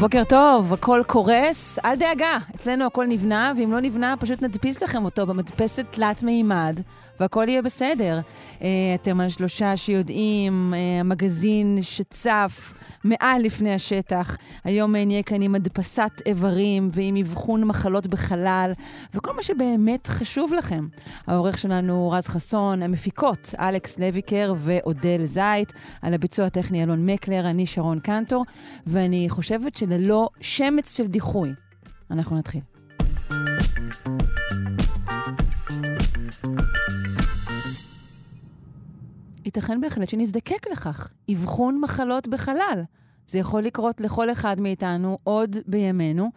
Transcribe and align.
בוקר 0.00 0.24
טוב, 0.24 0.72
הכל 0.72 1.02
קורס, 1.06 1.78
אל 1.84 1.96
דאגה, 1.96 2.38
אצלנו 2.56 2.86
הכל 2.86 3.06
נבנה, 3.06 3.52
ואם 3.56 3.72
לא 3.72 3.80
נבנה, 3.80 4.14
פשוט 4.20 4.42
נדפיס 4.42 4.82
לכם 4.82 5.04
אותו 5.04 5.26
במדפסת 5.26 5.86
תלת 5.90 6.22
מימד, 6.22 6.80
והכל 7.20 7.44
יהיה 7.48 7.62
בסדר. 7.62 8.20
Uh, 8.58 8.62
אתם 8.94 9.20
על 9.20 9.28
שלושה 9.28 9.76
שיודעים, 9.76 10.74
uh, 10.74 11.00
המגזין 11.00 11.78
שצף 11.82 12.72
מעל 13.04 13.42
לפני 13.42 13.74
השטח. 13.74 14.36
היום 14.64 14.94
uh, 14.94 14.98
נהיה 15.06 15.22
כאן 15.22 15.42
עם 15.42 15.54
הדפסת 15.54 16.10
איברים 16.26 16.90
ועם 16.92 17.16
אבחון 17.16 17.64
מחלות 17.64 18.06
בחלל, 18.06 18.72
וכל 19.14 19.32
מה 19.36 19.42
שבאמת 19.42 20.06
חשוב 20.06 20.54
לכם. 20.54 20.86
העורך 21.26 21.58
שלנו 21.58 22.10
רז 22.10 22.28
חסון, 22.28 22.82
המפיקות 22.82 23.54
אלכס 23.58 23.98
לויקר 23.98 24.54
ואודל 24.56 25.24
זייט, 25.24 25.72
על 26.02 26.14
הביצוע 26.14 26.46
הטכני 26.46 26.82
אלון 26.82 27.06
מקלר, 27.06 27.50
אני 27.50 27.66
שרון 27.66 28.00
קנטור, 28.00 28.44
ואני 28.86 29.26
חושבת 29.28 29.76
שללא 29.90 30.28
שמץ 30.40 30.96
של 30.96 31.06
דיחוי, 31.06 31.52
אנחנו 32.10 32.38
נתחיל. 32.38 32.60
ייתכן 39.44 39.80
בהחלט 39.80 40.08
שנזדקק 40.08 40.66
לכך, 40.72 41.12
אבחון 41.32 41.80
מחלות 41.80 42.28
בחלל. 42.28 42.82
זה 43.26 43.38
יכול 43.38 43.62
לקרות 43.62 44.00
לכל 44.00 44.32
אחד 44.32 44.60
מאיתנו 44.60 45.18
עוד 45.24 45.56
בימינו. 45.66 46.30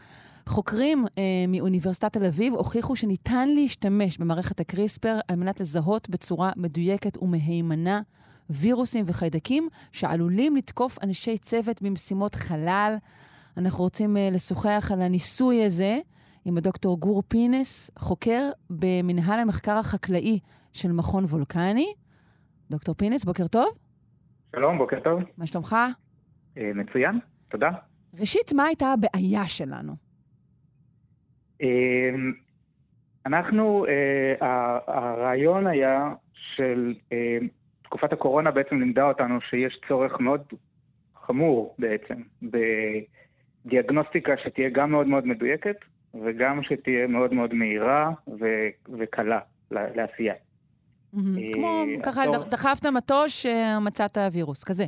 חוקרים 0.46 1.06
אה, 1.18 1.24
מאוניברסיטת 1.48 2.14
תל 2.14 2.26
אביב 2.26 2.54
הוכיחו 2.54 2.96
שניתן 2.96 3.50
להשתמש 3.50 4.18
במערכת 4.18 4.60
הקריספר 4.60 5.20
על 5.28 5.36
מנת 5.36 5.60
לזהות 5.60 6.10
בצורה 6.10 6.52
מדויקת 6.56 7.18
ומהימנה 7.22 8.02
וירוסים 8.50 9.06
וחיידקים 9.08 9.70
שעלולים 9.92 10.56
לתקוף 10.56 10.98
אנשי 11.04 11.38
צוות 11.38 11.82
במשימות 11.82 12.36
חלל. 12.36 12.96
אנחנו 13.58 13.84
רוצים 13.84 14.18
אה, 14.18 14.30
לשוחח 14.34 14.92
על 14.94 15.02
הניסוי 15.02 15.64
הזה 15.66 15.98
עם 16.46 16.58
הדוקטור 16.58 17.00
גור 17.00 17.24
פינס, 17.28 17.92
חוקר 18.00 18.50
במנהל 18.70 19.40
המחקר 19.40 19.78
החקלאי 19.78 20.40
של 20.74 20.92
מכון 20.92 21.24
וולקני. 21.24 21.94
דוקטור 22.72 22.96
פינס, 22.96 23.26
בוקר 23.26 23.48
טוב. 23.48 23.78
שלום, 24.56 24.78
בוקר 24.78 25.00
טוב. 25.00 25.22
מה 25.38 25.48
שלומך? 25.48 25.76
אה, 26.58 26.72
מצוין, 26.76 27.20
תודה. 27.50 27.70
ראשית, 28.20 28.54
מה 28.56 28.64
הייתה 28.64 28.86
הבעיה 28.94 29.46
שלנו? 29.46 29.94
אה, 31.62 32.10
אנחנו, 33.26 33.86
הרעיון 34.88 35.68
היה 35.68 36.14
של 36.34 36.94
תקופת 37.84 38.14
הקורונה 38.14 38.52
בעצם 38.52 38.80
לימדה 38.80 39.04
אותנו 39.04 39.42
שיש 39.42 39.80
צורך 39.88 40.20
מאוד 40.20 40.42
חמור 41.26 41.76
בעצם 41.80 42.22
בדיאגנוסטיקה 43.66 44.38
שתהיה 44.44 44.70
גם 44.70 44.92
מאוד 44.92 45.08
מאוד 45.08 45.28
מדויקת 45.28 45.76
וגם 46.24 46.64
שתהיה 46.64 47.08
מאוד 47.08 47.34
מאוד 47.34 47.54
מהירה 47.54 48.12
וקלה 49.00 49.40
לעשייה. 49.72 50.34
כמו, 51.54 51.84
ככה 52.04 52.22
דחפת 52.50 52.86
מטוש, 52.86 53.46
מצאת 53.82 54.18
וירוס, 54.34 54.64
כזה. 54.64 54.84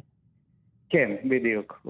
כן, 0.90 1.12
בדיוק. 1.26 1.88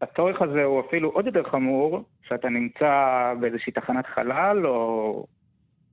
והצורך 0.00 0.42
הזה 0.42 0.64
הוא 0.64 0.80
אפילו 0.80 1.10
עוד 1.10 1.26
יותר 1.26 1.42
חמור, 1.42 2.04
שאתה 2.22 2.48
נמצא 2.48 3.32
באיזושהי 3.40 3.72
תחנת 3.72 4.06
חלל, 4.06 4.66
או 4.66 5.26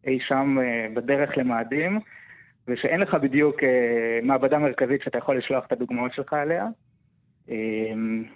אי 0.08 0.20
שם 0.28 0.58
בדרך 0.94 1.38
למאדים, 1.38 2.00
ושאין 2.68 3.00
לך 3.00 3.14
בדיוק 3.14 3.56
מעבדה 4.24 4.58
מרכזית 4.58 5.02
שאתה 5.02 5.18
יכול 5.18 5.38
לשלוח 5.38 5.66
את 5.66 5.72
הדוגמאות 5.72 6.14
שלך 6.14 6.34
אליה, 6.34 6.66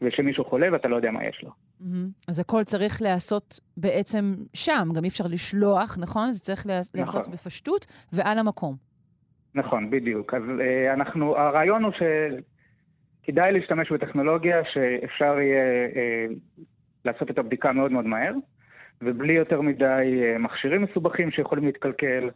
ושמישהו 0.01 0.45
חולה 0.45 0.67
ואתה 0.71 0.87
לא 0.87 0.95
יודע 0.95 1.11
מה 1.11 1.25
יש 1.25 1.43
לו. 1.43 1.51
אז 2.27 2.39
הכל 2.39 2.63
צריך 2.63 3.01
להיעשות 3.01 3.59
בעצם 3.77 4.33
שם, 4.53 4.87
גם 4.95 5.03
אי 5.03 5.09
אפשר 5.09 5.23
לשלוח, 5.31 5.97
נכון? 6.01 6.31
זה 6.31 6.39
צריך 6.39 6.67
להיעשות 6.67 6.95
נכון. 6.95 7.33
בפשטות 7.33 7.85
ועל 8.13 8.39
המקום. 8.39 8.75
נכון, 9.55 9.89
בדיוק. 9.89 10.33
אז 10.33 10.41
אנחנו, 10.93 11.37
הרעיון 11.37 11.83
הוא 11.83 11.91
שכדאי 13.23 13.51
להשתמש 13.51 13.91
בטכנולוגיה 13.91 14.57
שאפשר 14.73 15.39
יהיה 15.39 15.87
לעשות 17.05 17.31
את 17.31 17.37
הבדיקה 17.37 17.71
מאוד 17.71 17.91
מאוד 17.91 18.05
מהר, 18.05 18.33
ובלי 19.01 19.33
יותר 19.33 19.61
מדי 19.61 20.21
מכשירים 20.39 20.81
מסובכים 20.81 21.31
שיכולים 21.31 21.65
להתקלקל, 21.65 22.29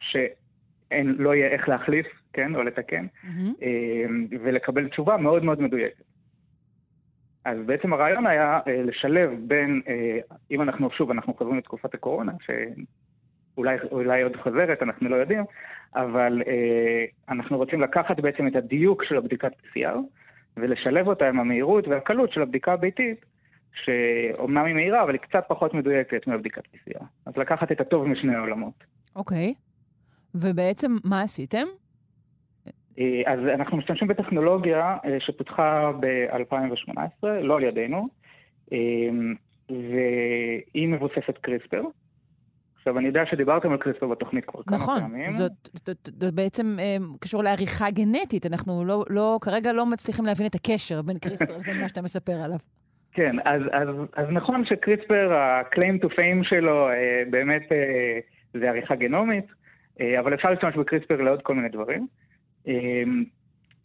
שלא 0.00 1.34
יהיה 1.34 1.48
איך 1.48 1.68
להחליף, 1.68 2.06
כן, 2.32 2.54
או 2.54 2.62
לתקן, 2.62 3.06
mm-hmm. 3.06 3.64
ולקבל 4.40 4.88
תשובה 4.88 5.16
מאוד 5.16 5.44
מאוד 5.44 5.60
מדויקת. 5.60 6.02
אז 7.44 7.58
בעצם 7.66 7.92
הרעיון 7.92 8.26
היה 8.26 8.60
לשלב 8.66 9.30
בין, 9.46 9.82
אם 10.50 10.62
אנחנו, 10.62 10.90
שוב, 10.90 11.10
אנחנו 11.10 11.34
חוזרים 11.34 11.58
לתקופת 11.58 11.94
הקורונה, 11.94 12.32
שאולי 13.56 14.22
עוד 14.22 14.36
חוזרת, 14.36 14.82
אנחנו 14.82 15.08
לא 15.08 15.16
יודעים, 15.16 15.44
אבל 15.94 16.42
אנחנו 17.28 17.56
רוצים 17.56 17.80
לקחת 17.80 18.20
בעצם 18.20 18.46
את 18.46 18.56
הדיוק 18.56 19.04
של 19.04 19.16
הבדיקת 19.16 19.52
PCR, 19.52 19.98
ולשלב 20.56 21.08
אותה 21.08 21.28
עם 21.28 21.40
המהירות 21.40 21.88
והקלות 21.88 22.32
של 22.32 22.42
הבדיקה 22.42 22.72
הביתית, 22.72 23.24
שאומנם 23.84 24.64
היא 24.64 24.74
מהירה, 24.74 25.02
אבל 25.02 25.12
היא 25.12 25.20
קצת 25.20 25.44
פחות 25.48 25.74
מדויקת 25.74 26.26
מהבדיקת 26.26 26.62
PCR. 26.74 27.04
אז 27.26 27.36
לקחת 27.36 27.72
את 27.72 27.80
הטוב 27.80 28.06
משני 28.06 28.34
העולמות. 28.34 28.84
אוקיי. 29.16 29.54
Okay. 29.56 29.60
ובעצם 30.34 30.92
מה 31.04 31.22
עשיתם? 31.22 31.66
אז 33.26 33.40
אנחנו 33.54 33.76
משתמשים 33.76 34.08
בטכנולוגיה 34.08 34.96
שפותחה 35.18 35.92
ב-2018, 36.00 37.26
לא 37.42 37.56
על 37.56 37.62
ידינו, 37.64 38.08
והיא 39.68 40.88
מבוססת 40.88 41.38
קריספר. 41.40 41.82
עכשיו, 42.80 42.98
אני 42.98 43.06
יודע 43.06 43.22
שדיברתם 43.30 43.72
על 43.72 43.78
קריספר 43.78 44.06
בתוכנית 44.06 44.44
כבר 44.44 44.60
נכון, 44.66 44.98
כמה 44.98 45.08
פעמים. 45.08 45.26
נכון, 45.26 45.38
זאת, 45.38 45.52
זאת, 45.86 46.08
זאת 46.20 46.34
בעצם 46.34 46.76
אה, 46.78 46.96
קשור 47.20 47.42
לעריכה 47.42 47.90
גנטית. 47.90 48.46
אנחנו 48.46 48.84
לא, 48.84 49.04
לא, 49.10 49.38
כרגע 49.40 49.72
לא 49.72 49.86
מצליחים 49.86 50.24
להבין 50.24 50.46
את 50.46 50.54
הקשר 50.54 51.02
בין 51.02 51.18
קריספר 51.18 51.56
לבין 51.56 51.80
מה 51.80 51.88
שאתה 51.88 52.02
מספר 52.02 52.32
עליו. 52.32 52.58
כן, 53.16 53.36
אז, 53.44 53.62
אז, 53.72 53.88
אז 54.16 54.26
נכון 54.30 54.64
שקריספר, 54.64 55.32
ה-claim 55.32 56.04
to 56.04 56.08
fame 56.08 56.48
שלו, 56.48 56.88
אה, 56.88 57.22
באמת 57.30 57.72
אה, 57.72 58.18
זה 58.54 58.68
עריכה 58.68 58.94
גנומית, 58.94 59.46
אה, 60.00 60.20
אבל 60.20 60.34
אפשר 60.34 60.50
להשתמש 60.50 60.76
בקריספר 60.76 61.22
לעוד 61.22 61.42
כל 61.42 61.54
מיני 61.54 61.68
דברים. 61.68 62.06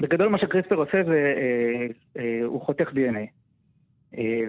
בגדול 0.01 0.27
מה 0.27 0.37
שקריספר 0.37 0.75
עושה 0.75 1.03
זה, 1.03 1.33
הוא 2.43 2.61
חותך 2.61 2.89
DNA. 2.89 3.27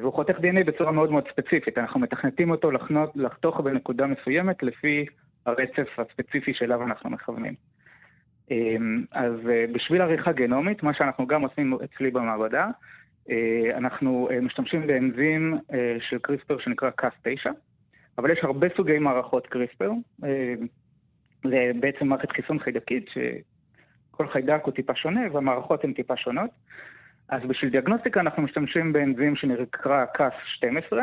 והוא 0.00 0.12
חותך 0.12 0.38
DNA 0.38 0.64
בצורה 0.66 0.92
מאוד 0.92 1.10
מאוד 1.10 1.24
ספציפית. 1.32 1.78
אנחנו 1.78 2.00
מתכנתים 2.00 2.50
אותו 2.50 2.70
לחנות, 2.70 3.12
לחתוך 3.16 3.60
בנקודה 3.60 4.06
מסוימת 4.06 4.62
לפי 4.62 5.06
הרצף 5.47 5.98
הספציפי 5.98 6.54
שאליו 6.54 6.82
אנחנו 6.82 7.10
מכוונים. 7.10 7.54
אז 9.12 9.32
בשביל 9.72 10.02
עריכה 10.02 10.32
גנומית, 10.32 10.82
מה 10.82 10.94
שאנחנו 10.94 11.26
גם 11.26 11.42
עושים 11.42 11.78
אצלי 11.84 12.10
במעבדה, 12.10 12.68
אנחנו 13.74 14.28
משתמשים 14.42 14.86
באנזים 14.86 15.58
של 16.00 16.18
קריספר 16.18 16.58
שנקרא 16.58 16.91
Cas9, 17.00 17.50
אבל 18.18 18.30
יש 18.30 18.38
הרבה 18.42 18.66
סוגי 18.76 18.98
מערכות 18.98 19.47
קריספר. 19.47 19.91
זה 21.44 21.70
בעצם 21.80 22.06
מערכת 22.06 22.30
חיסון 22.30 22.58
חיידקית, 22.58 23.06
שכל 24.16 24.28
חיידק 24.28 24.60
הוא 24.65 24.74
טיפה 24.74 24.95
שונה 24.95 25.21
והמערכות 25.33 25.84
הן 25.84 25.92
טיפה 25.92 26.16
שונות. 26.16 26.51
אז 27.28 27.42
בשביל 27.48 27.71
דיאגנוסטיקה 27.71 28.21
אנחנו 28.21 28.42
משתמשים 28.42 28.92
באנזים 28.92 29.36
שנקרא 29.36 30.04
Cas12, 30.16 30.97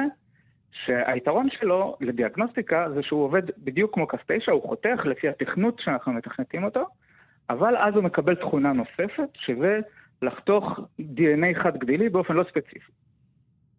שהיתרון 0.71 1.47
שלו 1.49 1.97
לדיאגנוסטיקה 2.01 2.87
זה 2.95 3.03
שהוא 3.03 3.23
עובד 3.23 3.43
בדיוק 3.57 3.93
כמו 3.93 4.07
Cas9, 4.13 4.51
הוא 4.51 4.61
חותך 4.61 5.05
לפי 5.05 5.29
התכנות 5.29 5.79
שאנחנו 5.79 6.13
מתכנתים 6.13 6.63
אותו, 6.63 6.85
אבל 7.49 7.77
אז 7.77 7.95
הוא 7.95 8.03
מקבל 8.03 8.35
תכונה 8.35 8.73
נוספת, 8.73 9.29
שזה 9.33 9.79
לחתוך 10.21 10.79
DNA 10.99 11.63
חד 11.63 11.77
גדילי 11.77 12.09
באופן 12.09 12.33
לא 12.33 12.43
ספציפי. 12.43 12.91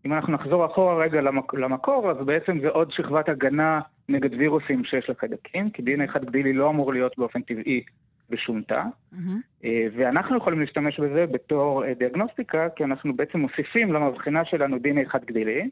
אם 0.06 0.12
אנחנו 0.12 0.32
נחזור 0.32 0.66
אחורה 0.66 0.96
רגע 0.96 1.20
למק... 1.20 1.54
למקור, 1.54 2.10
אז 2.10 2.16
בעצם 2.26 2.60
זה 2.60 2.68
עוד 2.68 2.92
שכבת 2.92 3.28
הגנה 3.28 3.80
נגד 4.08 4.34
וירוסים 4.34 4.84
שיש 4.84 5.10
לחיידקים, 5.10 5.70
כי 5.70 5.82
DNA 5.82 6.12
חד 6.12 6.24
גדילי 6.24 6.52
לא 6.52 6.70
אמור 6.70 6.92
להיות 6.92 7.18
באופן 7.18 7.42
טבעי 7.42 7.84
בשום 8.30 8.62
תא, 8.62 8.82
mm-hmm. 9.12 9.66
ואנחנו 9.96 10.36
יכולים 10.36 10.60
להשתמש 10.60 11.00
בזה 11.00 11.26
בתור 11.26 11.92
דיאגנוסטיקה, 11.98 12.68
כי 12.76 12.84
אנחנו 12.84 13.16
בעצם 13.16 13.38
מוסיפים 13.38 13.92
למבחינה 13.92 14.44
שלנו 14.44 14.76
DNA 14.76 15.08
חד 15.08 15.24
גדילי, 15.24 15.70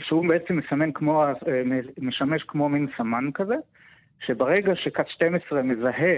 שהוא 0.00 0.28
בעצם 0.28 0.56
מסמן 0.56 0.92
כמו, 0.92 1.24
משמש 1.98 2.42
כמו 2.42 2.68
מין 2.68 2.86
סמן 2.96 3.30
כזה, 3.34 3.54
שברגע 4.26 4.72
שכת 4.76 5.08
12 5.08 5.62
מזהה 5.62 6.16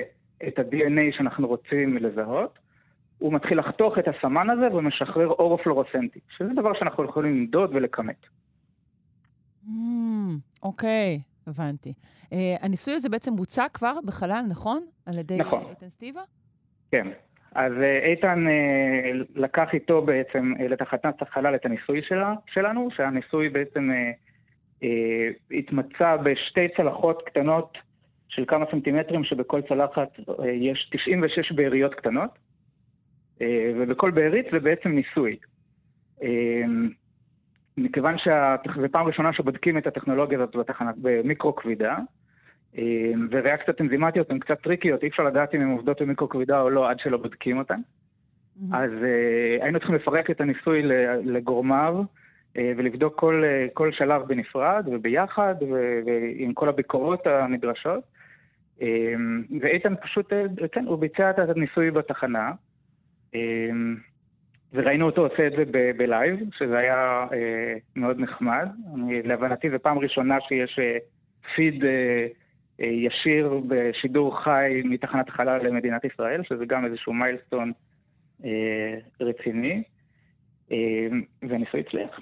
את 0.48 0.58
ה-DNA 0.58 1.16
שאנחנו 1.16 1.48
רוצים 1.48 1.96
לזהות, 1.96 2.58
הוא 3.18 3.32
מתחיל 3.32 3.58
לחתוך 3.58 3.98
את 3.98 4.04
הסמן 4.08 4.50
הזה 4.50 4.74
ומשחרר 4.74 5.28
אור 5.28 5.56
פלורוסנטי, 5.56 6.20
שזה 6.36 6.48
דבר 6.56 6.74
שאנחנו 6.78 7.04
יכולים 7.04 7.36
למדוד 7.36 7.70
ולכמת. 7.74 8.26
אוקיי, 10.62 11.16
mm, 11.16 11.20
okay, 11.20 11.33
הבנתי. 11.46 11.92
Uh, 12.24 12.34
הניסוי 12.60 12.94
הזה 12.94 13.08
בעצם 13.08 13.36
בוצע 13.36 13.68
כבר 13.74 13.92
בחלל, 14.04 14.44
נכון? 14.48 14.82
על 15.06 15.18
ידי 15.18 15.38
נכון. 15.38 15.64
איתן 15.70 15.88
סטיבה? 15.88 16.20
כן. 16.90 17.08
אז 17.54 17.72
uh, 17.72 18.06
איתן 18.06 18.44
uh, 18.46 19.24
לקח 19.34 19.68
איתו 19.72 20.02
בעצם 20.02 20.52
uh, 20.58 20.62
לתחנת 20.62 21.22
החלל 21.22 21.54
את 21.54 21.66
הניסוי 21.66 22.02
שלה, 22.08 22.34
שלנו, 22.46 22.88
שהניסוי 22.96 23.48
בעצם 23.48 23.90
uh, 23.90 24.82
uh, 24.82 24.86
התמצא 25.58 26.16
בשתי 26.16 26.68
צלחות 26.76 27.22
קטנות 27.26 27.78
של 28.28 28.44
כמה 28.48 28.64
סנטימטרים, 28.70 29.24
שבכל 29.24 29.60
צלחת 29.68 30.08
uh, 30.18 30.46
יש 30.46 30.90
96 30.92 31.52
באריות 31.52 31.94
קטנות. 31.94 32.30
אה, 33.42 33.72
ובכל 33.76 34.10
בארית 34.10 34.46
זה 34.52 34.60
בעצם 34.60 34.88
ניסוי. 34.88 35.36
אה, 36.22 36.64
מכיוון 37.76 38.18
שזו 38.18 38.88
פעם 38.92 39.06
ראשונה 39.06 39.32
שבודקים 39.32 39.78
את 39.78 39.86
הטכנולוגיה 39.86 40.38
הזאת 40.38 40.56
בתחנה, 40.56 40.90
במיקרו 40.96 41.54
כבידה, 41.54 41.96
אה, 42.78 43.12
וריאקציות 43.30 43.80
אנזימטיות 43.80 44.30
הן 44.30 44.38
קצת 44.38 44.60
טריקיות, 44.60 45.02
אי 45.02 45.08
אפשר 45.08 45.22
לדעת 45.22 45.54
אם 45.54 45.60
הן 45.60 45.70
עובדות 45.70 46.02
במיקרו 46.02 46.28
כבידה 46.28 46.60
או 46.60 46.70
לא 46.70 46.90
עד 46.90 46.98
שלא 46.98 47.16
בודקים 47.16 47.58
אותן. 47.58 47.80
Mm-hmm. 47.80 48.76
אז 48.76 48.90
היינו 49.60 49.78
צריכים 49.78 49.96
לפרק 49.96 50.30
את 50.30 50.40
הניסוי 50.40 50.82
לגורמיו 51.24 52.02
ולבדוק 52.58 53.18
כל, 53.18 53.42
כל 53.72 53.92
שלב 53.92 54.22
בנפרד 54.22 54.84
וביחד 54.92 55.54
ועם 55.70 56.52
כל 56.52 56.68
הביקורות 56.68 57.26
הנדרשות. 57.26 58.04
ואיתן 59.60 59.94
פשוט, 60.02 60.32
כן, 60.72 60.84
הוא 60.86 60.98
ביצע 60.98 61.30
את 61.30 61.38
הניסוי 61.38 61.90
בתחנה. 61.90 62.52
אמ, 63.34 63.96
וראינו 64.74 65.06
אותו 65.06 65.26
עושה 65.26 65.46
את 65.46 65.52
זה 65.52 65.64
בלייב, 65.96 66.40
שזה 66.58 66.78
היה 66.78 67.26
אה, 67.32 67.74
מאוד 67.96 68.20
נחמד. 68.20 68.68
אני, 68.94 69.22
להבנתי 69.22 69.70
זו 69.70 69.76
פעם 69.82 69.98
ראשונה 69.98 70.40
שיש 70.40 70.78
אה, 70.78 70.96
פיד 71.54 71.84
אה, 71.84 72.26
אה, 72.80 72.86
ישיר 72.86 73.60
בשידור 73.68 74.42
חי 74.44 74.82
מתחנת 74.84 75.30
חלל 75.30 75.66
למדינת 75.66 76.04
ישראל, 76.04 76.42
שזה 76.42 76.64
גם 76.66 76.84
איזשהו 76.84 77.12
מיילסטון 77.12 77.72
אה, 78.44 78.94
רציני, 79.20 79.82
אה, 80.72 81.06
והניסוי 81.42 81.80
הצליח. 81.80 82.20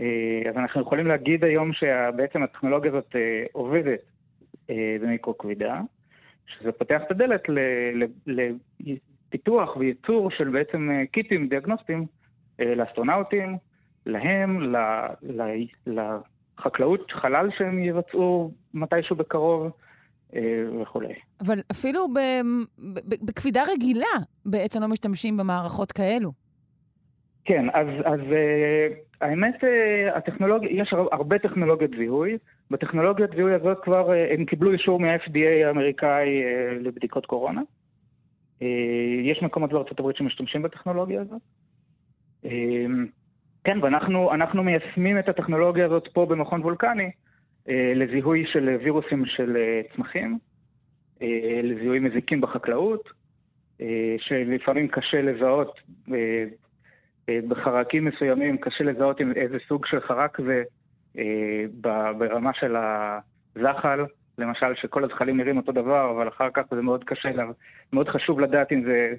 אה, 0.00 0.50
אז 0.50 0.56
אנחנו 0.56 0.80
יכולים 0.80 1.06
להגיד 1.06 1.44
היום 1.44 1.72
שבעצם 1.72 2.42
הטכנולוגיה 2.42 2.90
הזאת 2.90 3.16
אה, 3.16 3.44
עובדת 3.52 4.00
אה, 4.70 4.96
במיקרו 5.00 5.38
כבידה, 5.38 5.80
שזה 6.46 6.72
פותח 6.72 7.00
את 7.06 7.10
הדלת 7.10 7.48
ל, 7.48 7.58
ל, 7.94 8.04
ל, 8.26 8.50
פיתוח 9.28 9.76
וייצור 9.76 10.30
של 10.30 10.48
בעצם 10.48 10.90
אה, 10.90 11.06
קיטים 11.06 11.48
דיאגנוסטיים 11.48 12.06
אה, 12.60 12.74
לאסטרונאוטים, 12.74 13.56
להם, 14.06 14.74
לחקלאות 15.86 17.10
חלל 17.10 17.48
שהם 17.58 17.78
יבצעו 17.78 18.52
מתישהו 18.74 19.16
בקרוב. 19.16 19.70
אה, 20.34 20.64
וכולי. 20.82 21.14
אבל 21.40 21.58
אפילו 21.70 22.06
בכבידה 23.24 23.62
רגילה 23.72 24.16
בעצם 24.46 24.80
לא 24.80 24.88
משתמשים 24.88 25.36
במערכות 25.36 25.92
כאלו. 25.92 26.32
כן, 27.44 27.66
אז, 27.74 27.86
אז 28.04 28.20
האמת, 29.20 29.54
הטכנולוגיה, 30.14 30.82
יש 30.82 30.94
הרבה 31.12 31.38
טכנולוגיות 31.38 31.90
זיהוי. 31.98 32.38
בטכנולוגיית 32.70 33.30
זיהוי 33.36 33.54
הזאת 33.54 33.78
כבר 33.82 34.12
הם 34.30 34.44
קיבלו 34.44 34.72
אישור 34.72 35.00
מה-FDA 35.00 35.66
האמריקאי 35.66 36.42
לבדיקות 36.80 37.26
קורונה. 37.26 37.60
אה, 38.62 38.66
יש 39.22 39.42
מקומות 39.42 39.72
בארצות 39.72 40.00
הברית 40.00 40.16
שמשתמשים 40.16 40.62
בטכנולוגיה 40.62 41.20
הזאת. 41.20 41.42
אה, 42.44 42.86
כן, 43.64 43.78
ואנחנו 43.82 44.64
מיישמים 44.64 45.18
את 45.18 45.28
הטכנולוגיה 45.28 45.86
הזאת 45.86 46.08
פה 46.12 46.26
במכון 46.26 46.60
וולקני 46.62 47.10
אה, 47.68 47.92
לזיהוי 47.94 48.44
של 48.52 48.76
וירוסים 48.84 49.26
של 49.26 49.56
צמחים, 49.96 50.38
לזיהוי 51.62 51.98
מזיקים 51.98 52.40
בחקלאות, 52.40 53.08
שלפעמים 54.18 54.88
קשה 54.88 55.22
לזהות, 55.22 55.80
בחרקים 57.48 58.04
מסוימים 58.04 58.58
קשה 58.58 58.84
לזהות 58.84 59.20
עם 59.20 59.32
איזה 59.32 59.56
סוג 59.68 59.86
של 59.86 60.00
חרק 60.00 60.38
זה 60.40 60.62
ברמה 62.18 62.50
של 62.54 62.76
הזחל. 63.56 64.04
למשל, 64.38 64.74
שכל 64.74 65.04
הזחלים 65.04 65.36
נראים 65.36 65.56
אותו 65.56 65.72
דבר, 65.72 66.10
אבל 66.10 66.28
אחר 66.28 66.48
כך 66.54 66.62
זה 66.70 66.82
מאוד 66.82 67.04
קשה, 67.04 67.28
מאוד 67.92 68.08
חשוב 68.08 68.40
לדעת 68.40 68.72
אם 68.72 68.84
זה 68.84 69.14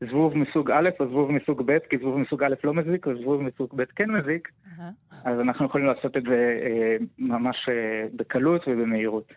זבוב 0.00 0.38
מסוג 0.38 0.70
א' 0.70 0.90
או 1.00 1.06
זבוב 1.08 1.32
מסוג 1.32 1.62
ב', 1.66 1.78
כי 1.90 1.98
זבוב 1.98 2.18
מסוג 2.18 2.42
א' 2.42 2.54
לא 2.64 2.74
מזיק 2.74 3.06
וזבוב 3.06 3.42
מסוג 3.42 3.68
ב' 3.76 3.84
כן 3.96 4.10
מזיק, 4.10 4.48
uh-huh. 4.48 4.82
אז 5.24 5.40
אנחנו 5.40 5.66
יכולים 5.66 5.86
לעשות 5.86 6.16
את 6.16 6.22
זה 6.22 6.58
אה, 6.62 6.96
ממש 7.18 7.68
אה, 7.68 8.06
בקלות 8.16 8.62
ובמהירות. 8.66 9.32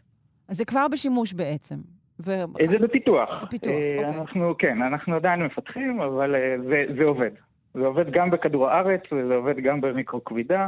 אז 0.49 0.57
זה 0.57 0.65
כבר 0.65 0.87
בשימוש 0.87 1.33
בעצם. 1.33 1.75
ו... 2.19 2.31
זה 2.69 2.79
בפיתוח. 2.79 3.43
בפיתוח, 3.43 3.73
אה, 3.73 3.97
אוקיי. 3.97 4.19
אנחנו, 4.19 4.55
כן, 4.57 4.81
אנחנו 4.81 5.15
עדיין 5.15 5.43
מפתחים, 5.43 6.01
אבל 6.01 6.35
אה, 6.35 6.55
זה, 6.69 6.85
זה 6.97 7.03
עובד. 7.03 7.31
זה 7.73 7.85
עובד 7.85 8.11
גם 8.11 8.31
בכדור 8.31 8.69
הארץ 8.69 9.01
וזה 9.11 9.35
עובד 9.35 9.59
גם 9.59 9.81
במיקרו 9.81 10.23
כבידה. 10.23 10.67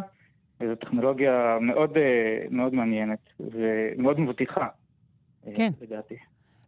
וזו 0.62 0.76
טכנולוגיה 0.76 1.58
מאוד, 1.62 1.98
אה, 1.98 2.46
מאוד 2.52 2.74
מעניינת 2.74 3.20
ומאוד 3.40 4.20
מבטיחה, 4.20 4.68
אה, 5.48 5.52
כן. 5.56 5.70
לדעתי. 5.82 6.16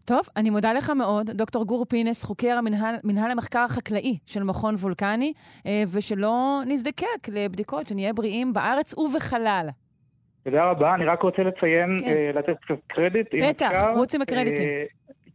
טוב, 0.05 0.21
אני 0.37 0.49
מודה 0.49 0.73
לך 0.73 0.89
מאוד, 0.89 1.31
דוקטור 1.31 1.65
גור 1.65 1.85
פינס, 1.85 2.23
חוקר 2.23 2.57
המנהל, 2.57 2.95
מנהל 3.03 3.31
המחקר 3.31 3.59
החקלאי 3.59 4.17
של 4.25 4.43
מכון 4.43 4.75
וולקני, 4.75 5.33
אה, 5.65 5.83
ושלא 5.93 6.61
נזדקק 6.67 7.29
לבדיקות, 7.33 7.87
שנהיה 7.87 8.13
בריאים 8.13 8.53
בארץ 8.53 8.97
ובחלל. 8.97 9.67
תודה 10.43 10.65
רבה, 10.65 10.95
אני 10.95 11.05
רק 11.05 11.21
רוצה 11.21 11.43
לציין, 11.43 11.97
כן. 11.99 12.31
לתת 12.35 12.55
קצת 12.61 12.79
קרדיט. 12.87 13.27
בטח, 13.49 13.71
רוץ 13.95 14.15
עם 14.15 14.21
הקרדיטים. 14.21 14.69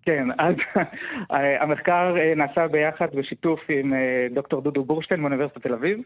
כן, 0.02 0.28
אז 0.38 0.54
המחקר 1.60 2.14
נעשה 2.36 2.68
ביחד 2.68 3.06
בשיתוף 3.14 3.60
עם 3.68 3.92
דוקטור 4.34 4.60
דודו 4.60 4.84
בורשטיין 4.84 5.20
מאוניברסיטת 5.20 5.62
תל 5.62 5.72
אביב. 5.72 5.98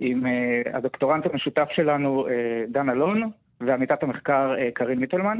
עם 0.00 0.24
uh, 0.26 0.76
הדוקטורנט 0.76 1.26
המשותף 1.26 1.68
שלנו, 1.72 2.26
uh, 2.26 2.30
דן 2.68 2.90
אלון, 2.90 3.30
ועמיתת 3.60 4.02
המחקר 4.02 4.54
uh, 4.54 4.72
קארין 4.74 4.98
מיטלמן. 4.98 5.38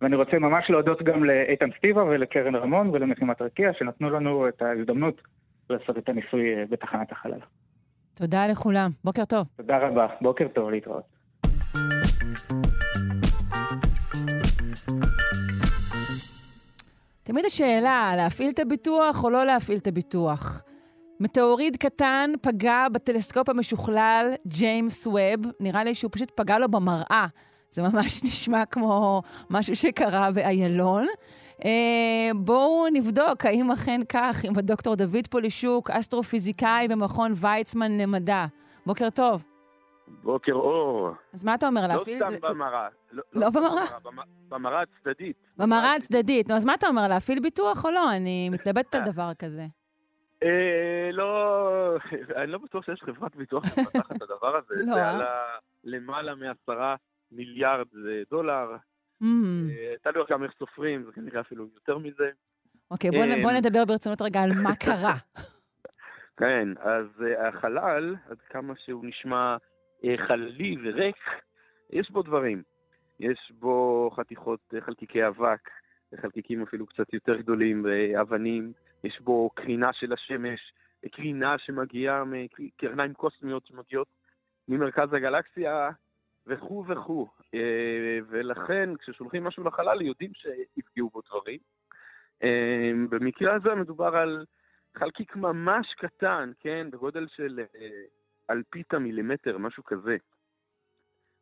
ואני 0.00 0.16
רוצה 0.16 0.38
ממש 0.38 0.70
להודות 0.70 1.02
גם 1.02 1.24
לאיתן 1.24 1.68
סטיבה 1.78 2.04
ולקרן 2.04 2.54
רמון 2.54 2.90
ולמשימת 2.90 3.42
רקיע, 3.42 3.70
שנתנו 3.78 4.10
לנו 4.10 4.48
את 4.48 4.62
ההזדמנות 4.62 5.20
לעשות 5.70 5.98
את 5.98 6.08
הניסוי 6.08 6.66
בתחנת 6.70 7.12
החלל. 7.12 7.40
תודה 8.14 8.46
לכולם. 8.46 8.90
בוקר 9.04 9.24
טוב. 9.24 9.46
תודה 9.56 9.78
רבה. 9.78 10.06
בוקר 10.20 10.48
טוב, 10.48 10.70
להתראות. 10.70 11.04
תמיד 17.22 17.44
השאלה, 17.44 18.12
להפעיל 18.16 18.50
את 18.54 18.58
הביטוח 18.58 19.24
או 19.24 19.30
לא 19.30 19.46
להפעיל 19.46 19.78
את 19.78 19.86
הביטוח. 19.86 20.62
מטאוריד 21.20 21.76
קטן 21.76 22.30
פגע 22.42 22.86
בטלסקופ 22.92 23.48
המשוכלל 23.48 24.34
ג'יימס 24.46 25.06
ווב. 25.06 25.46
נראה 25.60 25.84
לי 25.84 25.94
שהוא 25.94 26.10
פשוט 26.12 26.30
פגע 26.34 26.58
לו 26.58 26.68
במראה. 26.68 27.26
זה 27.70 27.82
ממש 27.82 28.22
נשמע 28.28 28.64
כמו 28.64 29.22
משהו 29.50 29.76
שקרה 29.76 30.30
באיילון. 30.30 31.06
אה, 31.64 32.30
בואו 32.36 32.86
נבדוק 32.92 33.46
האם 33.46 33.70
אכן 33.70 34.00
כך 34.08 34.44
עם 34.44 34.52
הדוקטור 34.58 34.94
דוד 34.94 35.26
פולישוק, 35.30 35.90
אסטרופיזיקאי 35.90 36.88
במכון 36.88 37.32
ויצמן 37.36 37.98
למדע. 37.98 38.46
בוקר 38.86 39.10
טוב. 39.10 39.44
בוקר 40.22 40.52
אור. 40.52 41.10
אז 41.32 41.44
מה 41.44 41.54
אתה 41.54 41.66
אומר? 41.66 41.80
לא 41.80 41.86
להפעיל... 41.86 42.16
סתם 42.16 42.32
במראה. 42.42 42.88
לא, 43.12 43.22
לא, 43.32 43.40
לא 43.40 43.50
במראה? 43.50 43.84
במראה 44.48 44.82
הצדדית. 44.82 45.36
במראה 45.56 45.94
הצדדית. 45.94 46.48
נו, 46.48 46.56
אז 46.56 46.64
מה 46.64 46.74
אתה 46.74 46.86
אומר? 46.86 47.08
להפעיל 47.08 47.40
ביטוח 47.40 47.84
או 47.84 47.90
לא? 47.90 48.12
אני 48.12 48.50
מתלבטת 48.50 48.94
על 48.94 49.04
דבר 49.04 49.34
כזה. 49.38 49.66
אה, 50.42 51.10
לא, 51.12 51.96
אני 52.36 52.52
לא 52.52 52.58
בטוח 52.58 52.84
שיש 52.84 53.02
חברת 53.02 53.36
ביטוח 53.36 53.64
שמפתחת 53.66 54.16
את 54.16 54.22
הדבר 54.22 54.56
הזה. 54.56 54.74
לא, 54.74 54.94
זה 54.94 55.02
אה? 55.02 55.10
עלה 55.10 55.44
למעלה 55.84 56.34
מעשרה 56.34 56.96
מיליארד 57.32 57.86
דולר. 58.30 58.76
Mm. 59.22 59.26
אה, 59.70 59.94
תלוי 60.02 60.24
גם 60.30 60.44
איך 60.44 60.52
סופרים, 60.58 61.04
זה 61.04 61.12
כנראה 61.12 61.40
אפילו 61.40 61.66
יותר 61.74 61.98
מזה. 61.98 62.30
אוקיי, 62.90 63.10
בוא 63.42 63.52
נדבר 63.52 63.84
ברצינות 63.84 64.22
רגע 64.22 64.42
על 64.42 64.52
מה 64.62 64.76
קרה. 64.76 65.14
כן, 66.40 66.68
אז 66.80 67.06
החלל, 67.48 68.16
עד 68.30 68.38
כמה 68.50 68.74
שהוא 68.84 69.04
נשמע 69.06 69.56
חללי 70.26 70.76
וריק, 70.84 71.16
יש 71.90 72.10
בו 72.10 72.22
דברים. 72.22 72.62
יש 73.20 73.52
בו 73.58 74.10
חתיכות 74.16 74.74
חלקיקי 74.80 75.26
אבק, 75.26 75.70
חלקיקים 76.20 76.62
אפילו 76.62 76.86
קצת 76.86 77.14
יותר 77.14 77.36
גדולים, 77.36 77.86
אבנים. 78.20 78.72
יש 79.04 79.20
בו 79.20 79.50
קרינה 79.54 79.92
של 79.92 80.12
השמש, 80.12 80.72
קרינה 81.12 81.58
שמגיעה 81.58 82.24
מקרניים 82.24 83.14
קוסמיות 83.14 83.66
שמגיעות 83.66 84.08
ממרכז 84.68 85.12
הגלקסיה, 85.12 85.90
וכו' 86.46 86.84
וכו'. 86.88 87.28
אה, 87.54 88.18
ולכן, 88.28 88.90
כששולחים 88.96 89.44
משהו 89.44 89.64
לחלל, 89.64 90.02
יודעים 90.02 90.30
שיפגעו 90.34 91.10
בו 91.10 91.20
דברים. 91.28 91.58
אה, 92.42 92.90
במקרה 93.10 93.54
הזה 93.54 93.74
מדובר 93.74 94.16
על 94.16 94.44
חלקיק 94.96 95.36
ממש 95.36 95.94
קטן, 95.98 96.52
כן? 96.60 96.86
בגודל 96.90 97.26
של 97.36 97.60
אלפית 98.50 98.94
המילימטר, 98.94 99.58
משהו 99.58 99.84
כזה. 99.84 100.16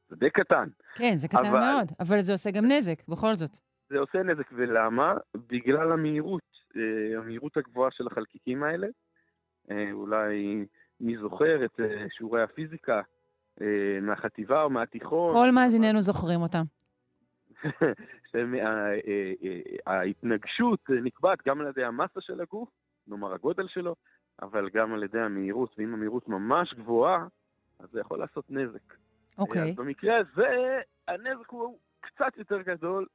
זה 0.08 0.16
די 0.16 0.30
קטן. 0.30 0.68
כן, 0.94 1.12
זה 1.16 1.28
קטן 1.28 1.48
אבל... 1.48 1.58
מאוד, 1.58 1.92
אבל 2.00 2.20
זה 2.20 2.32
עושה 2.32 2.50
גם 2.50 2.64
נזק, 2.64 3.08
בכל 3.08 3.34
זאת. 3.34 3.56
זה 3.88 3.98
עושה 3.98 4.22
נזק, 4.22 4.50
ולמה? 4.52 5.14
בגלל 5.36 5.92
המהירות, 5.92 6.55
המהירות 7.18 7.56
הגבוהה 7.56 7.90
של 7.90 8.06
החלקיקים 8.06 8.62
האלה. 8.62 8.86
אולי 9.92 10.66
מי 11.00 11.16
זוכר 11.16 11.64
את 11.64 11.80
שיעורי 12.10 12.42
הפיזיקה, 12.42 13.00
אה, 13.60 13.98
מהחטיבה 14.02 14.62
או 14.62 14.70
מהתיכון. 14.70 15.34
כל 15.34 15.50
מאזיננו 15.50 16.02
זוכרים 16.02 16.40
אותם. 16.40 16.62
אה, 18.34 18.42
אה, 18.64 19.60
ההתנגשות 19.86 20.80
נקבעת 20.90 21.38
גם 21.46 21.60
על 21.60 21.66
ידי 21.66 21.84
המסה 21.84 22.20
של 22.20 22.40
הגוף, 22.40 22.68
כלומר 23.04 23.34
הגודל 23.34 23.68
שלו, 23.68 23.94
אבל 24.42 24.68
גם 24.68 24.94
על 24.94 25.02
ידי 25.02 25.20
המהירות, 25.20 25.74
ואם 25.78 25.94
המהירות 25.94 26.28
ממש 26.28 26.74
גבוהה, 26.74 27.26
אז 27.78 27.88
זה 27.92 28.00
יכול 28.00 28.18
לעשות 28.18 28.44
נזק. 28.50 28.94
אוקיי. 29.38 29.70
אז 29.70 29.76
במקרה 29.76 30.16
הזה, 30.18 30.80
הנזק 31.08 31.50
הוא 31.50 31.78
קצת 32.00 32.36
יותר 32.36 32.62
גדול 32.62 33.06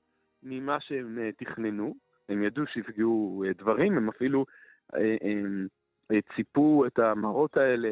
ממה 0.43 0.79
שהם 0.79 1.19
תכננו. 1.37 1.95
הם 2.31 2.43
ידעו 2.43 2.67
שיפגעו 2.67 3.43
דברים, 3.57 3.97
הם 3.97 4.09
אפילו 4.09 4.45
הם, 4.93 5.67
הם 6.09 6.19
ציפו 6.35 6.85
את 6.85 6.99
המראות 6.99 7.57
האלה 7.57 7.89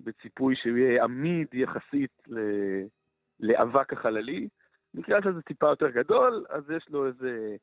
בציפוי 0.00 0.56
שהוא 0.56 0.76
יהיה 0.76 1.04
עמיד 1.04 1.46
יחסית 1.52 2.22
לאבק 3.40 3.92
החללי. 3.92 4.48
במקרה 4.94 5.18
הזה 5.18 5.32
זה 5.32 5.42
טיפה 5.42 5.68
יותר 5.68 5.90
גדול, 5.90 6.44
אז 6.50 6.70
יש 6.76 6.86
לו 6.88 7.06
איזה 7.06 7.56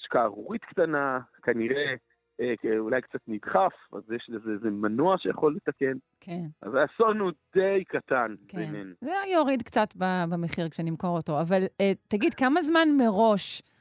השקעה 0.00 0.24
ארורית 0.24 0.64
קטנה, 0.64 1.20
כנראה 1.42 1.94
אה, 2.40 2.78
אולי 2.78 3.00
קצת 3.02 3.20
נדחף, 3.28 3.72
אז 3.92 4.02
יש 4.16 4.26
לזה 4.28 4.50
איזה 4.50 4.70
מנוע 4.70 5.18
שיכול 5.18 5.56
לתקן. 5.56 5.96
כן. 6.20 6.46
אז 6.62 6.72
האסון 6.74 7.20
הוא 7.20 7.32
די 7.54 7.84
קטן 7.88 8.34
כן. 8.48 8.58
בינינו. 8.58 8.94
זה 9.00 9.12
יוריד 9.34 9.62
קצת 9.62 9.88
במחיר 10.30 10.68
כשנמכור 10.68 11.16
אותו. 11.16 11.40
אבל 11.40 11.62
אה, 11.80 11.92
תגיד, 12.08 12.34
כמה 12.34 12.62
זמן 12.62 12.88
מראש 12.98 13.62
אה, 13.62 13.73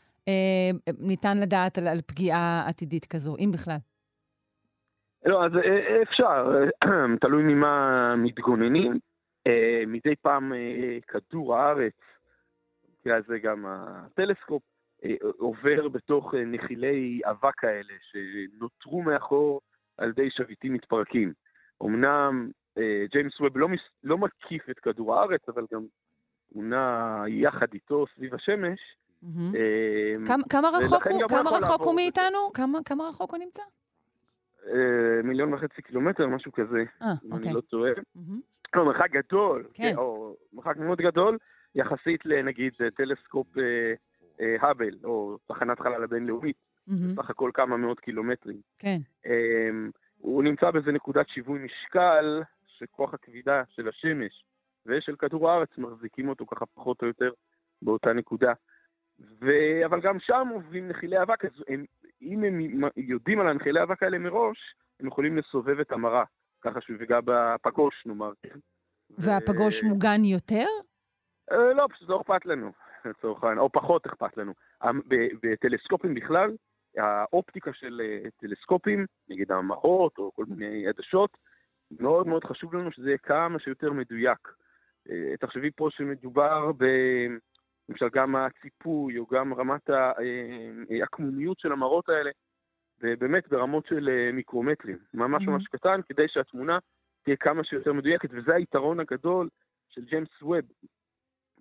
ניתן 1.00 1.38
לדעת 1.38 1.78
על, 1.78 1.88
על 1.88 2.02
פגיעה 2.08 2.64
עתידית 2.68 3.06
כזו, 3.06 3.36
אם 3.40 3.52
בכלל? 3.54 3.78
לא, 5.26 5.46
אז 5.46 5.52
אה, 5.56 5.62
אה, 5.62 6.02
אפשר, 6.02 6.66
אה, 6.84 6.90
תלוי 7.22 7.44
ממה 7.44 8.16
מתגוננים. 8.18 8.94
מדי 9.88 10.16
פעם 10.22 10.54
כדור 11.08 11.58
הארץ, 11.58 11.94
במקרה 12.84 13.18
הזה 13.18 13.40
גם 13.40 13.66
הטלסקופ, 13.68 14.62
עובר 15.38 15.88
בתוך 15.88 16.34
נחילי 16.34 17.22
אבק 17.26 17.56
כאלה 17.58 17.94
שנותרו 18.02 19.02
מאחור 19.02 19.62
על 19.98 20.10
ידי 20.10 20.30
שביטים 20.32 20.74
מתפרקים. 20.74 21.34
אמנם 21.84 22.50
ג'יימס 23.12 23.40
ווב 23.40 23.58
לא, 23.58 23.68
לא 24.04 24.18
מקיף 24.18 24.70
את 24.70 24.80
כדור 24.80 25.16
הארץ, 25.16 25.50
אבל 25.50 25.66
גם 25.74 25.86
הוא 26.50 26.64
נע 26.64 27.24
יחד 27.28 27.74
איתו 27.74 28.06
סביב 28.16 28.36
השמש. 28.36 28.80
כמה 31.30 31.50
רחוק 31.50 31.82
הוא 31.82 31.96
מאיתנו? 31.96 32.52
כמה 32.86 33.08
רחוק 33.10 33.32
הוא 33.32 33.40
נמצא? 33.40 33.64
אה, 34.68 35.22
מיליון 35.24 35.54
וחצי 35.54 35.82
קילומטר, 35.82 36.28
משהו 36.28 36.52
כזה, 36.52 36.84
אה, 37.02 37.08
אם 37.26 37.32
אני 37.34 37.38
אוקיי. 37.38 37.54
לא 37.54 37.62
טועה. 37.62 37.92
לא, 38.76 38.86
מרחק 38.86 39.12
גדול, 39.12 39.68
כן. 39.74 39.94
או 39.98 40.36
מרחק 40.54 40.78
מאוד 40.78 40.98
גדול, 40.98 41.38
יחסית 41.76 42.26
לנגיד 42.26 42.74
טלסקופ 42.96 43.48
אה, 43.58 44.56
האבל, 44.60 44.98
או 45.04 45.38
תחנת 45.48 45.80
חלל 45.80 46.04
הבינלאומית, 46.04 46.56
בסך 46.88 47.30
הכל 47.30 47.52
כמה 47.54 47.78
מאות 47.78 48.00
קילומטרים. 48.00 48.62
כן. 48.80 48.98
אמ, 49.26 49.92
הוא 50.18 50.44
נמצא 50.44 50.72
באיזה 50.72 50.92
נקודת 50.92 51.30
שיווי 51.30 51.60
משקל, 51.60 52.42
שכוח 52.68 53.14
הכבידה 53.14 53.64
של 53.70 53.88
השמש 53.88 54.46
ושל 54.86 55.16
כדור 55.16 55.50
הארץ 55.50 55.70
מחזיקים 55.78 56.30
אותו 56.30 56.46
ככה 56.46 56.66
פחות 56.66 57.02
או 57.02 57.08
יותר 57.08 57.30
באותה 57.82 58.14
נקודה. 58.14 58.54
ו... 59.20 59.52
אבל 59.86 60.02
גם 60.02 60.20
שם 60.20 60.48
עוברים 60.54 60.88
נחילי 60.88 61.22
אבק, 61.22 61.46
אז 61.46 61.52
הם 61.68 61.86
אם 62.24 62.44
הם 62.44 62.60
יודעים 62.98 63.40
על 63.40 63.48
הנחילי 63.48 63.80
האבק 63.80 64.04
האלה 64.04 64.18
מראש, 64.18 64.76
הם 65.00 65.08
יכולים 65.08 65.38
לסובב 65.38 65.80
את 65.80 65.92
המראה, 65.92 66.24
ככה 66.62 66.82
שהוא 66.82 66.96
יפגע 66.96 67.20
בפגוש, 67.26 68.04
נאמר. 68.06 68.32
כן. 68.44 68.60
והפגוש 69.18 69.84
ו... 69.84 69.88
מוגן 69.88 70.24
יותר? 70.24 70.66
אה, 71.52 71.74
לא, 71.74 71.88
פשוט 71.92 72.10
לא 72.10 72.22
אכפת 72.22 72.46
לנו, 72.46 72.72
לצורך 73.06 73.44
העניין, 73.44 73.60
או 73.60 73.70
פחות 73.70 74.06
אכפת 74.06 74.38
לנו. 74.38 74.54
בטלסקופים 75.44 76.14
בכלל, 76.14 76.56
האופטיקה 76.98 77.72
של 77.74 78.02
אה, 78.04 78.30
טלסקופים, 78.42 79.06
נגיד 79.30 79.52
המעות 79.52 80.18
או 80.18 80.32
כל 80.36 80.46
מיני 80.48 80.88
עדשות, 80.88 81.38
מאוד 82.00 82.28
מאוד 82.28 82.44
חשוב 82.44 82.74
לנו 82.76 82.92
שזה 82.92 83.10
יהיה 83.10 83.18
כמה 83.18 83.60
שיותר 83.60 83.92
מדויק. 83.92 84.50
אה, 85.10 85.38
תחשבי 85.40 85.72
פה 85.76 85.88
שמדובר 85.92 86.72
ב... 86.78 86.86
למשל 87.90 88.10
גם 88.14 88.36
הציפוי, 88.36 89.18
או 89.18 89.26
גם 89.26 89.54
רמת 89.54 89.90
העקמומיות 89.90 91.58
אה, 91.58 91.62
של 91.62 91.72
המראות 91.72 92.10
האלה, 92.10 92.32
ובאמת 93.02 93.48
ברמות 93.48 93.86
של 93.86 94.10
אה, 94.10 94.32
מיקרומטרים, 94.32 94.98
ממש 95.14 95.44
ממש 95.48 95.68
קטן, 95.68 96.00
כדי 96.10 96.28
שהתמונה 96.28 96.80
תהיה 97.24 97.36
כמה 97.36 97.64
שיותר 97.64 97.94
מדויקת, 97.94 98.30
וזה 98.32 98.56
היתרון 98.56 99.00
הגדול 99.00 99.50
של 99.90 100.06
ג'יימס 100.06 100.42
ווב, 100.42 100.62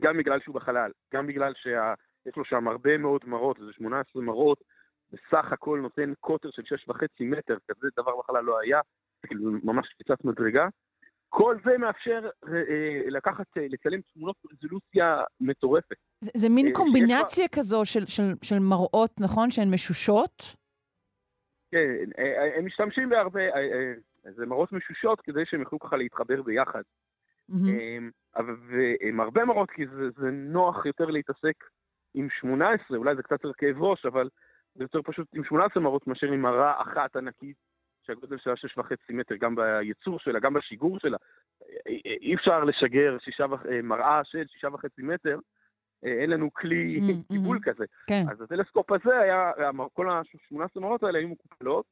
גם 0.00 0.19
בגלל 0.19 0.41
שהוא 0.41 0.55
בחלל, 0.55 0.91
גם 1.14 1.26
בגלל 1.26 1.52
שיש 1.55 2.37
לו 2.37 2.45
שם 2.45 2.69
הרבה 2.69 2.99
מאוד 2.99 3.21
מראות, 3.26 3.57
זה 3.67 3.73
18 3.73 4.23
מראות, 4.23 4.59
בסך 5.12 5.52
הכל 5.52 5.81
נותן 5.83 6.12
קוטר 6.21 6.50
של 6.50 6.62
6.5 6.91 6.95
מטר, 7.21 7.57
כזה 7.69 7.88
דבר 7.97 8.12
בחלל 8.19 8.45
לא 8.45 8.61
היה, 8.61 8.81
זה 9.23 9.29
כאילו 9.29 9.50
ממש 9.64 9.88
קפיצת 9.88 10.25
מדרגה, 10.25 10.69
כל 11.35 11.57
זה 11.65 11.79
מאפשר 11.79 12.29
אה, 12.49 12.53
אה, 12.53 13.11
לקחת, 13.11 13.47
אה, 13.57 13.67
לצלם 13.69 14.01
תמונות 14.01 14.37
ברזולוציה 14.45 15.23
מטורפת. 15.41 15.97
זה, 16.21 16.31
זה 16.35 16.49
מין 16.49 16.73
קומבינציה. 16.73 17.49
כזו 17.49 17.85
של, 17.85 18.07
של, 18.07 18.23
של 18.43 18.59
מראות, 18.59 19.21
נכון? 19.21 19.51
שהן 19.51 19.75
משושות? 19.75 20.43
כן, 21.71 22.23
הם 22.59 22.67
משתמשים 22.67 23.09
בהרבה, 23.09 23.41
זה 24.37 24.47
מראות 24.47 24.73
משושות 24.73 25.21
כדי 25.21 25.41
שהם 25.47 25.61
יוכלו 25.61 25.79
ככה 25.79 25.97
להתחבר 25.97 26.43
ביחד. 26.43 26.83
Mm-hmm. 27.51 28.43
הרבה 29.19 29.45
מראות 29.45 29.71
כי 29.71 29.87
זה, 29.87 30.11
זה 30.17 30.31
נוח 30.31 30.87
יותר 30.87 31.05
להתעסק 31.05 31.65
עם 32.15 32.29
18, 32.41 32.99
אולי 32.99 33.17
זה 33.17 33.23
קצת 33.23 33.45
יותר 33.45 33.53
כאב 33.59 33.83
ראש, 33.83 34.07
אבל 34.07 34.29
זה 34.75 34.85
יותר 34.85 35.03
פשוט 35.03 35.27
עם 35.35 35.45
18 35.45 35.83
מראות 35.83 36.07
מאשר 36.07 36.27
עם 36.27 36.43
מראה 36.43 36.83
אחת 36.83 37.17
ענקית 37.17 37.57
שהגודל 38.07 38.39
שלה 38.39 38.57
שש 38.57 38.79
וחצי 38.79 39.13
מטר, 39.13 39.37
גם 39.37 39.55
בייצור 39.55 40.19
שלה, 40.19 40.41
גם 40.41 40.55
בשיגור 40.55 40.99
שלה. 40.99 41.17
אי 41.87 42.35
אפשר 42.35 42.65
לשגר 42.65 43.17
שישה, 43.19 43.47
אה, 43.71 43.83
מראה 43.83 44.21
של 44.25 44.45
שישה 44.47 44.69
וחצי 44.69 45.03
מטר, 45.03 45.39
אה, 46.05 46.13
אין 46.23 46.31
לנו 46.31 46.55
כלי 46.55 47.01
קיבול 47.33 47.57
mm-hmm. 47.57 47.73
כזה. 47.73 47.85
כן. 48.07 48.25
אז 48.31 48.41
הטלסקופ 48.41 48.93
הזה 48.93 49.19
היה, 49.19 49.51
כל 49.93 50.11
השמונה 50.11 50.65
עשרה 50.65 50.97
האלה 51.03 51.19
היו 51.19 51.29
מקופלות 51.29 51.87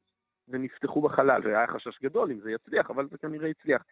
ונפתחו 0.47 1.01
בחלל, 1.01 1.41
והיה 1.43 1.67
חשש 1.67 2.01
גדול 2.03 2.31
אם 2.31 2.39
זה 2.39 2.51
יצליח, 2.51 2.89
אבל 2.89 3.07
זה 3.09 3.17
כנראה 3.17 3.49
הצליח. 3.49 3.83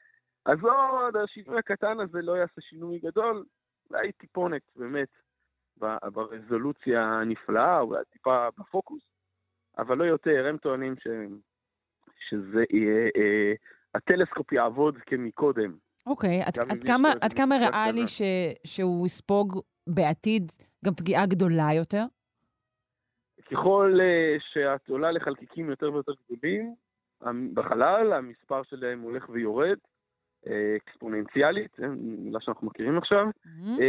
אז 0.46 0.60
עוד 0.64 1.16
השינוי 1.16 1.60
הקטן 1.60 2.00
הזה 2.00 2.22
לא 2.22 2.38
יעשה 2.38 2.62
שינוי 2.62 3.00
גדול, 3.00 3.46
אולי 3.90 4.12
טיפונת, 4.12 4.62
באמת, 4.76 5.10
ברזולוציה 6.14 7.04
הנפלאה, 7.04 7.80
או 7.80 7.96
טיפה 8.12 8.48
בפוקוס, 8.58 9.02
אבל 9.78 9.98
לא 9.98 10.04
יותר, 10.04 10.46
הם 10.48 10.58
טוענים 10.58 10.96
שהם 11.00 11.40
שזה 12.30 12.64
יהיה, 12.70 13.10
אה, 13.18 13.54
הטלסקופ 13.96 14.52
יעבוד 14.52 14.98
כמקודם. 14.98 15.74
אוקיי, 16.06 16.42
עד, 16.42 16.54
עד, 16.70 16.84
כמה, 16.84 17.10
עד 17.22 17.34
כמה 17.34 17.56
ריאלי 17.56 18.08
ש, 18.08 18.22
שהוא 18.64 19.06
יספוג 19.06 19.60
בעתיד 19.88 20.52
גם 20.86 20.94
פגיעה 20.94 21.26
גדולה 21.26 21.74
יותר? 21.76 22.04
ככל 23.52 24.00
uh, 24.00 24.42
שאת 24.54 24.90
עולה 24.90 25.12
לחלקיקים 25.12 25.70
יותר 25.70 25.94
ויותר 25.94 26.12
גדולים 26.26 26.76
בחלל, 27.54 28.14
המספר 28.14 28.64
שלהם 28.64 29.02
הולך 29.02 29.30
ויורד, 29.30 29.78
אה, 30.48 30.76
אקספוננציאלית, 30.78 31.80
מילה 31.98 32.40
שאנחנו 32.42 32.68
מכירים 32.68 32.98
עכשיו, 32.98 33.28
mm-hmm. 33.46 33.82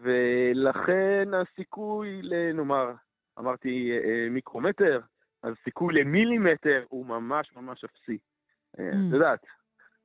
ולכן 0.00 1.28
הסיכוי, 1.34 2.20
נאמר, 2.54 2.92
אמרתי 3.38 3.90
מיקרומטר, 4.30 5.00
אז 5.42 5.54
סיכוי 5.64 5.94
למילימטר 5.94 6.84
הוא 6.88 7.06
ממש 7.06 7.50
ממש 7.56 7.84
אפסי. 7.84 8.18
אה, 8.78 8.88
את 8.88 9.12
יודעת. 9.12 9.44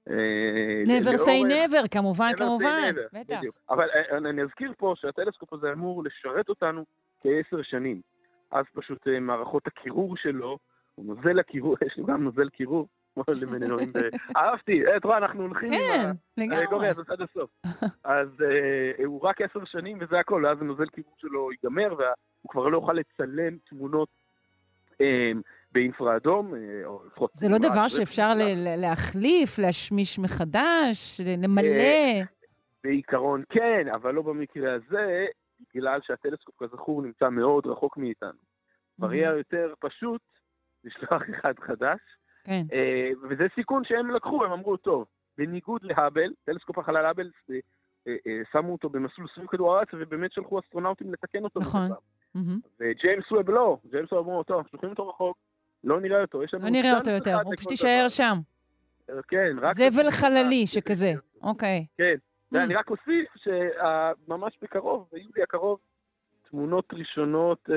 אה, 0.09 0.83
never 0.85 1.17
say 1.17 1.49
never, 1.49 1.87
כמובן, 1.91 2.31
כמובן, 2.37 2.93
בטח. 3.13 3.39
אבל 3.69 3.87
אה, 3.95 4.17
אני 4.17 4.41
אזכיר 4.41 4.73
פה 4.77 4.93
שהטלסקופ 4.97 5.53
הזה 5.53 5.71
אמור 5.71 6.03
לשרת 6.03 6.49
אותנו 6.49 6.85
כעשר 7.21 7.61
שנים. 7.63 8.01
אז 8.51 8.65
פשוט 8.73 9.07
מערכות 9.07 9.67
הקירור 9.67 10.17
שלו, 10.17 10.57
נוזל 10.97 11.39
הקירור, 11.39 11.75
יש 11.87 11.97
לו 11.97 12.05
גם 12.05 12.23
נוזל 12.23 12.49
קירור. 12.49 12.87
אהבתי, 14.37 14.83
את 14.97 15.05
רואה, 15.05 15.17
אנחנו 15.17 15.41
הולכים 15.41 15.73
עם 15.73 15.79
כן, 15.79 16.11
לגמרי. 16.37 16.57
האלגוריה 16.57 16.89
הזאת 16.89 17.09
עד 17.09 17.21
הסוף. 17.21 17.49
אז 18.03 18.27
הוא 19.05 19.21
רק 19.21 19.41
עשר 19.41 19.65
שנים 19.65 19.97
וזה 20.01 20.19
הכל, 20.19 20.45
ואז 20.45 20.61
הנוזל 20.61 20.85
קיבוץ 20.85 21.13
שלו 21.17 21.51
ייגמר, 21.51 21.93
והוא 21.93 22.49
כבר 22.49 22.67
לא 22.67 22.77
יוכל 22.77 22.93
לצלם 22.93 23.57
תמונות 23.69 24.09
באינפרה 25.75 26.15
אדום, 26.15 26.55
אה, 26.55 26.85
או 26.85 27.01
לפחות... 27.05 27.31
זה 27.33 27.47
לא 27.49 27.57
דבר 27.57 27.87
שאפשר 27.87 28.33
להחליף, 28.77 29.59
להשמיש 29.59 30.19
מחדש, 30.19 31.21
למלא. 31.43 31.67
אה, 31.67 32.21
בעיקרון 32.83 33.43
כן, 33.49 33.87
אבל 33.95 34.13
לא 34.13 34.21
במקרה 34.21 34.73
הזה, 34.73 35.25
בגלל 35.73 35.99
שהטלסקופ 36.03 36.55
כזכור 36.63 37.01
נמצא 37.01 37.29
מאוד 37.29 37.65
רחוק 37.65 37.97
מאיתנו. 37.97 38.39
כבר 38.95 39.13
יהיה 39.13 39.29
יותר 39.29 39.73
פשוט 39.79 40.21
לשלוח 40.83 41.21
אחד 41.39 41.53
חדש, 41.59 41.99
כן. 42.43 42.65
אה, 42.73 43.09
וזה 43.29 43.43
סיכון 43.55 43.83
שהם 43.85 44.11
לקחו, 44.11 44.45
הם 44.45 44.51
אמרו, 44.51 44.77
טוב, 44.77 45.05
בניגוד 45.37 45.81
להאבל, 45.83 46.33
טלסקופ 46.45 46.77
החלל 46.77 47.05
האבל, 47.05 47.31
שמו 48.51 48.71
אותו 48.71 48.89
במסלול 48.89 49.27
סביב 49.35 49.47
כדור 49.47 49.75
הארץ, 49.75 49.87
ובאמת 49.93 50.31
שלחו 50.31 50.59
אסטרונאוטים 50.59 51.13
לתקן 51.13 51.43
אותו. 51.43 51.59
נכון. 51.59 51.85
מדי 51.85 51.93
מהמם. 52.35 52.59
וג'יימס 52.79 53.31
ווב 53.31 53.49
לא, 53.49 53.77
ג'יימס 53.91 54.11
ווב 54.11 54.27
אמרו, 54.27 54.43
טוב, 54.43 54.63
שולחים 54.71 54.89
אותו 54.89 55.09
רחוק, 55.09 55.37
לא 55.83 56.01
נראה 56.01 56.21
אותו, 56.21 56.43
יש 56.43 56.53
לנו... 56.53 56.63
לא 56.63 56.69
נראה 56.69 56.97
אותו 56.97 57.09
יותר, 57.09 57.35
הוא 57.43 57.55
פשוט 57.55 57.71
יישאר 57.71 57.99
דבר." 57.99 58.09
שם. 58.09 58.37
כן, 59.27 59.55
רק... 59.61 59.73
זבל 59.73 60.11
חללי 60.11 60.61
אה, 60.61 60.67
שכזה. 60.67 61.13
אוקיי. 61.41 61.85
כן. 61.97 62.15
Mm. 62.15 62.57
ואני 62.57 62.75
רק 62.75 62.89
אוסיף 62.89 63.29
שממש 63.35 64.57
בקרוב, 64.61 65.07
ביולי 65.11 65.43
הקרוב, 65.43 65.79
תמונות 66.49 66.93
ראשונות 66.93 67.69
אה, 67.69 67.75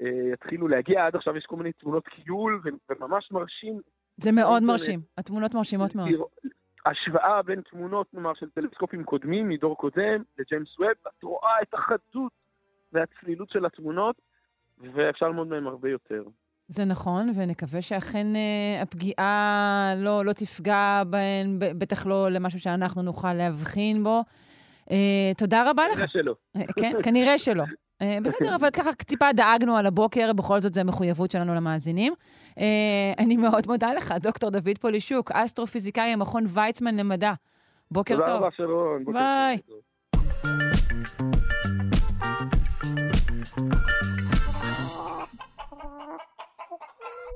אה, 0.00 0.32
יתחילו 0.32 0.68
להגיע. 0.68 1.06
עד 1.06 1.16
עכשיו 1.16 1.36
יש 1.36 1.46
כל 1.46 1.56
מיני 1.56 1.72
תמונות 1.72 2.08
קיול, 2.08 2.62
וממש 2.90 3.32
מרשים. 3.32 3.80
זה 4.16 4.32
מאוד. 4.32 4.62
מרשים. 4.62 5.00
התמונות 5.18 5.54
מרשימות 5.54 5.94
מאוד. 5.94 6.08
השוואה 6.86 7.42
בין 7.42 7.60
תמונות, 7.60 8.14
נאמר, 8.14 8.34
של 8.34 8.50
טלסקופים 8.50 9.04
קודמים, 9.04 9.48
מדור 9.48 9.76
קודם, 9.76 10.22
לג'יימס 10.38 10.78
ווב, 10.78 10.88
את 11.08 11.22
רואה 11.22 11.62
את 11.62 11.74
החדות 11.74 12.32
והצלילות 12.96 13.50
של 13.50 13.66
התמונות, 13.66 14.16
ואפשר 14.94 15.26
ללמוד 15.26 15.48
מהם 15.48 15.66
הרבה 15.66 15.90
יותר. 15.90 16.22
זה 16.68 16.84
נכון, 16.84 17.32
ונקווה 17.36 17.82
שאכן 17.82 18.26
אה, 18.36 18.82
הפגיעה 18.82 19.92
לא, 19.96 20.24
לא 20.24 20.32
תפגע 20.32 21.02
בהן, 21.06 21.58
בטח 21.58 22.06
לא 22.06 22.30
למשהו 22.30 22.60
שאנחנו 22.60 23.02
נוכל 23.02 23.34
להבחין 23.34 24.04
בו. 24.04 24.22
אה, 24.90 25.32
תודה 25.38 25.70
רבה 25.70 25.82
לך. 25.88 25.94
כנראה 25.98 26.08
שלא. 26.08 26.34
אה, 26.56 26.62
כן, 26.80 26.92
כנראה 27.02 27.38
שלא. 27.38 27.64
אה, 28.02 28.18
בסדר, 28.22 28.56
אבל 28.56 28.70
ככה 28.70 28.92
טיפה 28.92 29.32
דאגנו 29.32 29.76
על 29.76 29.86
הבוקר, 29.86 30.32
בכל 30.32 30.60
זאת 30.60 30.74
זו 30.74 30.80
המחויבות 30.80 31.30
שלנו 31.30 31.54
למאזינים. 31.54 32.12
אה, 32.58 33.12
אני 33.18 33.36
מאוד 33.36 33.62
מודה 33.66 33.94
לך, 33.94 34.14
דוקטור 34.20 34.50
דוד 34.50 34.78
פולישוק, 34.80 35.32
אסטרופיזיקאי 35.32 36.12
המכון 36.12 36.44
ויצמן 36.48 36.96
למדע. 36.96 37.32
בוקר 37.90 38.14
תודה 38.14 38.26
טוב. 38.26 38.36
רבה, 38.36 38.48
שרון. 38.56 39.04
ביי. 39.04 39.58
טוב. 39.58 41.55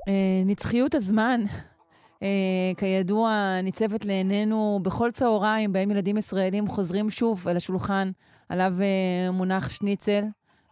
אה, 0.09 0.43
נצחיות 0.47 0.95
הזמן, 0.95 1.41
אה, 2.23 2.29
כידוע, 2.77 3.61
ניצבת 3.63 4.05
לעינינו 4.05 4.81
בכל 4.83 5.11
צהריים, 5.11 5.73
בהם 5.73 5.91
ילדים 5.91 6.17
ישראלים 6.17 6.69
חוזרים 6.69 7.11
שוב 7.11 7.49
אל 7.49 7.57
השולחן, 7.57 8.11
עליו 8.49 8.75
אה, 8.81 9.31
מונח 9.31 9.71
שניצל 9.71 10.25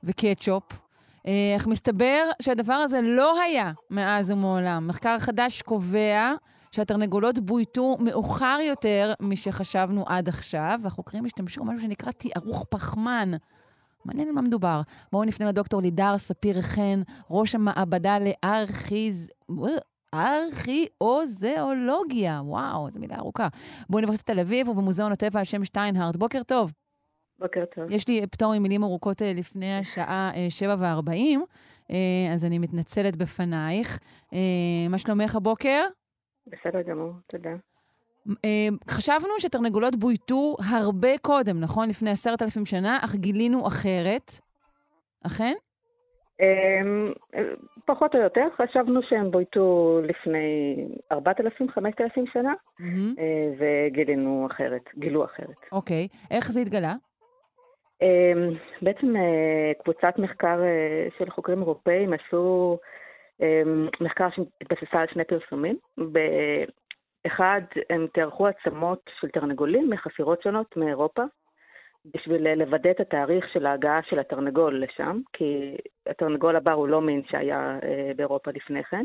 וקטשופ. 0.04 0.62
אך 1.56 1.66
מסתבר 1.66 2.30
שהדבר 2.42 2.72
הזה 2.72 3.00
לא 3.02 3.40
היה 3.40 3.72
מאז 3.90 4.30
ומעולם. 4.30 4.88
מחקר 4.88 5.18
חדש 5.18 5.62
קובע 5.62 6.32
שהתרנגולות 6.72 7.38
בויתו 7.38 7.96
מאוחר 8.00 8.58
יותר 8.68 9.12
משחשבנו 9.20 10.04
עד 10.06 10.28
עכשיו, 10.28 10.80
והחוקרים 10.82 11.24
השתמשו 11.24 11.64
במשהו 11.64 11.80
שנקרא 11.80 12.12
תיארוך 12.12 12.64
פחמן. 12.70 13.30
מעניין 14.08 14.28
על 14.28 14.34
מה 14.34 14.42
מדובר. 14.42 14.80
בואו 15.12 15.24
נפנה 15.24 15.48
לדוקטור 15.48 15.80
לידר 15.80 16.18
ספיר 16.18 16.60
חן, 16.60 17.02
ראש 17.30 17.54
המעבדה 17.54 18.18
לארכיז... 18.18 19.30
ארכיאוזיאולוגיה. 20.14 22.40
וואו, 22.44 22.90
זו 22.90 23.00
מילה 23.00 23.16
ארוכה. 23.16 23.48
באוניברסיטת 23.90 24.26
תל 24.26 24.40
אביב 24.40 24.68
ובמוזיאון 24.68 25.12
הטבע 25.12 25.38
על 25.38 25.44
שם 25.44 25.64
שטיינהארט. 25.64 26.16
בוקר 26.16 26.42
טוב. 26.42 26.72
בוקר 27.38 27.64
טוב. 27.74 27.90
יש 27.90 28.08
לי 28.08 28.26
פטור 28.26 28.58
ממילים 28.58 28.84
ארוכות 28.84 29.22
אה, 29.22 29.32
לפני 29.36 29.78
השעה 29.78 30.30
אה, 30.34 30.46
7 30.50 30.74
ו-40, 30.78 31.38
אז 32.34 32.44
אני 32.44 32.58
מתנצלת 32.58 33.16
בפנייך. 33.16 33.98
אה, 34.32 34.38
מה 34.90 34.98
שלומך 34.98 35.36
הבוקר? 35.36 35.84
בסדר 36.46 36.82
גמור, 36.82 37.12
תודה. 37.28 37.50
אה, 38.44 38.68
חשבנו 38.90 39.28
שתרנגולות 39.38 39.96
בויתו 39.96 40.56
הרבה 40.70 41.18
קודם, 41.22 41.60
נכון? 41.60 41.88
לפני 41.88 42.10
עשרת 42.10 42.42
אלפים 42.42 42.64
שנה, 42.66 42.98
אך 43.04 43.14
גילינו 43.14 43.66
אחרת. 43.66 44.32
אכן? 45.26 45.54
אמ, 46.40 47.12
פחות 47.86 48.14
או 48.14 48.20
יותר, 48.20 48.46
חשבנו 48.56 49.00
שהם 49.02 49.30
בויתו 49.30 50.00
לפני 50.02 50.76
4,000, 51.12 51.70
5,000 51.70 52.26
שנה, 52.32 52.52
מהמם. 52.78 53.14
אה, 53.18 53.48
וגילינו 53.58 54.48
אחרת, 54.50 54.82
גילו 54.98 55.24
אחרת. 55.24 55.56
אוקיי. 55.72 56.08
איך 56.30 56.52
זה 56.52 56.60
התגלה? 56.60 56.94
אמ, 58.02 58.50
בעצם 58.82 59.16
אה, 59.16 59.72
קבוצת 59.82 60.18
מחקר 60.18 60.60
של 61.18 61.30
חוקרים 61.30 61.58
אירופאים 61.58 62.12
עשו 62.12 62.78
אמ, 63.42 63.88
מחקר 64.00 64.28
שהתבססה 64.30 65.00
על 65.00 65.06
שני 65.12 65.24
פרסומים. 65.24 65.76
באחד, 67.24 67.60
הם 67.90 68.06
תיארכו 68.14 68.46
עצמות 68.46 69.10
של 69.20 69.28
תרנגולים 69.28 69.90
מחפירות 69.90 70.42
שונות 70.42 70.76
מאירופה, 70.76 71.22
בשביל 72.14 72.54
לוודא 72.54 72.90
את 72.90 73.00
התאריך 73.00 73.48
של 73.52 73.66
ההגעה 73.66 74.02
של 74.02 74.18
התרנגול 74.18 74.82
לשם, 74.82 75.20
כי 75.32 75.76
התרנגול 76.06 76.56
הבר 76.56 76.72
הוא 76.72 76.88
לא 76.88 77.00
מין 77.00 77.22
שהיה 77.30 77.78
אה, 77.82 78.12
באירופה 78.16 78.50
לפני 78.50 78.84
כן. 78.84 79.04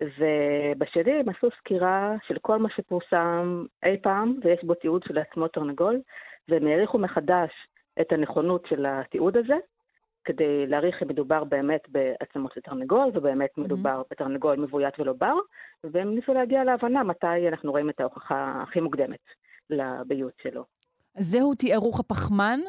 ובשני 0.00 1.12
הם 1.12 1.28
עשו 1.28 1.48
סקירה 1.58 2.14
של 2.26 2.38
כל 2.38 2.58
מה 2.58 2.68
שפורסם 2.70 3.64
אי 3.84 3.96
פעם, 4.02 4.34
ויש 4.44 4.64
בו 4.64 4.74
תיעוד 4.74 5.02
של 5.02 5.18
עצמות 5.18 5.52
תרנגול, 5.52 6.00
והם 6.48 6.66
העריכו 6.66 6.98
מחדש 6.98 7.50
את 8.00 8.12
הנכונות 8.12 8.66
של 8.66 8.86
התיעוד 8.88 9.36
הזה, 9.36 9.56
כדי 10.24 10.66
להעריך 10.66 11.02
אם 11.02 11.08
מדובר 11.08 11.44
באמת 11.44 11.88
בעצמות 11.88 12.52
של 12.52 12.60
תרנגול, 12.60 13.10
ובאמת 13.14 13.58
מדובר 13.58 14.02
בתרנגול 14.10 14.56
מבוית 14.56 15.00
ולא 15.00 15.12
בר, 15.12 15.34
והם 15.84 16.14
ניסו 16.14 16.34
להגיע 16.34 16.64
להבנה 16.64 17.02
מתי 17.02 17.48
אנחנו 17.48 17.70
רואים 17.70 17.90
את 17.90 18.00
ההוכחה 18.00 18.62
הכי 18.62 18.80
מוקדמת 18.80 19.24
לביות 19.70 20.32
שלו. 20.42 20.64
אז 21.16 21.24
זהו 21.24 21.54
תיארוך 21.54 22.00
הפחמן? 22.00 22.60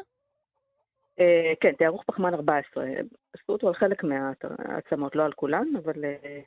אה, 1.20 1.52
כן, 1.60 1.72
תיארוך 1.72 2.04
פחמן 2.06 2.34
14. 2.34 2.84
עשו 3.34 3.52
אותו 3.52 3.68
על 3.68 3.74
חלק 3.74 4.04
מהעצמות, 4.04 5.16
לא 5.16 5.24
על 5.24 5.32
כולן, 5.32 5.66
אבל 5.84 6.04
אה, 6.04 6.40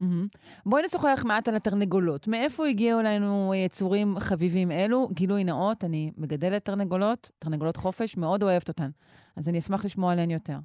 מהמם. 0.00 0.26
בואי 0.66 0.82
נשוחח 0.82 1.24
מעט 1.26 1.48
על 1.48 1.56
התרנגולות. 1.56 2.28
מאיפה 2.28 2.66
הגיעו 2.66 3.00
אלינו 3.00 3.52
יצורים 3.54 4.08
חביבים 4.18 4.70
אלו? 4.70 5.08
גילוי 5.12 5.44
נאות, 5.44 5.84
אני 5.84 6.10
מגדלת 6.18 6.64
תרנגולות, 6.64 7.30
תרנגולות 7.38 7.76
חופש, 7.76 8.16
מאוד 8.16 8.42
אוהבת 8.42 8.68
אותן. 8.68 8.90
אז 9.36 9.48
אני 9.48 9.58
אשמח 9.58 9.84
לשמוע 9.84 10.12
עליהן 10.12 10.30
יותר. 10.30 10.58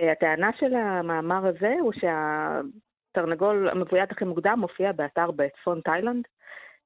אה, 0.00 0.12
הטענה 0.12 0.50
של 0.58 0.74
המאמר 0.74 1.46
הזה 1.46 1.74
הוא 1.80 1.92
שהתרנגול 1.92 3.68
המבוית 3.68 4.10
הכי 4.10 4.24
מוקדם 4.24 4.58
מופיע 4.60 4.92
באתר 4.92 5.30
בצפון 5.30 5.80
תאילנד, 5.84 6.24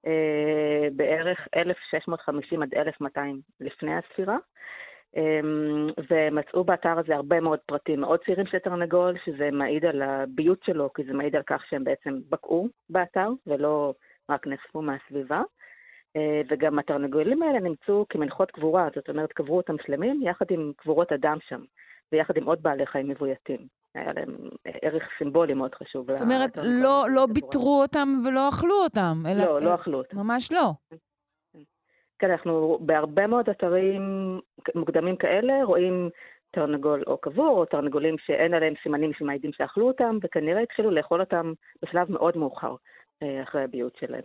אה, 0.06 0.88
בערך 0.96 1.38
1650 1.56 2.62
עד 2.62 2.74
1200 2.74 3.40
לפני 3.60 3.94
הספירה. 3.94 4.36
אמ, 5.16 5.88
ומצאו 6.10 6.64
באתר 6.64 6.98
הזה 6.98 7.14
הרבה 7.14 7.40
מאוד 7.40 7.58
פרטים 7.66 8.00
מאוד 8.00 8.20
צעירים 8.24 8.46
של 8.46 8.58
תרנגול, 8.58 9.14
שזה 9.24 9.50
מעיד 9.52 9.84
על 9.84 10.02
הביות 10.02 10.58
שלו, 10.64 10.92
כי 10.92 11.04
זה 11.04 11.12
מעיד 11.12 11.36
על 11.36 11.42
כך 11.46 11.62
שהם 11.70 11.84
בעצם 11.84 12.18
בקעו 12.30 12.68
באתר, 12.90 13.28
ולא 13.46 13.94
רק 14.30 14.46
נאספו 14.46 14.82
מהסביבה. 14.82 15.42
אה, 16.16 16.40
וגם 16.48 16.78
התרנגולים 16.78 17.42
האלה 17.42 17.60
נמצאו 17.60 18.06
כמנחות 18.08 18.50
קבורה, 18.50 18.88
זאת 18.94 19.08
אומרת, 19.08 19.32
קברו 19.32 19.56
אותם 19.56 19.74
שלמים 19.86 20.22
יחד 20.22 20.46
עם 20.50 20.72
קבורות 20.76 21.12
אדם 21.12 21.36
שם, 21.48 21.60
ויחד 22.12 22.36
עם 22.36 22.44
עוד 22.44 22.62
בעלי 22.62 22.86
חיים 22.86 23.08
מבויתים. 23.08 23.58
היה 23.94 24.12
להם 24.12 24.36
ערך 24.82 25.02
סימבולי 25.18 25.54
מאוד 25.54 25.74
חשוב. 25.74 26.10
זאת 26.10 26.20
אומרת, 26.20 26.56
לא, 26.56 27.06
לא. 27.14 27.26
ביטרו 27.26 27.82
אותם 27.82 28.08
ולא 28.24 28.48
אכלו 28.48 28.74
אותם. 28.84 29.22
אלא, 29.26 29.44
לא, 29.44 29.60
לא 29.60 29.74
אכלו 29.74 29.98
אותם. 29.98 30.16
ממש 30.16 30.52
לא. 30.52 30.72
כן, 32.18 32.30
אנחנו 32.30 32.78
בהרבה 32.80 33.26
מאוד 33.26 33.48
אתרים 33.48 34.02
מוקדמים 34.74 35.16
כאלה 35.16 35.64
רואים 35.64 36.10
תרנגול 36.50 37.02
או 37.06 37.18
קבור, 37.18 37.58
או 37.58 37.64
תרנגולים 37.64 38.16
שאין 38.26 38.54
עליהם 38.54 38.74
סימנים 38.82 39.12
שמעידים 39.18 39.50
שאכלו 39.52 39.88
אותם, 39.88 40.18
וכנראה 40.22 40.62
התחילו 40.62 40.90
לאכול 40.90 41.20
אותם 41.20 41.52
בשלב 41.82 42.12
מאוד 42.12 42.36
מאוחר 42.36 42.74
אה, 43.22 43.42
אחרי 43.42 43.62
הביות 43.62 43.96
שלהם. 44.00 44.24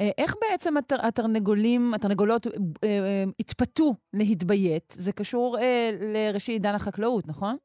אה, 0.00 0.10
איך 0.18 0.34
בעצם 0.40 0.76
התר, 0.76 0.96
התרנגולים, 1.02 1.94
התרנגולות 1.94 2.46
אה, 2.46 2.52
אה, 2.84 3.24
התפתו 3.40 3.92
להתביית? 4.14 4.90
זה 4.90 5.12
קשור 5.12 5.58
אה, 5.58 5.90
לראשית 6.00 6.54
עידן 6.54 6.74
החקלאות, 6.74 7.28
נכון? 7.28 7.56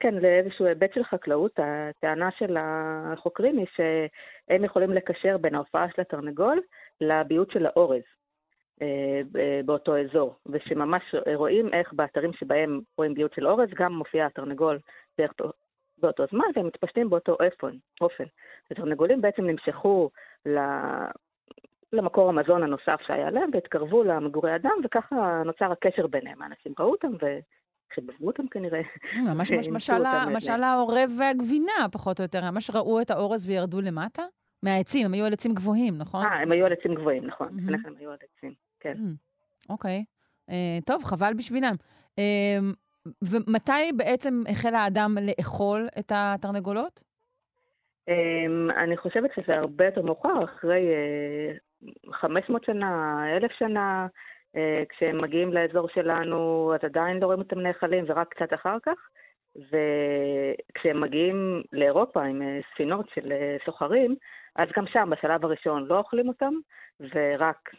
כן, 0.00 0.14
לאיזשהו 0.14 0.66
היבט 0.66 0.94
של 0.94 1.04
חקלאות, 1.04 1.58
הטענה 1.58 2.28
של 2.38 2.56
החוקרים 2.60 3.58
היא 3.58 3.66
שהם 3.76 4.64
יכולים 4.64 4.92
לקשר 4.92 5.36
בין 5.38 5.54
ההופעה 5.54 5.86
של 5.94 6.00
התרנגול 6.00 6.60
לביוט 7.00 7.50
של 7.50 7.66
האורז. 7.66 8.02
באותו 9.64 9.96
אזור, 9.96 10.34
ושממש 10.46 11.02
רואים 11.34 11.74
איך 11.74 11.92
באתרים 11.92 12.32
שבהם 12.32 12.80
רואים 12.98 13.14
ביוט 13.14 13.34
של 13.34 13.46
אורז, 13.46 13.68
גם 13.74 13.92
מופיע 13.92 14.26
התרנגול 14.26 14.78
באותו 15.98 16.24
זמן, 16.30 16.44
והם 16.56 16.66
מתפשטים 16.66 17.10
באותו 17.10 17.36
אופן. 18.00 18.24
התרנגולים 18.70 19.20
בעצם 19.20 19.42
נמשכו 19.42 20.10
למקור 21.92 22.28
המזון 22.28 22.62
הנוסף 22.62 23.00
שהיה 23.06 23.30
להם, 23.30 23.50
והתקרבו 23.52 24.02
למגורי 24.02 24.56
אדם, 24.56 24.76
וככה 24.84 25.42
נוצר 25.44 25.72
הקשר 25.72 26.06
ביניהם. 26.06 26.42
האנשים 26.42 26.72
ראו 26.78 26.90
אותם 26.90 27.12
וחיבבו 27.12 28.26
אותם 28.26 28.48
כנראה. 28.48 28.80
ממש 29.34 29.52
משל 30.30 30.62
העורב 30.62 31.10
והגבינה, 31.18 31.86
פחות 31.92 32.20
או 32.20 32.24
יותר. 32.24 32.50
ממש 32.50 32.70
ראו 32.70 33.00
את 33.00 33.10
האורז 33.10 33.50
וירדו 33.50 33.80
למטה? 33.80 34.22
מהעצים, 34.62 35.06
הם 35.06 35.14
היו 35.14 35.26
על 35.26 35.32
עצים 35.32 35.54
גבוהים, 35.54 35.98
נכון? 35.98 36.26
אה, 36.26 36.42
הם 36.42 36.52
היו 36.52 36.66
על 36.66 36.72
עצים 36.72 36.94
גבוהים, 36.94 37.26
נכון. 37.26 37.48
לפני 37.56 37.76
הם 37.84 37.94
היו 37.98 38.10
על 38.10 38.16
עצים, 38.22 38.52
כן. 38.80 38.94
אוקיי. 39.68 40.04
טוב, 40.86 41.04
חבל 41.04 41.32
בשבילם. 41.38 41.74
ומתי 43.24 43.92
בעצם 43.96 44.42
החל 44.48 44.74
האדם 44.74 45.14
לאכול 45.22 45.88
את 45.98 46.12
התרנגולות? 46.14 47.02
אני 48.76 48.96
חושבת 48.96 49.30
שזה 49.36 49.56
הרבה 49.56 49.84
יותר 49.84 50.02
מאוחר, 50.02 50.44
אחרי 50.44 50.82
500 52.12 52.64
שנה, 52.64 53.22
1,000 53.36 53.50
שנה, 53.58 54.06
כשהם 54.88 55.22
מגיעים 55.22 55.52
לאזור 55.52 55.88
שלנו, 55.94 56.72
אז 56.74 56.80
עדיין 56.84 57.18
לא 57.18 57.26
רואים 57.26 57.40
אותם 57.40 57.60
נאכלים, 57.60 58.04
ורק 58.08 58.34
קצת 58.34 58.54
אחר 58.54 58.76
כך. 58.82 58.98
וכשהם 59.56 61.00
מגיעים 61.00 61.62
לאירופה 61.72 62.22
עם 62.22 62.42
ספינות 62.74 63.06
של 63.14 63.32
סוחרים, 63.64 64.16
אז 64.58 64.68
גם 64.76 64.84
שם, 64.92 65.10
בשלב 65.10 65.44
הראשון, 65.44 65.86
לא 65.86 65.98
אוכלים 65.98 66.28
אותם, 66.28 66.54
ורק 67.00 67.70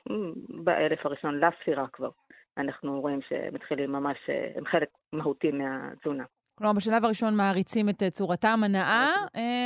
באלף 0.50 1.06
הראשון 1.06 1.40
לספירה 1.40 1.88
כבר. 1.94 2.10
אנחנו 2.58 3.02
רואים 3.02 3.20
שהם 3.30 3.54
מתחילים 3.54 3.92
ממש, 3.92 4.18
הם 4.56 4.66
חלק 4.66 4.90
מהותי 5.14 5.52
מהתזונה. 5.52 6.24
כלומר, 6.56 6.74
בשלב 6.74 7.06
הראשון 7.06 7.36
מעריצים 7.36 7.90
את 7.90 8.04
צורתם 8.12 8.60
הנאה, 8.66 9.08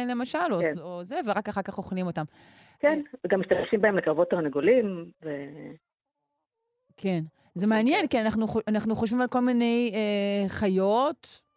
למשל, 0.09 0.37
כן. 0.37 0.81
או 0.81 1.03
זה, 1.03 1.19
ורק 1.25 1.49
אחר 1.49 1.61
כך 1.61 1.77
אוכלים 1.77 2.07
אותם. 2.07 2.23
כן, 2.79 3.01
וגם 3.25 3.39
משתמשים 3.39 3.81
בהם 3.81 3.97
לקרבות 3.97 4.29
תרנגולים. 4.29 5.05
ו... 5.23 5.29
כן. 6.97 7.19
זה 7.55 7.67
מעניין, 7.67 8.07
כי 8.07 8.21
אנחנו, 8.21 8.45
אנחנו 8.67 8.95
חושבים 8.95 9.21
על 9.21 9.27
כל 9.27 9.39
מיני 9.39 9.91
אה, 9.93 10.49
חיות, 10.49 11.27
אה, 11.27 11.50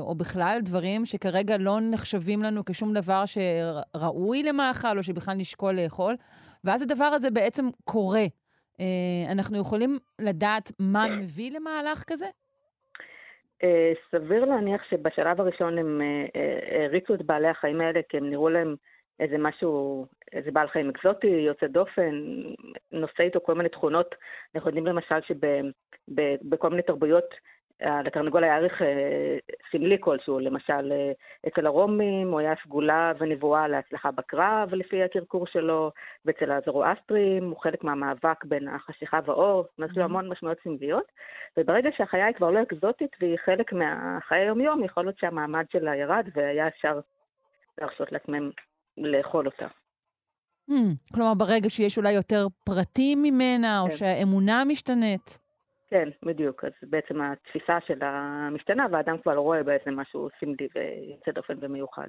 או 0.00 0.14
בכלל 0.14 0.58
דברים 0.62 1.04
שכרגע 1.04 1.56
לא 1.58 1.78
נחשבים 1.92 2.42
לנו 2.42 2.64
כשום 2.64 2.94
דבר 2.94 3.22
שראוי 3.26 4.42
למאכל, 4.42 4.98
או 4.98 5.02
שבכלל 5.02 5.34
נשקול 5.34 5.80
לאכול, 5.80 6.14
ואז 6.64 6.82
הדבר 6.82 7.04
הזה 7.04 7.30
בעצם 7.30 7.64
קורה. 7.84 8.24
אה, 8.80 9.32
אנחנו 9.32 9.58
יכולים 9.58 9.98
לדעת 10.20 10.72
מה 10.78 11.06
מביא 11.20 11.52
למהלך 11.56 12.04
כזה? 12.06 12.26
אה, 13.62 13.92
סביר 14.10 14.44
להניח 14.44 14.82
שבשלב 14.90 15.40
הראשון 15.40 15.78
הם 15.78 16.00
הריצו 16.86 17.14
את 17.14 17.22
בעלי 17.22 17.48
החיים 17.48 17.80
האלה, 17.80 18.00
כי 18.08 18.16
הם 18.16 18.30
נראו 18.30 18.48
להם 18.48 18.74
איזה 19.20 19.38
משהו, 19.38 20.06
איזה 20.32 20.50
בעל 20.50 20.68
חיים 20.68 20.90
אקזוטי, 20.90 21.26
יוצא 21.26 21.66
דופן, 21.66 22.10
נושא 22.92 23.22
איתו 23.22 23.40
כל 23.42 23.54
מיני 23.54 23.68
תכונות. 23.68 24.14
אנחנו 24.54 24.70
יודעים 24.70 24.86
למשל 24.86 25.20
שבכל 25.28 26.70
מיני 26.70 26.82
תרבויות 26.82 27.34
לתרנגול 27.80 28.44
היה 28.44 28.56
ערך 28.56 28.82
אה, 28.82 29.38
סמלי 29.72 29.96
כלשהו, 30.00 30.38
למשל 30.38 30.92
אה, 30.92 31.12
אצל 31.48 31.66
הרומים 31.66 32.30
הוא 32.30 32.40
היה 32.40 32.54
סגולה 32.64 33.12
ונבואה 33.18 33.68
להצלחה 33.68 34.10
בקרב 34.10 34.74
לפי 34.74 35.02
הקרקור 35.02 35.46
שלו, 35.46 35.90
ואצל 36.24 36.52
הזרואסטרים 36.52 37.50
הוא 37.50 37.60
חלק 37.60 37.84
מהמאבק 37.84 38.44
בין 38.44 38.68
החשיכה 38.68 39.20
והאור, 39.26 39.64
אומרת, 39.78 39.90
יש 39.90 39.96
לו 39.96 40.04
המון 40.04 40.28
משמעויות 40.28 40.58
סמליות, 40.64 41.04
וברגע 41.56 41.90
שהחיה 41.96 42.26
היא 42.26 42.34
כבר 42.34 42.50
לא 42.50 42.62
אקזוטית 42.62 43.10
והיא 43.20 43.36
חלק 43.44 43.72
מהחיי 43.72 44.40
היום-יום, 44.40 44.84
יכול 44.84 45.04
להיות 45.04 45.18
שהמעמד 45.18 45.64
שלה 45.72 45.96
ירד 45.96 46.28
והיה 46.34 46.68
אפשר 46.68 47.00
להרשות 47.78 48.12
לעצמם 48.12 48.50
לאכול 48.96 49.46
אותה. 49.46 49.66
Hmm, 50.70 51.12
כלומר, 51.14 51.34
ברגע 51.34 51.70
שיש 51.70 51.98
אולי 51.98 52.12
יותר 52.12 52.46
פרטים 52.64 53.22
ממנה, 53.22 53.82
כן. 53.84 53.90
או 53.92 53.96
שהאמונה 53.96 54.64
משתנית. 54.64 55.43
כן, 55.94 56.08
בדיוק. 56.22 56.64
אז 56.64 56.72
בעצם 56.82 57.20
התפיסה 57.20 57.78
שלה 57.86 58.48
משתנה, 58.52 58.86
והאדם 58.92 59.16
כבר 59.22 59.36
רואה 59.36 59.62
בעצם 59.62 60.00
משהו 60.00 60.28
סמלי 60.40 60.68
ויוצא 60.74 61.30
דופן 61.30 61.54
ומיוחד. 61.60 62.08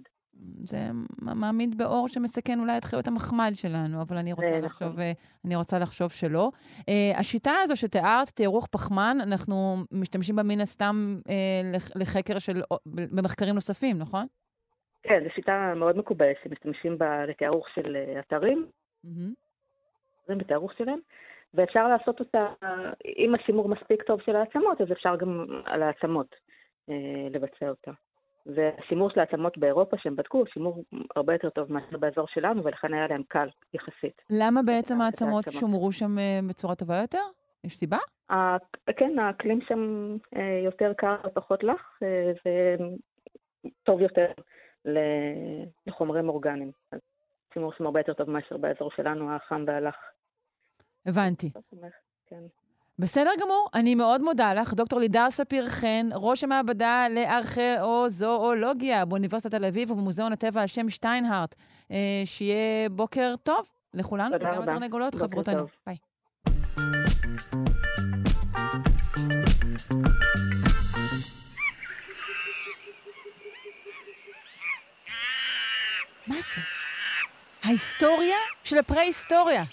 זה 0.59 0.77
מעמיד 1.21 1.77
באור 1.77 2.07
שמסכן 2.07 2.59
אולי 2.59 2.77
את 2.77 2.83
חיות 2.83 3.07
המחמד 3.07 3.51
שלנו, 3.53 4.01
אבל 4.01 4.17
אני 4.17 4.33
רוצה, 4.33 4.59
לחשוב, 4.59 4.87
נכון. 4.87 5.03
אני 5.45 5.55
רוצה 5.55 5.79
לחשוב 5.79 6.11
שלא. 6.11 6.51
Uh, 6.79 7.19
השיטה 7.19 7.51
הזו 7.63 7.75
שתיארת, 7.75 8.29
תיארוך 8.29 8.67
פחמן, 8.67 9.17
אנחנו 9.21 9.75
משתמשים 9.91 10.35
בה 10.35 10.43
מן 10.43 10.61
הסתם 10.61 11.15
uh, 11.27 11.91
לחקר 11.95 12.39
של, 12.39 12.61
במחקרים 13.15 13.55
נוספים, 13.55 13.99
נכון? 13.99 14.25
כן, 15.03 15.23
זו 15.23 15.29
שיטה 15.35 15.73
מאוד 15.75 15.97
מקובלת, 15.97 16.35
שמשתמשים 16.43 16.97
בה 16.97 17.25
לתיארוך 17.25 17.67
של 17.75 17.97
אתרים, 18.19 18.65
mm-hmm. 19.05 20.35
בתיארוך 20.35 20.71
שלהם. 20.77 20.99
ואפשר 21.55 21.87
לעשות 21.87 22.19
אותה, 22.19 22.47
אם 23.17 23.35
השימור 23.35 23.69
מספיק 23.69 24.03
טוב 24.03 24.21
של 24.21 24.35
העצמות, 24.35 24.81
אז 24.81 24.91
אפשר 24.91 25.15
גם 25.15 25.45
על 25.65 25.83
העצמות 25.83 26.35
אה, 26.89 27.27
לבצע 27.31 27.69
אותה. 27.69 27.91
והשימור 28.45 29.09
של 29.09 29.19
העצמות 29.19 29.57
באירופה 29.57 29.97
שהם 29.97 30.15
בדקו, 30.15 30.37
הוא 30.37 30.47
שימור 30.53 30.83
הרבה 31.15 31.33
יותר 31.33 31.49
טוב 31.49 31.73
מאשר 31.73 31.97
באזור 31.97 32.27
שלנו, 32.27 32.63
ולכן 32.63 32.93
היה 32.93 33.07
להם 33.07 33.23
קל 33.27 33.47
יחסית. 33.73 34.21
למה 34.29 34.61
בעצם 34.63 35.01
העצמות 35.01 35.45
שומרו 35.51 35.91
שם 35.91 36.19
אה, 36.19 36.39
בצורה 36.49 36.75
טובה 36.75 37.01
יותר? 37.01 37.23
יש 37.63 37.75
סיבה? 37.75 37.97
כן, 38.97 39.19
האקלים 39.19 39.59
שם 39.61 40.15
אה, 40.35 40.61
יותר 40.65 40.93
קר 40.97 41.15
ופחות 41.25 41.63
לח, 41.63 41.99
וטוב 43.81 44.01
יותר 44.01 44.31
לחומרים 45.87 46.29
אורגניים. 46.29 46.71
אז 46.91 46.99
שימור 47.53 47.73
שם 47.73 47.85
הרבה 47.85 47.99
יותר 47.99 48.13
טוב 48.13 48.29
מאשר 48.29 48.57
באזור 48.57 48.91
שלנו, 48.95 49.35
החם 49.35 49.63
והלח. 49.67 49.95
הבנתי. 51.05 51.49
כן. 52.27 52.41
בסדר 52.99 53.31
גמור, 53.41 53.69
אני 53.73 53.95
מאוד 53.95 54.21
מודה 54.21 54.53
לך. 54.53 54.73
דוקטור 54.73 54.99
לידר 54.99 55.29
ספיר 55.29 55.69
חן, 55.69 56.09
ראש 56.13 56.43
המעבדה 56.43 57.05
לארכיאוזואולוגיה 57.09 59.05
באוניברסיטת 59.05 59.51
תל 59.51 59.65
אביב 59.65 59.91
ובמוזיאון 59.91 60.31
הטבע 60.31 60.61
על 60.61 60.67
שם 60.67 60.89
שטיינהארט. 60.89 61.55
אה, 61.91 61.97
שיהיה 62.25 62.89
בוקר 62.89 63.35
טוב 63.43 63.69
לכולנו, 63.93 64.35
וגם 64.35 64.61
לתרנגולות, 64.61 65.15
חברותינו. 65.15 65.65
ביי. 65.87 65.97
מה 76.27 76.35
זה? 76.35 76.61
ההיסטוריה 77.63 78.37
של 78.63 78.77
הפרה-היסטוריה. 78.77 79.63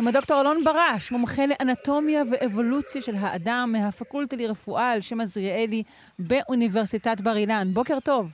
עם 0.00 0.08
הדוקטור 0.08 0.40
אלון 0.40 0.64
ברש, 0.64 1.12
מומחה 1.12 1.42
לאנטומיה 1.46 2.22
ואבולוציה 2.30 3.02
של 3.02 3.12
האדם 3.20 3.68
מהפקולטה 3.72 4.36
לרפואה 4.36 4.92
על 4.92 5.00
שם 5.00 5.20
עזריאלי 5.20 5.82
באוניברסיטת 6.18 7.20
בר 7.20 7.36
אילן. 7.36 7.68
בוקר 7.74 8.00
טוב. 8.04 8.32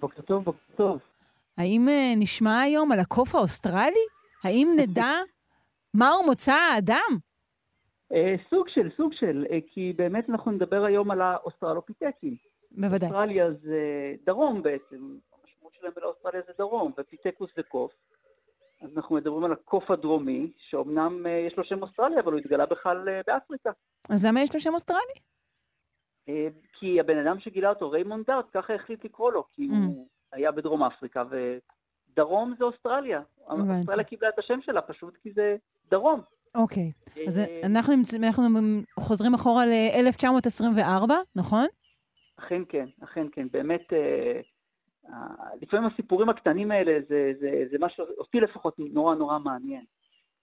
בוקר 0.00 0.22
טוב, 0.22 0.44
בוקר 0.44 0.58
טוב. 0.76 0.98
האם 1.58 1.86
אה, 1.88 2.18
נשמע 2.22 2.60
היום 2.60 2.92
על 2.92 2.98
הקוף 2.98 3.34
האוסטרלי? 3.34 4.06
האם 4.44 4.68
נדע 4.78 5.12
מהו 5.94 6.26
מוצא 6.26 6.52
האדם? 6.52 7.10
אה, 8.12 8.16
סוג 8.50 8.68
של, 8.68 8.90
סוג 8.96 9.12
של, 9.12 9.46
אה, 9.48 9.54
כי 9.74 9.92
באמת 9.96 10.30
אנחנו 10.30 10.52
נדבר 10.52 10.84
היום 10.84 11.10
על 11.10 11.20
האוסטרלופיטקים. 11.20 12.36
בוודאי. 12.70 13.08
אוסטרליה 13.08 13.50
זה 13.52 14.14
דרום 14.26 14.62
בעצם, 14.62 14.96
המשמעות 14.96 15.74
שלהם 15.80 15.92
באוסטרליה 15.96 16.40
זה 16.46 16.52
דרום, 16.58 16.92
ופיטקוס 16.98 17.50
זה 17.56 17.62
קוף. 17.62 17.92
אנחנו 18.82 19.16
מדברים 19.16 19.44
על 19.44 19.52
הקוף 19.52 19.90
הדרומי, 19.90 20.52
שאומנם 20.58 21.26
אה, 21.26 21.44
יש 21.46 21.56
לו 21.56 21.64
שם 21.64 21.82
אוסטרלי, 21.82 22.20
אבל 22.20 22.32
הוא 22.32 22.40
התגלה 22.40 22.66
בכלל 22.66 23.08
אה, 23.08 23.20
באפריקה. 23.26 23.70
אז 24.10 24.26
למה 24.26 24.40
יש 24.40 24.54
לו 24.54 24.60
שם 24.60 24.74
אוסטרלי? 24.74 25.18
אה, 26.28 26.48
כי 26.78 27.00
הבן 27.00 27.18
אדם 27.18 27.40
שגילה 27.40 27.68
אותו, 27.68 27.90
ריימונד 27.90 28.26
דארט, 28.26 28.46
ככה 28.54 28.74
החליט 28.74 29.04
לקרוא 29.04 29.32
לו, 29.32 29.44
כי 29.52 29.68
אממ. 29.70 29.74
הוא 29.86 30.08
היה 30.32 30.52
בדרום 30.52 30.82
אפריקה, 30.82 31.22
ודרום 31.30 32.54
זה 32.58 32.64
אוסטרליה. 32.64 33.20
אוסטרליה 33.48 34.04
קיבלה 34.04 34.28
את 34.28 34.38
השם 34.38 34.60
שלה 34.62 34.82
פשוט 34.82 35.16
כי 35.22 35.32
זה 35.32 35.56
דרום. 35.90 36.20
אוקיי, 36.54 36.92
אז 37.26 37.40
אנחנו, 37.64 37.94
אנחנו 38.18 38.58
חוזרים 39.00 39.34
אחורה 39.34 39.66
ל-1924, 39.66 41.12
נכון? 41.36 41.66
אכן 42.36 42.62
כן, 42.68 42.86
אכן 43.04 43.26
כן. 43.32 43.46
באמת, 43.50 43.82
לפעמים 45.62 45.86
הסיפורים 45.86 46.28
הקטנים 46.28 46.70
האלה 46.70 46.98
זה, 47.08 47.32
זה, 47.40 47.64
זה 47.70 47.76
משהו, 47.80 48.04
אותי 48.18 48.40
לפחות 48.40 48.78
נורא 48.78 49.14
נורא 49.14 49.38
מעניין. 49.38 49.84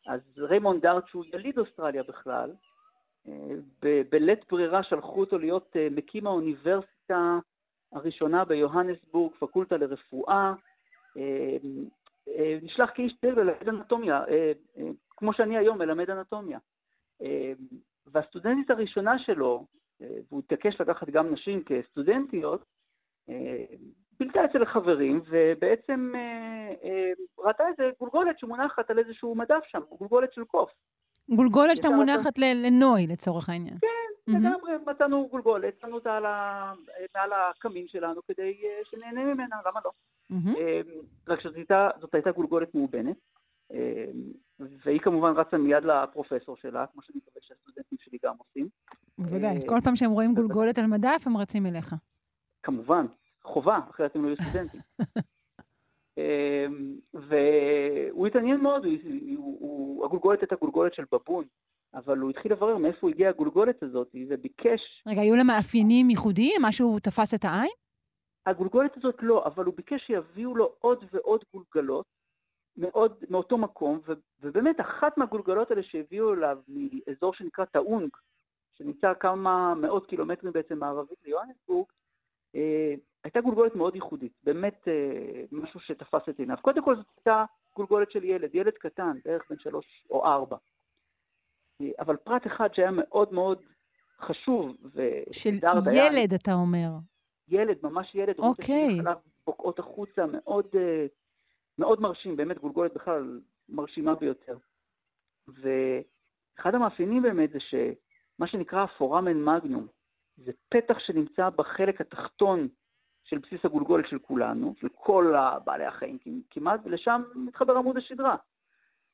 אז 0.08 0.22
ריימונד 0.38 0.82
דארט, 0.82 1.08
שהוא 1.08 1.26
יליד 1.34 1.60
אוסטרליה 1.60 2.04
בכלל, 2.04 2.54
אה, 3.28 3.34
בלית 4.10 4.40
ברירה 4.52 4.84
שלחו 4.84 5.20
אותו 5.20 5.38
להיות 5.38 5.76
אה, 5.76 5.88
מקים 5.92 6.28
האוניברסיטה 6.28 7.40
הראשונה 7.94 8.46
ביוהנסבורג, 8.46 9.34
פקולטה 9.40 9.78
לרפואה, 9.78 10.54
נשלח 12.62 12.90
כאיש 12.96 13.14
צעיר 13.22 13.36
ללמד 13.36 13.70
אנטומיה, 13.70 14.24
כמו 15.10 15.34
שאני 15.34 15.58
היום 15.58 15.78
מלמד 15.78 16.10
אנטומיה. 16.10 16.60
והסטודנטית 18.08 18.70
הראשונה 18.70 19.20
שלו, 19.20 19.66
והוא 20.00 20.40
התעקש 20.40 20.82
לקחת 20.82 21.10
גם 21.10 21.34
נשים 21.34 21.64
כסטודנטיות, 21.64 22.66
בילתה 24.20 24.46
אצל 24.46 24.64
החברים, 24.64 25.22
ובעצם 25.30 26.12
ראתה 27.40 27.64
איזה 27.68 27.92
גולגולת 28.00 28.40
שמונחת 28.40 28.90
על 28.90 29.00
איזשהו 29.00 29.36
מדף 29.36 29.64
שם, 29.68 29.82
גולגולת 30.00 30.34
של 30.34 30.44
קוף. 30.44 30.70
גולגולת 31.30 31.78
שאתה 31.78 31.90
מונחת 31.90 32.38
לנוי, 32.38 33.08
לצורך 33.08 33.50
העניין. 33.50 33.78
כן, 33.82 33.88
לגמרי, 34.28 34.72
מצאנו 34.88 35.28
גולגולת, 35.32 35.80
שמנו 35.82 35.96
אותה 35.96 36.20
מעל 37.16 37.30
הקמין 37.34 37.88
שלנו 37.88 38.22
כדי 38.28 38.62
שנהנה 38.84 39.24
ממנה, 39.34 39.56
למה 39.66 39.80
לא? 39.86 39.92
רק 41.28 41.40
שזאת 41.42 42.14
הייתה 42.14 42.32
גולגולת 42.32 42.76
מאובנת, 42.76 43.18
והיא 44.60 45.00
כמובן 45.00 45.32
רצה 45.32 45.58
מיד 45.58 45.84
לפרופסור 45.84 46.58
שלה, 46.58 46.86
כמו 46.94 47.02
שאני 47.02 47.18
מקווה 47.18 47.42
שהסטודנטים 47.42 47.98
שלי 48.02 48.18
גם 48.26 48.34
עושים. 48.38 48.68
בוודאי, 49.18 49.68
כל 49.68 49.82
פעם 49.84 49.96
שהם 49.96 50.12
רואים 50.12 50.34
גולגולת 50.34 50.78
על 50.78 50.86
מדף, 50.86 51.24
הם 51.26 51.38
רצים 51.38 51.66
אליך. 51.66 51.96
כמובן, 52.64 53.06
חובה, 53.48 53.80
אחרת 53.90 54.16
הם 54.16 54.24
לא 54.24 54.28
יהיו 54.28 54.38
סטודנטים. 54.42 54.82
והוא 57.14 58.28
התעניין 58.28 58.62
מאוד, 58.62 58.86
הגולגולת 60.06 60.42
הייתה 60.42 60.56
גולגולת 60.56 60.94
של 60.94 61.04
בבון, 61.12 61.46
אבל 61.94 62.18
הוא 62.18 62.30
התחיל 62.30 62.52
לברר 62.52 62.78
מאיפה 62.78 63.10
הגיעה 63.10 63.30
הגולגולת 63.30 63.84
הזאת, 63.84 64.16
וביקש... 64.30 65.04
רגע, 65.08 65.22
היו 65.22 65.36
לה 65.36 65.44
מאפיינים 65.44 66.10
ייחודיים? 66.10 66.62
משהו 66.62 67.00
תפס 67.00 67.34
את 67.34 67.46
העין? 67.46 67.72
הגולגולת 68.46 68.98
הזאת 68.98 69.16
לא, 69.22 69.46
אבל 69.46 69.66
הוא 69.66 69.74
ביקש 69.78 70.02
שיביאו 70.08 70.56
לו 70.56 70.76
עוד 70.80 71.06
ועוד 71.14 71.44
גולגלות 71.54 72.06
מאוד, 72.78 73.24
מאותו 73.30 73.58
מקום, 73.58 74.00
ובאמת 74.42 74.82
אחת 74.82 75.18
מהגולגלות 75.18 75.72
האלה 75.72 75.84
שהביאו 75.84 76.34
אליו 76.34 76.58
מאזור 76.68 77.34
שנקרא 77.34 77.66
טאונג, 77.66 78.10
שנמצא 78.74 79.14
כמה 79.20 79.76
מאות 79.76 80.08
קילומטרים 80.08 80.54
בעצם 80.54 80.80
מערבית 80.80 81.18
ליוהנסבורג, 81.26 81.88
הייתה 83.24 83.42
גולגולת 83.42 83.76
מאוד 83.76 83.96
ייחודית, 83.96 84.34
באמת 84.44 84.88
אה, 84.88 85.44
משהו 85.52 85.80
שתפס 85.80 86.30
את 86.30 86.40
עיניו. 86.40 86.58
קודם 86.62 86.84
כל 86.84 86.96
זאת 86.96 87.06
הייתה 87.18 87.46
גולגולת 87.76 88.12
של 88.12 88.24
ילד, 88.24 88.56
ילד 88.56 88.74
קטן, 88.74 89.18
בערך 89.26 89.44
בן 89.50 89.60
שלוש 89.60 89.86
או 90.10 90.26
ארבע. 90.26 90.58
אה, 91.82 91.88
אבל 92.00 92.16
פרט 92.16 92.48
אחד 92.48 92.70
שהיה 92.74 92.92
מאוד 92.92 93.34
מאוד 93.34 93.62
חשוב, 94.20 94.76
של 95.32 95.50
ילד, 95.94 96.34
אתה 96.34 96.54
אומר. 96.54 96.90
ילד, 97.48 97.78
ממש 97.84 98.16
ילד. 98.16 98.40
אוקיי. 98.40 98.98
חלב 99.04 99.18
בוקעות 99.46 99.80
החוצה, 99.80 100.26
מאוד, 100.26 100.66
מאוד 101.80 102.02
מרשים, 102.02 102.36
באמת 102.36 102.58
גולגולת 102.58 102.94
בכלל 102.94 103.40
מרשימה 103.70 104.16
ביותר. 104.16 104.58
ואחד 105.48 106.76
המאפיינים 106.76 107.22
באמת 107.22 107.50
זה 107.52 107.60
שמה 107.60 108.48
שנקרא 108.48 108.84
הפורמן 108.84 109.44
מגנום, 109.44 109.88
זה 110.38 110.52
פתח 110.70 111.00
שנמצא 111.00 111.50
בחלק 111.50 112.02
התחתון 112.02 112.68
של 113.24 113.38
בסיס 113.38 113.66
הגולגולת 113.66 114.10
של 114.10 114.20
כולנו, 114.20 114.74
של 114.80 114.88
כל 114.96 115.34
בעלי 115.64 115.86
החיים 115.86 116.18
כמעט, 116.50 116.80
ולשם 116.84 117.22
מתחבר 117.36 117.78
עמוד 117.78 117.98
השדרה. 117.98 118.36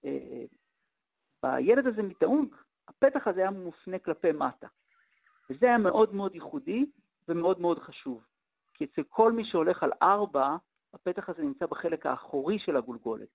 אה, 0.05 0.43
בילד 1.43 1.87
הזה 1.87 2.03
מטעונג, 2.03 2.55
הפתח 2.87 3.27
הזה 3.27 3.39
היה 3.39 3.51
מופנה 3.51 3.99
כלפי 3.99 4.31
מטה. 4.31 4.67
וזה 5.49 5.65
היה 5.65 5.77
מאוד 5.77 6.15
מאוד 6.15 6.35
ייחודי 6.35 6.85
ומאוד 7.27 7.61
מאוד 7.61 7.79
חשוב. 7.79 8.23
כי 8.73 8.85
אצל 8.85 9.03
כל 9.03 9.31
מי 9.31 9.45
שהולך 9.45 9.83
על 9.83 9.91
ארבע, 10.01 10.55
הפתח 10.93 11.29
הזה 11.29 11.41
נמצא 11.41 11.65
בחלק 11.65 12.05
האחורי 12.05 12.59
של 12.59 12.77
הגולגולת. 12.77 13.27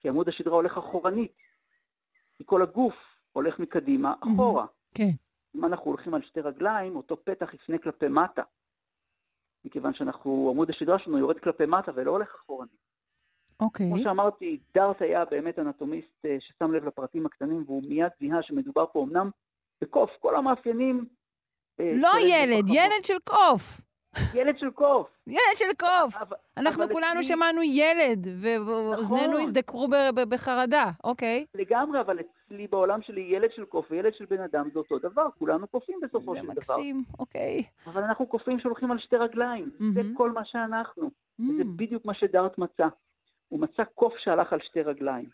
כי 0.00 0.08
עמוד 0.08 0.28
השדרה 0.28 0.54
הולך 0.54 0.78
אחורנית. 0.78 1.36
כי 2.36 2.44
כל 2.46 2.62
הגוף 2.62 2.94
הולך 3.32 3.58
מקדימה 3.58 4.14
אחורה. 4.20 4.66
כן. 4.94 5.10
אם 5.54 5.64
אנחנו 5.64 5.84
הולכים 5.84 6.14
על 6.14 6.22
שתי 6.22 6.40
רגליים, 6.40 6.96
אותו 6.96 7.24
פתח 7.24 7.54
יפנה 7.54 7.78
כלפי 7.78 8.08
מטה. 8.08 8.42
מכיוון 9.64 9.94
שאנחנו, 9.94 10.48
עמוד 10.50 10.70
השדרה 10.70 10.98
שלנו 10.98 11.18
יורד 11.18 11.38
כלפי 11.38 11.66
מטה 11.66 11.92
ולא 11.94 12.10
הולך 12.10 12.34
אחורנית. 12.34 12.82
אוקיי. 13.60 13.86
Okay. 13.86 13.94
כמו 13.94 14.02
שאמרתי, 14.02 14.60
דארט 14.74 15.02
היה 15.02 15.24
באמת 15.24 15.58
אנטומיסט 15.58 16.24
אה, 16.24 16.36
ששם 16.40 16.72
לב 16.72 16.84
לפרטים 16.84 17.26
הקטנים, 17.26 17.64
והוא 17.66 17.82
מיד 17.88 18.10
זיהה 18.20 18.42
שמדובר 18.42 18.84
פה 18.92 19.04
אמנם 19.04 19.30
בקוף, 19.80 20.10
כל 20.20 20.36
המאפיינים... 20.36 21.06
אה, 21.80 21.92
לא 21.94 22.10
ילד, 22.20 22.68
ילד 22.68 23.04
של 23.04 23.18
קוף. 23.24 23.80
ילד 24.34 24.58
של 24.58 24.70
קוף. 24.70 25.08
ילד 25.26 25.54
של 25.54 25.74
קוף. 25.78 26.16
אבל, 26.16 26.36
אנחנו 26.56 26.84
אבל 26.84 26.92
כולנו 26.92 27.12
אצלי... 27.12 27.22
שמענו 27.22 27.62
ילד, 27.62 28.26
ואוזנינו 28.40 29.28
נכון. 29.28 29.42
הזדקרו 29.42 29.88
בחרדה, 30.28 30.90
אוקיי. 31.04 31.46
לגמרי, 31.54 32.00
אבל 32.00 32.18
אצלי 32.20 32.66
בעולם 32.66 33.02
שלי 33.02 33.20
ילד 33.20 33.50
של 33.56 33.64
קוף 33.64 33.86
וילד 33.90 34.14
של 34.14 34.24
בן 34.24 34.40
אדם 34.40 34.68
זה 34.72 34.78
אותו 34.78 34.98
דבר, 34.98 35.26
כולנו 35.38 35.66
קופים 35.66 35.98
בסופו 36.02 36.36
של 36.36 36.42
דבר. 36.42 36.52
זה 36.54 36.72
מקסים, 36.72 37.02
אוקיי. 37.18 37.62
אבל 37.86 38.02
אנחנו 38.02 38.26
קופים 38.26 38.60
שהולכים 38.60 38.90
על 38.90 38.98
שתי 38.98 39.16
רגליים, 39.16 39.70
mm-hmm. 39.78 39.84
זה 39.94 40.00
כל 40.16 40.32
מה 40.32 40.44
שאנחנו. 40.44 41.06
Mm-hmm. 41.06 41.44
וזה 41.44 41.64
בדיוק 41.76 42.04
מה 42.04 42.14
שדארט 42.14 42.58
מצא. 42.58 42.86
הוא 43.48 43.60
מצא 43.60 43.84
קוף 43.94 44.14
שהלך 44.18 44.52
על 44.52 44.58
שתי 44.62 44.82
רגליים. 44.82 45.28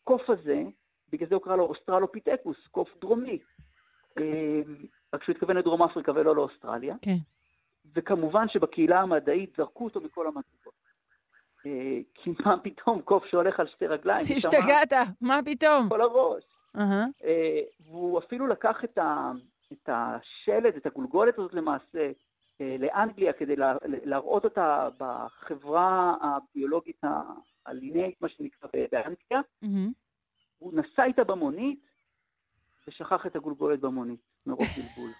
הקוף 0.00 0.30
הזה, 0.30 0.62
בגלל 1.12 1.28
זה 1.28 1.34
הוא 1.34 1.42
קרא 1.42 1.56
לו 1.56 1.64
אוסטרלופיטקוס, 1.64 2.56
קוף 2.70 2.88
דרומי. 3.00 3.38
אה, 4.18 4.60
רק 5.14 5.24
שהוא 5.24 5.34
התכוון 5.34 5.56
לדרום 5.56 5.82
אפריקה 5.82 6.12
ולא 6.12 6.36
לאוסטרליה. 6.36 6.94
כן. 7.02 7.16
וכמובן 7.94 8.48
שבקהילה 8.48 9.00
המדעית 9.00 9.54
זרקו 9.56 9.84
אותו 9.84 10.00
מכל 10.00 10.26
המדרגות. 10.26 10.74
אה, 11.66 11.98
כי 12.14 12.30
מה 12.44 12.56
פתאום 12.62 13.02
קוף 13.02 13.24
שהולך 13.26 13.60
על 13.60 13.68
שתי 13.68 13.86
רגליים? 13.86 14.26
השתגעת, 14.36 14.92
מה 15.20 15.40
פתאום? 15.44 15.88
כל 15.88 16.00
הראש. 16.00 16.44
Uh-huh. 16.76 17.26
והוא 17.86 18.18
אפילו 18.18 18.46
לקח 18.46 18.84
את, 18.84 18.98
ה, 18.98 19.32
את 19.72 19.88
השלד, 19.88 20.76
את 20.76 20.86
הגולגולת 20.86 21.38
הזאת 21.38 21.54
למעשה, 21.54 22.10
אה, 22.60 22.76
לאנגליה 22.78 23.32
כדי 23.32 23.54
להראות 23.84 24.44
אותה 24.44 24.88
בחברה 24.98 26.16
הביולוגית 26.20 27.00
הלינאית, 27.66 28.22
מה 28.22 28.28
שנקרא, 28.28 28.68
באנגליה. 28.72 29.40
Mm-hmm. 29.64 29.92
הוא 30.58 30.72
נסע 30.74 31.04
איתה 31.04 31.24
במונית 31.24 31.80
ושכח 32.88 33.26
את 33.26 33.36
הגולגולת 33.36 33.80
במונית, 33.80 34.20
מרוב 34.46 34.66
בלבול. 34.76 35.10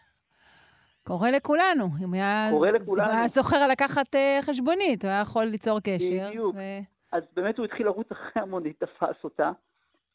קורה 1.04 1.30
לכולנו. 1.30 1.84
אם 2.04 2.14
היה, 2.14 2.48
קורה 2.50 2.70
לכולנו. 2.70 3.10
אם 3.10 3.16
היה 3.16 3.28
זוכר 3.28 3.66
לקחת 3.66 4.14
uh, 4.14 4.18
חשבונית, 4.42 5.04
הוא 5.04 5.10
היה 5.10 5.20
יכול 5.20 5.44
ליצור 5.44 5.80
קשר. 5.80 6.28
בדיוק. 6.28 6.54
ו... 6.54 6.60
אז 7.12 7.22
באמת 7.36 7.58
הוא 7.58 7.64
התחיל 7.64 7.86
לרוץ 7.86 8.12
אחרי 8.12 8.42
המונית, 8.42 8.78
תפס 8.84 9.24
אותה, 9.24 9.50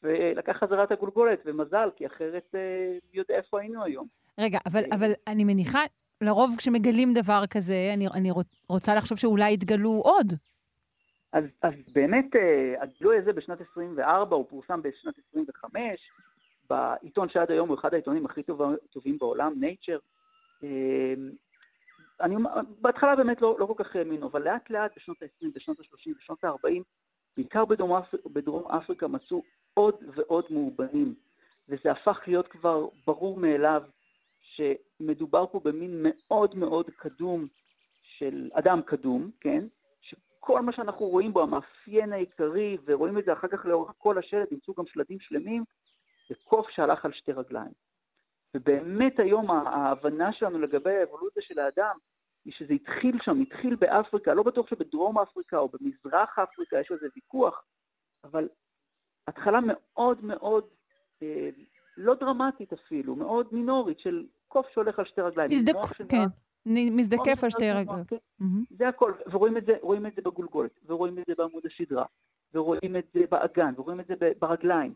ולקח 0.02 0.56
חזרה 0.56 0.84
את 0.84 0.92
הגולגולת, 0.92 1.38
ומזל, 1.46 1.88
כי 1.96 2.06
אחרת 2.06 2.44
uh, 2.52 2.56
מי 3.12 3.18
יודע 3.18 3.34
איפה 3.34 3.60
היינו 3.60 3.84
היום. 3.84 4.06
רגע, 4.38 4.58
אבל, 4.66 4.84
uh, 4.84 4.94
אבל 4.94 5.12
אני 5.26 5.44
מניחה, 5.44 5.80
לרוב 6.20 6.54
כשמגלים 6.58 7.14
דבר 7.14 7.42
כזה, 7.50 7.90
אני, 7.94 8.08
אני 8.14 8.30
רוצה 8.68 8.94
לחשוב 8.94 9.18
שאולי 9.18 9.52
יתגלו 9.52 9.90
עוד. 10.04 10.32
אז, 11.32 11.44
אז 11.62 11.74
באמת, 11.92 12.26
הגילוי 12.80 13.18
הזה 13.18 13.32
בשנת 13.32 13.60
24, 13.72 14.36
הוא 14.36 14.44
פורסם 14.48 14.82
בשנת 14.82 15.14
25, 15.28 16.10
בעיתון 16.70 17.28
שעד 17.28 17.50
היום 17.50 17.68
הוא 17.68 17.78
אחד 17.78 17.94
העיתונים 17.94 18.26
הכי 18.26 18.40
טובים 18.90 19.18
בעולם, 19.18 19.52
Nature. 19.62 20.00
אמ, 20.62 21.30
אני, 22.20 22.34
בהתחלה 22.80 23.16
באמת 23.16 23.42
לא, 23.42 23.56
לא 23.58 23.66
כל 23.66 23.84
כך 23.84 23.96
האמינו, 23.96 24.26
אבל 24.26 24.42
לאט 24.42 24.70
לאט 24.70 24.92
בשנות 24.96 25.22
ה-20, 25.22 25.46
בשנות 25.54 25.80
ה-30, 25.80 26.10
בשנות 26.18 26.44
ה-40, 26.44 26.82
בעיקר 27.36 27.64
בדרום, 27.64 27.92
אפר, 27.92 28.18
בדרום 28.32 28.68
אפריקה 28.70 29.08
מצאו 29.08 29.42
עוד 29.74 29.94
ועוד 30.14 30.44
מאובנים, 30.50 31.14
וזה 31.68 31.90
הפך 31.90 32.20
להיות 32.26 32.48
כבר 32.48 32.86
ברור 33.06 33.36
מאליו 33.36 33.82
שמדובר 34.40 35.46
פה 35.46 35.60
במין 35.64 35.90
מאוד 36.02 36.56
מאוד 36.56 36.90
קדום 36.96 37.44
של 38.02 38.50
אדם 38.52 38.80
קדום, 38.82 39.30
כן? 39.40 39.64
שכל 40.00 40.60
מה 40.60 40.72
שאנחנו 40.72 41.06
רואים 41.06 41.32
בו, 41.32 41.42
המאפיין 41.42 42.12
העיקרי, 42.12 42.78
ורואים 42.84 43.18
את 43.18 43.24
זה 43.24 43.32
אחר 43.32 43.48
כך 43.48 43.66
לאורך 43.66 43.92
כל 43.98 44.18
השלד, 44.18 44.46
נמצאו 44.50 44.74
גם 44.74 44.86
שלדים 44.86 45.18
שלמים, 45.18 45.64
זה 46.28 46.34
קוף 46.44 46.70
שהלך 46.70 47.04
על 47.04 47.12
שתי 47.12 47.32
רגליים. 47.32 47.72
ובאמת 48.56 49.20
היום 49.20 49.50
ההבנה 49.50 50.32
שלנו 50.32 50.58
לגבי 50.58 50.96
האבולוציה 50.96 51.42
של 51.42 51.58
האדם 51.58 51.96
היא 52.44 52.52
שזה 52.52 52.74
התחיל 52.74 53.18
שם, 53.22 53.40
התחיל 53.40 53.76
באפריקה, 53.76 54.34
לא 54.34 54.42
בטוח 54.42 54.66
שבדרום 54.70 55.18
אפריקה 55.18 55.58
או 55.58 55.68
במזרח 55.68 56.38
אפריקה 56.38 56.80
יש 56.80 56.90
על 56.90 56.98
זה 57.00 57.06
ויכוח, 57.16 57.64
אבל 58.24 58.48
התחלה 59.28 59.58
מאוד 59.66 60.24
מאוד, 60.24 60.64
אה, 61.22 61.48
לא 61.96 62.14
דרמטית 62.14 62.72
אפילו, 62.72 63.16
מאוד 63.16 63.46
מינורית, 63.52 63.98
של 63.98 64.26
קוף 64.48 64.66
שהולך 64.74 64.98
על 64.98 65.04
שתי 65.04 65.20
רגליים. 65.20 65.50
מזדק... 65.50 65.74
כן, 66.08 66.26
מזדקף 66.66 67.44
על 67.44 67.50
שתי 67.50 67.70
רגליים. 67.70 68.04
כן. 68.04 68.16
זה 68.70 68.88
הכל, 68.88 69.12
ורואים 69.26 69.56
את 69.56 69.66
זה, 69.66 69.74
רואים 69.82 70.06
את 70.06 70.14
זה 70.14 70.22
בגולגולת, 70.22 70.80
ורואים 70.86 71.18
את 71.18 71.24
זה 71.26 71.34
בעמוד 71.38 71.62
השדרה, 71.66 72.04
ורואים 72.54 72.96
את 72.96 73.06
זה 73.14 73.20
באגן, 73.30 73.72
ורואים 73.76 74.00
את 74.00 74.06
זה 74.06 74.14
ברגליים. 74.38 74.94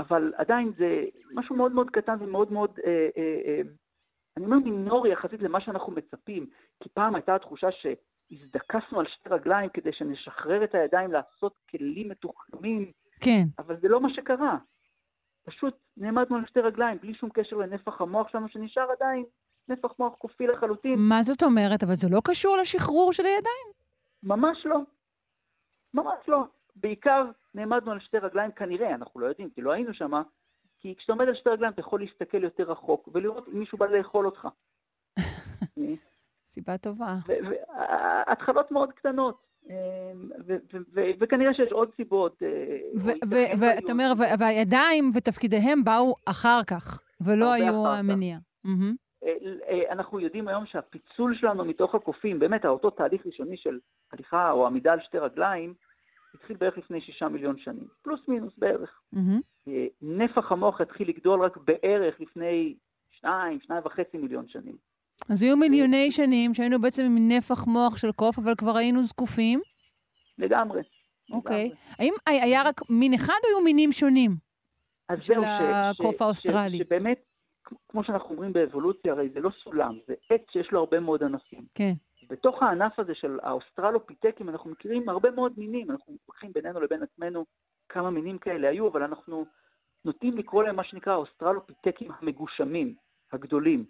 אבל 0.00 0.32
עדיין 0.36 0.72
זה 0.78 1.04
משהו 1.34 1.56
מאוד 1.56 1.72
מאוד 1.72 1.90
קטן 1.90 2.16
ומאוד 2.20 2.52
מאוד, 2.52 2.78
אה, 2.86 3.08
אה, 3.16 3.40
אה, 3.46 3.60
אני 4.36 4.44
אומר 4.44 4.56
מינורי 4.56 5.12
יחסית 5.12 5.42
למה 5.42 5.60
שאנחנו 5.60 5.92
מצפים, 5.92 6.46
כי 6.82 6.88
פעם 6.88 7.14
הייתה 7.14 7.34
התחושה 7.34 7.68
שהזדקסנו 7.72 9.00
על 9.00 9.06
שתי 9.08 9.28
רגליים 9.28 9.70
כדי 9.70 9.92
שנשחרר 9.92 10.64
את 10.64 10.74
הידיים 10.74 11.12
לעשות 11.12 11.54
כלים 11.70 12.08
מתוחכמים, 12.08 12.92
כן. 13.20 13.44
אבל 13.58 13.80
זה 13.80 13.88
לא 13.88 14.00
מה 14.00 14.08
שקרה. 14.14 14.58
פשוט 15.44 15.74
נעמדנו 15.96 16.36
על 16.36 16.46
שתי 16.46 16.60
רגליים, 16.60 16.98
בלי 17.02 17.14
שום 17.14 17.30
קשר 17.30 17.56
לנפח 17.56 18.00
המוח 18.00 18.28
שלנו, 18.28 18.48
שנשאר 18.48 18.90
עדיין 18.98 19.24
נפח 19.68 19.90
מוח 19.98 20.14
קופי 20.14 20.46
לחלוטין. 20.46 20.94
מה 20.98 21.22
זאת 21.22 21.42
אומרת? 21.42 21.82
אבל 21.82 21.94
זה 21.94 22.08
לא 22.10 22.20
קשור 22.24 22.56
לשחרור 22.56 23.12
של 23.12 23.22
הידיים? 23.26 23.66
ממש 24.22 24.66
לא. 24.66 24.80
ממש 25.94 26.18
לא. 26.28 26.44
בעיקר 26.76 27.24
נעמדנו 27.54 27.92
על 27.92 28.00
שתי 28.00 28.18
רגליים, 28.18 28.52
כנראה, 28.52 28.94
אנחנו 28.94 29.20
לא 29.20 29.26
יודעים, 29.26 29.50
כי 29.50 29.62
לא 29.62 29.72
היינו 29.72 29.94
שם, 29.94 30.22
כי 30.78 30.94
כשאתה 30.98 31.12
עומד 31.12 31.28
על 31.28 31.34
שתי 31.34 31.50
רגליים 31.50 31.72
אתה 31.72 31.80
יכול 31.80 32.00
להסתכל 32.00 32.44
יותר 32.44 32.70
רחוק 32.70 33.08
ולראות 33.12 33.48
אם 33.48 33.58
מישהו 33.58 33.78
בא 33.78 33.86
לאכול 33.86 34.26
אותך. 34.26 34.48
סיבה 36.48 36.78
טובה. 36.78 37.14
התחלות 38.26 38.70
מאוד 38.70 38.92
קטנות. 38.92 39.50
וכנראה 41.20 41.54
שיש 41.54 41.72
עוד 41.72 41.90
סיבות. 41.96 42.42
אה, 42.42 43.12
ואתה 43.58 43.92
אומר, 43.92 44.12
והידיים 44.38 45.10
ותפקידיהם 45.14 45.84
באו 45.84 46.14
אחר 46.26 46.60
כך, 46.70 47.02
ולא 47.20 47.52
היו 47.52 47.86
המניע. 47.86 48.38
אה, 49.24 49.32
אה, 49.68 49.92
אנחנו 49.92 50.20
יודעים 50.20 50.48
היום 50.48 50.66
שהפיצול 50.66 51.36
שלנו 51.40 51.64
מתוך 51.64 51.94
הקופים, 51.94 52.38
באמת, 52.38 52.64
אותו 52.64 52.90
תהליך 52.90 53.26
ראשוני 53.26 53.56
של 53.56 53.78
הליכה 54.12 54.50
או 54.50 54.66
עמידה 54.66 54.92
על 54.92 55.00
שתי 55.00 55.18
רגליים, 55.18 55.74
התחיל 56.34 56.56
בערך 56.56 56.78
לפני 56.78 57.00
שישה 57.00 57.28
מיליון 57.28 57.58
שנים, 57.58 57.86
פלוס 58.02 58.20
מינוס 58.28 58.52
בערך. 58.58 59.00
Mm-hmm. 59.14 59.70
נפח 60.02 60.52
המוח 60.52 60.80
התחיל 60.80 61.08
לגדול 61.08 61.44
רק 61.44 61.56
בערך 61.56 62.20
לפני 62.20 62.74
שניים, 63.10 63.58
שניים 63.60 63.82
וחצי 63.84 64.18
מיליון 64.18 64.48
שנים. 64.48 64.76
אז 65.28 65.42
היו 65.42 65.56
מיליוני 65.56 66.10
שנים 66.10 66.54
שהיינו 66.54 66.80
בעצם 66.80 67.04
עם 67.04 67.28
נפח 67.28 67.66
מוח 67.66 67.96
של 67.96 68.12
קוף, 68.12 68.38
אבל 68.38 68.54
כבר 68.54 68.76
היינו 68.76 69.02
זקופים? 69.02 69.60
לגמרי. 70.38 70.82
אוקיי. 71.32 71.70
Okay. 71.72 71.94
האם 71.98 72.14
היה 72.26 72.62
רק 72.62 72.80
מין 72.90 73.14
אחד 73.14 73.38
או 73.44 73.48
היו 73.48 73.64
מינים 73.64 73.92
שונים? 73.92 74.36
אז 75.08 75.22
של 75.22 75.44
הקוף 75.44 76.22
האוסטרלי. 76.22 76.78
שבאמת, 76.78 77.18
כמו 77.88 78.04
שאנחנו 78.04 78.30
אומרים 78.30 78.52
באבולוציה, 78.52 79.12
הרי 79.12 79.28
זה 79.34 79.40
לא 79.40 79.50
סולם, 79.64 79.98
זה 80.06 80.14
עץ 80.30 80.40
שיש 80.52 80.72
לו 80.72 80.80
הרבה 80.80 81.00
מאוד 81.00 81.22
ענפים. 81.22 81.64
כן. 81.74 81.92
בתוך 82.30 82.62
הענף 82.62 82.98
הזה 82.98 83.14
של 83.14 83.38
האוסטרלופיטקים 83.42 84.48
אנחנו 84.48 84.70
מכירים 84.70 85.08
הרבה 85.08 85.30
מאוד 85.30 85.52
מינים, 85.56 85.90
אנחנו 85.90 86.12
מתווכחים 86.14 86.52
בינינו 86.52 86.80
לבין 86.80 87.02
עצמנו 87.02 87.44
כמה 87.88 88.10
מינים 88.10 88.38
כאלה 88.38 88.68
היו, 88.68 88.88
אבל 88.88 89.02
אנחנו 89.02 89.46
נוטים 90.04 90.38
לקרוא 90.38 90.62
להם 90.62 90.76
מה 90.76 90.84
שנקרא 90.84 91.12
האוסטרלופיטקים 91.12 92.10
המגושמים, 92.18 92.94
הגדולים. 93.32 93.84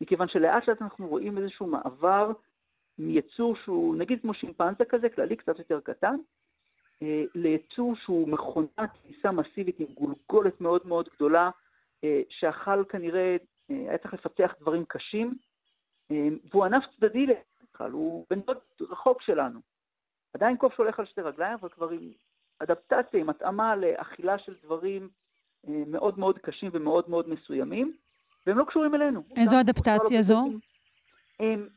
מכיוון 0.00 0.28
שלאט 0.28 0.68
לאט 0.68 0.82
אנחנו 0.82 1.08
רואים 1.08 1.38
איזשהו 1.38 1.66
מעבר 1.66 2.32
מיצור 2.98 3.56
שהוא 3.56 3.96
נגיד 3.96 4.20
כמו 4.22 4.34
שימפנזה 4.34 4.84
כזה, 4.84 5.08
כללי 5.08 5.36
קצת 5.36 5.58
יותר 5.58 5.80
קטן, 5.80 6.16
אה, 7.02 7.24
ליצור 7.34 7.96
שהוא 7.96 8.28
מכונת 8.28 8.90
לעיסה 8.94 9.32
מסיבית 9.32 9.80
עם 9.80 9.86
גולגולת 9.86 10.60
מאוד 10.60 10.86
מאוד 10.86 11.08
גדולה, 11.16 11.50
אה, 12.04 12.20
שאכל 12.28 12.84
כנראה, 12.88 13.36
אה, 13.70 13.76
היה 13.88 13.98
צריך 13.98 14.14
לפתח 14.14 14.54
דברים 14.60 14.84
קשים, 14.88 15.34
והוא 16.50 16.64
ענף 16.64 16.84
צדדי 16.96 17.26
בכלל, 17.76 17.90
הוא 17.90 18.26
בן 18.30 18.40
דוד 18.40 18.56
רחוק 18.90 19.22
שלנו. 19.22 19.60
עדיין 20.34 20.56
קוף 20.56 20.74
שהולך 20.74 20.98
על 20.98 21.06
שתי 21.06 21.20
רגליים, 21.20 21.58
אבל 21.60 21.68
כבר 21.68 21.90
עם 21.90 22.10
אדפטציה, 22.58 23.20
עם 23.20 23.30
התאמה 23.30 23.76
לאכילה 23.76 24.38
של 24.38 24.54
דברים 24.64 25.08
מאוד 25.64 26.18
מאוד 26.18 26.38
קשים 26.38 26.70
ומאוד 26.72 27.10
מאוד 27.10 27.28
מסוימים, 27.28 27.92
והם 28.46 28.58
לא 28.58 28.64
קשורים 28.64 28.94
אלינו. 28.94 29.22
איזו 29.36 29.60
אדפטציה 29.60 30.22
זו? 30.22 30.44
הם, 31.40 31.68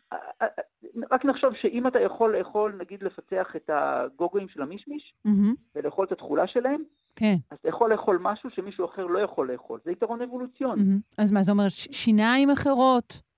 רק 1.12 1.26
נחשוב 1.26 1.54
שאם 1.62 1.88
אתה 1.88 2.00
יכול 2.00 2.38
לאכול, 2.38 2.76
נגיד 2.80 3.04
לפצח 3.04 3.56
את 3.56 3.70
הגוגויים 3.74 4.50
של 4.50 4.62
המישמיש, 4.62 5.14
mm-hmm. 5.28 5.56
ולאכול 5.76 6.06
את 6.06 6.12
התכולה 6.12 6.48
שלהם, 6.48 6.84
כן. 7.16 7.36
אז 7.52 7.58
אתה 7.58 7.70
יכול 7.70 7.92
לאכול 7.92 8.20
משהו 8.22 8.50
שמישהו 8.50 8.86
אחר 8.86 9.06
לא 9.06 9.20
יכול 9.20 9.52
לאכול. 9.52 9.80
זה 9.86 9.92
יתרון 9.92 10.22
אבולוציוני. 10.22 10.82
Mm-hmm. 10.82 11.22
אז 11.24 11.32
מה, 11.32 11.42
זה 11.42 11.52
אומר 11.52 11.70
שיניים 11.70 12.50
אחרות? 12.50 13.29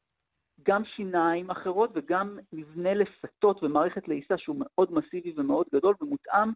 גם 0.64 0.86
שיניים 0.86 1.50
אחרות 1.50 1.90
וגם 1.94 2.40
מבנה 2.54 2.90
לסטות 2.94 3.64
ומערכת 3.64 4.08
לעיסה 4.08 4.38
שהוא 4.38 4.56
מאוד 4.60 4.94
מסיבי 4.94 5.34
ומאוד 5.38 5.66
גדול 5.74 5.96
ומותאם 6.02 6.52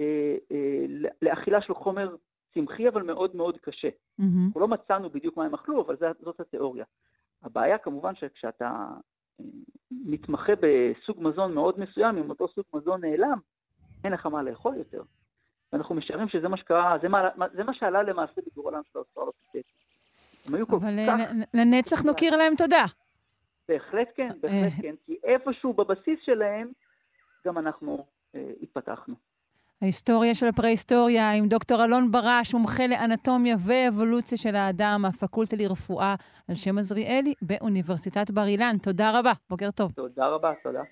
אה, 0.00 0.36
אה, 0.52 0.86
לאכילה 1.22 1.62
של 1.62 1.74
חומר 1.74 2.16
צמחי, 2.54 2.88
אבל 2.88 3.02
מאוד 3.02 3.36
מאוד 3.36 3.58
קשה. 3.58 3.88
Mm-hmm. 3.88 4.24
אנחנו 4.46 4.60
לא 4.60 4.68
מצאנו 4.68 5.10
בדיוק 5.10 5.36
מה 5.36 5.44
הם 5.44 5.54
אכלו, 5.54 5.82
אבל 5.82 5.96
זאת 6.20 6.40
התיאוריה. 6.40 6.84
הבעיה 7.42 7.78
כמובן 7.78 8.14
שכשאתה 8.14 8.70
אה, 9.40 9.44
מתמחה 9.90 10.52
בסוג 10.60 11.16
מזון 11.22 11.54
מאוד 11.54 11.80
מסוים, 11.80 12.18
אם 12.18 12.30
אותו 12.30 12.48
סוג 12.48 12.64
מזון 12.74 13.04
נעלם, 13.04 13.38
אין 14.04 14.12
לך 14.12 14.26
מה 14.26 14.42
לאכול 14.42 14.74
יותר. 14.76 15.02
ואנחנו 15.72 15.94
משערים 15.94 16.28
שזה 16.28 16.48
מה 16.48 16.56
שקרה, 16.56 16.96
זה 17.02 17.08
מה, 17.08 17.28
זה 17.54 17.64
מה 17.64 17.74
שעלה 17.74 18.02
למעשה 18.02 18.40
בגורלם 18.46 18.80
של 18.92 18.98
האוסטרלופיטקים. 18.98 19.62
הם 20.48 20.54
היו 20.54 20.66
כל 20.66 20.76
אבל 20.76 20.96
כך... 21.06 21.14
אבל 21.14 21.42
לנצח 21.54 22.02
נוקיר 22.02 22.36
להם 22.36 22.54
תודה. 22.56 22.84
בהחלט 23.68 24.08
כן, 24.16 24.28
בהחלט 24.40 24.72
אה. 24.76 24.82
כן, 24.82 24.94
כי 25.06 25.16
איפשהו 25.24 25.72
בבסיס 25.72 26.18
שלהם 26.24 26.72
גם 27.46 27.58
אנחנו 27.58 28.06
אה, 28.34 28.50
התפתחנו. 28.62 29.14
ההיסטוריה 29.82 30.34
של 30.34 30.46
הפרה-היסטוריה 30.46 31.32
עם 31.32 31.48
דוקטור 31.48 31.84
אלון 31.84 32.10
ברש, 32.10 32.54
מומחה 32.54 32.86
לאנטומיה 32.86 33.56
ואבולוציה 33.66 34.38
של 34.38 34.54
האדם, 34.54 35.04
הפקולטה 35.04 35.56
לרפואה 35.56 36.14
על 36.48 36.54
שם 36.54 36.78
עזריאלי 36.78 37.34
באוניברסיטת 37.42 38.30
בר 38.30 38.46
אילן. 38.46 38.74
תודה 38.82 39.18
רבה, 39.18 39.32
בוקר 39.50 39.70
טוב. 39.70 39.92
תודה 39.92 40.26
רבה, 40.26 40.52
תודה. 40.62 40.82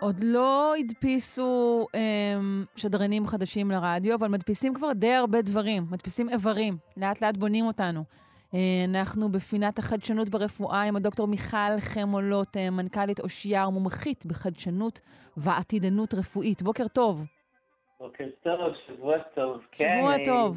עוד 0.00 0.16
לא 0.22 0.74
הדפיסו 0.78 1.86
אמ, 1.94 2.64
שדרנים 2.76 3.26
חדשים 3.26 3.70
לרדיו, 3.70 4.14
אבל 4.14 4.28
מדפיסים 4.28 4.74
כבר 4.74 4.92
די 4.92 5.12
הרבה 5.12 5.42
דברים. 5.42 5.82
מדפיסים 5.90 6.28
איברים, 6.28 6.74
לאט 6.96 7.22
לאט 7.22 7.36
בונים 7.36 7.64
אותנו. 7.64 8.00
אה, 8.54 8.58
אנחנו 8.88 9.28
בפינת 9.28 9.78
החדשנות 9.78 10.28
ברפואה 10.28 10.82
עם 10.82 10.96
הדוקטור 10.96 11.26
מיכל 11.28 11.80
חמולות, 11.80 12.56
אה, 12.56 12.70
מנכ"לית 12.70 13.20
אושייה 13.20 13.68
ומומחית 13.68 14.26
בחדשנות 14.26 15.00
ועתידנות 15.36 16.14
רפואית. 16.14 16.62
בוקר 16.62 16.88
טוב. 16.88 17.24
בוקר 18.00 18.28
טוב, 18.42 18.72
שבוע 18.86 19.18
טוב. 19.34 19.60
שבוע 19.72 20.16
כן, 20.16 20.24
טוב. 20.24 20.56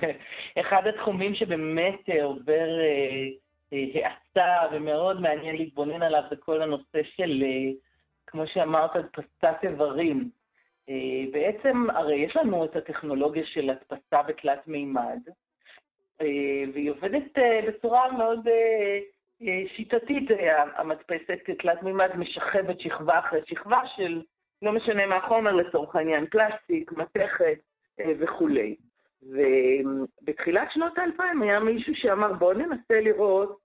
אחד 0.60 0.82
התחומים 0.94 1.34
שבאמת 1.34 2.00
עובר 2.22 2.68
האצה 3.72 4.46
ומאוד 4.72 5.20
מעניין 5.20 5.56
להתבונן 5.56 6.02
עליו 6.02 6.22
זה 6.30 6.36
כל 6.36 6.62
הנושא 6.62 7.00
של 7.16 7.42
כמו 8.30 8.46
שאמרת, 8.46 8.96
הדפסת 8.96 9.56
איברים. 9.62 10.30
אה, 10.88 11.24
בעצם, 11.32 11.90
הרי 11.90 12.16
יש 12.16 12.36
לנו 12.36 12.64
את 12.64 12.76
הטכנולוגיה 12.76 13.46
של 13.46 13.70
הדפסה 13.70 14.22
בתלת 14.22 14.68
מימד, 14.68 15.18
אה, 16.20 16.62
והיא 16.72 16.90
עובדת 16.90 17.38
אה, 17.38 17.60
בצורה 17.68 18.12
מאוד 18.12 18.48
שיטתית, 19.76 20.28
המדפסת 20.76 21.38
תלת 21.58 21.82
מימד 21.82 22.16
משכבת 22.16 22.80
שכבה 22.80 23.18
אחרי 23.18 23.40
שכבה 23.46 23.80
של, 23.96 24.22
לא 24.62 24.72
משנה 24.72 25.06
מה 25.06 25.16
החומר 25.16 25.52
לצורך 25.52 25.96
העניין, 25.96 26.26
פלסטיק, 26.26 26.92
מתכת 26.92 27.58
וכולי. 28.18 28.76
ובתחילת 29.22 30.68
שנות 30.72 30.98
האלפיים 30.98 31.42
היה 31.42 31.60
מישהו 31.60 31.94
שאמר 31.94 32.32
בואו 32.32 32.52
ננסה 32.52 33.00
לראות 33.00 33.58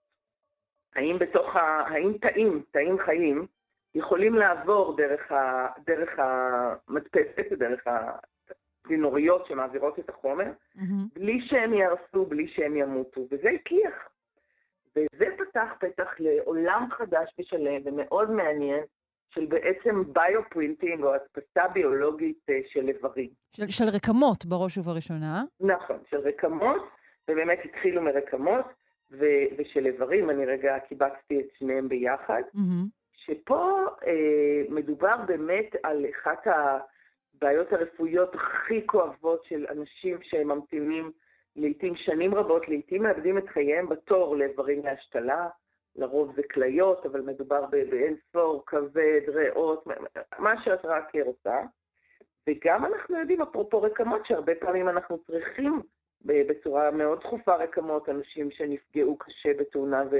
האם 0.95 1.19
בתוך 1.19 1.55
ה... 1.55 1.59
האם 1.87 2.17
תאים, 2.17 2.63
תאים 2.71 2.97
חיים, 3.05 3.47
יכולים 3.95 4.35
לעבור 4.35 4.97
דרך, 4.97 5.31
ה, 5.31 5.67
דרך 5.85 6.09
המדפסת, 6.17 7.51
דרך 7.51 7.83
הצינוריות 7.87 9.45
שמעבירות 9.47 9.99
את 9.99 10.09
החומר, 10.09 10.51
mm-hmm. 10.77 10.81
בלי 11.13 11.39
שהם 11.47 11.73
יהרסו, 11.73 12.25
בלי 12.25 12.47
שהם 12.47 12.75
ימותו, 12.77 13.21
וזה 13.31 13.49
הצליח. 13.49 13.93
וזה 14.95 15.25
פתח 15.37 15.69
פתח 15.79 16.09
לעולם 16.19 16.87
חדש 16.91 17.29
ושלם 17.39 17.81
ומאוד 17.85 18.31
מעניין 18.31 18.83
של 19.29 19.45
בעצם 19.45 20.03
ביופרינטינג 20.13 21.03
או 21.03 21.13
הדפסה 21.13 21.67
ביולוגית 21.73 22.39
אה, 22.49 22.59
של 22.67 22.89
איברים. 22.89 23.29
של, 23.51 23.67
של 23.69 23.85
רקמות 23.95 24.45
בראש 24.45 24.77
ובראשונה. 24.77 25.43
נכון, 25.59 25.97
של 26.09 26.17
רקמות, 26.17 26.81
ובאמת 27.29 27.59
התחילו 27.65 28.01
מרקמות 28.01 28.65
ו- 29.11 29.45
ושל 29.57 29.85
איברים, 29.85 30.29
אני 30.29 30.45
רגע 30.45 30.79
קיבצתי 30.79 31.39
את 31.39 31.45
שניהם 31.57 31.89
ביחד. 31.89 32.41
Mm-hmm. 32.55 33.04
שפה 33.25 33.85
אה, 34.07 34.61
מדובר 34.69 35.17
באמת 35.27 35.75
על 35.83 36.05
אחת 36.09 36.47
הבעיות 36.47 37.73
הרפואיות 37.73 38.35
הכי 38.35 38.87
כואבות 38.87 39.43
של 39.43 39.65
אנשים 39.69 40.17
שממתינים 40.23 41.11
לעיתים 41.55 41.95
שנים 41.95 42.35
רבות, 42.35 42.67
לעיתים 42.67 43.03
מאבדים 43.03 43.37
את 43.37 43.49
חייהם 43.49 43.89
בתור 43.89 44.35
לאיברים 44.35 44.85
להשתלה, 44.85 45.47
לרוב 45.95 46.35
זה 46.35 46.41
כליות, 46.53 47.05
אבל 47.05 47.21
מדובר 47.21 47.65
באין 47.65 48.15
ספור, 48.29 48.63
כבד, 48.65 49.21
ריאות, 49.27 49.87
מה 50.39 50.63
שאת 50.63 50.85
רק 50.85 51.15
רוצה. 51.25 51.61
וגם 52.47 52.85
אנחנו 52.85 53.19
יודעים, 53.19 53.41
אפרופו 53.41 53.81
רקמות, 53.81 54.25
שהרבה 54.25 54.55
פעמים 54.55 54.89
אנחנו 54.89 55.17
צריכים 55.17 55.81
בצורה 56.25 56.91
מאוד 56.91 57.19
דחופה 57.19 57.55
רקמות, 57.55 58.09
אנשים 58.09 58.51
שנפגעו 58.51 59.17
קשה 59.17 59.53
בתאונה 59.59 60.03
ו, 60.11 60.15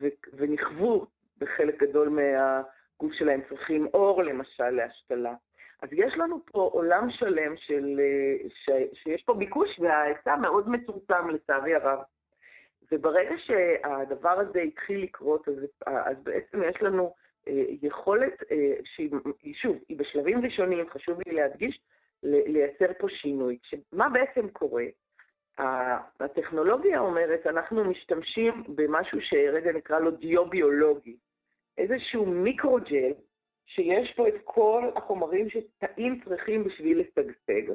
ו, 0.00 0.06
ונכוו 0.32 1.06
בחלק 1.42 1.82
גדול 1.82 2.08
מהגוף 2.08 3.12
שלהם, 3.12 3.40
צריכים 3.48 3.86
אור 3.94 4.22
למשל 4.22 4.70
להשתלה. 4.70 5.34
אז 5.82 5.88
יש 5.92 6.14
לנו 6.16 6.40
פה 6.46 6.70
עולם 6.72 7.10
שלם 7.10 7.56
של, 7.56 8.00
ש, 8.48 8.70
שיש 8.92 9.22
פה 9.22 9.34
ביקוש 9.34 9.78
וההיצע 9.78 10.36
מאוד 10.36 10.68
מצומצם 10.68 11.30
לצערי 11.30 11.74
הרב. 11.74 11.98
וברגע 12.92 13.34
שהדבר 13.38 14.30
הזה 14.30 14.60
התחיל 14.60 15.02
לקרות, 15.02 15.48
אז, 15.48 15.54
אז 15.86 16.16
בעצם 16.22 16.62
יש 16.62 16.82
לנו 16.82 17.14
אה, 17.48 17.64
יכולת 17.82 18.42
אה, 18.50 18.74
שהיא, 18.84 19.10
שוב, 19.54 19.76
היא 19.88 19.98
בשלבים 19.98 20.44
ראשונים, 20.44 20.90
חשוב 20.90 21.20
לי 21.26 21.34
להדגיש, 21.34 21.80
לייצר 22.22 22.92
פה 22.98 23.08
שינוי. 23.08 23.58
מה 23.92 24.08
בעצם 24.08 24.48
קורה? 24.48 24.84
הטכנולוגיה 26.20 27.00
אומרת, 27.00 27.46
אנחנו 27.46 27.84
משתמשים 27.84 28.62
במשהו 28.68 29.18
שרגע 29.20 29.72
נקרא 29.72 29.98
לו 29.98 30.10
דיו-ביולוגי, 30.10 31.16
איזשהו 31.78 32.26
מיקרוג'ל 32.26 33.12
שיש 33.66 34.12
פה 34.16 34.28
את 34.28 34.34
כל 34.44 34.90
החומרים 34.96 35.48
שתאים 35.50 36.20
צריכים 36.24 36.64
בשביל 36.64 37.00
לשגשג. 37.00 37.72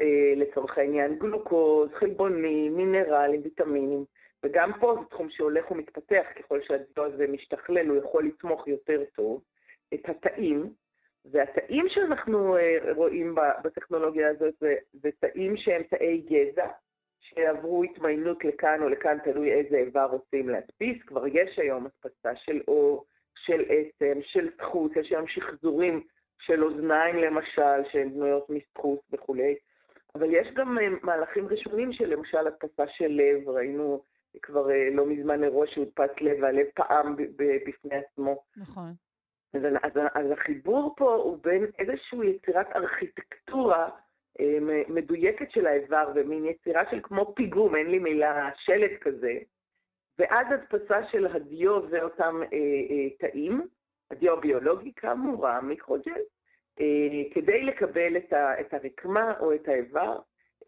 אה, 0.00 0.32
לצורך 0.36 0.78
העניין 0.78 1.18
גלוקוז, 1.18 1.90
חלבונים, 1.94 2.76
מינרלים, 2.76 3.40
ויטמינים, 3.44 4.04
וגם 4.44 4.72
פה 4.80 4.96
זה 5.00 5.06
תחום 5.10 5.30
שהולך 5.30 5.70
ומתפתח, 5.70 6.26
ככל 6.36 6.60
שהדיו 6.62 7.04
הזה 7.04 7.26
משתכלל 7.26 7.88
הוא 7.88 7.96
יכול 7.96 8.26
לתמוך 8.26 8.68
יותר 8.68 9.02
טוב, 9.14 9.42
את 9.94 10.08
התאים, 10.08 10.72
והתאים 11.24 11.86
שאנחנו 11.88 12.56
אה, 12.56 12.78
רואים 12.96 13.34
בטכנולוגיה 13.64 14.28
הזאת 14.28 14.54
זה, 14.60 14.74
זה 14.92 15.10
תאים 15.20 15.56
שהם 15.56 15.82
תאי 15.82 16.18
גזע, 16.18 16.66
שעברו 17.28 17.84
התמיינות 17.84 18.44
לכאן 18.44 18.82
או 18.82 18.88
לכאן, 18.88 19.18
תלוי 19.24 19.52
איזה 19.52 19.76
איבר 19.76 20.04
רוצים 20.04 20.48
להדפיס. 20.48 21.02
כבר 21.06 21.26
יש 21.26 21.58
היום 21.58 21.86
הדפסה 21.86 22.36
של 22.36 22.60
אור, 22.68 23.04
של 23.34 23.62
עצם, 23.68 24.18
של 24.22 24.48
סחוס, 24.58 24.92
יש 24.96 25.10
היום 25.12 25.28
שחזורים 25.28 26.02
של 26.38 26.64
אוזניים 26.64 27.16
למשל, 27.16 27.90
שהן 27.92 28.10
בנויות 28.14 28.50
מסחוס 28.50 29.00
וכולי. 29.12 29.54
אבל 30.14 30.34
יש 30.34 30.48
גם 30.54 30.78
אה, 30.78 30.88
מהלכים 31.02 31.48
ראשונים 31.48 31.92
של 31.92 32.04
למשל 32.04 32.46
הדפסה 32.46 32.84
של 32.88 33.08
לב, 33.08 33.48
ראינו 33.48 34.02
כבר 34.42 34.70
אה, 34.70 34.88
לא 34.92 35.06
מזמן 35.06 35.44
אירוע 35.44 35.66
שהודפס 35.66 36.10
לב, 36.20 36.42
והלב 36.42 36.66
פעם 36.74 37.16
בפני 37.66 37.96
עצמו. 37.96 38.42
נכון. 38.56 38.92
אז, 39.54 39.62
אז, 39.82 39.92
אז 40.14 40.30
החיבור 40.30 40.94
פה 40.96 41.14
הוא 41.14 41.38
בין 41.42 41.66
איזושהי 41.78 42.30
יצירת 42.30 42.66
ארכיטקטורה 42.76 43.90
מדויקת 44.88 45.50
של 45.50 45.66
האיבר 45.66 46.12
ומין 46.14 46.44
יצירה 46.44 46.82
של 46.90 47.00
כמו 47.02 47.34
פיגום, 47.34 47.76
אין 47.76 47.86
לי 47.90 47.98
מילה, 47.98 48.50
שלט 48.56 49.00
כזה, 49.00 49.38
ואז 50.18 50.46
הדפסה 50.50 51.06
של 51.10 51.26
הדיו 51.26 51.80
ואותם 51.90 52.40
אה, 52.42 52.58
אה, 52.90 53.10
תאים, 53.18 53.66
הדיו 54.10 54.32
הביולוגי 54.32 54.92
כאמור, 54.96 55.48
המיקרוג'ל, 55.48 56.20
אה, 56.80 57.34
כדי 57.34 57.64
לקבל 57.64 58.16
את, 58.16 58.32
ה, 58.32 58.60
את 58.60 58.74
הרקמה 58.74 59.32
או 59.40 59.54
את 59.54 59.68
האיבר. 59.68 60.18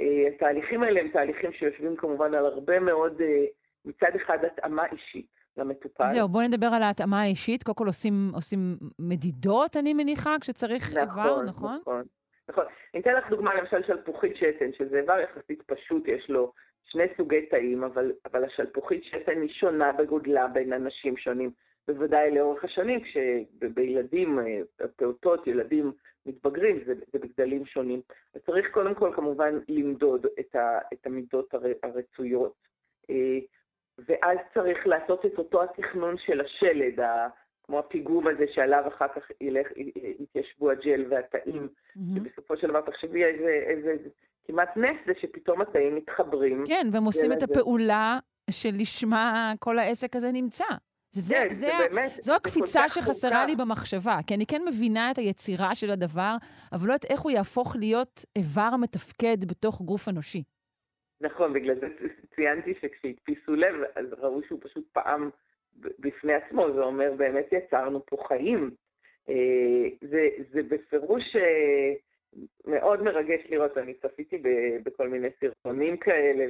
אה, 0.00 0.28
התהליכים 0.34 0.82
האלה 0.82 1.00
הם 1.00 1.08
תהליכים 1.08 1.52
שיושבים 1.52 1.96
כמובן 1.96 2.34
על 2.34 2.46
הרבה 2.46 2.80
מאוד, 2.80 3.20
אה, 3.20 3.44
מצד 3.84 4.16
אחד 4.16 4.38
התאמה 4.44 4.86
אישית. 4.92 5.38
למטופל. 5.56 6.06
זהו, 6.06 6.28
בואי 6.28 6.48
נדבר 6.48 6.66
על 6.66 6.82
ההתאמה 6.82 7.20
האישית. 7.20 7.62
קודם 7.62 7.74
כל 7.74 7.86
עושים, 7.86 8.30
עושים 8.34 8.58
מדידות, 8.98 9.76
אני 9.76 9.94
מניחה, 9.94 10.36
כשצריך 10.40 10.96
נכון, 10.96 11.22
איבר, 11.22 11.42
נכון? 11.42 11.78
נכון, 11.80 12.02
נכון. 12.48 12.64
אני 12.94 13.02
אתן 13.02 13.14
לך 13.14 13.30
דוגמה 13.30 13.54
למשל 13.54 13.82
שלפוחית 13.86 14.36
שתן, 14.36 14.72
שזה 14.72 14.98
איבר 14.98 15.18
יחסית 15.20 15.62
פשוט, 15.62 16.08
יש 16.08 16.30
לו 16.30 16.52
שני 16.84 17.04
סוגי 17.16 17.46
תאים, 17.46 17.84
אבל, 17.84 18.12
אבל 18.24 18.44
השלפוחית 18.44 19.04
שתן 19.04 19.40
היא 19.40 19.50
שונה 19.50 19.92
בגודלה 19.92 20.46
בין 20.46 20.72
אנשים 20.72 21.16
שונים. 21.16 21.50
בוודאי 21.88 22.30
לאורך 22.30 22.64
השנים, 22.64 23.00
כשבילדים, 23.00 24.38
אה, 24.38 24.60
פעוטות, 24.96 25.46
ילדים 25.46 25.92
מתבגרים, 26.26 26.80
זה, 26.86 26.94
זה 27.12 27.18
בגדלים 27.18 27.66
שונים. 27.66 28.00
אז 28.34 28.40
צריך 28.46 28.70
קודם 28.70 28.94
כל 28.94 29.12
כמובן 29.14 29.58
למדוד 29.68 30.26
את, 30.40 30.54
ה, 30.54 30.78
את 30.92 31.06
המידות 31.06 31.54
הר, 31.54 31.62
הרצויות. 31.82 32.54
אה, 33.10 33.38
ואז 33.98 34.38
צריך 34.54 34.86
לעשות 34.86 35.26
את 35.26 35.38
אותו 35.38 35.62
התכנון 35.62 36.18
של 36.18 36.40
השלד, 36.40 37.00
כמו 37.68 37.78
הפיגום 37.78 38.26
הזה 38.26 38.44
שעליו 38.54 38.82
אחר 38.88 39.08
כך 39.08 39.22
ילך, 39.40 39.66
יתיישבו 40.20 40.70
הג'ל 40.70 41.04
והתאים, 41.10 41.68
mm-hmm. 41.68 42.00
שבסופו 42.16 42.56
של 42.56 42.68
דבר 42.68 42.80
תחשבי 42.80 43.24
איזה, 43.24 43.62
איזה 43.66 43.96
כמעט 44.44 44.76
נס 44.76 44.96
זה 45.06 45.12
שפתאום 45.20 45.60
התאים 45.60 45.96
מתחברים. 45.96 46.64
כן, 46.66 46.86
והם 46.92 47.04
עושים 47.04 47.32
את 47.32 47.42
הפעולה 47.42 48.18
שלשמה 48.50 49.52
כל 49.58 49.78
העסק 49.78 50.16
הזה 50.16 50.32
נמצא. 50.32 50.64
זה, 51.10 51.34
כן, 51.34 51.54
זה, 51.54 51.54
זה 51.54 51.88
באמת, 51.88 52.10
זו 52.20 52.34
הקפיצה 52.34 52.88
שחסרה 52.88 53.30
מורכב. 53.30 53.46
לי 53.48 53.56
במחשבה, 53.56 54.18
כי 54.26 54.34
אני 54.34 54.46
כן 54.46 54.62
מבינה 54.68 55.10
את 55.10 55.18
היצירה 55.18 55.74
של 55.74 55.90
הדבר, 55.90 56.36
אבל 56.72 56.88
לא 56.88 56.92
יודעת 56.92 57.10
איך 57.10 57.20
הוא 57.20 57.32
יהפוך 57.32 57.76
להיות 57.78 58.24
איבר 58.36 58.70
מתפקד 58.80 59.44
בתוך 59.48 59.82
גוף 59.82 60.08
אנושי. 60.08 60.42
נכון, 61.20 61.52
בגלל 61.52 61.74
זה 61.80 61.86
ציינתי 62.34 62.74
שכשהדפיסו 62.80 63.54
לב, 63.54 63.74
אז 63.96 64.06
ראו 64.18 64.40
שהוא 64.48 64.58
פשוט 64.62 64.84
פעם 64.92 65.30
בפני 65.98 66.34
עצמו, 66.34 66.72
זה 66.72 66.80
אומר 66.80 67.12
באמת 67.16 67.52
יצרנו 67.52 68.06
פה 68.06 68.16
חיים. 68.28 68.70
אה, 69.28 69.88
זה, 70.00 70.28
זה 70.52 70.62
בפירוש 70.62 71.36
אה, 71.36 71.92
מאוד 72.66 73.02
מרגש 73.02 73.40
לראות, 73.48 73.78
אני 73.78 73.94
צפיתי 73.94 74.42
בכל 74.82 75.08
מיני 75.08 75.28
סרטונים 75.40 75.96
כאלה, 75.96 76.44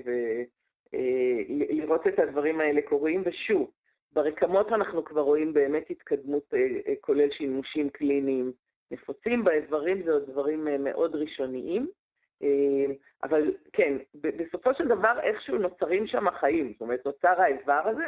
ולראות 0.93 2.07
אה, 2.07 2.13
את 2.13 2.19
הדברים 2.19 2.61
האלה 2.61 2.83
קורים, 2.83 3.23
ושוב, 3.25 3.71
ברקמות 4.13 4.73
אנחנו 4.73 5.05
כבר 5.05 5.21
רואים 5.21 5.53
באמת 5.53 5.91
התקדמות, 5.91 6.55
כולל 7.01 7.31
שימושים 7.31 7.91
קליניים 7.91 8.53
נפוצים, 8.91 9.45
באיברים 9.45 10.03
זה 10.03 10.13
עוד 10.13 10.31
דברים 10.31 10.69
מאוד 10.81 11.15
ראשוניים. 11.15 11.89
אבל 13.23 13.55
כן, 13.73 13.97
בסופו 14.15 14.75
של 14.75 14.89
דבר 14.89 15.21
איכשהו 15.23 15.59
נוצרים 15.59 16.07
שם 16.07 16.29
החיים, 16.29 16.73
זאת 16.73 16.81
אומרת, 16.81 17.07
נוצר 17.07 17.41
האיבר 17.41 17.83
הזה, 17.85 18.05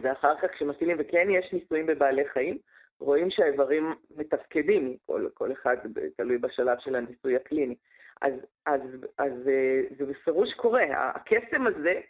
ואחר 0.00 0.34
כך 0.42 0.50
כשמפעילים, 0.50 0.96
וכן 1.00 1.26
יש 1.30 1.52
ניסויים 1.52 1.86
בבעלי 1.86 2.28
חיים, 2.28 2.58
רואים 3.00 3.30
שהאיברים 3.30 3.94
מתפקדים, 4.16 4.96
כל, 5.06 5.28
כל 5.34 5.52
אחד 5.52 5.76
תלוי 6.16 6.38
בשלב 6.38 6.78
של 6.80 6.96
הניסוי 6.96 7.36
הקליני. 7.36 7.74
אז, 8.22 8.32
אז, 8.66 8.80
אז 9.18 9.32
אה, 9.48 9.80
זה 9.98 10.06
בפירוש 10.06 10.54
קורה, 10.54 10.82
הקסם 11.14 11.66
הזה 11.66 12.00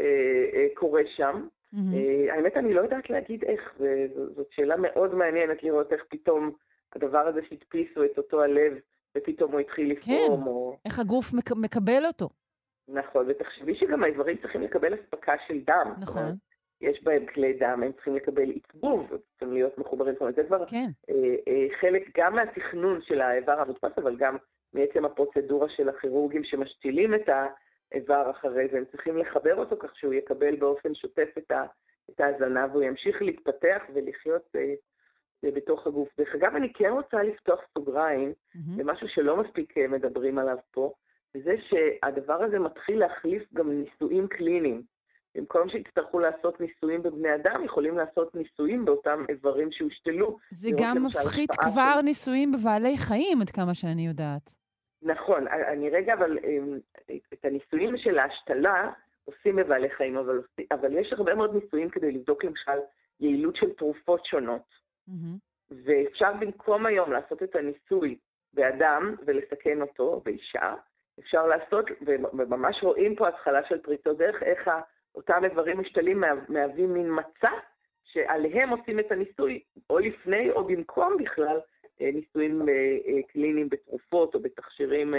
אה, 0.00 0.04
אה, 0.54 0.66
קורה 0.74 1.02
שם. 1.16 1.46
Mm-hmm. 1.74 2.32
האמת, 2.32 2.56
אני 2.56 2.74
לא 2.74 2.80
יודעת 2.80 3.10
להגיד 3.10 3.44
איך, 3.44 3.78
זאת 4.36 4.46
שאלה 4.50 4.74
מאוד 4.76 5.14
מעניינת 5.14 5.62
לראות 5.62 5.92
איך 5.92 6.04
פתאום 6.08 6.52
הדבר 6.96 7.18
הזה 7.18 7.40
שהדפיסו 7.48 8.04
את 8.04 8.18
אותו 8.18 8.42
הלב, 8.42 8.72
ופתאום 9.16 9.52
הוא 9.52 9.60
התחיל 9.60 9.90
לפעום. 9.90 10.42
כן, 10.42 10.48
או... 10.48 10.76
איך 10.84 10.98
הגוף 10.98 11.34
מק- 11.34 11.56
מקבל 11.56 12.06
אותו. 12.06 12.28
נכון, 12.88 13.26
ותחשבי 13.28 13.74
שגם 13.74 14.04
האיברים 14.04 14.36
צריכים 14.36 14.62
לקבל 14.62 14.94
אספקה 14.94 15.32
של 15.46 15.60
דם. 15.66 15.92
נכון. 16.00 16.32
יש 16.80 17.04
בהם 17.04 17.26
כלי 17.26 17.52
דם, 17.52 17.82
הם 17.82 17.92
צריכים 17.92 18.14
לקבל 18.16 18.50
עיצבוב, 18.50 19.06
צריכים 19.30 19.52
להיות 19.52 19.78
מחוברים, 19.78 20.12
זאת 20.12 20.20
אומרת, 20.20 20.34
זה 20.34 20.44
כבר 20.44 20.66
כן. 20.66 20.90
אה, 21.10 21.14
אה, 21.48 21.66
חלק 21.80 22.02
גם 22.16 22.34
מהתכנון 22.34 23.00
של 23.02 23.20
האיבר 23.20 23.60
המודפס, 23.60 23.98
אבל 23.98 24.16
גם 24.16 24.36
מעצם 24.72 25.04
הפרוצדורה 25.04 25.68
של 25.68 25.88
הכירורגים 25.88 26.44
שמשתילים 26.44 27.14
את 27.14 27.28
האיבר 27.92 28.30
אחרי 28.30 28.68
זה, 28.72 28.78
הם 28.78 28.84
צריכים 28.84 29.18
לחבר 29.18 29.54
אותו 29.54 29.76
כך 29.78 29.96
שהוא 29.96 30.14
יקבל 30.14 30.56
באופן 30.56 30.94
שוטף 30.94 31.28
את, 31.38 31.50
ה, 31.50 31.64
את 32.10 32.20
ההזנה 32.20 32.66
והוא 32.72 32.82
ימשיך 32.82 33.22
להתפתח 33.22 33.82
ולחיות 33.94 34.42
אה, 34.56 34.74
אה, 35.44 35.50
בתוך 35.50 35.86
הגוף. 35.86 36.08
דרך 36.18 36.34
אגב, 36.34 36.56
אני 36.56 36.72
כן 36.72 36.90
רוצה 36.90 37.22
לפתוח 37.22 37.60
סוגריים 37.74 38.32
mm-hmm. 38.32 38.58
למשהו 38.78 39.08
שלא 39.08 39.36
מספיק 39.36 39.78
אה, 39.78 39.88
מדברים 39.88 40.38
עליו 40.38 40.56
פה, 40.70 40.92
וזה 41.36 41.54
שהדבר 41.68 42.42
הזה 42.42 42.58
מתחיל 42.58 42.98
להחליף 42.98 43.42
גם 43.54 43.70
ניסויים 43.70 44.28
קליניים. 44.28 44.82
במקום 45.38 45.68
שיצטרכו 45.68 46.18
לעשות 46.18 46.60
ניסויים 46.60 47.02
בבני 47.02 47.34
אדם, 47.34 47.64
יכולים 47.64 47.96
לעשות 47.96 48.34
ניסויים 48.34 48.84
באותם 48.84 49.24
איברים 49.28 49.72
שהושתלו. 49.72 50.38
זה 50.50 50.68
גם 50.78 51.04
מפחית 51.04 51.50
כבר 51.50 51.94
של... 51.94 52.04
ניסויים 52.04 52.52
בבעלי 52.52 52.98
חיים, 52.98 53.40
עד 53.40 53.50
כמה 53.50 53.74
שאני 53.74 54.06
יודעת. 54.06 54.54
נכון, 55.02 55.48
אני 55.48 55.90
רגע, 55.90 56.14
אבל 56.14 56.38
אמ, 56.38 56.78
את 57.32 57.44
הניסויים 57.44 57.96
של 57.96 58.18
ההשתלה 58.18 58.90
עושים 59.24 59.56
בבעלי 59.56 59.90
חיים, 59.90 60.16
אבל, 60.16 60.40
אבל 60.72 60.98
יש 60.98 61.12
הרבה 61.12 61.34
מאוד 61.34 61.54
ניסויים 61.54 61.90
כדי 61.90 62.12
לבדוק 62.12 62.44
למשל 62.44 62.78
יעילות 63.20 63.56
של 63.56 63.72
תרופות 63.72 64.24
שונות. 64.24 64.74
Mm-hmm. 65.08 65.74
ואפשר 65.84 66.32
במקום 66.40 66.86
היום 66.86 67.12
לעשות 67.12 67.42
את 67.42 67.56
הניסוי 67.56 68.18
באדם 68.52 69.14
ולסכן 69.26 69.82
אותו, 69.82 70.22
באישה, 70.24 70.74
אפשר 71.20 71.46
לעשות, 71.46 71.84
וממש 72.32 72.82
רואים 72.82 73.16
פה 73.16 73.28
התחלה 73.28 73.60
של 73.68 73.78
פריצות 73.78 74.18
דרך, 74.18 74.42
איך 74.42 74.68
אותם 75.14 75.44
איברים 75.44 75.80
משתלים 75.80 76.22
מהווים 76.48 76.94
מין 76.94 77.10
מצע 77.18 77.52
שעליהם 78.04 78.68
עושים 78.68 79.00
את 79.00 79.12
הניסוי, 79.12 79.62
או 79.90 79.98
לפני 79.98 80.50
או 80.50 80.64
במקום 80.64 81.16
בכלל, 81.24 81.60
אה, 82.00 82.10
ניסויים 82.14 82.68
אה, 82.68 82.74
אה, 83.06 83.22
קליניים 83.32 83.68
בתרופות 83.68 84.34
או 84.34 84.40
בתכשירים 84.40 85.14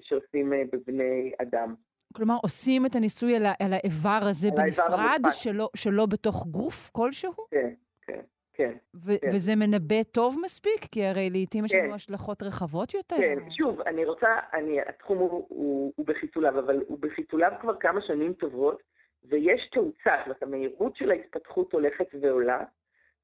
שעושים 0.00 0.52
בבני 0.72 1.32
אדם. 1.42 1.74
כלומר, 2.14 2.34
עושים 2.42 2.86
את 2.86 2.94
הניסוי 2.94 3.36
על, 3.36 3.46
על 3.46 3.72
האיבר 3.72 4.18
הזה 4.30 4.48
בנפרד, 4.56 5.20
שלא, 5.30 5.68
שלא 5.76 6.06
בתוך 6.06 6.46
גוף 6.46 6.90
כלשהו? 6.92 7.32
כן, 7.50 7.70
כן. 8.06 8.20
כן, 8.58 8.72
ו- 8.94 9.20
כן. 9.20 9.28
וזה 9.28 9.56
מנבא 9.56 10.02
טוב 10.02 10.36
מספיק? 10.42 10.80
כי 10.92 11.04
הרי 11.06 11.30
לעיתים 11.30 11.64
יש 11.64 11.74
לנו 11.74 11.88
כן. 11.88 11.94
השלכות 11.94 12.42
רחבות 12.42 12.94
יותר. 12.94 13.16
כן, 13.16 13.38
שוב, 13.50 13.80
אני 13.80 14.04
רוצה, 14.04 14.26
אני, 14.52 14.80
התחום 14.88 15.18
הוא, 15.18 15.46
הוא, 15.48 15.92
הוא 15.96 16.06
בחיתוליו, 16.06 16.58
אבל 16.58 16.82
הוא 16.88 16.98
בחיתוליו 17.00 17.52
כבר 17.60 17.76
כמה 17.80 18.00
שנים 18.06 18.32
טובות, 18.32 18.82
ויש 19.24 19.68
תאוצה, 19.72 20.16
זאת 20.16 20.26
אומרת, 20.26 20.42
המהירות 20.42 20.96
של 20.96 21.10
ההתפתחות 21.10 21.72
הולכת 21.72 22.06
ועולה, 22.20 22.64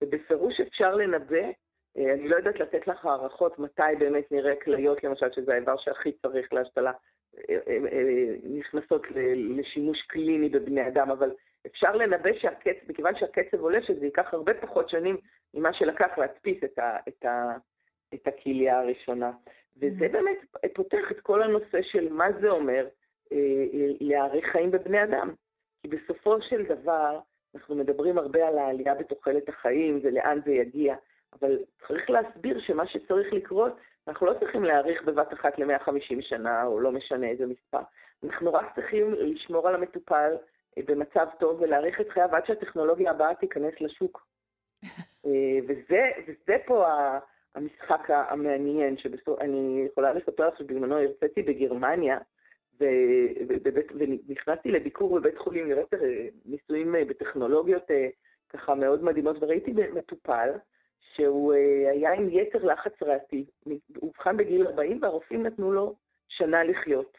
ובפירוש 0.03 0.61
אפשר 0.61 0.95
לנבא, 0.95 1.47
אה, 1.99 2.15
אני 2.15 2.29
לא 2.29 2.37
יודעת 2.37 2.61
לתת 2.61 2.87
לך 2.87 3.05
הערכות 3.05 3.59
מתי 3.59 3.83
באמת 3.99 4.33
נראה 4.33 4.55
כליות, 4.65 5.05
למשל, 5.05 5.33
שזה 5.33 5.53
האיבר 5.53 5.77
שהכי 5.77 6.13
צריך 6.13 6.53
להשתלה, 6.53 6.93
אה, 7.49 7.57
אה, 7.69 8.35
נכנסות 8.45 9.03
לשימוש 9.37 10.03
קליני 10.03 10.49
בבני 10.49 10.89
אדם, 10.89 11.11
אבל 11.11 11.31
אפשר 11.67 11.97
לנבא 11.97 12.31
שהקצב, 12.39 12.91
מכיוון 12.91 13.15
שהקצב 13.19 13.61
עולה, 13.61 13.83
שזה 13.83 14.05
ייקח 14.05 14.35
הרבה 14.35 14.55
פחות 14.55 14.89
שנים 14.89 15.17
ממה 15.55 15.73
שלקח 15.73 16.19
להדפיס 16.19 16.65
את, 16.65 16.79
ה, 16.79 16.97
את, 17.09 17.25
ה, 17.25 17.57
את 18.15 18.29
הכליה 18.29 18.79
הראשונה. 18.79 19.33
וזה 19.77 20.07
mm-hmm. 20.07 20.13
באמת 20.13 20.39
פותח 20.75 21.11
את 21.11 21.21
כל 21.21 21.43
הנושא 21.43 21.83
של 21.83 22.13
מה 22.13 22.27
זה 22.41 22.51
אומר 22.51 22.87
להאריך 24.01 24.47
חיים 24.53 24.71
בבני 24.71 25.05
אדם. 25.05 25.35
כי 25.85 25.89
בסופו 25.89 26.43
של 26.43 26.65
דבר, 26.65 27.19
אנחנו 27.55 27.75
מדברים 27.75 28.19
הרבה 28.19 28.49
על 28.49 28.59
העלייה 28.59 28.95
בתוחלת 28.95 29.49
החיים 29.49 30.01
ולאן 30.03 30.39
זה 30.45 30.53
יגיע, 30.53 30.95
אבל 31.33 31.59
צריך 31.89 32.11
להסביר 32.11 32.61
שמה 32.61 32.87
שצריך 32.87 33.33
לקרות, 33.33 33.73
אנחנו 34.09 34.27
לא 34.27 34.35
צריכים 34.41 34.65
להאריך 34.65 35.03
בבת 35.03 35.33
אחת 35.33 35.59
ל-150 35.59 36.23
שנה, 36.23 36.65
או 36.65 36.81
לא 36.81 36.93
משנה 36.93 37.27
איזה 37.27 37.47
מספר. 37.47 37.81
אנחנו 38.25 38.53
רק 38.53 38.75
צריכים 38.75 39.13
לשמור 39.13 39.69
על 39.69 39.75
המטופל 39.75 40.33
אה, 40.79 40.83
במצב 40.87 41.27
טוב 41.41 41.61
ולהאריך 41.61 42.01
את 42.01 42.09
חייו 42.09 42.29
עד 42.37 42.47
שהטכנולוגיה 42.47 43.11
הבאה 43.11 43.35
תיכנס 43.35 43.75
לשוק. 43.81 44.27
אה, 45.27 45.59
וזה, 45.69 46.11
וזה 46.27 46.57
פה 46.67 46.87
המשחק 47.55 48.11
המעניין, 48.11 48.97
שאני 48.99 49.85
יכולה 49.91 50.13
לספר 50.13 50.49
לך 50.49 50.59
שבזמנו 50.59 50.99
הרציתי 50.99 51.43
בגרמניה, 51.43 52.19
ונכנסתי 52.79 54.71
לביקור 54.71 55.19
בבית 55.19 55.39
חולים 55.39 55.71
לראות 55.71 55.95
אה, 55.95 56.27
ניסויים 56.45 56.95
בטכנולוגיות 57.09 57.83
ככה 58.49 58.75
מאוד 58.75 59.05
מדהימות, 59.05 59.37
וראיתי 59.41 59.73
מטופל 59.95 60.51
שהוא 61.15 61.53
היה 61.91 62.13
עם 62.13 62.29
יתר 62.31 62.65
לחץ 62.65 63.03
ריאתי, 63.03 63.45
הוא 63.65 63.79
אובחן 64.03 64.37
בגיל 64.37 64.67
40 64.67 65.03
והרופאים 65.03 65.43
נתנו 65.43 65.73
לו 65.73 65.95
שנה 66.29 66.65
לחיות. 66.65 67.19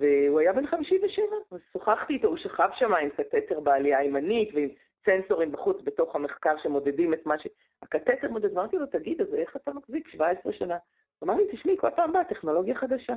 והוא 0.00 0.40
היה 0.40 0.52
בן 0.52 0.66
57, 0.66 1.24
אז 1.52 1.60
שוחחתי 1.72 2.12
איתו, 2.12 2.28
הוא 2.28 2.36
שכב 2.36 2.68
שם 2.74 2.94
עם 2.94 3.10
קטטר 3.10 3.60
בעלייה 3.60 3.98
הימנית 3.98 4.54
ועם 4.54 4.68
סנסורים 5.04 5.52
בחוץ 5.52 5.76
בתוך 5.84 6.16
המחקר 6.16 6.54
שמודדים 6.62 7.14
את 7.14 7.26
מה 7.26 7.38
ש... 7.38 7.46
הקטטר 7.82 8.30
מודד, 8.30 8.52
אמרתי 8.52 8.76
לו, 8.76 8.86
תגיד, 8.86 9.20
אז 9.20 9.34
איך 9.34 9.56
אתה 9.56 9.72
מחזיק 9.72 10.08
17 10.08 10.52
שנה? 10.52 10.76
הוא 11.18 11.26
אמר 11.26 11.34
לי, 11.34 11.44
תשמעי, 11.52 11.76
כל 11.76 11.90
פעם 11.96 12.12
באה 12.12 12.24
טכנולוגיה 12.24 12.74
חדשה. 12.74 13.14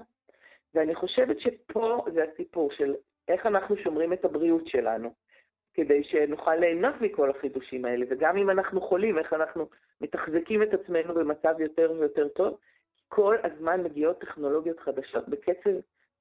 ואני 0.76 0.96
חושבת 0.96 1.40
שפה 1.40 2.06
זה 2.14 2.24
הסיפור 2.24 2.72
של 2.72 2.96
איך 3.28 3.46
אנחנו 3.46 3.78
שומרים 3.78 4.14
את 4.14 4.26
הבריאות 4.26 4.68
שלנו, 4.68 5.14
כדי 5.74 6.04
שנוכל 6.04 6.56
ליהנות 6.56 6.96
מכל 7.02 7.30
החידושים 7.30 7.86
האלה, 7.86 8.06
וגם 8.10 8.38
אם 8.38 8.50
אנחנו 8.50 8.82
חולים, 8.82 9.18
איך 9.18 9.34
אנחנו 9.34 9.70
מתחזקים 10.02 10.64
את 10.64 10.74
עצמנו 10.74 11.14
במצב 11.14 11.56
יותר 11.60 11.94
ויותר 12.00 12.28
טוב. 12.28 12.58
כל 13.08 13.36
הזמן 13.44 13.84
מגיעות 13.84 14.22
טכנולוגיות 14.22 14.80
חדשות 14.80 15.30
בקצב 15.30 15.70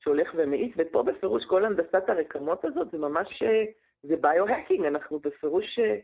שהולך 0.01 0.33
ומאיץ, 0.37 0.75
ופה 0.77 1.03
בפירוש 1.03 1.45
כל 1.45 1.65
הנדסת 1.65 2.09
הרקמות 2.09 2.65
הזאת 2.65 2.91
זה 2.91 2.99
ממש, 2.99 3.43
אה, 3.43 3.65
זה 4.03 4.17
ביו-הקינג, 4.17 4.85
אנחנו 4.87 5.19
בפירוש 5.19 5.79
אה, 5.79 5.97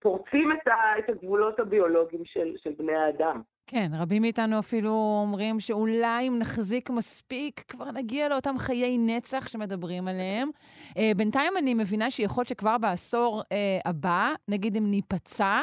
פורצים 0.00 0.52
את, 0.52 0.68
את 0.98 1.08
הגבולות 1.08 1.60
הביולוגיים 1.60 2.24
של, 2.24 2.54
של 2.56 2.72
בני 2.78 2.94
האדם. 2.94 3.42
כן, 3.66 3.86
רבים 4.00 4.22
מאיתנו 4.22 4.58
אפילו 4.58 4.90
אומרים 5.22 5.60
שאולי 5.60 6.28
אם 6.28 6.38
נחזיק 6.40 6.90
מספיק, 6.90 7.60
כבר 7.68 7.90
נגיע 7.90 8.28
לאותם 8.28 8.54
חיי 8.58 8.98
נצח 8.98 9.48
שמדברים 9.48 10.08
עליהם. 10.08 10.50
Uh, 10.88 11.00
בינתיים 11.16 11.52
אני 11.58 11.74
מבינה 11.74 12.10
שיכול 12.10 12.40
להיות 12.40 12.48
שכבר 12.48 12.78
בעשור 12.78 13.40
uh, 13.40 13.88
הבא, 13.88 14.34
נגיד 14.48 14.76
אם 14.76 14.90
ניפצע, 14.90 15.60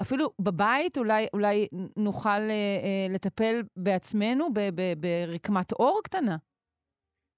אפילו 0.00 0.26
בבית 0.40 0.98
אולי, 0.98 1.26
אולי 1.32 1.66
נוכל 1.96 2.28
uh, 2.28 3.10
uh, 3.10 3.14
לטפל 3.14 3.62
בעצמנו 3.76 4.48
ברקמת 4.96 5.72
אור 5.72 6.00
קטנה. 6.04 6.36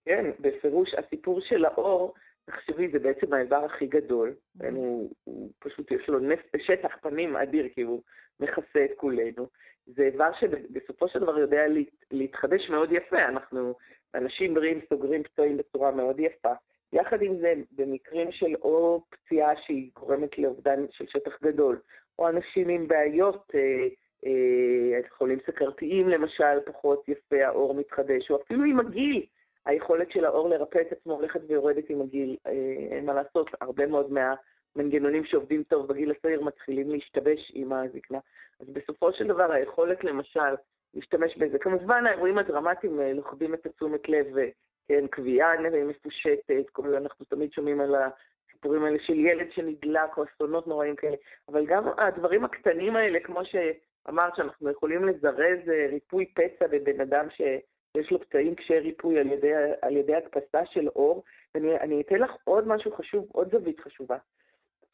כן, 0.05 0.25
בפירוש 0.41 0.91
הסיפור 0.95 1.41
של 1.49 1.65
האור, 1.65 2.15
תחשבי, 2.45 2.89
זה 2.93 2.99
בעצם 2.99 3.33
האיבר 3.33 3.65
הכי 3.65 3.87
גדול. 3.87 4.35
Mm-hmm. 4.35 4.67
הוא, 4.75 5.11
הוא 5.25 5.51
פשוט, 5.59 5.91
יש 5.91 6.09
לו 6.09 6.19
נפט 6.19 6.45
בשטח 6.55 6.89
פנים 7.03 7.37
אדיר, 7.37 7.69
כי 7.75 7.83
הוא 7.83 8.03
מכסה 8.41 8.85
את 8.85 8.91
כולנו. 8.97 9.47
זה 9.87 10.03
איבר 10.03 10.31
שבסופו 10.41 11.09
של 11.09 11.19
דבר 11.19 11.39
יודע 11.39 11.63
להתחדש 12.11 12.71
מאוד 12.71 12.93
יפה. 12.93 13.25
אנחנו, 13.29 13.75
אנשים 14.15 14.55
בריאים 14.55 14.81
סוגרים 14.89 15.23
פצועים 15.23 15.57
בצורה 15.57 15.91
מאוד 15.91 16.21
יפה. 16.21 16.53
יחד 16.93 17.23
עם 17.23 17.37
זה, 17.37 17.55
במקרים 17.73 18.33
של 18.33 18.55
או 18.63 19.03
פציעה 19.11 19.53
שהיא 19.57 19.91
גורמת 19.97 20.39
לאובדן 20.39 20.85
של 20.91 21.05
שטח 21.09 21.43
גדול, 21.43 21.79
או 22.19 22.29
אנשים 22.29 22.69
עם 22.69 22.89
בעיות, 22.89 23.51
אה, 23.55 23.87
אה, 24.27 25.01
חולים 25.19 25.39
סכרתיים 25.47 26.09
למשל, 26.09 26.61
פחות 26.67 27.09
יפה, 27.09 27.47
האור 27.47 27.75
מתחדש, 27.75 28.31
או 28.31 28.43
אפילו 28.43 28.65
עם 28.65 28.81
הגיל, 28.81 29.27
היכולת 29.67 30.11
של 30.11 30.25
האור 30.25 30.49
לרפא 30.49 30.79
את 30.79 30.93
עצמו 30.93 31.13
הולכת 31.13 31.41
ויורדת 31.49 31.91
עם 31.91 32.01
הגיל. 32.01 32.37
אה, 32.47 32.53
אין 32.91 33.07
מה 33.07 33.15
לעשות, 33.15 33.51
הרבה 33.61 33.87
מאוד 33.87 34.13
מהמנגנונים 34.77 35.25
שעובדים 35.25 35.63
טוב 35.63 35.89
בגיל 35.89 36.11
הצעיר 36.11 36.43
מתחילים 36.43 36.91
להשתבש 36.91 37.53
עם 37.55 37.73
הזקנה. 37.73 38.19
אז 38.61 38.69
בסופו 38.69 39.13
של 39.13 39.27
דבר 39.27 39.53
היכולת 39.53 40.05
למשל 40.05 40.55
להשתמש 40.95 41.37
בזה, 41.39 41.59
כמובן 41.59 42.07
האירועים 42.07 42.39
הדרמטיים 42.39 43.01
אה, 43.01 43.13
לוכדים 43.13 43.55
את 43.55 43.67
התשומת 43.67 44.09
לב, 44.09 44.39
אה, 44.39 44.49
כן, 44.89 45.07
קביעה 45.07 45.53
מפושטת, 45.87 46.71
כל, 46.73 46.95
אנחנו 46.95 47.25
תמיד 47.25 47.53
שומעים 47.53 47.81
על 47.81 47.95
הסיפורים 47.95 48.85
האלה 48.85 48.99
של 49.07 49.15
ילד 49.15 49.47
שנדלק 49.53 50.19
או 50.19 50.25
אסונות 50.25 50.67
נוראים 50.67 50.97
כאלה, 50.97 51.17
אבל 51.49 51.67
גם 51.67 51.85
הדברים 51.99 52.45
הקטנים 52.45 52.97
האלה, 52.97 53.21
כמו 53.21 53.41
שאמרת, 53.45 54.37
שאנחנו 54.37 54.71
יכולים 54.71 55.05
לזרז 55.05 55.69
ריפוי 55.91 56.27
פצע 56.35 56.67
בבן 56.67 57.01
אדם 57.01 57.27
ש... 57.31 57.41
יש 57.97 58.11
לו 58.11 58.21
פצעים 58.21 58.55
קשי 58.55 58.79
ריפוי 58.79 59.19
על 59.19 59.27
ידי, 59.27 59.53
על 59.83 59.97
ידי 59.97 60.15
הדפסה 60.15 60.67
של 60.67 60.89
אור. 60.89 61.25
ואני 61.55 62.01
אתן 62.01 62.17
לך 62.17 62.31
עוד 62.45 62.69
משהו 62.69 62.93
חשוב, 62.93 63.27
עוד 63.33 63.51
זווית 63.51 63.81
חשובה. 63.81 64.17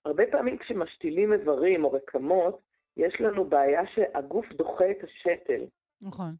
הרבה 0.04 0.24
פעמים 0.30 0.58
כשמשתילים 0.58 1.32
איברים 1.32 1.84
או 1.84 1.92
רקמות, 1.92 2.60
יש 2.96 3.20
לנו 3.20 3.44
בעיה 3.44 3.82
שהגוף 3.94 4.46
דוחה 4.52 4.90
את 4.90 5.04
השתל. 5.04 5.64
נכון. 6.00 6.34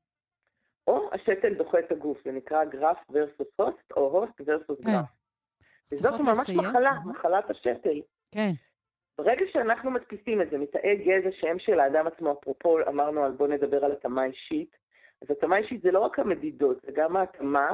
או 0.86 1.10
השתל 1.12 1.54
דוחה 1.54 1.78
את 1.78 1.92
הגוף, 1.92 2.18
זה 2.24 2.32
נקרא 2.32 2.64
גרף 2.64 2.98
ורסוס 3.10 3.48
הוסט, 3.56 3.92
או 3.96 4.02
הוסט 4.02 4.40
ורסוס 4.46 4.80
גרף. 4.80 5.06
וזאת 5.92 6.20
ממש 6.20 6.38
לסיים. 6.40 6.58
מחלה, 6.58 6.90
uh-huh. 6.90 7.08
מחלת 7.08 7.50
השתל. 7.50 8.00
כן. 8.34 8.50
ברגע 9.18 9.44
שאנחנו 9.52 9.90
מדפיסים 9.90 10.42
את 10.42 10.50
זה 10.50 10.58
מתאי 10.58 10.96
גזע 10.96 11.30
שם 11.40 11.58
של 11.58 11.80
האדם 11.80 12.06
עצמו, 12.06 12.32
אפרופו 12.32 12.78
אמרנו 12.88 13.24
על 13.24 13.32
בוא 13.32 13.48
נדבר 13.48 13.84
על 13.84 13.92
התאמה 13.92 14.24
אישית, 14.24 14.76
אז 15.22 15.30
התאמה 15.30 15.58
אישית 15.58 15.82
זה 15.82 15.90
לא 15.90 15.98
רק 15.98 16.18
המדידות, 16.18 16.80
זה 16.86 16.92
גם 16.92 17.16
ההתאמה 17.16 17.70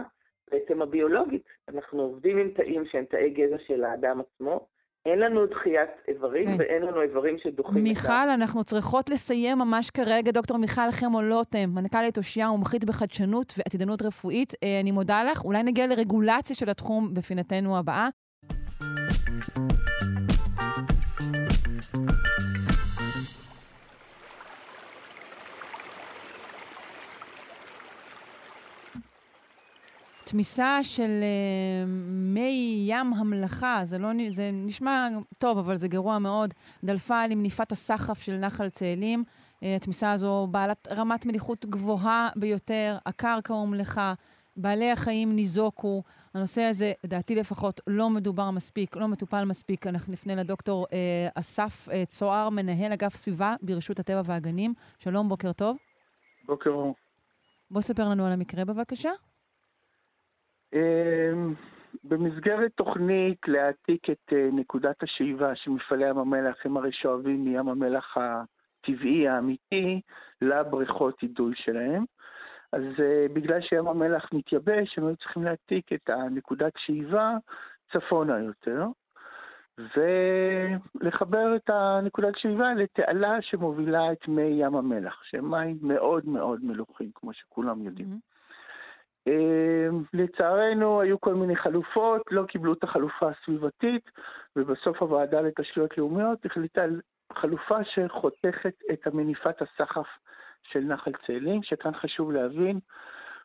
בעצם 0.51 0.83
הביולוגית. 0.83 1.45
אנחנו 1.69 2.03
עובדים 2.03 2.39
עם 2.39 2.51
תאים 2.51 2.87
שהם 2.87 3.05
תאי 3.05 3.31
גזע 3.31 3.57
של 3.67 3.85
האדם 3.85 4.21
עצמו. 4.21 4.67
אין 5.07 5.19
לנו 5.19 5.47
דחיית 5.47 5.91
איברים 6.09 6.47
כן. 6.47 6.57
ואין 6.59 6.83
לנו 6.83 7.03
איברים 7.03 7.37
שדוחים 7.43 7.83
מיכל, 7.83 8.01
את 8.01 8.11
ה... 8.11 8.13
מיכל, 8.13 8.31
אנחנו 8.31 8.65
צריכות 8.65 9.11
לסיים 9.11 9.59
ממש 9.59 9.91
כרגע. 9.91 10.31
דוקטור 10.33 10.57
מיכל 10.57 10.91
חמו-לוטם, 10.91 11.71
מנכ"לית 11.75 12.19
אושייה, 12.19 12.49
מומחית 12.49 12.85
בחדשנות 12.85 13.55
ועתידנות 13.59 14.03
רפואית. 14.03 14.53
אה, 14.63 14.81
אני 14.81 14.91
מודה 14.91 15.25
לך. 15.25 15.45
אולי 15.45 15.63
נגיע 15.63 15.87
לרגולציה 15.87 16.57
של 16.57 16.71
התחום 16.71 17.15
בפינתנו 17.15 17.79
הבאה. 17.79 18.09
תמיסה 30.27 30.79
של 30.83 31.21
uh, 31.21 31.89
מי 32.11 32.85
ים 32.87 33.15
המלאכה, 33.15 33.81
זה, 33.85 33.99
לא, 33.99 34.09
זה 34.29 34.51
נשמע 34.53 35.09
טוב, 35.39 35.59
אבל 35.59 35.77
זה 35.77 35.89
גרוע 35.89 36.19
מאוד, 36.19 36.55
דלפה 36.85 37.21
על 37.21 37.35
מניפת 37.35 37.73
הסחף 37.73 38.23
של 38.23 38.37
נחל 38.37 38.69
צאלים. 38.69 39.25
Uh, 39.29 39.67
התמיסה 39.77 40.13
הזו 40.13 40.49
בעלת 40.51 40.89
רמת 40.91 41.27
מליחות 41.27 41.67
גבוהה 41.67 42.29
ביותר, 42.37 42.99
הקרקע 43.07 43.55
הומלכה, 43.55 44.15
בעלי 44.57 44.91
החיים 44.91 45.37
ניזוקו. 45.37 46.03
הנושא 46.35 46.63
הזה, 46.63 46.93
לדעתי 47.05 47.35
לפחות, 47.35 47.81
לא 47.87 48.11
מדובר 48.11 48.51
מספיק, 48.51 48.97
לא 48.97 49.09
מטופל 49.09 49.45
מספיק. 49.45 49.87
אנחנו 49.87 50.13
נפנה 50.13 50.35
לדוקטור 50.35 50.87
אה, 50.93 51.29
אסף 51.35 51.89
אה, 51.93 52.07
צוהר, 52.07 52.51
מנהל 52.51 52.93
אגף 52.93 53.17
סביבה 53.17 53.55
ברשות 53.63 53.99
הטבע 53.99 54.23
והגנים. 54.25 54.75
שלום, 54.99 55.29
בוקר 55.29 55.53
טוב. 55.53 55.77
בוקר 56.47 56.71
אור. 56.71 56.95
בוא 57.71 57.81
ספר 57.81 58.09
לנו 58.09 58.27
על 58.27 58.33
המקרה 58.33 58.65
בבקשה. 58.65 59.11
אמ, 60.73 61.55
במסגרת 62.05 62.73
תוכנית 62.75 63.39
להעתיק 63.49 64.11
את 64.11 64.33
אה, 64.33 64.49
נקודת 64.53 65.03
השאיבה 65.03 65.57
של 65.57 65.71
מפעלי 65.71 66.09
ים 66.09 66.19
המלח, 66.19 66.57
הם 66.65 66.77
הרי 66.77 66.93
שואבים 66.93 67.45
מים 67.45 67.69
המלח 67.69 68.17
הטבעי 68.17 69.29
האמיתי 69.29 70.01
לבריכות 70.43 71.23
אידוי 71.23 71.55
שלהם. 71.57 72.05
אז 72.73 72.83
uh, 72.83 73.33
בגלל 73.33 73.61
שים 73.61 73.89
המלח 73.89 74.33
מתייבש, 74.33 74.99
הם 74.99 75.07
היו 75.07 75.17
צריכים 75.17 75.45
להעתיק 75.45 75.93
את 75.93 76.09
הנקודת 76.09 76.73
שאיבה 76.77 77.37
צפונה 77.93 78.39
יותר, 78.39 78.87
ולחבר 79.79 81.57
את 81.57 81.71
הנקודת 81.71 82.33
שאיבה 82.37 82.75
לתעלה 82.75 83.43
שמובילה 83.43 84.13
את 84.13 84.29
מי 84.29 84.43
ים 84.43 84.77
המלח, 84.77 85.23
שהם 85.25 85.51
מים 85.51 85.79
מאוד 85.83 86.29
מאוד 86.29 86.65
מלוכים, 86.65 87.11
כמו 87.15 87.33
שכולם 87.33 87.83
יודעים. 87.83 88.09
Mm-hmm. 88.11 88.36
לצערנו 90.13 91.01
היו 91.01 91.21
כל 91.21 91.35
מיני 91.35 91.57
חלופות, 91.57 92.23
לא 92.31 92.45
קיבלו 92.45 92.73
את 92.73 92.85
החלופה 92.85 93.31
הסביבתית, 93.31 94.11
ובסוף 94.57 95.03
הוועדה 95.03 95.41
לתשתיות 95.41 95.99
לאומיות 95.99 96.47
החליטה 96.47 96.83
על 96.83 97.01
חלופה 97.33 97.79
שחותכת 97.85 98.75
את 98.93 99.07
מניפת 99.07 99.63
הסחף 99.63 100.07
של 100.63 100.81
נחל 100.81 101.13
צאלים, 101.27 101.63
שכאן 101.63 101.95
חשוב 101.95 102.33
להבין, 102.33 102.79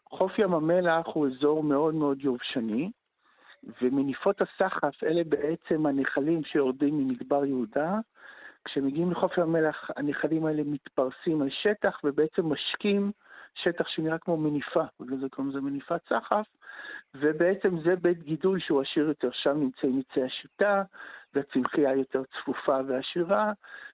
חוף 0.10 0.40
ים 0.40 0.54
המלח 0.54 1.06
הוא 1.14 1.28
אזור 1.28 1.64
מאוד 1.64 1.96
מאוד 1.96 2.22
יובשני, 2.22 2.92
ומניפות 3.82 4.42
הסחף 4.42 5.04
אלה 5.04 5.24
בעצם 5.24 5.86
הנחלים 5.86 6.44
שיורדים 6.44 6.98
ממדבר 6.98 7.46
יהודה. 7.46 8.00
כשמגיעים 8.66 9.12
לחוף 9.12 9.38
ים 9.38 9.44
המלח, 9.44 9.90
הנחלים 9.96 10.46
האלה 10.46 10.64
מתפרסים 10.66 11.42
על 11.42 11.50
שטח 11.50 12.00
ובעצם 12.04 12.46
משקים 12.46 13.12
שטח 13.56 13.88
שנראה 13.88 14.18
כמו 14.18 14.38
מניפה, 14.38 14.84
בגלל 15.00 15.18
זה 15.20 15.30
קוראים 15.30 15.52
לזה 15.52 15.62
מניפת 15.62 16.02
סחף, 16.10 16.46
ובעצם 17.16 17.80
זה 17.84 17.96
בית 17.96 18.24
גידול 18.24 18.60
שהוא 18.60 18.82
עשיר 18.82 19.08
יותר, 19.08 19.30
שם 19.32 19.60
נמצאים 19.60 20.02
עצי 20.10 20.24
השיטה, 20.24 20.84
והצמחייה 21.34 21.96
יותר 21.96 22.24
צפופה 22.24 22.78
ועשירה, 22.88 23.52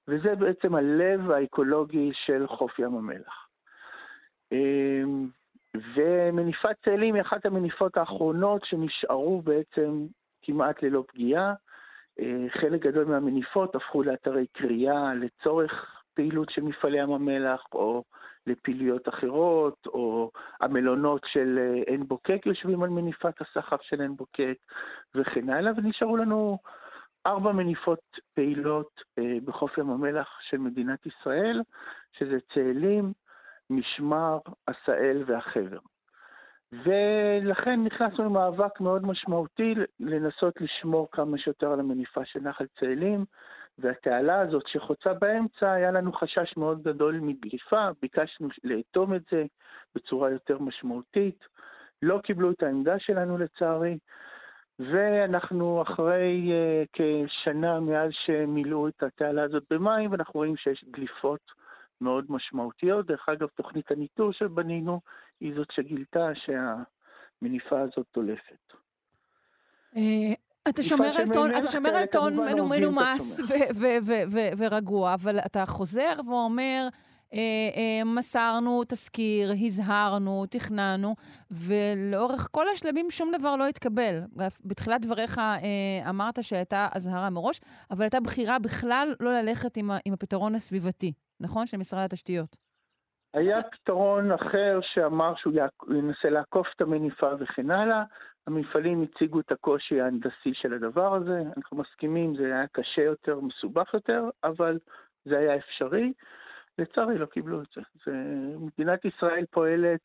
וזה 0.07 0.35
בעצם 0.35 0.75
הלב 0.75 1.31
האקולוגי 1.31 2.11
של 2.13 2.47
חוף 2.47 2.79
ים 2.79 2.95
המלח. 2.95 3.47
אמ, 4.51 5.27
ומניפת 5.95 6.75
צאלים 6.85 7.15
היא 7.15 7.21
אחת 7.21 7.45
המניפות 7.45 7.97
האחרונות 7.97 8.65
שנשארו 8.65 9.41
בעצם 9.41 10.05
כמעט 10.41 10.83
ללא 10.83 11.03
פגיעה. 11.07 11.53
אה, 12.19 12.45
חלק 12.49 12.81
גדול 12.81 13.05
מהמניפות 13.05 13.75
הפכו 13.75 14.03
לאתרי 14.03 14.45
קריאה 14.47 15.13
לצורך 15.13 15.96
פעילות 16.17 16.49
של 16.49 16.61
מפעלי 16.61 16.99
ים 16.99 17.11
המלח, 17.11 17.63
או 17.73 18.03
לפעילויות 18.47 19.09
אחרות, 19.09 19.85
או 19.85 20.31
המלונות 20.61 21.21
של 21.25 21.59
אה, 21.59 21.81
עין 21.87 22.07
בוקק 22.07 22.41
יושבים 22.45 22.83
על 22.83 22.89
מניפת 22.89 23.41
הסחף 23.41 23.81
של 23.81 24.01
עין 24.01 24.15
בוקק, 24.15 24.57
וכן 25.15 25.49
הלאה, 25.49 25.71
ונשארו 25.77 26.17
לנו 26.17 26.57
ארבע 27.25 27.51
מניפות 27.51 27.99
פעילות 28.33 29.01
אה, 29.19 29.37
בחוף 29.45 29.77
ים 29.77 29.89
המלח 29.89 30.27
של 30.41 30.57
מדינת 30.57 31.05
ישראל, 31.05 31.61
שזה 32.11 32.37
צאלים, 32.53 33.13
משמר, 33.69 34.39
עשאל 34.67 35.23
והחבר. 35.27 35.79
ולכן 36.71 37.83
נכנסנו 37.83 38.25
למאבק 38.25 38.81
מאוד 38.81 39.05
משמעותי 39.05 39.75
לנסות 39.99 40.61
לשמור 40.61 41.07
כמה 41.11 41.37
שיותר 41.37 41.71
על 41.71 41.79
המניפה 41.79 42.25
של 42.25 42.39
נחל 42.39 42.65
צאלים, 42.79 43.25
והתעלה 43.79 44.39
הזאת 44.39 44.63
שחוצה 44.67 45.13
באמצע, 45.13 45.71
היה 45.71 45.91
לנו 45.91 46.13
חשש 46.13 46.57
מאוד 46.57 46.83
גדול 46.83 47.19
מדליפה, 47.19 47.87
ביקשנו 48.01 48.47
לאטום 48.63 49.15
את 49.15 49.21
זה 49.31 49.43
בצורה 49.95 50.31
יותר 50.31 50.59
משמעותית. 50.59 51.39
לא 52.01 52.19
קיבלו 52.23 52.51
את 52.51 52.63
העמדה 52.63 52.99
שלנו 52.99 53.37
לצערי, 53.37 53.97
ואנחנו 54.79 55.81
אחרי 55.81 56.51
uh, 56.51 56.87
כשנה 56.93 57.79
מאז 57.79 58.11
שמילאו 58.25 58.87
את 58.87 59.03
התעלה 59.03 59.43
הזאת 59.43 59.63
במים, 59.69 60.11
ואנחנו 60.11 60.33
רואים 60.33 60.57
שיש 60.57 60.85
דליפות 60.91 61.51
מאוד 62.01 62.25
משמעותיות. 62.29 63.05
דרך 63.05 63.29
אגב, 63.29 63.47
תוכנית 63.47 63.91
הניטור 63.91 64.33
שבנינו 64.33 65.01
היא 65.39 65.55
זאת 65.55 65.67
שגילתה 65.71 66.29
שהמניפה 66.35 67.81
הזאת 67.81 68.05
דולפת. 68.13 68.73
אתה 70.69 70.83
שומר 70.83 71.17
על 71.17 71.27
טון, 71.33 71.55
אתה 71.55 71.67
שומר 71.67 71.89
על 71.89 72.05
טון 72.05 72.35
מנומס 72.69 73.39
ורגוע, 74.57 75.13
אבל 75.13 75.39
אתה 75.39 75.65
חוזר 75.65 76.13
ואומר, 76.27 76.87
אה, 77.33 77.39
אה, 77.75 78.03
מסרנו 78.03 78.83
תזכיר, 78.87 79.53
הזהרנו, 79.65 80.45
תכננו, 80.49 81.15
ולאורך 81.51 82.47
כל 82.51 82.65
השלבים 82.73 83.11
שום 83.11 83.31
דבר 83.39 83.55
לא 83.55 83.67
התקבל. 83.67 84.21
בתחילת 84.65 85.01
דבריך 85.01 85.39
אה, 85.39 86.09
אמרת 86.09 86.43
שהייתה 86.43 86.87
אזהרה 86.91 87.29
מראש, 87.29 87.61
אבל 87.91 88.03
הייתה 88.03 88.19
בחירה 88.19 88.59
בכלל 88.59 89.15
לא 89.19 89.33
ללכת 89.33 89.77
עם, 89.77 89.91
עם 90.05 90.13
הפתרון 90.13 90.55
הסביבתי, 90.55 91.13
נכון? 91.39 91.67
של 91.67 91.77
משרד 91.77 92.03
התשתיות. 92.03 92.57
היה 93.33 93.63
פתרון 93.63 94.31
אחר 94.31 94.79
שאמר 94.81 95.35
שהוא 95.35 95.53
ינסה 95.89 96.29
לעקוף 96.29 96.67
את 96.75 96.81
המניפה 96.81 97.29
וכן 97.39 97.71
הלאה. 97.71 98.03
המפעלים 98.47 99.03
הציגו 99.03 99.39
את 99.39 99.51
הקושי 99.51 100.01
ההנדסי 100.01 100.53
של 100.53 100.73
הדבר 100.73 101.15
הזה, 101.15 101.41
אנחנו 101.57 101.77
מסכימים, 101.77 102.35
זה 102.35 102.45
היה 102.45 102.67
קשה 102.67 103.01
יותר, 103.01 103.39
מסובך 103.39 103.93
יותר, 103.93 104.23
אבל 104.43 104.79
זה 105.25 105.37
היה 105.37 105.55
אפשרי. 105.55 106.13
לצערי 106.77 107.17
לא 107.17 107.25
קיבלו 107.25 107.61
את 107.61 107.67
זה. 107.75 107.81
זה. 108.05 108.11
מדינת 108.57 109.05
ישראל 109.05 109.45
פועלת 109.51 110.01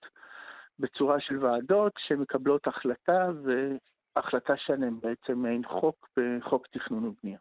בצורה 0.79 1.21
של 1.21 1.45
ועדות 1.45 1.93
שמקבלות 1.99 2.67
החלטה, 2.67 3.29
והחלטה 3.43 4.57
שלהם 4.57 5.01
בעצם 5.01 5.39
מעין 5.39 5.63
חוק 5.65 6.09
בחוק 6.17 6.67
תכנון 6.67 7.05
ובנייה. 7.05 7.39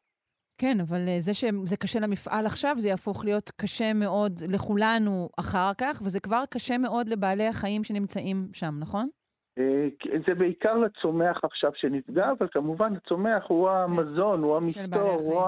כן, 0.61 0.77
אבל 0.79 1.07
אה, 1.07 1.19
זה 1.19 1.33
שזה 1.33 1.77
קשה 1.77 1.99
למפעל 1.99 2.45
עכשיו, 2.45 2.75
זה 2.77 2.87
יהפוך 2.87 3.25
להיות 3.25 3.51
קשה 3.61 3.93
מאוד 3.93 4.31
לכולנו 4.53 5.29
אחר 5.39 5.71
כך, 5.77 6.01
וזה 6.05 6.19
כבר 6.19 6.43
קשה 6.49 6.77
מאוד 6.77 7.09
לבעלי 7.09 7.47
החיים 7.47 7.83
שנמצאים 7.83 8.47
שם, 8.53 8.73
נכון? 8.79 9.09
אה, 9.57 9.87
זה 10.27 10.35
בעיקר 10.35 10.77
לצומח 10.77 11.39
עכשיו 11.43 11.71
שנפגע, 11.75 12.31
אבל 12.31 12.47
כמובן 12.51 12.95
הצומח 12.95 13.43
הוא 13.47 13.69
כן. 13.69 13.75
המזון, 13.75 14.43
הוא 14.43 14.57
המסתור, 14.57 15.11
הוא 15.11 15.43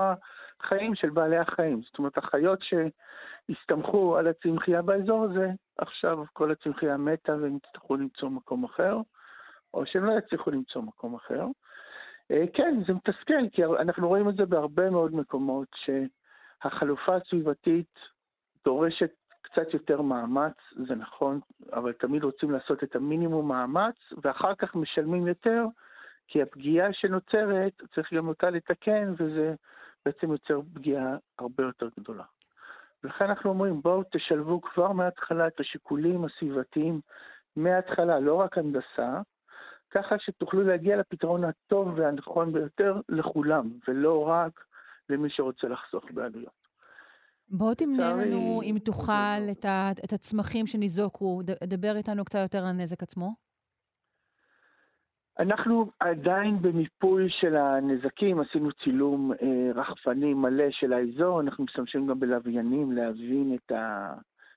החיים 0.59 0.95
של 0.95 1.09
בעלי 1.09 1.37
החיים. 1.37 1.81
זאת 1.81 1.97
אומרת, 1.97 2.17
החיות 2.17 2.59
שהסתמכו 2.63 4.17
על 4.17 4.27
הצמחייה 4.27 4.81
באזור 4.81 5.23
הזה, 5.23 5.47
עכשיו 5.77 6.17
כל 6.33 6.51
הצמחייה 6.51 6.97
מתה 6.97 7.31
והם 7.41 7.57
יצטרכו 7.57 7.95
למצוא 7.95 8.29
מקום 8.29 8.63
אחר, 8.63 8.97
או 9.73 9.85
שהם 9.85 10.05
לא 10.05 10.17
יצליחו 10.17 10.51
למצוא 10.51 10.81
מקום 10.81 11.15
אחר. 11.15 11.45
אה, 12.31 12.43
כן, 12.53 12.79
זה 12.87 12.93
מתסכל, 12.93 13.49
כי 13.51 13.65
אנחנו 13.65 14.07
רואים 14.07 14.29
את 14.29 14.35
זה 14.35 14.45
בהרבה 14.45 14.89
מאוד 14.89 15.15
מקומות, 15.15 15.67
שהחלופה 15.75 17.15
הסביבתית 17.15 17.99
דורשת 18.65 19.11
קצת 19.41 19.73
יותר 19.73 20.01
מאמץ, 20.01 20.53
זה 20.87 20.95
נכון, 20.95 21.39
אבל 21.73 21.91
תמיד 21.91 22.23
רוצים 22.23 22.51
לעשות 22.51 22.83
את 22.83 22.95
המינימום 22.95 23.47
מאמץ, 23.47 23.95
ואחר 24.23 24.55
כך 24.55 24.75
משלמים 24.75 25.27
יותר, 25.27 25.65
כי 26.27 26.41
הפגיעה 26.41 26.93
שנוצרת, 26.93 27.81
צריך 27.95 28.13
גם 28.13 28.27
אותה 28.27 28.49
לתקן, 28.49 29.13
וזה 29.17 29.55
בעצם 30.05 30.31
יוצר 30.31 30.61
פגיעה 30.73 31.15
הרבה 31.39 31.63
יותר 31.63 31.89
גדולה. 31.99 32.23
ולכן 33.03 33.25
אנחנו 33.25 33.49
אומרים, 33.49 33.81
בואו 33.81 34.03
תשלבו 34.11 34.61
כבר 34.61 34.91
מההתחלה 34.91 35.47
את 35.47 35.59
השיקולים 35.59 36.25
הסביבתיים 36.25 37.01
מההתחלה, 37.55 38.19
לא 38.19 38.35
רק 38.35 38.57
הנדסה, 38.57 39.21
ככה 39.93 40.15
שתוכלו 40.19 40.63
להגיע 40.63 40.97
לפתרון 40.97 41.43
הטוב 41.43 41.87
והנכון 41.95 42.53
ביותר 42.53 43.01
לכולם, 43.09 43.69
ולא 43.87 44.27
רק 44.27 44.65
למי 45.09 45.29
שרוצה 45.29 45.67
לחסוך 45.67 46.05
בעלויות. 46.13 46.63
בוא 47.49 47.73
תמנה 47.73 48.13
לנו, 48.13 48.61
אם 48.63 48.75
תוכל, 48.85 49.51
את, 49.51 49.65
ה, 49.65 49.91
את 50.05 50.13
הצמחים 50.13 50.67
שניזוקו. 50.67 51.41
דבר 51.63 51.95
איתנו 51.95 52.25
קצת 52.25 52.39
יותר 52.43 52.57
על 52.57 52.65
הנזק 52.65 53.03
עצמו. 53.03 53.33
אנחנו 55.39 55.91
עדיין 55.99 56.61
במיפוי 56.61 57.27
של 57.29 57.55
הנזקים, 57.55 58.39
עשינו 58.39 58.69
צילום 58.83 59.31
אה, 59.31 59.71
רחפני 59.75 60.33
מלא 60.33 60.71
של 60.71 60.93
האזור, 60.93 61.41
אנחנו 61.41 61.63
משתמשים 61.63 62.07
גם 62.07 62.19
בלוויינים 62.19 62.91
להבין 62.91 63.55
את 63.55 63.71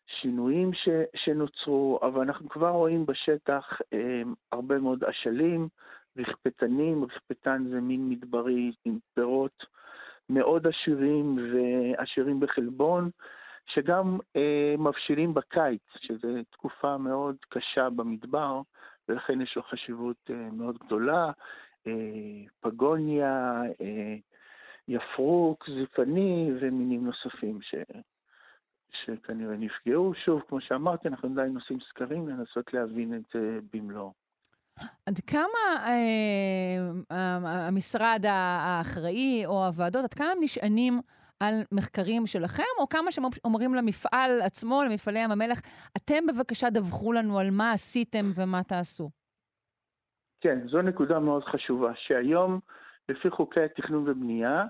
השינויים 0.09 0.73
ש, 0.73 0.89
שנוצרו, 1.17 1.99
אבל 2.03 2.21
אנחנו 2.21 2.49
כבר 2.49 2.71
רואים 2.71 3.07
בשטח 3.07 3.81
אה, 3.93 4.23
הרבה 4.53 4.79
מאוד 4.79 5.05
אשלים, 5.05 5.69
רכפתנים, 6.17 7.05
רכפתן 7.05 7.65
זה 7.71 7.81
מין 7.81 8.09
מדברי 8.09 8.73
עם 8.85 8.99
פירות. 9.15 9.77
מאוד 10.31 10.67
עשירים 10.67 11.39
ועשירים 11.39 12.41
בחלבון, 12.41 13.11
שגם 13.67 14.19
אה, 14.37 14.75
מבשילים 14.79 15.35
בקיץ, 15.35 15.83
שזו 15.97 16.29
תקופה 16.51 16.97
מאוד 16.99 17.37
קשה 17.49 17.91
במדבר, 17.91 18.61
ולכן 19.09 19.41
יש 19.41 19.57
לו 19.57 19.63
חשיבות 19.63 20.31
מאוד 20.53 20.79
גדולה. 20.79 21.31
פגוניה, 22.61 23.63
יפרוק, 24.89 25.71
זיפני 25.71 26.51
ומינים 26.61 27.05
נוספים 27.05 27.63
ש... 27.63 27.75
שכנראה 29.05 29.57
נפגעו. 29.57 30.13
שוב, 30.25 30.43
כמו 30.49 30.61
שאמרתי, 30.61 31.09
אנחנו 31.09 31.29
עדיין 31.33 31.55
עושים 31.55 31.79
סקרים 31.89 32.29
לנסות 32.29 32.75
להבין 32.75 33.15
את 33.15 33.23
זה 33.35 33.59
במלואו. 33.73 34.13
עד 35.07 35.19
כמה 35.27 35.87
אה, 35.87 37.69
המשרד 37.69 38.25
האחראי 38.29 39.43
או 39.47 39.67
הוועדות, 39.67 40.05
עד 40.05 40.15
כמה 40.15 40.31
הם 40.31 40.39
נשענים 40.41 41.01
על 41.41 41.55
מחקרים 41.73 42.27
שלכם, 42.27 42.63
או 42.79 42.89
כמה 42.89 43.13
שהם 43.13 43.25
אומרים 43.45 43.75
למפעל 43.75 44.41
עצמו, 44.45 44.83
למפעלי 44.85 45.19
ים 45.19 45.31
המלח, 45.31 45.61
אתם 45.97 46.27
בבקשה 46.27 46.71
דווחו 46.71 47.13
לנו 47.13 47.39
על 47.39 47.51
מה 47.51 47.73
עשיתם 47.73 48.27
ומה 48.37 48.63
תעשו? 48.63 49.11
כן, 50.41 50.69
זו 50.69 50.83
נקודה 50.83 51.19
מאוד 51.19 51.45
חשובה, 51.45 51.93
שהיום, 51.97 52.61
לפי 53.09 53.31
חוקי 53.31 53.61
התכנון 53.61 54.09
ובנייה, 54.09 54.65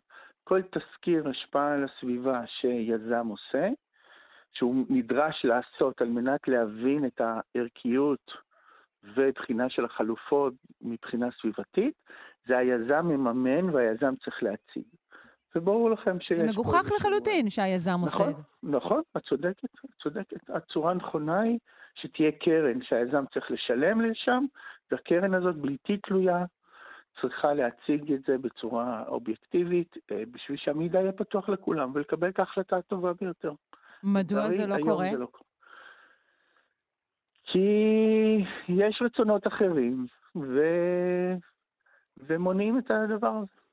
כל 0.44 0.62
תסקיר 0.62 1.28
השפעה 1.28 1.74
על 1.74 1.84
הסביבה 1.84 2.40
שיזם 2.46 3.26
עושה, 3.26 3.68
שהוא 4.58 4.86
נדרש 4.88 5.44
לעשות 5.44 6.00
על 6.00 6.08
מנת 6.08 6.48
להבין 6.48 7.06
את 7.06 7.20
הערכיות 7.20 8.30
ובחינה 9.16 9.70
של 9.70 9.84
החלופות 9.84 10.54
מבחינה 10.80 11.28
סביבתית, 11.40 11.94
זה 12.46 12.58
היזם 12.58 13.06
מממן 13.06 13.70
והיזם 13.70 14.14
צריך 14.24 14.42
להציג. 14.42 14.84
וברור 15.56 15.90
לכם 15.90 16.20
שיש... 16.20 16.36
זה 16.36 16.46
מגוחך 16.46 16.90
לחלוטין 16.96 17.50
שהיזם 17.50 17.90
נכון, 17.90 18.02
עושה 18.02 18.30
את 18.30 18.36
זה. 18.36 18.42
נכון, 18.62 19.02
את 19.16 19.22
צודקת, 19.22 19.64
את 19.64 20.02
צודקת. 20.02 20.50
הצורה 20.50 20.90
הנכונה 20.90 21.40
היא 21.40 21.58
שתהיה 21.94 22.32
קרן 22.32 22.82
שהיזם 22.82 23.24
צריך 23.34 23.50
לשלם 23.50 24.00
לשם, 24.00 24.44
והקרן 24.90 25.34
הזאת 25.34 25.56
בלתי 25.56 25.96
תלויה, 25.96 26.44
צריכה 27.20 27.54
להציג 27.54 28.12
את 28.12 28.20
זה 28.26 28.38
בצורה 28.38 29.04
אובייקטיבית, 29.08 29.96
אה, 30.12 30.22
בשביל 30.30 30.58
שהמידע 30.58 31.00
יהיה 31.00 31.12
פתוח 31.12 31.48
לכולם 31.48 31.90
ולקבל 31.94 32.28
את 32.28 32.38
ההחלטה 32.38 32.76
הטובה 32.76 33.12
ביותר. 33.20 33.52
מדוע 34.06 34.48
זה 34.50 34.66
לא 34.66 34.76
קורה? 34.82 35.08
זה 35.10 35.18
לא... 35.18 35.28
כי 37.44 37.68
יש 38.68 39.02
רצונות 39.04 39.46
אחרים, 39.46 40.06
ו... 40.36 40.60
ומונעים 42.16 42.78
את 42.78 42.90
הדבר 42.90 43.28
הזה. 43.28 43.65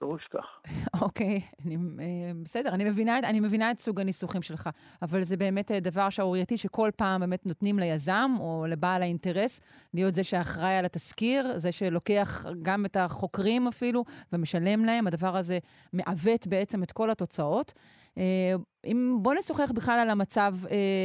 בפירוש 0.00 0.28
כך. 0.30 0.62
אוקיי, 1.02 1.40
אני, 1.66 1.76
אה, 1.76 2.32
בסדר, 2.42 2.74
אני 2.74 2.84
מבינה, 2.84 3.18
אני 3.18 3.40
מבינה 3.40 3.70
את 3.70 3.78
סוג 3.78 4.00
הניסוחים 4.00 4.42
שלך, 4.42 4.70
אבל 5.02 5.22
זה 5.22 5.36
באמת 5.36 5.70
אה, 5.70 5.80
דבר 5.80 6.10
שערורייתי 6.10 6.56
שכל 6.56 6.90
פעם 6.96 7.20
באמת 7.20 7.46
נותנים 7.46 7.78
ליזם 7.78 8.30
או 8.40 8.64
לבעל 8.68 9.02
האינטרס 9.02 9.60
להיות 9.94 10.14
זה 10.14 10.24
שאחראי 10.24 10.76
על 10.76 10.84
התסקיר, 10.84 11.58
זה 11.58 11.72
שלוקח 11.72 12.46
גם 12.62 12.84
את 12.86 12.96
החוקרים 12.96 13.68
אפילו 13.68 14.04
ומשלם 14.32 14.84
להם, 14.84 15.06
הדבר 15.06 15.36
הזה 15.36 15.58
מעוות 15.92 16.46
בעצם 16.46 16.82
את 16.82 16.92
כל 16.92 17.10
התוצאות. 17.10 17.72
אה, 18.18 18.54
אם, 18.84 19.18
בוא 19.22 19.34
נשוחח 19.34 19.72
בכלל 19.74 19.98
על 20.02 20.10
המצב 20.10 20.54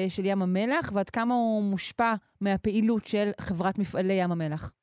של 0.09 0.25
ים 0.25 0.41
המלח 0.41 0.91
ועד 0.93 1.09
כמה 1.09 1.33
הוא 1.33 1.63
מושפע 1.63 2.13
מהפעילות 2.41 3.07
של 3.07 3.29
חברת 3.41 3.79
מפעלי 3.79 4.13
ים 4.13 4.31
המלח. 4.31 4.73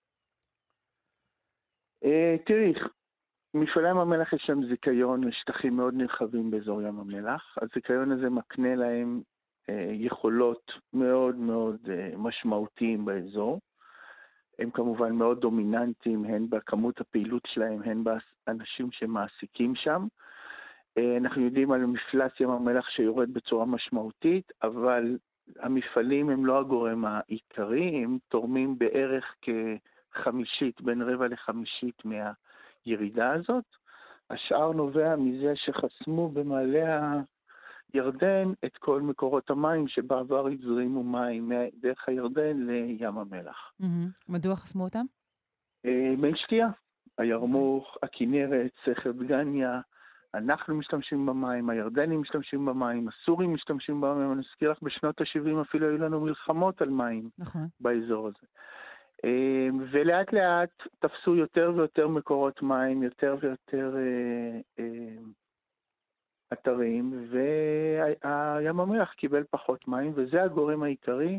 תראי, 2.47 2.73
מפעלי 3.55 3.91
ים 3.91 3.99
המלח 3.99 4.33
יש 4.33 4.49
להם 4.49 4.67
זיכיון 4.67 5.25
לשטחים 5.25 5.77
מאוד 5.77 5.95
נרחבים 5.95 6.51
באזור 6.51 6.83
ים 6.83 7.01
המלח. 7.01 7.59
הזיכיון 7.63 8.13
הזה 8.13 8.31
מקנה 8.31 8.75
להם 8.75 9.23
אה, 9.69 9.89
יכולות 9.93 10.73
מאוד 10.93 11.37
מאוד 11.37 11.77
אה, 11.91 12.11
משמעותיים 12.17 13.05
באזור. 13.05 13.61
הם 14.59 14.71
כמובן 14.71 15.13
מאוד 15.13 15.41
דומיננטיים, 15.41 16.25
הן 16.25 16.51
בכמות 16.51 17.01
הפעילות 17.01 17.43
שלהם, 17.47 17.83
הן 17.83 18.05
באנשים 18.47 18.93
שמעסיקים 18.93 19.75
שם. 19.75 20.07
אה, 20.99 21.17
אנחנו 21.17 21.43
יודעים 21.43 21.73
על 21.73 21.87
מפלס 21.87 22.41
ים 22.41 22.51
המלח 22.51 22.89
שיורד 22.89 23.35
בצורה 23.35 23.67
משמעותית, 23.67 24.53
אבל 24.63 25.19
המפעלים 25.59 26.31
הם 26.31 26.47
לא 26.47 26.59
הגורם 26.59 27.05
העיקרי, 27.05 28.05
הם 28.05 28.19
תורמים 28.29 28.79
בערך 28.79 29.35
כחמישית, 29.43 30.81
בין 30.81 31.03
רבע 31.03 31.29
לחמישית 31.29 32.05
מה... 32.05 32.33
הירידה 32.85 33.33
הזאת. 33.33 33.65
השאר 34.31 34.73
נובע 34.73 35.17
מזה 35.17 35.53
שחסמו 35.55 36.29
במעלה 36.29 37.21
הירדן 37.93 38.53
את 38.65 38.77
כל 38.79 39.01
מקורות 39.01 39.51
המים 39.51 39.89
שבעבר 39.89 40.47
הזרימו 40.47 41.03
מים 41.03 41.53
דרך 41.81 42.09
הירדן 42.09 42.67
לים 42.67 43.19
המלח. 43.19 43.73
מדוע 44.29 44.57
חסמו 44.57 44.85
אותם? 44.85 45.05
אה, 45.87 46.15
מי 46.19 46.33
שתייה. 46.37 46.69
הירמוך, 47.19 47.97
הכנרת, 48.03 48.71
סכר 48.85 49.13
דגניה, 49.13 49.81
אנחנו 50.35 50.75
משתמשים 50.75 51.27
במים, 51.27 51.71
הירדנים 51.71 52.21
משתמשים 52.21 52.67
במים, 52.67 53.09
הסורים 53.09 53.55
משתמשים 53.55 54.01
במים. 54.01 54.33
אני 54.33 54.41
אזכיר 54.41 54.71
לך, 54.71 54.79
בשנות 54.83 55.21
ה-70 55.21 55.63
אפילו 55.63 55.89
היו 55.89 55.99
לנו 55.99 56.21
מלחמות 56.21 56.83
על 56.83 56.91
מים 56.91 57.31
נכון. 57.39 57.67
באזור 57.81 58.29
הזה. 58.29 58.47
אמ, 59.25 59.79
ולאט 59.91 60.33
לאט 60.33 60.83
תפסו 60.99 61.37
יותר 61.37 61.73
ויותר 61.77 62.09
מקורות 62.09 62.63
מים, 62.63 63.03
יותר 63.03 63.37
ויותר 63.41 63.97
אה, 63.97 64.61
אה, 64.79 65.17
אתרים, 66.53 67.29
והים 67.31 68.81
המלח 68.81 69.13
קיבל 69.13 69.45
פחות 69.51 69.89
מים, 69.89 70.13
וזה 70.15 70.43
הגורם 70.43 70.83
העיקרי 70.83 71.39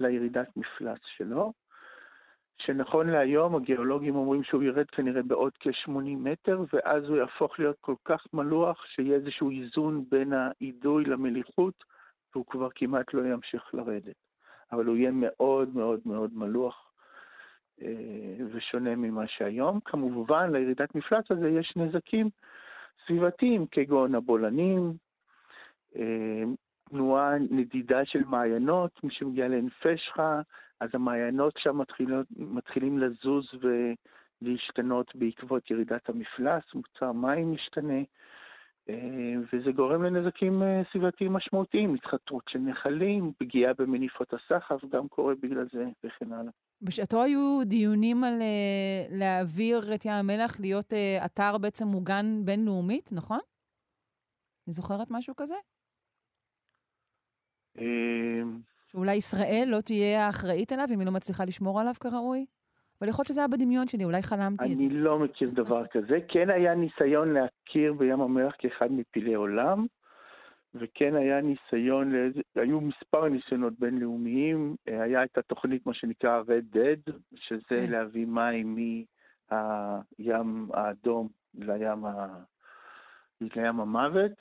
לירידת 0.00 0.56
מפלס 0.56 0.98
שלו. 1.16 1.52
שנכון 2.58 3.08
להיום 3.10 3.56
הגיאולוגים 3.56 4.16
אומרים 4.16 4.44
שהוא 4.44 4.62
ירד 4.62 4.86
כנראה 4.86 5.22
בעוד 5.22 5.52
כ-80 5.60 5.90
מטר, 6.16 6.64
ואז 6.72 7.04
הוא 7.04 7.16
יהפוך 7.16 7.58
להיות 7.58 7.76
כל 7.80 7.94
כך 8.04 8.26
מלוח 8.32 8.84
שיהיה 8.86 9.16
איזשהו 9.16 9.50
איזון 9.50 10.04
בין 10.10 10.32
האידוי 10.32 11.04
למליחות, 11.04 11.84
והוא 12.34 12.46
כבר 12.46 12.68
כמעט 12.74 13.14
לא 13.14 13.22
ימשיך 13.26 13.74
לרדת. 13.74 14.16
אבל 14.72 14.86
הוא 14.86 14.96
יהיה 14.96 15.10
מאוד 15.10 15.76
מאוד 15.76 16.00
מאוד 16.04 16.30
מלוח 16.34 16.91
ושונה 18.52 18.96
ממה 18.96 19.26
שהיום. 19.26 19.80
כמובן, 19.84 20.52
לירידת 20.52 20.94
מפלס 20.94 21.24
הזה 21.30 21.48
יש 21.48 21.72
נזקים 21.76 22.28
סביבתיים, 23.06 23.66
כגון 23.70 24.14
הבולענים, 24.14 24.92
אה, 25.96 26.42
תנועה 26.90 27.38
נדידה 27.50 28.04
של 28.04 28.24
מעיינות, 28.24 29.04
מי 29.04 29.10
שמגיע 29.10 29.48
לעין 29.48 29.68
פשחה, 29.68 30.40
אז 30.80 30.90
המעיינות 30.92 31.54
שם 31.58 31.78
מתחילות, 31.78 32.26
מתחילים 32.36 32.98
לזוז 32.98 33.46
ולהשתנות 34.42 35.16
בעקבות 35.16 35.70
ירידת 35.70 36.08
המפלס, 36.08 36.62
מוצר 36.74 37.12
מים 37.12 37.52
משתנה, 37.52 37.98
אה, 37.98 38.02
וזה 39.52 39.72
גורם 39.76 40.02
לנזקים 40.02 40.62
סביבתיים 40.92 41.32
משמעותיים, 41.32 41.94
התחתרות 41.94 42.42
של 42.48 42.58
נחלים, 42.58 43.32
פגיעה 43.38 43.72
במניפות 43.78 44.34
הסחף, 44.34 44.84
גם 44.90 45.08
קורה 45.08 45.34
בגלל 45.42 45.68
זה 45.72 45.84
וכן 46.04 46.32
הלאה. 46.32 46.52
בשעתו 46.82 47.22
היו 47.22 47.60
דיונים 47.64 48.24
על 48.24 48.40
uh, 48.40 49.14
להעביר 49.18 49.94
את 49.94 50.04
ים 50.04 50.12
המלח 50.12 50.60
להיות 50.60 50.92
אתר 51.24 51.58
בעצם 51.58 51.86
מוגן 51.86 52.26
בינלאומית, 52.44 53.10
נכון? 53.12 53.40
אני 54.66 54.72
זוכרת 54.72 55.10
משהו 55.10 55.34
כזה? 55.36 55.54
שאולי 58.92 59.14
ישראל 59.14 59.64
לא 59.66 59.80
תהיה 59.80 60.26
האחראית 60.26 60.72
עליו 60.72 60.86
אם 60.94 61.00
היא 61.00 61.06
לא 61.06 61.12
מצליחה 61.12 61.44
לשמור 61.44 61.80
עליו 61.80 61.94
כראוי? 62.00 62.46
אבל 63.02 63.08
יכול 63.08 63.22
להיות 63.22 63.28
שזה 63.28 63.40
היה 63.40 63.48
בדמיון 63.48 63.88
שלי, 63.88 64.04
אולי 64.04 64.22
חלמתי 64.22 64.72
את 64.72 64.78
זה. 64.78 64.86
אני 64.86 64.94
לא 64.94 65.18
מכיר 65.18 65.50
דבר 65.50 65.86
כזה. 65.86 66.18
כן 66.28 66.50
היה 66.50 66.74
ניסיון 66.74 67.32
להכיר 67.32 67.92
בים 67.92 68.20
המלח 68.20 68.54
כאחד 68.58 68.92
מפלאי 68.92 69.34
עולם, 69.34 69.86
וכן 70.74 71.14
היה 71.14 71.40
ניסיון, 71.40 72.12
היו 72.54 72.80
מספר 72.80 73.28
ניסיונות 73.28 73.72
בינלאומיים, 73.78 74.76
אה, 74.88 75.02
היה 75.02 75.24
את 75.24 75.38
התוכנית, 75.38 75.86
מה 75.86 75.94
שנקרא 75.94 76.42
Red 76.42 76.76
Dead, 76.76 77.12
שזה 77.34 77.60
כן. 77.68 77.90
להביא 77.90 78.26
מים 78.26 78.76
מהים 79.50 80.68
האדום 80.72 81.28
לים, 81.54 82.04
ה... 82.04 82.38
לים 83.40 83.80
המוות. 83.80 84.32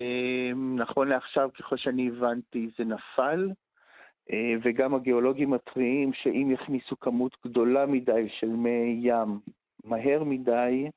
אה, 0.00 0.50
נכון 0.76 1.08
לעכשיו, 1.08 1.50
ככל 1.58 1.76
שאני 1.76 2.08
הבנתי, 2.08 2.70
זה 2.78 2.84
נפל, 2.84 3.50
וגם 4.62 4.94
הגיאולוגים 4.94 5.50
מתריעים 5.50 6.12
שאם 6.12 6.50
יכניסו 6.50 7.00
כמות 7.00 7.36
גדולה 7.44 7.86
מדי 7.86 8.28
של 8.28 8.48
מי 8.48 8.98
ים 9.02 9.38
מהר 9.84 10.24
מדי, 10.24 10.88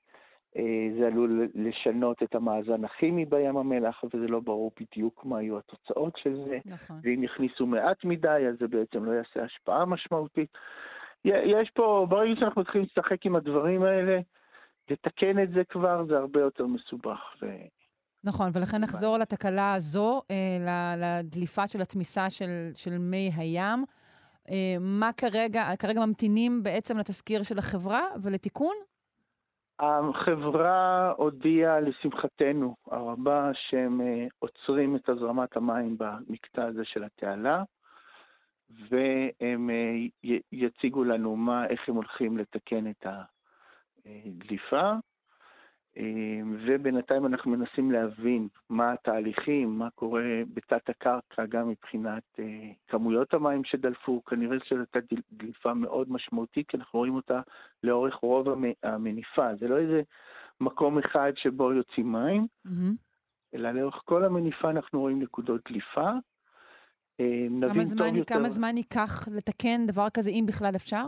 אה, 0.58 0.90
זה 1.00 1.08
עלול 1.08 1.48
לשנות 1.56 2.24
את 2.24 2.36
המאזן 2.36 2.84
הכימי 2.86 3.26
בים 3.26 3.58
המלח, 3.58 4.04
וזה 4.04 4.28
לא 4.28 4.40
ברור 4.40 4.72
בדיוק 4.80 5.26
מה 5.26 5.42
יהיו 5.42 5.58
התוצאות 5.58 6.18
של 6.18 6.36
זה. 6.36 6.60
נכון. 6.66 7.00
ואם 7.04 7.24
יכניסו 7.24 7.66
מעט 7.66 8.04
מדי, 8.04 8.46
אז 8.50 8.56
זה 8.60 8.68
בעצם 8.68 9.06
לא 9.06 9.12
יעשה 9.12 9.44
השפעה 9.44 9.86
משמעותית. 9.86 10.50
יש 11.26 11.70
פה, 11.70 12.06
ברגע 12.10 12.40
שאנחנו 12.40 12.62
מתחילים 12.62 12.88
לשחק 12.92 13.26
עם 13.26 13.36
הדברים 13.36 13.84
האלה, 13.84 14.20
לתקן 14.90 15.44
את 15.44 15.50
זה 15.50 15.64
כבר 15.64 16.06
זה 16.06 16.18
הרבה 16.18 16.40
יותר 16.40 16.68
מסובך. 16.68 17.36
נכון, 18.28 18.50
ולכן 18.54 18.78
נחזור 18.82 19.18
לתקלה 19.18 19.74
הזו, 19.74 20.22
אה, 20.32 20.96
לדליפה 20.98 21.68
של 21.68 21.82
התמיסה 21.82 22.30
של, 22.30 22.70
של 22.76 22.98
מי 22.98 23.30
הים. 23.38 23.86
מה 24.80 25.10
כרגע, 25.18 25.64
כרגע 25.80 26.06
ממתינים 26.06 26.64
בעצם 26.64 26.98
לתזכיר 26.98 27.44
של 27.44 27.58
החברה 27.58 28.02
ולתיקון? 28.24 28.76
החברה 29.80 31.12
הודיעה 31.18 31.80
לשמחתנו 31.80 32.76
הרבה 32.92 33.50
שהם 33.54 34.02
עוצרים 34.40 34.96
את 34.96 35.10
הזרמת 35.10 35.58
המים 35.58 35.98
במקטע 35.98 36.66
הזה 36.66 36.82
של 36.86 37.04
התעלה. 37.04 37.64
והם 38.70 39.70
יציגו 40.52 41.04
לנו 41.04 41.36
מה, 41.36 41.68
איך 41.68 41.90
הם 41.90 41.96
הולכים 41.96 42.38
לתקן 42.38 42.90
את 42.90 43.06
הדליפה. 44.06 44.92
ובינתיים 46.68 47.26
אנחנו 47.26 47.52
מנסים 47.52 47.92
להבין 47.92 48.48
מה 48.70 48.94
התהליכים, 48.94 49.80
מה 49.80 49.90
קורה 49.90 50.24
בתת 50.54 50.90
הקרקע, 50.90 51.46
גם 51.46 51.70
מבחינת 51.70 52.40
כמויות 52.88 53.34
המים 53.34 53.64
שדלפו. 53.64 54.24
כנראה 54.24 54.58
שזו 54.64 54.80
הייתה 54.80 55.16
דליפה 55.32 55.74
מאוד 55.74 56.12
משמעותית, 56.12 56.68
כי 56.68 56.78
אנחנו 56.78 57.00
רואים 57.00 57.16
אותה 57.16 57.42
לאורך 57.84 58.16
רוב 58.16 58.48
המניפה. 58.84 59.56
זה 59.56 59.68
לא 59.68 59.78
איזה 59.78 60.02
מקום 60.62 60.98
אחד 60.98 61.32
שבו 61.36 61.74
יוצאים 61.74 62.12
מים, 62.12 62.48
mm-hmm. 62.68 62.96
אלא 63.54 63.72
לאורך 63.72 64.02
כל 64.06 64.26
המניפה 64.26 64.70
אנחנו 64.70 65.00
רואים 65.00 65.22
נקודות 65.22 65.62
דליפה. 65.70 66.12
כמה 67.62 67.84
זמן, 67.84 68.16
יותר... 68.16 68.36
כמה 68.36 68.50
זמן 68.50 68.78
ייקח 68.78 69.28
לתקן 69.28 69.86
דבר 69.88 70.08
כזה, 70.14 70.30
אם 70.30 70.46
בכלל 70.48 70.72
אפשר? 70.76 71.06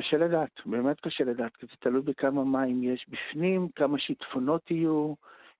קשה 0.00 0.16
לדעת, 0.16 0.50
באמת 0.66 1.00
קשה 1.00 1.24
לדעת, 1.24 1.56
כי 1.56 1.66
זה 1.66 1.72
תלוי 1.78 2.02
בכמה 2.02 2.44
מים 2.44 2.82
יש 2.82 3.06
בפנים, 3.08 3.68
כמה 3.74 3.98
שיטפונות 3.98 4.70
יהיו. 4.70 5.14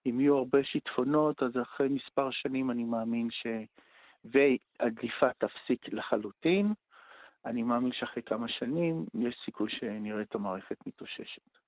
אם 0.07 0.21
יהיו 0.21 0.37
הרבה 0.37 0.65
שיטפונות, 0.65 1.43
אז 1.43 1.51
אחרי 1.63 1.89
מספר 1.89 2.31
שנים 2.31 2.71
אני 2.71 2.85
מאמין 2.85 3.29
ש... 3.31 3.47
והדליפה 4.25 5.27
תפסיק 5.39 5.93
לחלוטין. 5.93 6.73
אני 7.45 7.63
מאמין 7.63 7.93
שאחרי 7.93 8.23
כמה 8.23 8.49
שנים 8.49 9.05
יש 9.15 9.37
סיכוי 9.45 9.71
שנראה 9.71 10.23
את 10.23 10.35
המערכת 10.35 10.87
מתאוששת. 10.87 11.59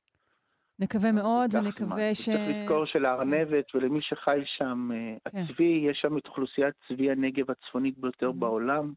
נקווה 0.79 1.13
מאוד, 1.13 1.55
ונקווה 1.55 2.15
ש... 2.15 2.25
צריך 2.31 2.41
לזכור 2.49 2.85
שלארנבת 2.87 3.75
ולמי 3.75 4.03
שחי 4.03 4.41
שם, 4.45 4.89
אה, 4.93 5.31
כן. 5.31 5.39
הצבי, 5.39 5.87
יש 5.91 5.99
שם 6.03 6.19
את 6.19 6.27
אוכלוסיית 6.27 6.75
צבי 6.89 7.11
הנגב 7.11 7.51
הצפונית 7.51 7.99
ביותר 7.99 8.33
בעולם, 8.33 8.93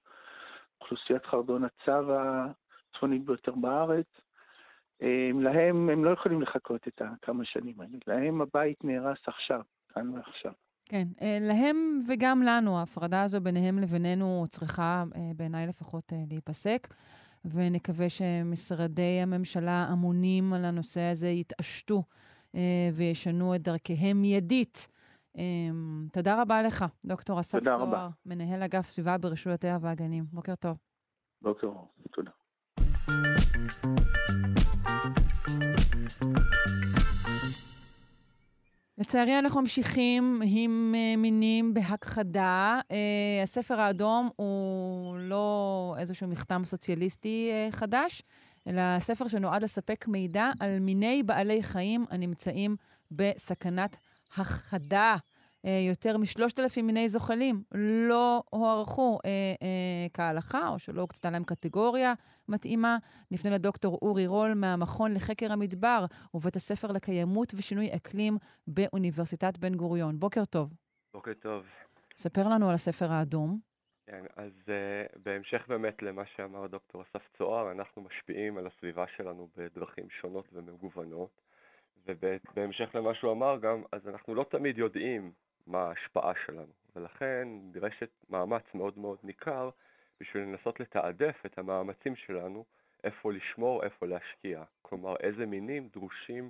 אוכלוסיית 0.82 1.26
חרדון 1.26 1.64
הצב 1.64 2.06
הצפונית 2.94 3.26
ביותר 3.26 3.52
בארץ. 3.56 4.08
אה, 5.02 5.30
להם, 5.40 5.90
הם 5.90 6.06
לא 6.06 6.10
יכולים 6.10 6.42
לחכות 6.42 6.88
את 6.88 7.02
הכמה 7.02 7.46
שנים 7.46 7.82
האלה. 7.82 7.98
להם 8.08 8.42
הבית 8.42 8.84
נהרס 8.84 9.20
עכשיו, 9.28 9.62
כאן 9.94 10.10
ועכשיו. 10.10 10.52
כן, 10.86 11.08
אה, 11.22 11.38
להם 11.42 12.00
וגם 12.10 12.44
לנו, 12.44 12.80
ההפרדה 12.80 13.24
הזו 13.24 13.42
ביניהם 13.42 13.80
לבינינו 13.80 14.46
צריכה, 14.50 15.04
בעיניי 15.36 15.68
לפחות, 15.68 16.14
להיפסק. 16.30 16.88
ונקווה 17.46 18.10
שמשרדי 18.10 19.20
הממשלה 19.24 19.88
אמונים 19.94 20.54
על 20.54 20.66
הנושא 20.66 21.02
הזה 21.02 21.28
יתעשתו 21.28 22.04
אה, 22.56 22.90
וישנו 22.96 23.56
את 23.56 23.62
דרכיהם 23.62 24.22
מיידית. 24.22 24.88
אה, 25.38 25.44
תודה 26.14 26.42
רבה 26.42 26.62
לך, 26.62 26.86
דוקטור 27.06 27.40
אסף 27.40 27.60
צוהר, 27.64 28.10
מנהל 28.26 28.64
אגף 28.64 28.88
סביבה 28.88 29.18
ברשות 29.18 29.54
הטבע 29.54 29.78
והגנים. 29.82 30.24
בוקר 30.32 30.56
טוב. 30.56 30.78
בוקר 31.42 31.68
טוב, 31.68 31.88
תודה. 32.12 32.32
לצערי 38.98 39.40
אנחנו 39.40 39.62
ממשיכים 39.62 40.42
עם 40.46 40.96
uh, 40.96 41.18
מינים 41.18 41.74
בהכחדה. 41.74 42.80
Uh, 42.82 42.94
הספר 43.44 43.82
האדום 43.82 44.30
הוא 44.36 45.18
לא 45.18 45.96
איזשהו 46.00 46.28
מכתם 46.28 46.62
סוציאליסטי 46.66 47.52
uh, 47.52 47.76
חדש, 47.76 48.22
אלא 48.68 49.00
ספר 49.00 49.28
שנועד 49.28 49.64
לספק 49.64 50.08
מידע 50.08 50.52
על 50.60 50.80
מיני 50.80 51.24
בעלי 51.24 51.64
חיים 51.64 52.06
הנמצאים 52.10 52.76
בסכנת 53.12 53.98
הכחדה. 54.38 55.16
אה, 55.66 55.80
יותר 55.90 56.18
משלושת 56.18 56.60
אלפים 56.60 56.88
מיני 56.88 57.10
זוחלים 57.10 57.64
לא 57.74 58.44
הוערכו 58.50 59.20
אה, 59.26 59.30
אה, 59.62 60.08
כהלכה, 60.14 60.68
או 60.70 60.80
שלא 60.80 61.02
הוקצתה 61.02 61.32
להם 61.32 61.44
קטגוריה 61.44 62.14
מתאימה. 62.50 62.98
נפנה 63.32 63.52
לדוקטור 63.52 64.00
אורי 64.02 64.28
רול 64.28 64.54
מהמכון 64.54 65.14
לחקר 65.14 65.52
המדבר 65.52 66.06
ובית 66.34 66.56
הספר 66.56 66.92
לקיימות 66.92 67.54
ושינוי 67.58 67.96
אקלים 67.96 68.38
באוניברסיטת 68.68 69.58
בן 69.58 69.76
גוריון. 69.76 70.20
בוקר 70.20 70.46
טוב. 70.46 70.74
בוקר 71.14 71.34
טוב. 71.34 71.66
ספר 72.16 72.48
לנו 72.48 72.70
על 72.70 72.74
הספר 72.74 73.12
האדום. 73.12 73.60
כן, 74.08 74.24
אז 74.36 74.52
uh, 74.66 75.20
בהמשך 75.24 75.68
באמת 75.68 76.02
למה 76.02 76.24
שאמר 76.36 76.68
דוקטור 76.68 77.02
אסף 77.02 77.22
צוהר, 77.38 77.72
אנחנו 77.72 78.02
משפיעים 78.02 78.58
על 78.58 78.68
הסביבה 78.68 79.06
שלנו 79.18 79.48
בדרכים 79.58 80.10
שונות 80.10 80.46
ומגוונות, 80.54 81.42
ובהמשך 82.08 82.96
למה 82.96 83.16
שהוא 83.16 83.32
אמר 83.32 83.58
גם, 83.60 83.84
אז 83.92 84.08
אנחנו 84.08 84.36
לא 84.36 84.46
תמיד 84.52 84.78
יודעים 84.78 85.32
מה 85.68 85.80
ההשפעה 85.80 86.34
שלנו, 86.46 86.74
ולכן 86.96 87.48
נדרשת 87.48 88.10
מאמץ 88.30 88.64
מאוד 88.74 89.00
מאוד 89.00 89.18
ניכר 89.24 89.70
בשביל 90.20 90.44
לנסות 90.44 90.80
לתעדף 90.80 91.46
את 91.46 91.58
המאמצים 91.58 92.16
שלנו 92.16 92.66
איפה 93.04 93.34
לשמור, 93.34 93.84
איפה 93.84 94.06
להשקיע. 94.06 94.64
כלומר, 94.82 95.16
איזה 95.20 95.46
מינים 95.46 95.88
דרושים, 95.94 96.50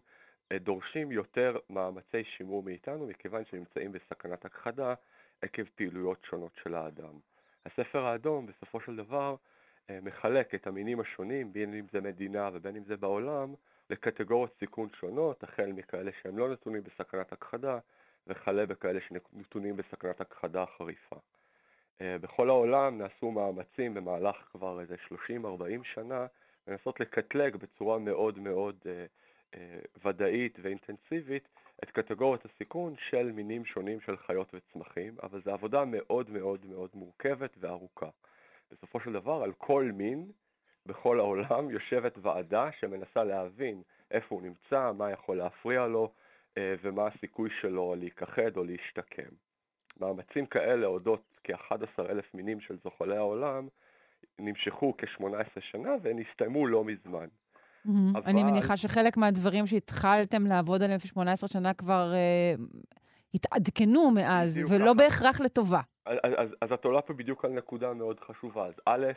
אה, 0.51 0.57
דורשים 0.57 1.11
יותר 1.11 1.57
מאמצי 1.70 2.24
שימור 2.24 2.64
מאיתנו, 2.64 3.07
מכיוון 3.07 3.45
שנמצאים 3.45 3.91
בסכנת 3.91 4.45
הכחדה 4.45 4.93
עקב 5.41 5.64
פעילויות 5.76 6.26
שונות 6.30 6.51
של 6.64 6.76
האדם. 6.76 7.20
הספר 7.66 8.05
האדום, 8.05 8.45
בסופו 8.45 8.80
של 8.80 8.95
דבר, 8.95 9.36
אה, 9.89 9.99
מחלק 10.01 10.55
את 10.55 10.68
המינים 10.68 10.99
השונים, 10.99 11.53
בין 11.53 11.74
אם 11.74 11.86
זה 11.91 12.01
מדינה 12.01 12.49
ובין 12.53 12.76
אם 12.76 12.84
זה 12.84 12.97
בעולם, 12.97 13.53
לקטגוריות 13.89 14.55
סיכון 14.59 14.89
שונות, 14.99 15.43
החל 15.43 15.72
מכאלה 15.72 16.11
שהם 16.22 16.38
לא 16.38 16.49
נתונים 16.49 16.84
בסכנת 16.84 17.34
הכחדה, 17.34 17.80
וכלה 18.28 18.65
בכאלה 18.65 18.99
שנתונים 19.01 19.76
בסכנת 19.76 20.21
הכחדה 20.21 20.65
חריפה. 20.78 21.15
אה, 22.01 22.17
בכל 22.17 22.49
העולם 22.49 22.97
נעשו 22.97 23.32
מאמצים 23.32 23.93
במהלך 23.93 24.36
כבר 24.51 24.82
איזה 24.82 24.95
30-40 25.09 25.84
שנה 25.84 26.26
לנסות 26.67 26.99
לקטלג 26.99 27.55
בצורה 27.55 27.99
מאוד 27.99 28.39
מאוד 28.39 28.76
אה, 28.86 29.05
אה, 29.55 29.80
ודאית 30.05 30.57
ואינטנסיבית 30.61 31.47
את 31.84 31.91
קטגוריות 31.91 32.45
הסיכון 32.45 32.95
של 33.09 33.32
מינים 33.32 33.65
שונים 33.65 34.01
של 34.01 34.17
חיות 34.17 34.53
וצמחים, 34.53 35.15
אבל 35.24 35.41
זו 35.45 35.51
עבודה 35.51 35.86
מאוד 35.86 36.30
מאוד 36.30 36.65
מאוד 36.65 36.89
מורכבת 36.93 37.51
וארוכה. 37.59 38.09
בסופו 38.71 38.99
של 38.99 39.13
דבר, 39.13 39.43
על 39.43 39.53
כל 39.57 39.91
מין 39.93 40.32
בכל 40.86 41.19
העולם 41.19 41.69
יושבת 41.69 42.17
ועדה 42.21 42.71
שמנסה 42.80 43.24
להבין 43.24 43.82
איפה 44.11 44.36
הוא 44.36 44.41
נמצא, 44.41 44.91
מה 44.97 45.11
יכול 45.11 45.38
להפריע 45.38 45.88
לו, 45.88 46.11
ומה 46.59 47.07
הסיכוי 47.07 47.49
שלו 47.61 47.95
להיכחד 47.95 48.57
או 48.57 48.63
להשתקם. 48.63 49.29
מאמצים 49.99 50.45
כאלה 50.45 50.87
אודות 50.87 51.23
כ-11,000 51.43 52.25
מינים 52.33 52.61
של 52.61 52.77
זוחלי 52.83 53.17
העולם 53.17 53.67
נמשכו 54.39 54.93
כ-18 54.97 55.61
שנה 55.71 55.89
ונסתיימו 56.01 56.67
לא 56.67 56.83
מזמן. 56.83 57.27
Mm-hmm. 57.27 57.89
אבל... 58.17 58.21
אני 58.25 58.43
מניחה 58.43 58.77
שחלק 58.77 59.17
מהדברים 59.17 59.67
שהתחלתם 59.67 60.45
לעבוד 60.45 60.83
עליהם 60.83 60.95
לפני 60.95 61.09
18 61.09 61.49
שנה 61.49 61.73
כבר 61.73 62.11
uh, 62.13 62.79
התעדכנו 63.33 64.11
מאז, 64.11 64.61
ולא 64.69 64.85
ככה. 64.85 64.93
בהכרח 64.93 65.41
לטובה. 65.41 65.81
אז, 66.05 66.17
אז, 66.37 66.49
אז 66.61 66.71
את 66.71 66.85
עולה 66.85 67.01
פה 67.01 67.13
בדיוק 67.13 67.45
על 67.45 67.51
נקודה 67.51 67.93
מאוד 67.93 68.19
חשובה. 68.19 68.67
אז 68.67 68.73
א', 68.85 69.05
אה, 69.05 69.11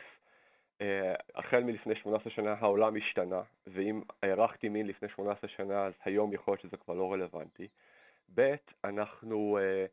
החל 1.35 1.63
מלפני 1.63 1.95
18 1.95 2.33
שנה 2.33 2.55
העולם 2.59 2.95
השתנה, 2.95 3.41
ואם 3.67 4.01
הערכתי 4.23 4.69
מין 4.69 4.87
לפני 4.87 5.09
18 5.09 5.49
שנה, 5.49 5.85
אז 5.85 5.93
היום 6.05 6.33
יכול 6.33 6.51
להיות 6.51 6.61
שזה 6.61 6.77
כבר 6.77 6.93
לא 6.93 7.13
רלוונטי. 7.13 7.67
ב', 8.35 8.55
אנחנו 8.83 9.59
uh, 9.59 9.89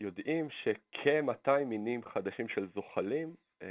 יודעים 0.00 0.48
שכ-200 0.50 1.64
מינים 1.66 2.02
חדשים 2.04 2.48
של 2.48 2.68
זוחלים 2.74 3.34
uh, 3.60 3.64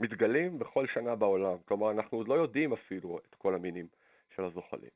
מתגלים 0.00 0.58
בכל 0.58 0.86
שנה 0.86 1.16
בעולם. 1.16 1.56
כלומר, 1.64 1.90
אנחנו 1.90 2.18
עוד 2.18 2.28
לא 2.28 2.34
יודעים 2.34 2.72
אפילו 2.72 3.18
את 3.18 3.34
כל 3.34 3.54
המינים 3.54 3.86
של 4.36 4.44
הזוחלים. 4.44 4.90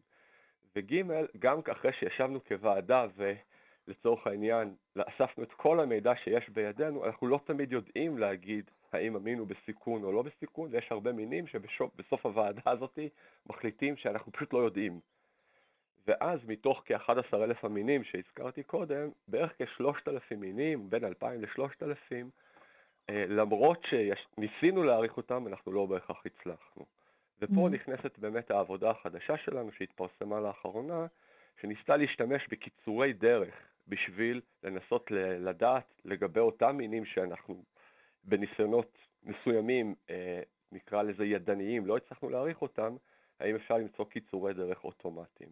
וג', 0.77 0.95
גם 1.39 1.61
אחרי 1.73 1.93
שישבנו 1.93 2.45
כוועדה 2.45 3.07
ולצורך 3.17 4.27
העניין 4.27 4.75
אספנו 4.97 5.45
את 5.45 5.53
כל 5.53 5.81
המידע 5.81 6.13
שיש 6.25 6.49
בידינו, 6.49 7.05
אנחנו 7.05 7.27
לא 7.27 7.41
תמיד 7.45 7.73
יודעים 7.73 8.19
להגיד 8.19 8.71
האם 8.95 9.17
המין 9.17 9.39
הוא 9.39 9.47
בסיכון 9.47 10.05
או 10.05 10.13
לא 10.13 10.23
בסיכון, 10.23 10.69
ויש 10.73 10.93
הרבה 10.93 11.13
מינים 11.13 11.47
שבסוף 11.47 12.27
הוועדה 12.27 12.63
הזאת 12.67 12.99
מחליטים 13.47 13.97
שאנחנו 13.97 14.33
פשוט 14.33 14.53
לא 14.53 14.59
יודעים. 14.59 15.01
ואז 16.07 16.41
מתוך 16.47 16.83
כ-11,000 16.87 17.59
המינים 17.63 18.05
שהזכרתי 18.05 18.63
קודם, 18.63 19.09
בערך 19.29 19.53
כ-3,000 19.59 20.37
מינים, 20.37 20.91
בין 20.91 21.05
2,000 21.05 21.41
ל-3,000, 21.41 22.15
למרות 23.09 23.87
שניסינו 23.91 24.83
להעריך 24.83 25.17
אותם, 25.17 25.47
אנחנו 25.47 25.73
לא 25.73 25.87
בהכרח 25.87 26.23
הצלחנו. 26.27 26.85
ופה 27.43 27.53
mm-hmm. 27.53 27.71
נכנסת 27.71 28.19
באמת 28.19 28.51
העבודה 28.51 28.91
החדשה 28.91 29.37
שלנו 29.37 29.73
שהתפרסמה 29.73 30.41
לאחרונה, 30.41 31.07
שניסתה 31.61 31.97
להשתמש 31.97 32.49
בקיצורי 32.51 33.13
דרך 33.13 33.55
בשביל 33.89 34.41
לנסות 34.63 35.11
לדעת 35.11 35.85
לגבי 36.05 36.41
אותם 36.41 36.77
מינים 36.77 37.05
שאנחנו 37.05 37.63
בניסיונות 38.25 38.99
מסוימים, 39.23 39.95
אה, 40.11 40.41
נקרא 40.73 41.03
לזה 41.03 41.25
ידניים, 41.25 41.87
לא 41.87 41.97
הצלחנו 41.97 42.31
להעריך 42.31 42.63
אותם, 42.63 42.97
האם 43.41 43.55
אפשר 43.55 43.75
למצוא 43.75 44.05
קיצורי 44.05 44.55
דרך 44.55 44.85
אוטומטיים. 44.85 45.51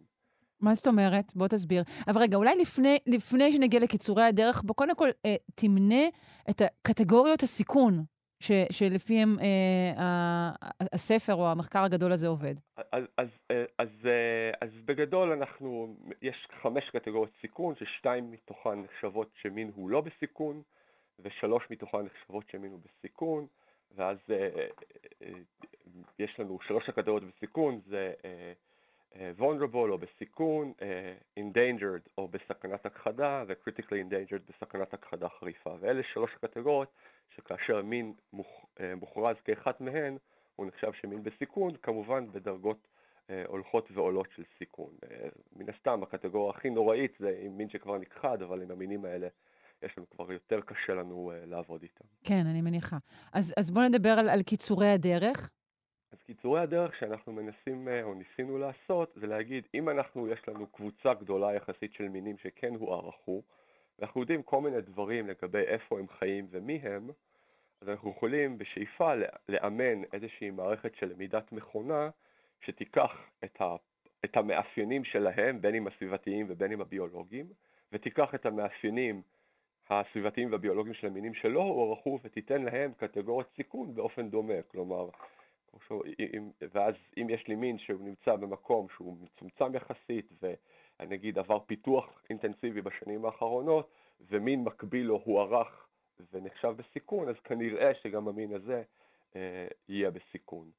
מה 0.61 0.73
זאת 0.73 0.87
אומרת? 0.87 1.35
בוא 1.35 1.47
תסביר. 1.47 1.83
אבל 2.07 2.21
רגע, 2.21 2.37
אולי 2.37 2.55
לפני, 2.61 2.97
לפני 3.07 3.51
שנגיע 3.51 3.79
לקיצורי 3.79 4.23
הדרך, 4.23 4.63
בוא 4.63 4.75
קודם 4.75 4.95
כל 4.95 5.09
אה, 5.25 5.35
תמנה 5.55 6.03
את 6.49 6.61
קטגוריות 6.81 7.43
הסיכון 7.43 7.93
ש, 8.43 8.51
שלפיהם 8.71 9.35
אה, 9.41 10.51
הספר 10.93 11.33
או 11.33 11.51
המחקר 11.51 11.83
הגדול 11.83 12.11
הזה 12.11 12.27
עובד. 12.27 12.53
אז, 12.91 13.03
אז, 13.17 13.27
אה, 13.51 13.63
אז, 13.79 13.89
אה, 14.05 14.51
אז 14.61 14.69
בגדול 14.85 15.31
אנחנו, 15.31 15.95
יש 16.21 16.47
חמש 16.61 16.89
קטגוריות 16.89 17.31
סיכון, 17.41 17.75
ששתיים 17.75 18.31
מתוכן 18.31 18.81
נחשבות 18.81 19.29
שמין 19.41 19.71
הוא 19.75 19.89
לא 19.89 20.01
בסיכון, 20.01 20.61
ושלוש 21.19 21.67
מתוכן 21.69 22.01
נחשבות 22.01 22.43
הוא 22.55 22.79
בסיכון, 22.85 23.47
ואז 23.95 24.17
אה, 24.29 24.49
אה, 25.21 25.29
יש 26.19 26.39
לנו 26.39 26.59
שלוש 26.61 26.89
הקטגוריות 26.89 27.23
בסיכון, 27.23 27.81
זה 27.85 28.13
אה, 28.25 28.53
אה, 29.15 29.31
vulnerable 29.39 29.89
או 29.89 29.97
בסיכון, 29.97 30.73
אה, 30.81 31.15
endangered 31.39 32.09
או 32.17 32.27
בסכנת 32.27 32.85
הכחדה, 32.85 33.43
ו-critically 33.47 34.09
endangered 34.09 34.41
בסכנת 34.49 34.93
הכחדה 34.93 35.29
חריפה. 35.29 35.75
ואלה 35.79 36.03
שלוש 36.03 36.31
הקטגוריות 36.35 36.91
שכאשר 37.35 37.81
מין 37.81 38.13
מוכ, 38.33 38.65
אה, 38.79 38.95
מוכרז 38.95 39.35
כאחת 39.45 39.81
מהן, 39.81 40.17
הוא 40.55 40.65
נחשב 40.65 40.93
שמין 40.93 41.23
בסיכון, 41.23 41.75
כמובן 41.75 42.31
בדרגות 42.31 42.87
אה, 43.29 43.43
הולכות 43.47 43.91
ועולות 43.91 44.27
של 44.35 44.43
סיכון. 44.57 44.91
אה, 45.03 45.29
מן 45.55 45.69
הסתם, 45.69 46.03
הקטגוריה 46.03 46.57
הכי 46.57 46.69
נוראית 46.69 47.15
זה 47.19 47.45
מין 47.49 47.69
שכבר 47.69 47.97
נכחד, 47.97 48.41
אבל 48.41 48.61
עם 48.61 48.71
המינים 48.71 49.05
האלה 49.05 49.27
יש 49.83 49.97
לנו 49.97 50.09
כבר 50.09 50.31
יותר 50.31 50.61
קשה 50.61 50.93
לנו 50.93 51.31
uh, 51.31 51.45
לעבוד 51.45 51.81
איתם. 51.81 52.05
כן, 52.23 52.43
אני 52.51 52.61
מניחה. 52.61 52.97
אז, 53.33 53.53
אז 53.57 53.71
בואו 53.71 53.87
נדבר 53.87 54.09
על, 54.09 54.29
על 54.29 54.41
קיצורי 54.41 54.87
הדרך. 54.87 55.51
אז 56.11 56.17
קיצורי 56.21 56.61
הדרך 56.61 56.95
שאנחנו 56.99 57.33
מנסים 57.33 57.87
uh, 57.87 58.03
או 58.03 58.13
ניסינו 58.13 58.57
לעשות, 58.57 59.13
זה 59.15 59.27
להגיד, 59.27 59.67
אם 59.73 59.89
אנחנו, 59.89 60.27
יש 60.27 60.39
לנו 60.47 60.67
קבוצה 60.67 61.13
גדולה 61.13 61.53
יחסית 61.53 61.93
של 61.93 62.09
מינים 62.09 62.37
שכן 62.37 62.75
הוערכו, 62.75 63.41
ואנחנו 63.99 64.21
יודעים 64.21 64.43
כל 64.43 64.61
מיני 64.61 64.81
דברים 64.81 65.27
לגבי 65.27 65.63
איפה 65.67 65.99
הם 65.99 66.05
חיים 66.19 66.47
ומי 66.51 66.79
הם, 66.83 67.09
אז 67.81 67.89
אנחנו 67.89 68.11
יכולים 68.11 68.57
בשאיפה 68.57 69.13
לאמן 69.49 70.03
איזושהי 70.13 70.49
מערכת 70.49 70.95
של 70.95 71.09
למידת 71.09 71.51
מכונה 71.51 72.09
שתיקח 72.61 73.11
את, 73.43 73.61
ה, 73.61 73.75
את 74.25 74.37
המאפיינים 74.37 75.03
שלהם, 75.03 75.61
בין 75.61 75.75
אם 75.75 75.87
הסביבתיים 75.87 76.45
ובין 76.49 76.71
אם 76.71 76.81
הביולוגיים, 76.81 77.45
ותיקח 77.91 78.35
את 78.35 78.45
המאפיינים 78.45 79.21
הסביבתיים 79.89 80.51
והביולוגיים 80.51 80.93
של 80.93 81.07
המינים 81.07 81.33
שלא 81.33 81.61
הוערכו 81.61 82.19
ותיתן 82.23 82.61
להם 82.61 82.93
קטגוריית 82.97 83.47
סיכון 83.55 83.95
באופן 83.95 84.29
דומה. 84.29 84.61
כלומר, 84.67 85.09
ואז 86.73 86.95
אם 87.17 87.29
יש 87.29 87.47
לי 87.47 87.55
מין 87.55 87.77
שהוא 87.77 88.01
נמצא 88.01 88.35
במקום 88.35 88.87
שהוא 88.95 89.17
מצומצם 89.21 89.75
יחסית 89.75 90.29
ונגיד 90.99 91.39
עבר 91.39 91.59
פיתוח 91.59 92.21
אינטנסיבי 92.29 92.81
בשנים 92.81 93.25
האחרונות 93.25 93.89
ומין 94.21 94.63
מקביל 94.63 95.05
לו 95.05 95.21
הוערך 95.23 95.87
ונחשב 96.33 96.73
בסיכון, 96.77 97.29
אז 97.29 97.35
כנראה 97.43 97.95
שגם 97.95 98.27
המין 98.27 98.53
הזה 98.53 98.83
אה, 99.35 99.67
יהיה 99.89 100.11
בסיכון. 100.11 100.71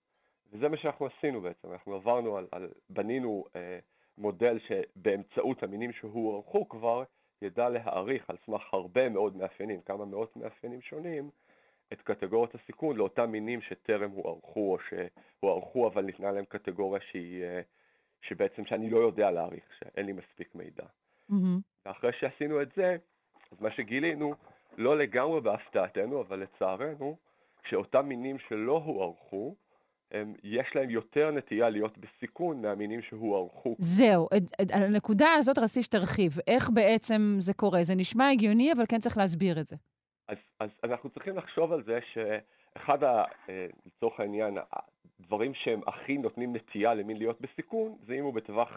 וזה 0.53 0.69
מה 0.69 0.77
שאנחנו 0.77 1.07
עשינו 1.07 1.41
בעצם, 1.41 1.73
אנחנו 1.73 1.95
עברנו 1.95 2.37
על, 2.37 2.49
על 2.53 2.69
בנינו 2.91 3.45
אה, 3.57 3.79
מודל 4.19 4.59
שבאמצעות 4.59 5.63
המינים 5.63 5.93
שהוערכו 5.93 6.69
כבר 6.69 7.03
ידע 7.45 7.69
להעריך 7.69 8.31
על 8.31 8.37
סמך 8.47 8.63
הרבה 8.73 9.09
מאוד 9.09 9.37
מאפיינים, 9.37 9.81
כמה 9.81 10.05
מאות 10.05 10.37
מאפיינים 10.37 10.83
שונים, 10.83 11.31
את 11.93 12.03
קטגוריות 12.03 12.55
הסיכון 12.55 12.97
לאותם 12.97 13.31
מינים 13.31 13.61
שטרם 13.61 14.11
הוערכו 14.11 14.73
או 14.73 14.79
שהוערכו 14.89 15.87
אבל 15.87 16.05
ניתנה 16.05 16.33
להם 16.33 16.45
קטגוריה 16.45 17.01
שהיא, 17.11 17.45
אה, 17.45 17.61
שבעצם 18.23 18.67
שאני 18.67 18.91
לא 18.91 18.99
יודע 18.99 19.31
להעריך, 19.31 19.65
שאין 19.79 20.07
לי 20.07 20.13
מספיק 20.13 20.55
מידע. 20.55 20.85
Mm-hmm. 21.31 21.35
ואחרי 21.87 22.13
שעשינו 22.13 22.63
את 22.63 22.69
זה, 22.77 22.97
אז 23.53 23.61
מה 23.61 23.71
שגילינו, 23.71 24.35
לא 24.77 24.99
לגמרי 24.99 25.41
בהפתעתנו, 25.41 26.21
אבל 26.21 26.39
לצערנו, 26.39 27.17
שאותם 27.69 28.07
מינים 28.07 28.39
שלא 28.39 28.83
הוערכו, 28.85 29.55
הם, 30.13 30.35
יש 30.43 30.67
להם 30.75 30.91
יותר 30.91 31.31
נטייה 31.31 31.69
להיות 31.69 31.99
בסיכון 31.99 32.63
מהמינים 32.63 33.03
שהוערכו. 33.03 33.75
זהו, 33.79 34.29
על 34.73 34.83
הנקודה 34.83 35.29
הזאת 35.39 35.59
רציתי 35.59 35.83
שתרחיב. 35.83 36.33
איך 36.47 36.71
בעצם 36.75 37.37
זה 37.39 37.55
קורה? 37.55 37.83
זה 37.83 37.95
נשמע 37.95 38.29
הגיוני, 38.29 38.73
אבל 38.73 38.85
כן 38.89 38.99
צריך 38.99 39.19
להסביר 39.19 39.61
את 39.61 39.67
זה. 39.67 39.77
אז, 40.29 40.39
אז 40.61 40.71
אנחנו 40.85 41.11
צריכים 41.11 41.37
לחשוב 41.37 41.73
על 41.73 41.83
זה 41.83 41.99
שאחד, 42.13 43.05
ה, 43.05 43.25
אה, 43.49 43.67
לצורך 43.87 44.21
העניין, 44.21 44.59
הדברים 45.21 45.55
שהם 45.55 45.81
הכי 45.87 46.19
נותנים 46.19 46.57
נטייה 46.57 46.95
למין 46.95 47.17
להיות 47.17 47.41
בסיכון, 47.41 47.97
זה 48.07 48.15
אם 48.15 48.25
הוא 48.25 48.35
בטווח 48.35 48.69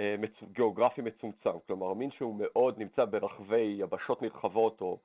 אה, 0.00 0.14
מצ... 0.18 0.30
גיאוגרפי 0.52 1.02
מצומצם. 1.02 1.58
כלומר, 1.66 1.94
מין 1.94 2.10
שהוא 2.10 2.34
מאוד 2.34 2.78
נמצא 2.78 3.04
ברחבי 3.04 3.76
יבשות 3.78 4.22
נרחבות 4.22 4.80
או 4.80 4.98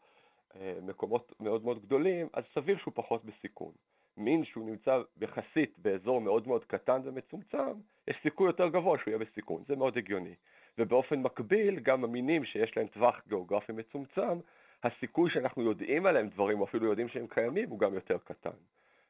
אה, 0.56 0.74
מקומות 0.82 1.34
מאוד 1.40 1.66
מאוד 1.66 1.82
גדולים, 1.82 2.28
אז 2.34 2.44
סביר 2.54 2.78
שהוא 2.78 2.94
פחות 2.96 3.26
בסיכון. 3.26 3.72
מין 4.18 4.46
שהוא 4.46 4.66
נמצא 4.66 5.02
יחסית 5.22 5.80
באזור 5.80 6.22
מאוד 6.22 6.48
מאוד 6.48 6.66
קטן 6.66 7.02
ומצומצם, 7.04 7.74
יש 8.08 8.18
סיכוי 8.24 8.48
יותר 8.48 8.68
גבוה 8.68 8.98
שהוא 8.98 9.12
יהיה 9.12 9.18
בסיכון, 9.18 9.64
זה 9.68 9.76
מאוד 9.76 9.98
הגיוני. 9.98 10.36
ובאופן 10.78 11.22
מקביל, 11.22 11.80
גם 11.80 12.04
המינים 12.04 12.46
שיש 12.46 12.78
להם 12.78 12.88
טווח 12.88 13.22
גיאוגרפי 13.28 13.72
מצומצם, 13.72 14.40
הסיכוי 14.84 15.32
שאנחנו 15.32 15.64
יודעים 15.64 16.06
עליהם 16.06 16.30
דברים, 16.30 16.60
או 16.60 16.66
אפילו 16.66 16.86
יודעים 16.86 17.10
שהם 17.10 17.28
קיימים, 17.28 17.70
הוא 17.70 17.80
גם 17.80 17.94
יותר 17.94 18.18
קטן. 18.18 18.58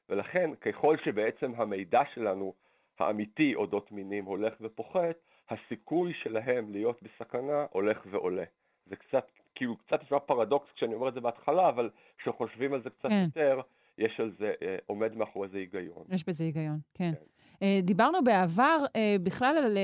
ולכן, 0.10 0.56
ככל 0.56 0.97
שבעצם 1.06 1.51
המידע 1.56 2.01
שלנו, 2.14 2.54
האמיתי 2.99 3.56
אודות 3.56 3.91
מינים, 3.91 4.26
הולך 4.26 4.54
ופוחת, 4.62 5.16
הסיכוי 5.49 6.14
שלהם 6.14 6.72
להיות 6.72 7.04
בסכנה 7.04 7.66
הולך 7.72 7.97
ועולה. 8.06 8.43
זה 8.86 8.95
קצת, 8.95 9.28
כאילו, 9.56 9.78
קצת 9.78 10.04
נשמע 10.04 10.20
פרדוקס 10.20 10.72
כשאני 10.76 10.93
אומר 10.93 11.08
את 11.08 11.14
זה 11.14 11.22
בהתחלה, 11.22 11.70
אבל 11.70 11.89
כשחושבים 12.18 12.74
על 12.74 12.82
זה 12.82 12.89
קצת 12.89 13.10
כן. 13.10 13.24
יותר, 13.26 13.62
יש 13.97 14.19
על 14.19 14.31
זה, 14.39 14.51
אה, 14.61 14.75
עומד 14.85 15.15
מאחורי 15.15 15.47
זה 15.49 15.57
היגיון. 15.57 16.05
יש 16.09 16.27
בזה 16.27 16.43
היגיון, 16.43 16.79
כן. 16.93 17.11
כן. 17.15 17.23
אה, 17.61 17.79
דיברנו 17.83 18.23
בעבר 18.23 18.85
אה, 18.95 19.15
בכלל 19.23 19.57
על, 19.57 19.77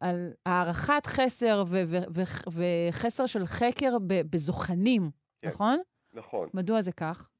על 0.00 0.32
הערכת 0.46 1.06
חסר 1.06 1.64
ו- 1.66 1.82
ו- 1.86 2.04
ו- 2.14 2.50
וחסר 2.52 3.26
של 3.26 3.46
חקר 3.46 3.96
בזוחנים, 4.30 5.10
כן. 5.40 5.48
נכון? 5.48 5.78
נכון. 6.14 6.48
מדוע 6.54 6.80
זה 6.80 6.92
כך? 6.92 7.30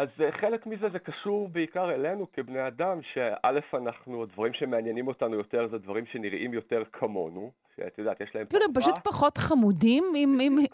אז 0.00 0.08
חלק 0.30 0.66
מזה 0.66 0.88
זה 0.92 0.98
קשור 0.98 1.48
בעיקר 1.48 1.94
אלינו 1.94 2.32
כבני 2.32 2.66
אדם, 2.66 3.02
שא' 3.02 3.60
אנחנו, 3.74 4.22
הדברים 4.22 4.52
שמעניינים 4.52 5.08
אותנו 5.08 5.36
יותר 5.36 5.68
זה 5.70 5.78
דברים 5.78 6.06
שנראים 6.06 6.54
יותר 6.54 6.82
כמונו, 6.92 7.50
שאת 7.76 7.98
יודעת, 7.98 8.20
יש 8.20 8.34
להם... 8.34 8.46
כאילו, 8.46 8.64
הם 8.64 8.72
פשוט 8.74 8.94
פחות 9.04 9.38
חמודים, 9.38 10.04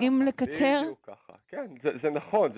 אם 0.00 0.22
לקצר? 0.26 0.80
בדיוק 0.82 0.98
ככה, 1.02 1.32
כן, 1.48 1.66
זה 2.02 2.10
נכון, 2.10 2.50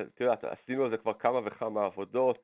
את 0.00 0.20
יודעת, 0.20 0.44
עשינו 0.44 0.84
על 0.84 0.90
זה 0.90 0.96
כבר 0.96 1.12
כמה 1.12 1.40
וכמה 1.44 1.84
עבודות, 1.84 2.38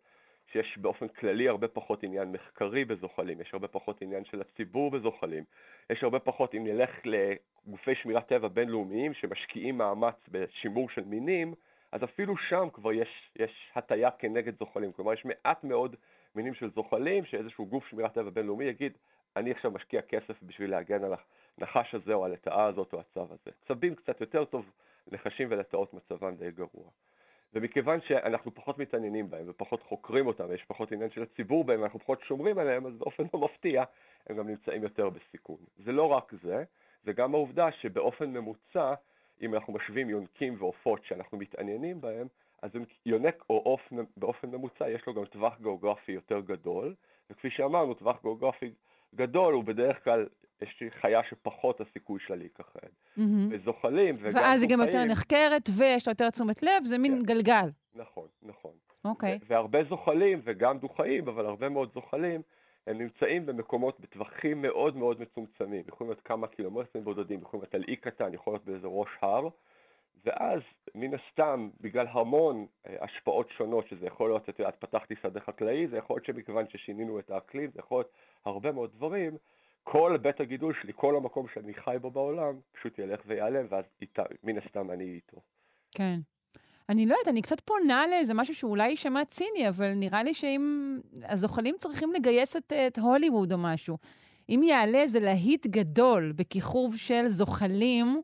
שיש 0.53 0.79
באופן 0.79 1.09
כללי 1.09 1.49
הרבה 1.49 1.69
פחות 1.69 2.03
עניין 2.03 2.33
מחקרי 2.33 2.85
בזוחלים, 2.85 3.41
יש 3.41 3.51
הרבה 3.53 3.69
פחות 3.69 4.03
עניין 4.03 4.25
של 4.25 4.41
הציבור 4.41 4.91
בזוחלים, 4.91 5.45
יש 5.91 6.03
הרבה 6.03 6.19
פחות, 6.19 6.55
אם 6.55 6.65
נלך 6.67 6.91
לגופי 7.05 7.95
שמירת 7.95 8.27
טבע 8.27 8.49
בינלאומיים 8.49 9.15
שמשקיעים 9.15 9.79
מאמץ 9.79 10.17
בשימור 10.29 10.91
של 10.91 11.05
מינים, 11.05 11.55
אז 11.97 12.05
אפילו 12.05 12.37
שם 12.37 12.69
כבר 12.73 12.93
יש, 12.93 13.31
יש 13.37 13.73
הטיה 13.75 14.11
כנגד 14.11 14.59
זוחלים. 14.59 14.93
כלומר, 14.93 15.13
יש 15.13 15.25
מעט 15.25 15.65
מאוד 15.65 15.97
מינים 16.35 16.55
של 16.55 16.71
זוחלים 16.71 17.25
שאיזשהו 17.25 17.67
גוף 17.67 17.87
שמירת 17.87 18.15
טבע 18.15 18.31
בינלאומי 18.31 18.65
יגיד, 18.65 18.93
אני 19.37 19.51
עכשיו 19.51 19.71
משקיע 19.71 20.03
כסף 20.03 20.43
בשביל 20.43 20.71
להגן 20.71 21.05
על 21.05 21.13
הנחש 21.59 21.95
הזה 21.95 22.15
או 22.15 22.25
הלטאה 22.25 22.65
הזאת 22.65 22.93
או 22.93 23.01
הצו 23.01 23.23
הזה. 23.23 23.51
צבים 23.69 23.95
קצת 23.95 24.21
יותר 24.21 24.45
טוב, 24.45 24.71
נחשים 25.13 25.49
ולטאות 25.51 25.95
מצבם 25.95 26.37
די 26.37 26.51
גרוע. 26.51 26.91
ומכיוון 27.55 28.01
שאנחנו 28.01 28.55
פחות 28.55 28.79
מתעניינים 28.79 29.31
בהם 29.31 29.45
ופחות 29.49 29.83
חוקרים 29.83 30.27
אותם 30.27 30.45
ויש 30.49 30.65
פחות 30.65 30.93
עניין 30.93 31.11
של 31.11 31.23
הציבור 31.23 31.65
בהם 31.65 31.81
ואנחנו 31.81 31.99
פחות 31.99 32.21
שומרים 32.23 32.59
עליהם, 32.59 32.87
אז 32.87 32.97
באופן 32.97 33.25
לא 33.35 33.41
מפתיע 33.41 33.85
הם 34.27 34.37
גם 34.37 34.49
נמצאים 34.49 34.83
יותר 34.83 35.11
בסיכון. 35.11 35.59
זה 35.77 35.93
לא 35.93 36.07
רק 36.07 36.33
זה, 36.43 36.65
זה 37.05 37.13
גם 37.13 37.35
העובדה 37.35 37.73
שבאופן 37.73 38.31
ממוצע, 38.31 38.95
אם 39.43 39.55
אנחנו 39.55 39.73
משווים 39.73 40.11
יונקים 40.11 40.57
ועופות 40.59 41.05
שאנחנו 41.05 41.39
מתעניינים 41.39 42.01
בהם, 42.01 42.27
אז 42.63 42.71
יונק 43.07 43.45
או 43.51 43.59
עוף 43.59 43.81
באופן 44.17 44.51
ממוצע 44.51 44.91
יש 44.91 45.07
לו 45.07 45.15
גם 45.15 45.25
טווח 45.25 45.55
גיאוגרפי 45.61 46.13
יותר 46.13 46.41
גדול, 46.41 46.95
וכפי 47.31 47.51
שאמרנו, 47.51 47.95
טווח 47.95 48.23
גיאוגרפי 48.23 48.71
גדול 49.15 49.55
הוא 49.55 49.65
בדרך 49.65 50.05
כלל, 50.05 50.27
יש 50.63 50.83
חיה 51.01 51.21
שפחות 51.31 51.81
הסיכוי 51.81 52.21
שלה 52.27 52.37
להיכחד. 52.37 52.89
Mm-hmm. 53.19 53.23
וזוחלים 53.51 54.15
וגם 54.21 54.35
ואז 54.35 54.63
היא 54.63 54.71
גם 54.71 54.81
יותר 54.81 55.05
נחקרת 55.05 55.69
ויש 55.79 56.07
לה 56.07 56.11
יותר 56.11 56.31
תשומת 56.31 56.63
לב, 56.63 56.83
זה 56.83 56.99
מין 56.99 57.19
כן. 57.19 57.23
גלגל. 57.23 57.69
נכון, 57.95 58.29
נכון. 58.43 58.73
אוקיי. 59.05 59.39
Okay. 59.43 59.45
והרבה 59.49 59.85
זוחלים, 59.85 60.41
וגם 60.45 60.79
דו-חיים, 60.79 61.29
אבל 61.29 61.47
הרבה 61.47 61.69
מאוד 61.69 61.91
זוחלים, 61.95 62.43
הם 62.87 62.99
נמצאים 62.99 63.47
במקומות 63.47 64.01
בטווחים 64.01 64.63
מאוד 64.63 64.97
מאוד 64.97 65.21
מצומצמים, 65.21 65.83
יכולים 65.89 66.11
להיות 66.11 66.25
כמה 66.25 66.47
קילומטרים 66.47 67.05
בודדים, 67.05 67.41
יכולים 67.43 67.63
להיות 67.63 67.75
על 67.75 67.85
אי 67.89 67.97
קטן, 67.97 68.35
יכול 68.35 68.53
להיות 68.53 68.65
באיזה 68.65 68.87
ראש 68.87 69.09
הר, 69.23 69.49
ואז 70.25 70.61
מן 70.95 71.11
הסתם, 71.15 71.69
בגלל 71.81 72.07
המון 72.11 72.67
אה, 72.87 72.97
השפעות 73.01 73.51
שונות, 73.51 73.89
שזה 73.89 74.07
יכול 74.07 74.31
להיות, 74.31 74.49
את 74.49 74.59
יודעת, 74.59 74.77
פתחתי 74.81 75.15
שדה 75.23 75.41
חקלאי, 75.41 75.89
זה 75.89 75.97
יכול 75.97 76.17
להיות 76.17 76.25
שמכיוון 76.27 76.69
ששינינו 76.69 77.19
את 77.19 77.31
האקלים, 77.31 77.71
זה 77.71 77.79
יכול 77.79 77.99
להיות 77.99 78.13
הרבה 78.45 78.73
מאוד 78.73 78.91
דברים, 78.93 79.37
כל 79.85 80.17
בית 80.23 80.41
הגידול 80.41 80.75
שלי, 80.83 80.93
כל 80.97 81.17
המקום 81.17 81.47
שאני 81.55 81.75
חי 81.75 81.97
בו 82.01 82.11
בעולם, 82.11 82.61
פשוט 82.73 82.99
ילך 82.99 83.21
וייעלם, 83.27 83.67
ואז 83.69 83.85
איתה, 84.01 84.23
מן 84.43 84.59
הסתם 84.59 84.91
אני 84.91 85.05
איתו. 85.05 85.41
כן. 85.97 86.19
אני 86.89 87.07
לא 87.07 87.13
יודעת, 87.13 87.29
אני 87.29 87.43
קצת 87.43 87.61
פונה 87.61 88.07
לאיזה 88.07 88.35
משהו 88.35 88.55
שאולי 88.55 88.89
יישמע 88.89 89.25
ציני, 89.25 89.69
אבל 89.69 89.93
נראה 89.95 90.23
לי 90.23 90.35
שאם... 90.35 90.99
הזוחלים 91.23 91.75
צריכים 91.79 92.13
לגייס 92.13 92.57
את, 92.57 92.73
את 92.73 92.99
הוליווד 92.99 93.53
או 93.53 93.59
משהו. 93.59 93.99
אם 94.49 94.61
יעלה 94.65 94.99
איזה 94.99 95.21
להיט 95.21 95.67
גדול 95.67 96.33
בכיכוב 96.37 96.97
של 96.97 97.27
זוחלים, 97.27 98.23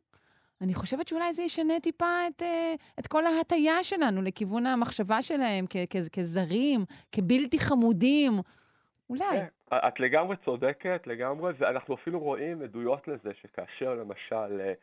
אני 0.61 0.73
חושבת 0.73 1.07
שאולי 1.07 1.33
זה 1.33 1.43
ישנה 1.43 1.79
טיפה 1.79 2.27
את, 2.27 2.41
אה, 2.41 2.73
את 2.99 3.07
כל 3.07 3.25
ההטייה 3.25 3.83
שלנו 3.83 4.21
לכיוון 4.21 4.65
המחשבה 4.65 5.21
שלהם 5.21 5.65
כ- 5.69 5.85
כ- 5.89 6.19
כזרים, 6.19 6.85
כבלתי 7.11 7.59
חמודים. 7.59 8.31
אולי. 9.09 9.23
כן, 9.31 9.77
את 9.87 9.99
לגמרי 9.99 10.35
צודקת, 10.45 11.01
לגמרי, 11.05 11.53
ואנחנו 11.57 11.95
אפילו 11.95 12.19
רואים 12.19 12.61
עדויות 12.61 13.07
לזה 13.07 13.31
שכאשר 13.41 13.95
למשל 13.95 14.61
אה, 14.61 14.73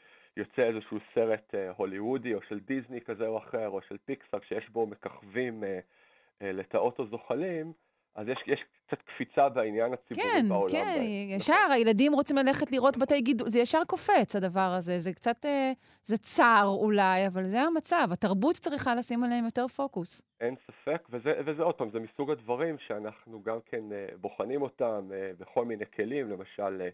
יוצא 0.41 0.63
איזשהו 0.63 0.99
סרט 1.15 1.55
אה, 1.55 1.71
הוליוודי 1.77 2.35
או 2.35 2.43
של 2.43 2.61
דיסני 2.61 3.01
כזה 3.01 3.27
או 3.27 3.39
אחר, 3.39 3.69
או 3.69 3.81
של 3.89 3.97
פיקסאר, 4.05 4.41
שיש 4.49 4.71
בו 4.71 4.87
מככבים 4.87 5.65
לטאות 6.41 6.99
או 6.99 7.07
זוחלים, 7.07 7.73
אז 8.15 8.29
יש, 8.29 8.39
יש 8.47 8.65
קצת 8.87 9.03
קפיצה 9.03 9.49
בעניין 9.49 9.93
הציבורי 9.93 10.29
כן, 10.33 10.49
בעולם. 10.49 10.73
כן, 10.73 10.95
כן, 10.97 11.37
ישר, 11.37 11.53
נכון. 11.53 11.73
הילדים 11.73 12.13
רוצים 12.13 12.37
ללכת 12.37 12.73
לראות 12.73 12.97
בתי 12.97 13.21
גידול, 13.21 13.49
זה 13.49 13.59
ישר 13.59 13.85
קופץ, 13.87 14.37
הדבר 14.37 14.75
הזה. 14.77 14.99
זה 14.99 15.13
קצת, 15.13 15.45
אה, 15.45 15.73
זה 16.03 16.19
צר 16.19 16.65
אולי, 16.67 17.27
אבל 17.27 17.45
זה 17.45 17.61
המצב. 17.61 18.09
התרבות 18.13 18.55
צריכה 18.57 18.95
לשים 18.95 19.25
עליהם 19.25 19.45
יותר 19.45 19.69
פוקוס. 19.69 20.23
אין 20.41 20.55
ספק, 20.67 21.09
וזה, 21.11 21.33
וזה 21.47 21.63
עוד 21.63 21.75
פעם, 21.75 21.91
זה 21.91 22.01
מסוג 22.01 22.31
הדברים 22.31 22.79
שאנחנו 22.79 23.43
גם 23.43 23.59
כן 23.67 23.93
אה, 23.93 24.07
בוחנים 24.21 24.63
אותם 24.63 25.09
אה, 25.13 25.31
בכל 25.39 25.65
מיני 25.65 25.85
כלים, 25.97 26.31
למשל, 26.31 26.81
אה, 26.81 26.89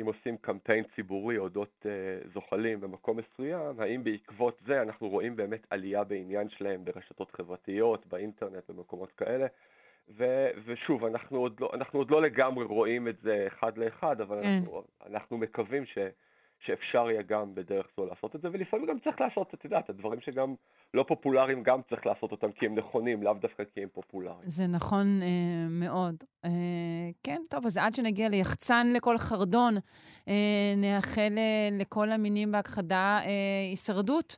אם 0.00 0.06
עושים 0.06 0.36
קמפיין 0.36 0.84
ציבורי 0.94 1.38
אודות 1.38 1.86
אה, 1.86 2.28
זוחלים 2.32 2.80
במקום 2.80 3.16
מסוים, 3.16 3.80
האם 3.80 4.04
בעקבות 4.04 4.60
זה 4.66 4.82
אנחנו 4.82 5.08
רואים 5.08 5.36
באמת 5.36 5.66
עלייה 5.70 6.04
בעניין 6.04 6.48
שלהם 6.48 6.84
ברשתות 6.84 7.30
חברתיות, 7.30 8.06
באינטרנט, 8.06 8.70
במקומות 8.70 9.12
כאלה. 9.12 9.46
ו- 10.16 10.50
ושוב, 10.64 11.04
אנחנו 11.04 11.38
עוד, 11.38 11.60
לא, 11.60 11.70
אנחנו 11.74 11.98
עוד 11.98 12.10
לא 12.10 12.22
לגמרי 12.22 12.64
רואים 12.64 13.08
את 13.08 13.20
זה 13.22 13.44
אחד 13.46 13.78
לאחד, 13.78 14.20
אבל 14.20 14.42
כן. 14.42 14.48
אנחנו, 14.58 14.82
אנחנו 15.06 15.38
מקווים 15.38 15.86
ש, 15.86 15.98
שאפשר 16.66 17.10
יהיה 17.10 17.22
גם 17.22 17.54
בדרך 17.54 17.86
זו 17.96 18.06
לעשות 18.06 18.36
את 18.36 18.40
זה, 18.40 18.48
ולפעמים 18.52 18.86
גם 18.86 18.98
צריך 19.04 19.20
לעשות, 19.20 19.54
את 19.54 19.64
יודעת, 19.64 19.90
הדברים 19.90 20.20
שגם 20.20 20.54
לא 20.94 21.04
פופולריים, 21.08 21.62
גם 21.62 21.80
צריך 21.88 22.06
לעשות 22.06 22.32
אותם 22.32 22.52
כי 22.52 22.66
הם 22.66 22.74
נכונים, 22.74 23.22
לאו 23.22 23.34
דווקא 23.34 23.62
כי 23.74 23.82
הם 23.82 23.88
פופולריים. 23.92 24.40
זה 24.48 24.66
נכון 24.66 25.06
אה, 25.22 25.68
מאוד. 25.70 26.14
אה, 26.44 26.50
כן, 27.22 27.40
טוב, 27.50 27.66
אז 27.66 27.76
עד 27.76 27.94
שנגיע 27.94 28.28
ליחצן 28.28 28.86
לכל 28.94 29.18
חרדון, 29.18 29.74
אה, 30.28 30.74
נאחל 30.76 31.34
אה, 31.36 31.68
לכל 31.72 32.10
המינים 32.10 32.52
בהכחדה 32.52 33.18
אה, 33.24 33.28
הישרדות 33.70 34.36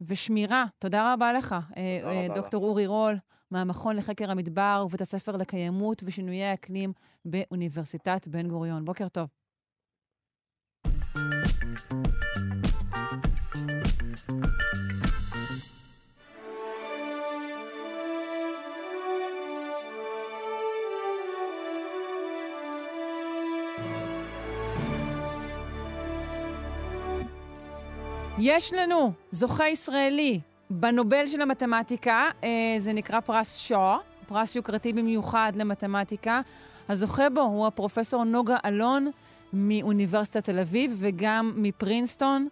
ושמירה. 0.00 0.64
תודה 0.78 1.12
רבה 1.12 1.32
לך, 1.32 1.54
אה, 1.76 1.82
אה, 2.04 2.26
דוקטור 2.34 2.64
אורי 2.64 2.86
רול. 2.86 3.16
מהמכון 3.50 3.96
לחקר 3.96 4.30
המדבר 4.30 4.82
ובית 4.86 5.00
הספר 5.00 5.36
לקיימות 5.36 6.02
ושינויי 6.06 6.44
האקלים 6.44 6.92
באוניברסיטת 7.24 8.28
בן 8.28 8.48
גוריון. 8.48 8.84
בוקר 8.84 9.08
טוב. 9.08 9.39
יש 28.42 28.72
לנו 28.72 29.12
זוכה 29.30 29.68
ישראלי 29.68 30.40
בנובל 30.70 31.26
של 31.26 31.40
המתמטיקה, 31.40 32.28
אה, 32.44 32.48
זה 32.78 32.92
נקרא 32.92 33.20
פרס 33.20 33.58
שו, 33.58 33.96
פרס 34.28 34.56
יוקרתי 34.56 34.92
במיוחד 34.92 35.52
למתמטיקה. 35.56 36.40
הזוכה 36.88 37.30
בו 37.30 37.40
הוא 37.40 37.66
הפרופסור 37.66 38.24
נוגה 38.24 38.56
אלון 38.64 39.10
מאוניברסיטת 39.52 40.44
תל 40.44 40.58
אביב 40.58 40.90
וגם 41.00 41.52
מפרינסטון. 41.56 42.48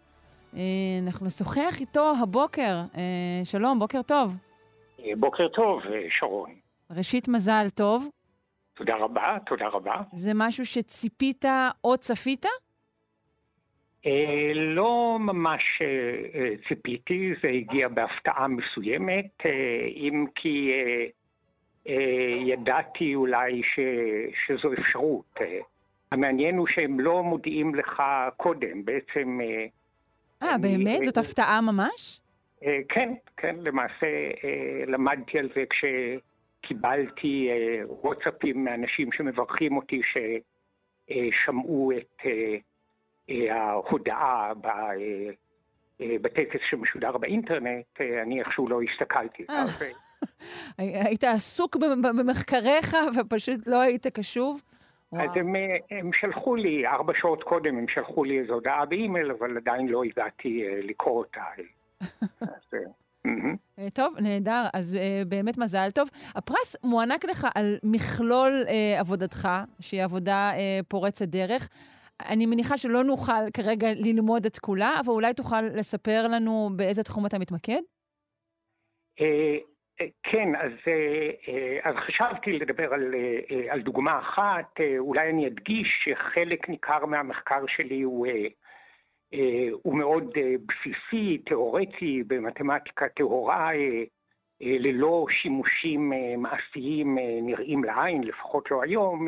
אה, 0.56 0.60
אנחנו 1.06 1.26
נשוחח 1.26 1.80
איתו 1.80 2.12
הבוקר. 2.22 2.76
אה, 2.96 3.40
שלום, 3.44 3.78
בוקר 3.78 4.02
טוב. 4.02 4.36
בוקר 5.16 5.48
טוב, 5.48 5.82
שרון. 6.18 6.50
ראשית, 6.90 7.28
מזל 7.28 7.66
טוב. 7.74 8.08
תודה 8.74 8.96
רבה, 8.96 9.36
תודה 9.46 9.68
רבה. 9.68 10.02
זה 10.12 10.32
משהו 10.34 10.66
שציפית 10.66 11.44
או 11.84 11.96
צפית? 11.96 12.46
אה, 14.06 14.52
לא 14.54 15.16
ממש 15.20 15.62
אה, 15.80 15.86
אה, 16.40 16.50
ציפיתי, 16.68 17.32
זה 17.42 17.48
הגיע 17.48 17.88
בהפתעה 17.88 18.48
מסוימת, 18.48 19.46
אם 19.96 20.26
כי 20.34 20.70
ידעתי 22.46 23.14
אולי 23.14 23.62
ש, 23.62 23.80
שזו 24.46 24.72
אפשרות. 24.72 25.34
המעניין 26.12 26.56
הוא 26.56 26.66
שהם 26.66 27.00
לא 27.00 27.22
מודיעים 27.22 27.74
לך 27.74 28.02
קודם, 28.36 28.84
בעצם... 28.84 29.38
אה, 30.42 30.58
באמת? 30.58 31.04
זאת 31.04 31.16
הפתעה 31.16 31.60
ממש? 31.60 32.20
כן, 32.88 33.14
כן, 33.36 33.56
למעשה 33.60 34.06
למדתי 34.86 35.38
על 35.38 35.48
זה 35.54 35.64
כשקיבלתי 35.70 37.48
וואטסאפים 38.02 38.64
מאנשים 38.64 39.12
שמברכים 39.12 39.76
אותי 39.76 40.00
ששמעו 41.08 41.92
את... 41.98 42.22
ההודעה 43.50 44.52
אה, 46.00 46.16
בטקס 46.22 46.60
שמשודר 46.70 47.16
באינטרנט, 47.18 47.84
אה, 48.00 48.22
אני 48.22 48.40
איכשהו 48.40 48.68
לא 48.68 48.80
הסתכלתי. 48.82 49.44
אה. 49.50 49.64
היית 50.78 51.24
עסוק 51.24 51.76
במחקריך 52.16 52.96
ופשוט 53.16 53.66
לא 53.66 53.80
היית 53.80 54.06
קשוב? 54.06 54.62
אז 55.12 55.30
הם, 55.34 55.54
הם 55.90 56.10
שלחו 56.12 56.56
לי, 56.56 56.86
ארבע 56.86 57.12
שעות 57.20 57.42
קודם 57.42 57.78
הם 57.78 57.88
שלחו 57.88 58.24
לי 58.24 58.40
איזו 58.40 58.52
הודעה 58.54 58.86
באימייל, 58.86 59.30
אבל 59.30 59.56
עדיין 59.56 59.88
לא 59.88 60.04
הגעתי 60.04 60.64
לקרוא 60.82 61.18
אותה. 61.18 61.42
אז, 62.40 62.74
טוב, 63.94 64.14
נהדר. 64.22 64.64
אז 64.74 64.94
uh, 64.94 65.28
באמת 65.28 65.58
מזל 65.58 65.90
טוב. 65.94 66.08
הפרס 66.34 66.76
מוענק 66.84 67.24
לך 67.24 67.46
על 67.54 67.76
מכלול 67.82 68.64
uh, 68.66 69.00
עבודתך, 69.00 69.48
שהיא 69.80 70.04
עבודה 70.04 70.52
uh, 70.54 70.84
פורצת 70.88 71.28
דרך. 71.28 71.68
אני 72.28 72.46
מניחה 72.46 72.78
שלא 72.78 73.04
נוכל 73.04 73.50
כרגע 73.54 73.88
ללמוד 73.96 74.46
את 74.46 74.58
כולה, 74.58 75.00
אבל 75.00 75.12
אולי 75.12 75.34
תוכל 75.34 75.60
לספר 75.60 76.28
לנו 76.28 76.70
באיזה 76.76 77.02
תחום 77.02 77.26
אתה 77.26 77.38
מתמקד? 77.38 77.80
אה, 80.00 80.04
אה, 80.04 80.10
כן, 80.22 80.56
אז, 80.56 80.72
אה, 80.88 81.90
אז 81.90 81.96
חשבתי 81.96 82.52
לדבר 82.52 82.94
על, 82.94 83.14
על 83.68 83.80
דוגמה 83.80 84.18
אחת. 84.18 84.80
אולי 84.98 85.30
אני 85.30 85.46
אדגיש 85.46 85.88
שחלק 86.04 86.68
ניכר 86.68 87.06
מהמחקר 87.06 87.64
שלי 87.66 88.02
הוא, 88.02 88.26
הוא 89.82 89.98
מאוד 89.98 90.24
בסיסי, 90.66 91.38
תיאורטי, 91.38 92.22
במתמטיקה 92.26 93.08
טהורה, 93.08 93.70
ללא 94.60 95.26
שימושים 95.30 96.12
מעשיים 96.38 97.18
נראים 97.42 97.84
לעין, 97.84 98.24
לפחות 98.24 98.70
לא 98.70 98.82
היום. 98.82 99.26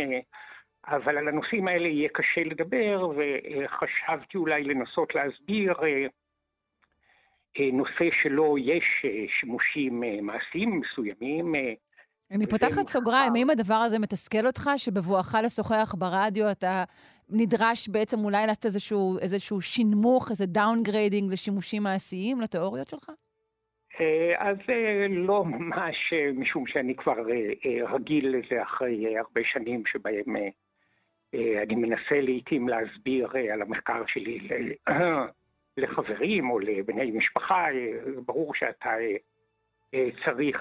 אבל 0.86 1.18
על 1.18 1.28
הנושאים 1.28 1.68
האלה 1.68 1.88
יהיה 1.88 2.08
קשה 2.08 2.44
לדבר, 2.44 3.10
וחשבתי 3.16 4.38
אולי 4.38 4.64
לנסות 4.64 5.14
להסביר 5.14 5.72
אה, 5.82 5.86
אה, 5.86 6.06
נושא 7.72 8.08
שלו 8.22 8.58
יש 8.58 8.84
אה, 9.04 9.24
שימושים 9.40 10.02
מעשיים 10.22 10.80
מסוימים. 10.80 11.54
אני 12.30 12.46
פותחת 12.46 12.86
סוגריים, 12.86 13.32
האם 13.36 13.50
הדבר 13.50 13.74
הזה 13.74 13.98
מתסכל 13.98 14.46
אותך, 14.46 14.70
שבבואך 14.76 15.34
לשוחח 15.44 15.94
ברדיו 15.98 16.50
אתה 16.50 16.84
נדרש 17.30 17.88
בעצם 17.88 18.24
אולי 18.24 18.46
לעשות 18.46 18.64
איזשהו, 18.64 19.18
איזשהו 19.18 19.60
שינמוך, 19.60 20.30
איזה 20.30 20.46
downgrading 20.46 21.32
לשימושים 21.32 21.82
מעשיים, 21.82 22.40
לתיאוריות 22.40 22.86
שלך? 22.86 23.10
אז 24.38 24.56
לא 25.10 25.44
ממש, 25.44 25.96
משום 26.34 26.66
שאני 26.66 26.94
כבר 26.96 27.16
רגיל 27.88 28.36
לזה 28.36 28.62
אחרי 28.62 29.18
הרבה 29.18 29.40
שנים 29.44 29.82
שבהם 29.86 30.36
אה, 31.34 31.62
אני 31.62 31.74
מנסה 31.74 32.20
לעיתים 32.20 32.68
להסביר 32.68 33.28
אה, 33.36 33.52
על 33.54 33.62
המחקר 33.62 34.02
שלי 34.06 34.38
לחברים 35.76 36.50
או 36.50 36.58
לבני 36.58 37.10
משפחה, 37.10 37.70
אה, 37.70 37.98
ברור 38.26 38.54
שאתה 38.54 38.90
צריך 40.24 40.56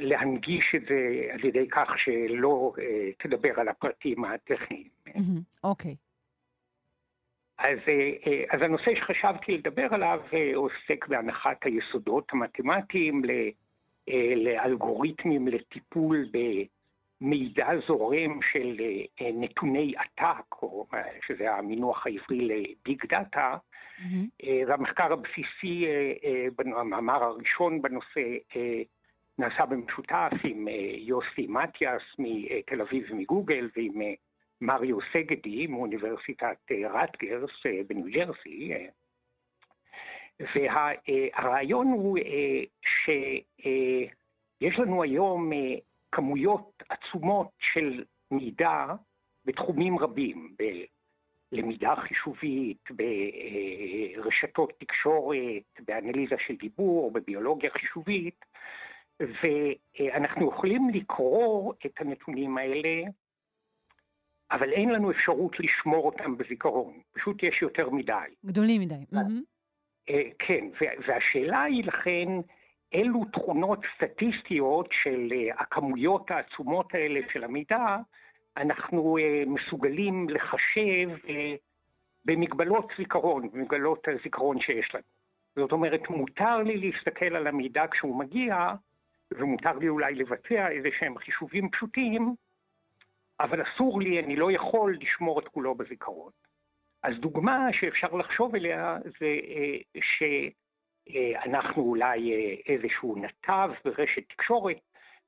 להנגיש 0.00 0.74
את 0.76 0.82
זה 0.88 1.28
על 1.32 1.44
ידי 1.44 1.68
כך 1.68 1.88
שלא 1.96 2.72
תדבר 3.18 3.60
על 3.60 3.68
הפרטים 3.68 4.24
הטכניים. 4.24 4.88
אוקיי. 5.64 5.94
אז, 7.58 7.78
אז 8.50 8.62
הנושא 8.62 8.90
שחשבתי 8.96 9.52
לדבר 9.58 9.86
עליו 9.90 10.20
עוסק 10.54 11.06
בהנחת 11.08 11.64
היסודות 11.64 12.24
המתמטיים 12.32 13.22
לאלגוריתמים 14.36 15.48
לטיפול 15.48 16.28
במידע 17.20 17.68
זורם 17.86 18.40
של 18.52 18.76
נתוני 19.32 19.94
עתק, 19.96 20.62
או 20.62 20.86
שזה 21.26 21.54
המינוח 21.54 22.06
העברי 22.06 22.40
לביג 22.40 23.06
דאטה, 23.06 23.56
Mm-hmm. 24.00 24.46
והמחקר 24.68 25.12
הבסיסי, 25.12 25.86
המאמר 26.76 27.24
הראשון 27.24 27.82
בנושא, 27.82 28.36
נעשה 29.38 29.66
במשותף 29.66 30.30
עם 30.44 30.68
יוסי 30.96 31.46
מתיאס 31.48 32.02
מתל 32.18 32.80
אביב 32.80 33.06
ומגוגל 33.10 33.68
ועם 33.76 34.00
מריו 34.60 34.98
סגדי 35.12 35.66
מאוניברסיטת 35.66 36.56
רטגרס 36.90 37.50
בניו 37.86 38.04
ג'רסי. 38.12 38.72
והרעיון 40.40 41.86
הוא 41.86 42.18
שיש 43.04 44.78
לנו 44.78 45.02
היום 45.02 45.52
כמויות 46.12 46.82
עצומות 46.88 47.48
של 47.72 48.04
מידע 48.30 48.86
בתחומים 49.44 49.98
רבים, 49.98 50.56
למידה 51.52 51.94
חישובית, 51.96 52.84
ברשתות 52.90 54.72
תקשורת, 54.78 55.80
באנליזה 55.86 56.36
של 56.46 56.56
דיבור, 56.56 57.10
בביולוגיה 57.10 57.70
חישובית, 57.70 58.44
ואנחנו 59.20 60.48
יכולים 60.48 60.88
לקרוא 60.94 61.74
את 61.86 61.92
הנתונים 61.98 62.58
האלה, 62.58 63.02
אבל 64.50 64.72
אין 64.72 64.88
לנו 64.88 65.10
אפשרות 65.10 65.60
לשמור 65.60 66.06
אותם 66.06 66.36
בזיכרון, 66.36 67.00
פשוט 67.12 67.42
יש 67.42 67.62
יותר 67.62 67.90
מדי. 67.90 68.14
גדולים 68.46 68.80
מדי. 68.80 69.04
כן, 70.38 70.64
והשאלה 71.06 71.62
היא 71.62 71.84
לכן, 71.84 72.28
אילו 72.92 73.24
תכונות 73.32 73.78
סטטיסטיות 73.96 74.88
של 75.02 75.32
הכמויות 75.58 76.30
העצומות 76.30 76.94
האלה 76.94 77.20
של 77.32 77.44
המידע, 77.44 77.96
אנחנו 78.56 79.18
uh, 79.18 79.48
מסוגלים 79.48 80.28
לחשב 80.28 81.08
uh, 81.24 81.30
במגבלות 82.24 82.92
זיכרון, 82.98 83.50
במגבלות 83.50 84.08
הזיכרון 84.08 84.60
שיש 84.60 84.94
לנו. 84.94 85.02
זאת 85.56 85.72
אומרת, 85.72 86.10
מותר 86.10 86.56
לי 86.58 86.76
להסתכל 86.76 87.36
על 87.36 87.46
המידע 87.46 87.84
כשהוא 87.90 88.18
מגיע, 88.18 88.74
ומותר 89.30 89.78
לי 89.78 89.88
אולי 89.88 90.14
לבצע 90.14 90.68
איזה 90.68 90.88
שהם 90.98 91.18
חישובים 91.18 91.70
פשוטים, 91.70 92.34
אבל 93.40 93.62
אסור 93.62 94.00
לי, 94.00 94.20
אני 94.20 94.36
לא 94.36 94.52
יכול 94.52 94.96
לשמור 95.00 95.40
את 95.40 95.48
כולו 95.48 95.74
בזיכרון. 95.74 96.30
אז 97.02 97.14
דוגמה 97.20 97.68
שאפשר 97.72 98.14
לחשוב 98.14 98.54
עליה 98.54 98.98
זה 99.20 99.36
uh, 99.42 100.00
שאנחנו 101.12 101.82
אולי 101.82 102.32
איזשהו 102.66 103.16
נתב 103.16 103.70
ברשת 103.84 104.22
תקשורת 104.28 104.80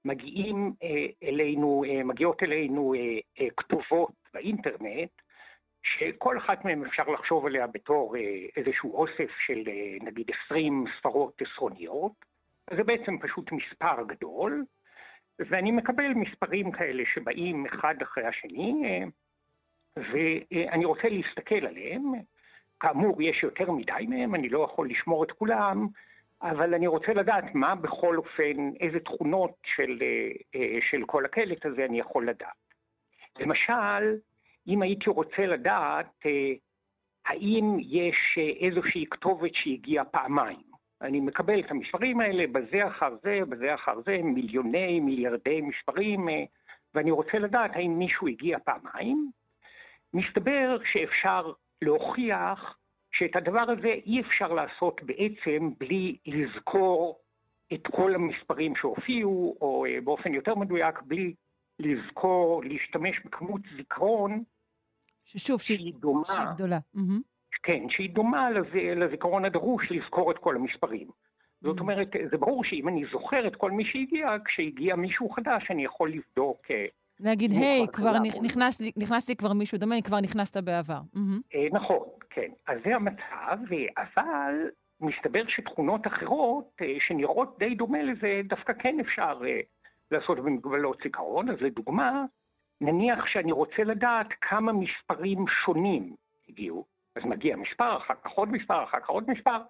מגיעים 0.05 0.73
אה, 0.83 1.29
אלינו, 1.29 1.85
אה, 1.89 2.05
מגיעות 2.05 2.43
אלינו 2.43 2.95
אה, 2.95 3.47
כתובות 3.57 4.13
באינטרנט, 4.35 5.11
שכל 5.83 6.39
אחת 6.39 6.65
מהן 6.65 6.85
אפשר 6.87 7.09
לחשוב 7.09 7.47
עליה 7.47 7.67
בתור 7.67 8.17
איזשהו 8.57 8.95
אוסף 8.95 9.31
של 9.47 9.63
נגיד 10.01 10.31
20 10.47 10.85
ספרות 10.99 11.43
עשרוניות, 11.43 12.13
זה 12.77 12.83
בעצם 12.85 13.19
פשוט 13.19 13.53
מספר 13.53 14.03
גדול, 14.07 14.65
ואני 15.39 15.71
מקבל 15.71 16.09
מספרים 16.09 16.73
כאלה 16.73 17.03
שבאים 17.15 17.67
אחד 17.67 17.95
אחרי 18.03 18.25
השני, 18.27 19.03
ואני 19.97 20.85
רוצה 20.85 21.09
להסתכל 21.09 21.67
עליהם. 21.67 22.13
כאמור, 22.83 23.23
יש 23.23 23.43
יותר 23.43 23.71
מדי 23.71 24.07
מהם, 24.09 24.35
אני 24.35 24.49
לא 24.49 24.65
יכול 24.65 24.91
לשמור 24.91 25.25
את 25.25 25.33
כולם, 25.33 25.87
אבל 26.43 26.75
אני 26.75 26.87
רוצה 26.87 27.13
לדעת 27.13 27.55
מה 27.55 27.75
בכל 27.75 28.17
אופן, 28.17 28.71
איזה 28.81 29.01
תכונות 29.01 29.55
של, 29.77 29.99
אה, 30.03 30.31
אה, 30.55 30.79
של 30.91 31.03
כל 31.07 31.25
הקלט 31.25 31.67
הזה 31.67 31.85
אני 31.85 32.01
יכול 32.01 32.29
לדעת. 32.29 32.63
למשל, 33.39 34.17
אם 34.69 34.83
הייתי 34.83 35.11
רוצה 35.11 35.47
לדעת 35.47 36.27
אה, 36.27 36.53
האם 37.27 37.77
יש 37.81 38.39
איזושהי 38.61 39.05
כתובת 39.11 39.55
שהגיעה 39.55 40.05
פעמיים. 40.05 40.73
אני 41.03 41.21
מקבל 41.21 41.61
את 41.61 41.71
המספרים 41.71 42.21
האלה 42.21 42.45
בזה 42.53 42.87
אחר 42.87 43.17
זה, 43.23 43.39
בזה 43.49 43.75
אחר 43.75 44.01
זה, 44.01 44.19
מיליוני, 44.23 45.01
מיליארדי 45.01 45.61
מספרים, 45.61 46.29
ואני 46.95 47.11
רוצה 47.11 47.39
לדעת 47.39 47.71
האם 47.75 47.99
מישהו 47.99 48.29
הגיע 48.29 48.59
פעמיים. 48.59 49.31
מסתבר 50.15 50.79
שאפשר 50.93 51.53
להוכיח 51.83 52.79
שאת 53.13 53.37
הדבר 53.37 53.65
הזה 53.71 53.89
אי 53.89 54.21
אפשר 54.21 54.53
לעשות 54.53 55.01
בעצם 55.03 55.71
בלי 55.79 56.17
לזכור 56.27 57.19
את 57.73 57.87
כל 57.91 58.15
המספרים 58.15 58.77
שהופיעו, 58.77 59.57
או 59.61 59.87
אה, 59.87 60.01
באופן 60.05 60.35
יותר 60.35 60.55
מדויק, 60.55 61.03
בלי 61.03 61.35
לזכור, 61.79 62.65
להשתמש 62.65 63.21
בכמות 63.25 63.61
זיכרון 63.77 64.43
ששוב, 65.25 65.61
שהיא 65.61 65.95
דומה. 65.95 66.25
שהיא 66.25 66.47
גדולה. 66.55 66.79
כן, 67.63 67.83
שהיא 67.89 68.11
דומה 68.11 68.51
לז, 68.51 68.67
לזיכרון 68.97 69.45
הדרוש 69.45 69.91
לזכור 69.91 70.31
את 70.31 70.39
כל 70.39 70.57
המספרים. 70.57 71.09
זאת 71.61 71.81
אומרת, 71.81 72.09
זה 72.31 72.37
ברור 72.37 72.65
שאם 72.65 72.89
אני 72.89 73.05
זוכר 73.13 73.47
את 73.47 73.57
כל 73.57 73.71
מי 73.71 73.85
שהגיע, 73.85 74.37
כשהגיע 74.45 74.97
מישהו 74.97 75.31
חדש, 75.31 75.71
אני 75.71 75.85
יכול 75.85 76.11
לבדוק 76.13 76.71
אה, 76.71 76.87
להגיד, 77.23 77.51
היי, 77.53 77.87
כבר 77.93 78.13
נכנסתי, 78.43 78.93
נכנסתי 78.97 79.37
כבר 79.37 79.53
מישהו 79.53 79.79
דומה, 79.79 80.03
כבר 80.05 80.21
נכנסת 80.21 80.65
בעבר. 80.65 81.01
אה, 81.55 81.67
נכון, 81.73 82.09
כן. 82.31 82.51
אז 82.67 82.79
זה 82.85 82.95
המצב, 82.95 83.59
אבל 83.97 84.71
מסתבר 85.01 85.43
שתכונות 85.49 86.07
אחרות 86.07 86.71
אה, 86.81 86.97
שנראות 87.07 87.59
די 87.59 87.75
דומה 87.75 88.03
לזה, 88.03 88.41
דווקא 88.45 88.73
כן 88.79 89.01
אפשר 89.01 89.41
אה, 89.47 89.61
לעשות 90.11 90.39
במגבלות 90.39 90.99
זיכרון. 91.03 91.49
אז 91.49 91.57
לדוגמה, 91.61 92.25
נניח 92.81 93.27
שאני 93.27 93.53
רוצה 93.53 93.85
לדעת 93.85 94.27
כמה 94.41 94.73
מספרים 94.73 95.45
שונים 95.65 96.15
הגיעו. 96.49 96.85
אז 97.17 97.23
מגיע 97.25 97.57
מספר, 97.57 97.97
אחר 97.97 98.15
כך 98.25 98.31
עוד 98.31 98.49
מספר, 98.49 98.85
אחר 98.85 99.01
כך 99.01 99.09
עוד 99.09 99.31
מספר, 99.31 99.63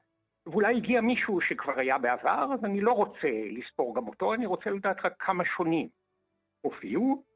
ואולי 0.47 0.77
הגיע 0.77 1.01
מישהו 1.01 1.41
שכבר 1.41 1.79
היה 1.79 1.99
בעבר, 1.99 2.47
אז 2.55 2.65
אני 2.65 2.81
לא 2.81 2.93
רוצה 2.93 3.29
לספור 3.51 3.95
גם 3.95 4.09
אותו, 4.09 4.35
אני 4.35 4.47
רוצה 4.47 4.70
לדעת 4.70 4.97
רק 5.05 5.12
כמה 5.19 5.45
שונים 5.57 5.89
הופיעו. 6.61 7.31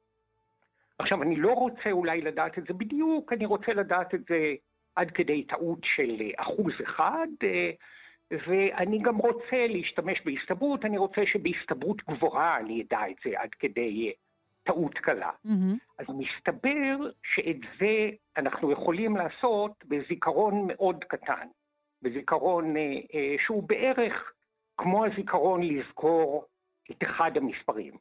עכשיו, 0.98 1.22
אני 1.22 1.36
לא 1.36 1.52
רוצה 1.52 1.90
אולי 1.90 2.20
לדעת 2.20 2.58
את 2.58 2.64
זה 2.68 2.74
בדיוק, 2.74 3.32
אני 3.32 3.46
רוצה 3.46 3.72
לדעת 3.72 4.14
את 4.14 4.20
זה 4.28 4.54
עד 4.96 5.10
כדי 5.10 5.44
טעות 5.44 5.78
של 5.82 6.30
אחוז 6.36 6.72
אחד, 6.84 7.26
אה, 7.42 7.70
ואני 8.30 8.98
גם 8.98 9.16
רוצה 9.16 9.66
להשתמש 9.68 10.22
בהסתברות, 10.24 10.84
אני 10.84 10.98
רוצה 10.98 11.20
שבהסתברות 11.26 12.02
גבוהה 12.10 12.58
אני 12.58 12.82
אדע 12.82 13.00
את 13.10 13.16
זה 13.24 13.40
עד 13.40 13.50
כדי 13.58 14.06
אה, 14.08 14.12
טעות 14.62 14.94
קלה. 14.94 15.30
Mm-hmm. 15.46 15.78
אז 15.98 16.06
מסתבר 16.08 17.10
שאת 17.34 17.60
זה 17.80 18.10
אנחנו 18.36 18.72
יכולים 18.72 19.16
לעשות 19.16 19.84
בזיכרון 19.84 20.66
מאוד 20.66 21.04
קטן, 21.04 21.46
בזיכרון 22.02 22.76
אה, 22.76 23.36
שהוא 23.46 23.62
בערך 23.62 24.32
כמו 24.78 25.04
הזיכרון 25.04 25.62
לזכור 25.62 26.44
את 26.90 27.02
אחד 27.02 27.36
המספרים. 27.36 27.94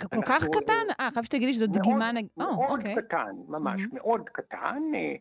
כל 0.00 0.22
כך 0.26 0.44
קטן? 0.44 0.86
אה, 1.00 1.08
חייב 1.10 1.24
שתגידי 1.24 1.52
שזו 1.52 1.66
דגימה... 1.66 2.10
מאוד 2.36 2.80
קטן, 2.96 3.36
ממש, 3.48 3.80
מאוד 3.92 4.28
קטן, 4.28 4.82
אה, 4.94 5.14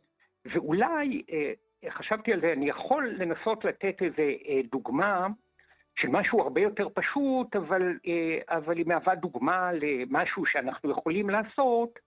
ואולי, 0.45 1.21
אה, 1.31 1.51
חשבתי 1.91 2.33
על 2.33 2.41
זה, 2.41 2.53
אני 2.53 2.69
יכול 2.69 3.15
לנסות 3.17 3.65
לתת 3.65 4.01
איזו 4.01 4.29
אה, 4.47 4.61
דוגמה 4.71 5.27
של 5.95 6.07
משהו 6.07 6.41
הרבה 6.41 6.61
יותר 6.61 6.87
פשוט, 6.93 7.55
אבל, 7.55 7.97
אבל 8.49 8.77
היא 8.77 8.85
מהווה 8.87 9.15
דוגמה 9.15 9.71
למשהו 9.73 10.45
שאנחנו 10.45 10.91
יכולים 10.91 11.29
לעשות, 11.29 11.99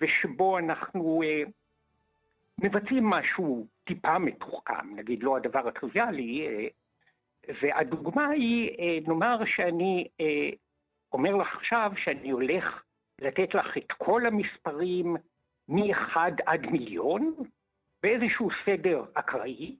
ושבו 0.00 0.58
אנחנו 0.58 1.22
מבצעים 2.60 3.04
משהו 3.04 3.66
טיפה 3.84 4.18
מתוחכם, 4.18 4.96
נגיד 4.96 5.22
לא 5.22 5.36
הדבר 5.36 5.68
הטריוויאלי, 5.68 6.48
והדוגמה 7.62 8.28
היא, 8.28 8.70
נאמר 9.06 9.38
שאני 9.44 10.08
אומר 11.14 11.36
לך 11.36 11.56
עכשיו 11.56 11.92
שאני 12.04 12.30
הולך 12.30 12.82
לתת 13.20 13.54
לך 13.54 13.76
את 13.76 13.92
כל 13.98 14.26
המספרים 14.26 15.16
מ-1 15.68 16.16
עד 16.46 16.66
מיליון, 16.66 17.34
באיזשהו 18.02 18.48
סדר 18.66 19.04
אקראי, 19.14 19.76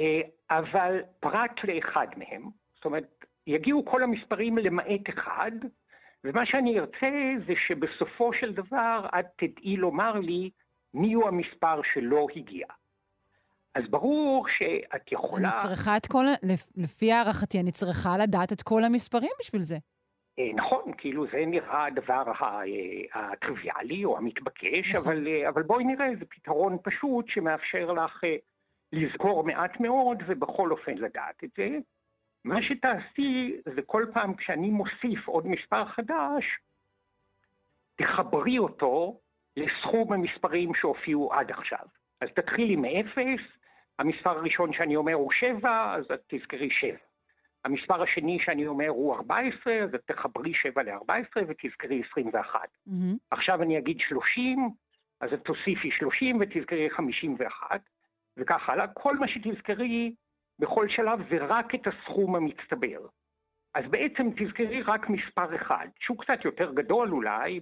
אה, 0.00 0.20
אבל 0.50 1.02
פרט 1.20 1.64
לאחד 1.64 2.06
מהם, 2.16 2.42
זאת 2.74 2.84
אומרת, 2.84 3.24
יגיעו 3.46 3.84
כל 3.84 4.02
המספרים 4.02 4.58
למעט 4.58 5.08
אחד, 5.08 5.50
ומה 6.24 6.46
שאני 6.46 6.80
ארצה 6.80 7.10
זה 7.46 7.52
שבסופו 7.66 8.30
של 8.40 8.52
דבר 8.52 9.06
את 9.18 9.26
תדעי 9.36 9.76
לומר 9.76 10.12
לי 10.12 10.50
מי 10.94 11.14
הוא 11.14 11.28
המספר 11.28 11.80
שלא 11.94 12.26
הגיע. 12.36 12.66
אז 13.74 13.82
ברור 13.90 14.46
שאת 14.58 15.12
יכולה... 15.12 15.48
אני 15.48 15.56
צריכה 15.62 15.96
את 15.96 16.06
כל... 16.06 16.24
לפי 16.76 17.12
הערכתי, 17.12 17.60
אני 17.60 17.72
צריכה 17.72 18.10
לדעת 18.18 18.52
את 18.52 18.62
כל 18.62 18.84
המספרים 18.84 19.30
בשביל 19.40 19.62
זה. 19.62 19.76
אה, 20.38 20.50
נכון, 20.54 20.92
כאילו 20.98 21.26
זה 21.26 21.44
נראה 21.46 21.86
הדבר 21.86 22.32
אה, 22.40 22.62
הטריוויאלי 23.14 24.04
או 24.04 24.18
המתבקש, 24.18 24.94
נכון. 24.94 25.12
אבל, 25.12 25.26
אה, 25.28 25.48
אבל 25.48 25.62
בואי 25.62 25.84
נראה, 25.84 26.06
זה 26.18 26.24
פתרון 26.24 26.78
פשוט 26.82 27.28
שמאפשר 27.28 27.92
לך 27.92 28.24
לזכור 28.92 29.44
מעט 29.44 29.80
מאוד 29.80 30.22
ובכל 30.26 30.70
אופן 30.70 30.94
לדעת 30.94 31.44
את 31.44 31.50
זה. 31.56 31.78
מה 32.44 32.62
שתעשי 32.62 33.56
זה 33.74 33.82
כל 33.82 34.06
פעם 34.12 34.34
כשאני 34.34 34.70
מוסיף 34.70 35.28
עוד 35.28 35.46
מספר 35.46 35.84
חדש, 35.84 36.44
תחברי 37.96 38.58
אותו 38.58 39.20
לסכום 39.56 40.12
המספרים 40.12 40.74
שהופיעו 40.74 41.32
עד 41.32 41.50
עכשיו. 41.50 41.86
אז 42.20 42.28
תתחילי 42.34 42.76
מאפס, 42.76 43.40
המספר 43.98 44.30
הראשון 44.30 44.72
שאני 44.72 44.96
אומר 44.96 45.14
הוא 45.14 45.32
שבע, 45.32 45.94
אז 45.94 46.04
את 46.14 46.20
תזכרי 46.26 46.70
שבע. 46.70 47.05
המספר 47.66 48.02
השני 48.02 48.38
שאני 48.44 48.66
אומר 48.66 48.88
הוא 48.88 49.14
14, 49.14 49.74
אז 49.84 49.94
את 49.94 50.00
תחברי 50.06 50.52
7 50.54 50.82
ל-14 50.82 51.42
ותזכרי 51.48 52.02
21. 52.10 52.60
Mm-hmm. 52.60 52.92
עכשיו 53.30 53.62
אני 53.62 53.78
אגיד 53.78 53.96
30, 54.08 54.70
אז 55.20 55.30
תוסיפי 55.44 55.90
30 55.98 56.38
ותזכרי 56.40 56.90
51, 56.90 57.80
וכך 58.36 58.68
הלאה. 58.68 58.86
כל 58.88 59.16
מה 59.16 59.28
שתזכרי 59.28 60.14
בכל 60.58 60.88
שלב 60.88 61.18
זה 61.30 61.36
רק 61.40 61.74
את 61.74 61.86
הסכום 61.86 62.36
המצטבר. 62.36 63.06
אז 63.74 63.84
בעצם 63.90 64.26
תזכרי 64.36 64.82
רק 64.82 65.10
מספר 65.10 65.56
אחד, 65.56 65.86
שהוא 66.00 66.18
קצת 66.18 66.44
יותר 66.44 66.72
גדול 66.72 67.12
אולי 67.12 67.60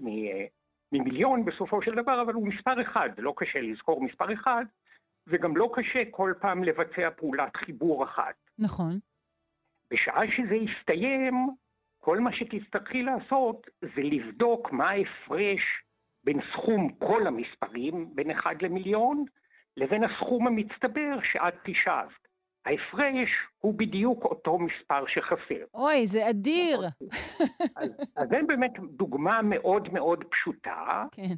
ממיליון 0.93 1.45
בסופו 1.45 1.83
של 1.83 1.95
דבר, 1.95 2.23
אבל 2.23 2.35
הוא 2.35 2.49
מספר 2.49 2.83
אחד, 2.83 3.09
לא 3.19 3.35
קשה 3.37 3.61
לזכור 3.61 4.05
מספר 4.05 4.33
אחד, 4.33 4.65
וגם 5.27 5.57
לא 5.57 5.73
קשה 5.75 6.03
כל 6.11 6.33
פעם 6.41 6.65
לבצע 6.65 7.11
פעולת 7.17 7.57
חיבור 7.57 8.05
אחת. 8.05 8.35
נכון. 8.59 8.99
בשעה 9.91 10.23
שזה 10.37 10.55
יסתיים, 10.55 11.49
כל 11.99 12.21
מה 12.21 12.31
שתצטרכי 12.33 13.03
לעשות 13.03 13.67
זה 13.81 14.03
לבדוק 14.03 14.73
מה 14.73 14.91
ההפרש 14.91 15.61
בין 16.25 16.41
סכום 16.53 16.89
כל 16.93 17.27
המספרים, 17.27 18.09
בין 18.15 18.31
1 18.31 18.63
למיליון, 18.63 19.25
לבין 19.77 20.05
הסכום 20.05 20.47
המצטבר 20.47 21.19
שאת 21.33 21.55
תשאבת. 21.65 22.25
ההפרש 22.67 23.29
הוא 23.59 23.75
בדיוק 23.75 24.25
אותו 24.25 24.59
מספר 24.59 25.05
שחסר. 25.07 25.65
אוי, 25.75 26.07
זה 26.07 26.31
אדיר. 26.31 26.81
אז, 27.77 28.13
אז 28.17 28.29
זה 28.29 28.37
באמת 28.47 28.73
דוגמה 28.97 29.43
מאוד 29.43 29.93
מאוד 29.93 30.25
פשוטה. 30.25 31.05
כן. 31.13 31.35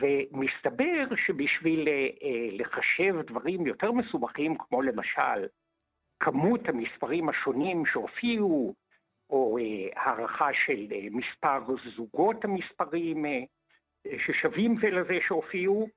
ומסתבר 0.00 1.16
שבשביל 1.26 1.88
אה, 1.88 2.48
לחשב 2.52 3.14
דברים 3.26 3.66
יותר 3.66 3.92
מסובכים, 3.92 4.58
כמו 4.58 4.82
למשל 4.82 5.46
כמות 6.24 6.68
המספרים 6.68 7.28
השונים 7.28 7.86
שהופיעו, 7.86 8.74
או 9.30 9.58
אה, 9.58 10.02
הערכה 10.02 10.48
של 10.66 10.86
אה, 10.92 11.06
מספר 11.10 11.58
זוגות 11.96 12.44
המספרים 12.44 13.26
אה, 13.26 13.40
ששווים 14.26 14.76
זה 14.80 14.90
לזה 14.90 15.18
שהופיעו. 15.26 15.88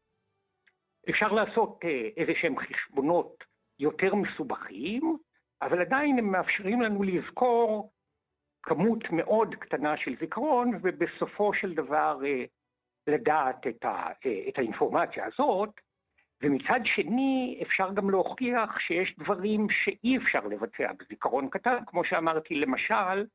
אפשר 1.09 1.31
לעשות 1.31 1.79
איזה 2.17 2.31
שהם 2.41 2.55
חשבונות 2.57 3.43
יותר 3.79 4.15
מסובכים, 4.15 5.17
אבל 5.61 5.81
עדיין 5.81 6.19
הם 6.19 6.31
מאפשרים 6.31 6.81
לנו 6.81 7.03
לזכור 7.03 7.91
כמות 8.63 9.03
מאוד 9.11 9.55
קטנה 9.55 9.97
של 9.97 10.15
זיכרון, 10.19 10.79
ובסופו 10.81 11.53
של 11.53 11.73
דבר 11.73 12.19
לדעת 13.07 13.67
את, 13.67 13.85
ה, 13.85 14.11
את 14.49 14.57
האינפורמציה 14.57 15.25
הזאת, 15.25 15.69
ומצד 16.41 16.79
שני, 16.95 17.59
אפשר 17.63 17.93
גם 17.93 18.09
להוכיח 18.09 18.79
שיש 18.87 19.15
דברים 19.19 19.67
שאי 19.83 20.17
אפשר 20.17 20.47
לבצע 20.47 20.91
בזיכרון 20.99 21.49
קטן, 21.49 21.77
כמו 21.87 22.05
שאמרתי, 22.05 22.55
למשל, 22.55 23.25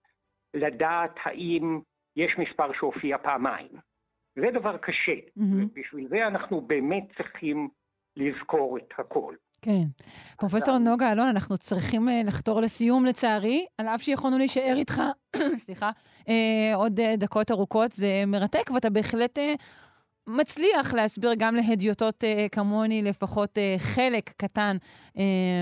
לדעת 0.55 1.14
האם 1.24 1.81
יש 2.16 2.32
מספר 2.39 2.72
שהופיע 2.78 3.18
פעמיים. 3.18 3.72
זה 4.36 4.47
דבר 4.55 4.77
קשה, 4.77 5.12
mm-hmm. 5.12 5.43
ובשביל 5.43 6.09
זה 6.09 6.27
אנחנו 6.27 6.60
באמת 6.60 7.05
צריכים 7.16 7.68
לזכור 8.16 8.78
את 8.78 8.93
הכל. 8.98 9.35
כן. 9.62 9.85
פרופסור 10.39 10.78
נוגה 10.78 11.12
אלון, 11.12 11.27
אנחנו 11.27 11.56
צריכים 11.56 12.09
uh, 12.09 12.27
לחתור 12.27 12.60
לסיום 12.60 13.05
לצערי, 13.05 13.66
על 13.78 13.89
אף 13.89 14.02
שיכולנו 14.02 14.39
להישאר 14.39 14.74
איתך, 14.77 15.02
סליחה, 15.64 15.90
uh, 16.20 16.31
עוד 16.74 17.01
uh, 17.01 17.16
דקות 17.16 17.51
ארוכות. 17.51 17.93
זה 17.93 18.22
מרתק, 18.27 18.70
ואתה 18.74 18.90
בהחלט 18.90 19.39
uh, 19.39 19.62
מצליח 20.27 20.95
להסביר 20.95 21.35
גם 21.39 21.55
להדיוטות 21.55 22.25
uh, 22.25 22.49
כמוני 22.53 23.03
לפחות 23.03 23.59
uh, 23.59 23.81
חלק 23.81 24.31
קטן 24.37 24.77
uh, 25.09 25.19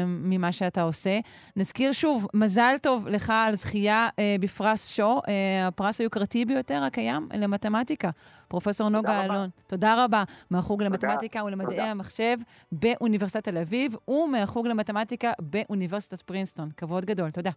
ממה 0.07 0.53
שאתה 0.53 0.83
עושה. 0.83 1.21
נזכיר 1.57 1.93
שוב, 1.93 2.27
מזל 2.35 2.75
טוב 2.83 3.09
לך 3.09 3.33
על 3.47 3.55
זכייה 3.55 4.09
uh, 4.11 4.41
בפרס 4.41 4.89
שו, 4.89 5.19
uh, 5.19 5.29
הפרס 5.67 6.01
היוקרתי 6.01 6.45
ביותר 6.45 6.83
הקיים 6.83 7.29
למתמטיקה. 7.35 8.11
פרופסור 8.49 8.89
נוגה 8.89 9.25
אלון, 9.25 9.49
תודה 9.67 10.05
רבה, 10.05 10.25
מהחוג 10.51 10.83
למתמטיקה 10.83 11.45
ולמדעי 11.45 11.77
תודה. 11.77 11.91
המחשב 11.91 12.37
באוניברסיטת 12.73 13.45
תל 13.45 13.59
אביב, 13.59 13.95
ומהחוג 14.09 14.67
למתמטיקה 14.67 15.33
באוניברסיטת 15.41 16.23
פרינסטון. 16.23 16.71
כבוד 16.77 17.05
גדול, 17.05 17.31
תודה. 17.31 17.51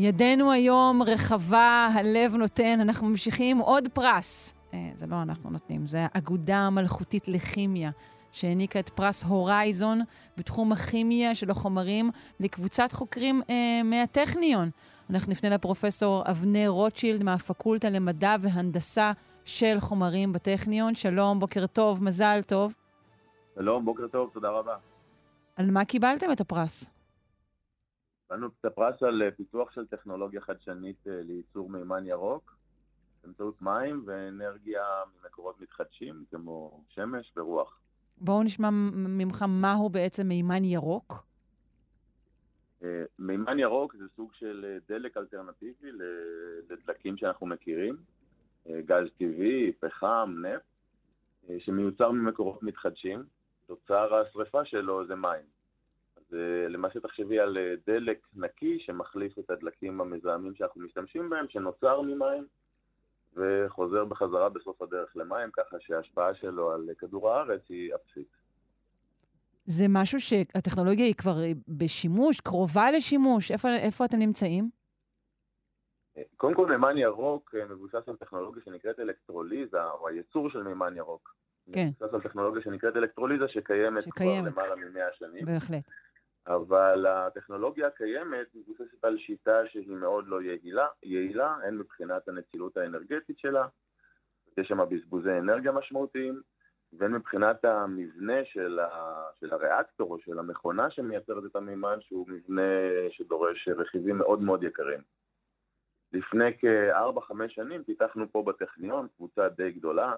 ידנו 0.00 0.52
היום 0.52 1.02
רחבה, 1.02 1.88
הלב 1.94 2.34
נותן, 2.34 2.80
אנחנו 2.80 3.08
ממשיכים 3.08 3.58
עוד 3.58 3.88
פרס. 3.92 4.54
אה, 4.74 4.90
זה 4.94 5.06
לא 5.06 5.22
אנחנו 5.22 5.50
נותנים, 5.50 5.86
זה 5.86 6.00
האגודה 6.02 6.56
המלכותית 6.56 7.28
לכימיה, 7.28 7.90
שהעניקה 8.32 8.78
את 8.78 8.88
פרס 8.88 9.22
הורייזון 9.22 10.00
בתחום 10.36 10.72
הכימיה 10.72 11.34
של 11.34 11.50
החומרים 11.50 12.10
לקבוצת 12.40 12.92
חוקרים 12.92 13.42
אה, 13.50 13.82
מהטכניון. 13.84 14.70
אנחנו 15.10 15.32
נפנה 15.32 15.50
לפרופסור 15.50 16.22
אבנר 16.30 16.68
רוטשילד 16.68 17.22
מהפקולטה 17.22 17.90
למדע 17.90 18.36
והנדסה 18.40 19.12
של 19.44 19.76
חומרים 19.78 20.32
בטכניון. 20.32 20.94
שלום, 20.94 21.40
בוקר 21.40 21.66
טוב, 21.66 22.04
מזל 22.04 22.40
טוב. 22.46 22.74
שלום, 23.54 23.84
בוקר 23.84 24.06
טוב, 24.12 24.30
תודה 24.34 24.48
רבה. 24.48 24.74
על 25.56 25.70
מה 25.70 25.84
קיבלתם 25.84 26.32
את 26.32 26.40
הפרס? 26.40 26.97
קיבלנו 28.28 28.46
את 28.60 28.64
הפרס 28.64 29.02
על 29.02 29.22
אה, 29.22 29.30
פיתוח 29.30 29.70
של 29.70 29.86
טכנולוגיה 29.86 30.40
חדשנית 30.40 31.06
אה, 31.06 31.20
לייצור 31.22 31.70
מימן 31.70 32.06
ירוק 32.06 32.56
באמצעות 33.22 33.62
מים 33.62 34.02
ואנרגיה 34.06 34.82
ממקורות 35.22 35.60
מתחדשים 35.60 36.24
כמו 36.30 36.84
שמש 36.88 37.32
ורוח. 37.36 37.80
בואו 38.18 38.42
נשמע 38.42 38.68
ממך 38.92 39.44
מהו 39.48 39.88
בעצם 39.88 40.28
מימן 40.28 40.64
ירוק. 40.64 41.24
אה, 42.82 43.04
מימן 43.18 43.58
ירוק 43.58 43.96
זה 43.96 44.04
סוג 44.16 44.32
של 44.34 44.78
דלק 44.88 45.16
אלטרנטיבי 45.16 45.90
לדלקים 46.70 47.16
שאנחנו 47.16 47.46
מכירים, 47.46 47.96
גז 48.68 49.08
טבעי, 49.18 49.72
פחם, 49.80 50.36
נפט, 50.42 51.58
שמיוצר 51.58 52.10
ממקורות 52.10 52.62
מתחדשים. 52.62 53.24
תוצר 53.66 54.14
השרפה 54.14 54.64
שלו 54.64 55.06
זה 55.06 55.14
מים. 55.14 55.57
זה 56.28 56.66
למעשה 56.68 57.00
תחשבי 57.00 57.40
על 57.40 57.58
אה, 57.58 57.74
דלק 57.86 58.18
נקי 58.36 58.78
שמחליף 58.80 59.38
את 59.38 59.50
הדלקים 59.50 60.00
המזהמים 60.00 60.54
שאנחנו 60.54 60.80
משתמשים 60.80 61.30
בהם, 61.30 61.46
שנוצר 61.48 62.00
ממים 62.00 62.46
וחוזר 63.34 64.04
בחזרה 64.04 64.48
בסוף 64.48 64.82
הדרך 64.82 65.16
למים, 65.16 65.50
ככה 65.52 65.76
שההשפעה 65.80 66.34
שלו 66.34 66.72
על 66.72 66.90
כדור 66.98 67.30
הארץ 67.30 67.62
היא 67.68 67.94
אפסית. 67.94 68.28
זה 69.64 69.86
משהו 69.88 70.20
שהטכנולוגיה 70.20 71.04
היא 71.04 71.14
כבר 71.14 71.36
בשימוש, 71.68 72.40
קרובה 72.40 72.90
לשימוש? 72.90 73.50
איפה, 73.50 73.68
איפה 73.68 74.04
אתם 74.04 74.18
נמצאים? 74.18 74.70
אה, 76.16 76.22
קודם 76.36 76.54
כל, 76.54 76.66
מימן 76.66 76.98
ירוק 76.98 77.54
אה, 77.54 77.64
מבוסס 77.64 78.08
על 78.08 78.16
טכנולוגיה 78.16 78.62
שנקראת 78.64 79.00
אלקטרוליזה, 79.00 79.84
או 79.84 80.08
הייצור 80.08 80.50
של 80.50 80.62
מימן 80.62 80.96
ירוק. 80.96 81.34
כן. 81.72 81.88
מבוסס 82.00 82.14
על 82.14 82.20
טכנולוגיה 82.20 82.62
שנקראת 82.62 82.96
אלקטרוליזה, 82.96 83.48
שקיימת, 83.48 84.02
שקיימת. 84.02 84.52
כבר 84.52 84.62
למעלה 84.62 84.76
מ-100 84.76 85.18
שנים. 85.18 85.46
בהחלט. 85.46 85.84
אבל 86.48 87.06
הטכנולוגיה 87.06 87.86
הקיימת 87.86 88.46
מבוססת 88.54 89.04
על 89.04 89.18
שיטה 89.18 89.66
שהיא 89.66 89.96
מאוד 89.96 90.28
לא 90.28 90.42
יעילה, 90.42 90.86
יעילה 91.02 91.56
הן 91.64 91.78
מבחינת 91.78 92.28
הנצילות 92.28 92.76
האנרגטית 92.76 93.38
שלה, 93.38 93.66
יש 94.56 94.68
שם 94.68 94.78
בזבוזי 94.90 95.30
אנרגיה 95.30 95.72
משמעותיים, 95.72 96.42
והן 96.92 97.12
מבחינת 97.12 97.64
המבנה 97.64 98.44
של, 98.44 98.78
ה, 98.78 99.22
של 99.40 99.52
הריאקטור 99.52 100.10
או 100.10 100.18
של 100.18 100.38
המכונה 100.38 100.90
שמייצרת 100.90 101.44
את 101.50 101.56
המימן, 101.56 101.98
שהוא 102.00 102.28
מבנה 102.28 102.62
שדורש 103.10 103.68
רכיבים 103.68 104.18
מאוד 104.18 104.42
מאוד 104.42 104.62
יקרים. 104.62 105.00
לפני 106.12 106.58
כ-4-5 106.58 107.32
שנים 107.48 107.84
פיתחנו 107.84 108.32
פה 108.32 108.42
בטכניון 108.42 109.08
קבוצה 109.16 109.48
די 109.48 109.70
גדולה, 109.70 110.14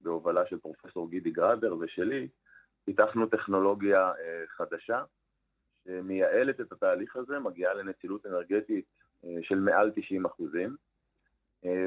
בהובלה 0.00 0.46
של 0.46 0.58
פרופסור 0.58 1.10
גידי 1.10 1.30
גראדר 1.30 1.76
ושלי, 1.80 2.28
פיתחנו 2.84 3.26
טכנולוגיה 3.26 4.12
אה, 4.18 4.44
חדשה, 4.46 5.02
שמייעלת 5.86 6.60
את 6.60 6.72
התהליך 6.72 7.16
הזה, 7.16 7.38
מגיעה 7.38 7.74
לנצילות 7.74 8.26
אנרגטית 8.26 8.84
של 9.42 9.58
מעל 9.58 9.92
90 9.94 10.26
אחוזים, 10.26 10.76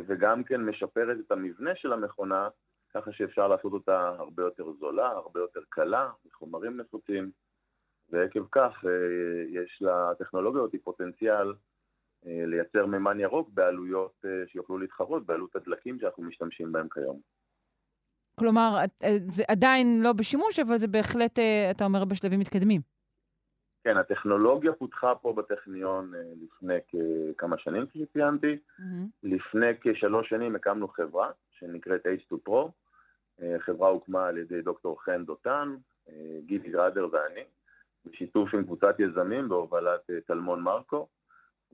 וגם 0.07 0.43
כן 0.43 0.61
משפרת 0.61 1.17
את 1.26 1.31
המבנה 1.31 1.76
של 1.76 1.93
המכונה 1.93 2.49
ככה 2.93 3.11
שאפשר 3.11 3.47
לעשות 3.47 3.73
אותה 3.73 4.07
הרבה 4.07 4.43
יותר 4.43 4.71
זולה, 4.80 5.07
הרבה 5.07 5.39
יותר 5.39 5.59
קלה, 5.69 6.09
מחומרים 6.26 6.77
נפוצים, 6.77 7.31
ועקב 8.09 8.45
כך 8.51 8.84
יש 9.49 9.81
לטכנולוגיה 9.81 10.61
הזאת 10.61 10.76
פוטנציאל 10.84 11.53
לייצר 12.23 12.85
מימן 12.85 13.19
ירוק 13.19 13.49
בעלויות 13.53 14.26
שיוכלו 14.47 14.77
להתחרות 14.77 15.26
בעלות 15.26 15.55
הדלקים 15.55 15.99
שאנחנו 15.99 16.23
משתמשים 16.23 16.71
בהם 16.71 16.88
כיום. 16.93 17.19
כלומר, 18.39 18.77
אה, 19.03 19.17
זה 19.30 19.43
עדיין 19.47 20.01
לא 20.03 20.13
בשימוש, 20.13 20.59
אבל 20.59 20.77
זה 20.77 20.88
בהחלט, 20.88 21.39
אה, 21.39 21.71
אתה 21.71 21.85
אומר, 21.85 22.05
בשלבים 22.05 22.39
מתקדמים. 22.39 22.81
כן, 23.90 23.98
הטכנולוגיה 23.98 24.74
פותחה 24.74 25.16
פה 25.16 25.34
בטכניון 25.34 26.16
אה, 26.16 26.22
לפני 26.44 26.78
כמה 27.38 27.57
שנים, 27.57 27.88
כפי 27.88 27.99
שציינתי. 27.99 28.57
Mm-hmm. 28.57 28.84
לפני 29.24 29.68
כשלוש 29.82 30.30
שנים 30.30 30.56
הקמנו 30.56 30.88
חברה 30.88 31.32
שנקראת 31.52 32.06
H2 32.06 32.49
Pro. 32.49 32.70
חברה 33.60 33.90
הוקמה 33.90 34.28
על 34.28 34.38
ידי 34.38 34.61
דוקטור 34.61 35.03
חן 35.03 35.26
דותן, 35.26 35.76
גידי 36.45 36.70
גראדר 36.70 37.07
ואני, 37.11 37.44
בשיתוף 38.06 38.53
עם 38.53 38.64
קבוצת 38.64 38.95
יזמים 38.99 39.49
בהובלת 39.49 40.10
טלמון 40.28 40.61
מרקו. 40.61 41.07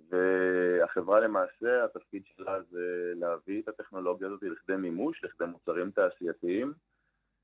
והחברה 0.09 1.19
למעשה, 1.19 1.85
התפקיד 1.85 2.23
שלה 2.25 2.61
זה 2.71 3.13
להביא 3.15 3.61
את 3.61 3.67
הטכנולוגיה 3.67 4.27
הזאת 4.27 4.43
לכדי 4.43 4.75
מימוש, 4.75 5.23
לכדי 5.23 5.45
מוצרים 5.45 5.91
תעשייתיים, 5.91 6.73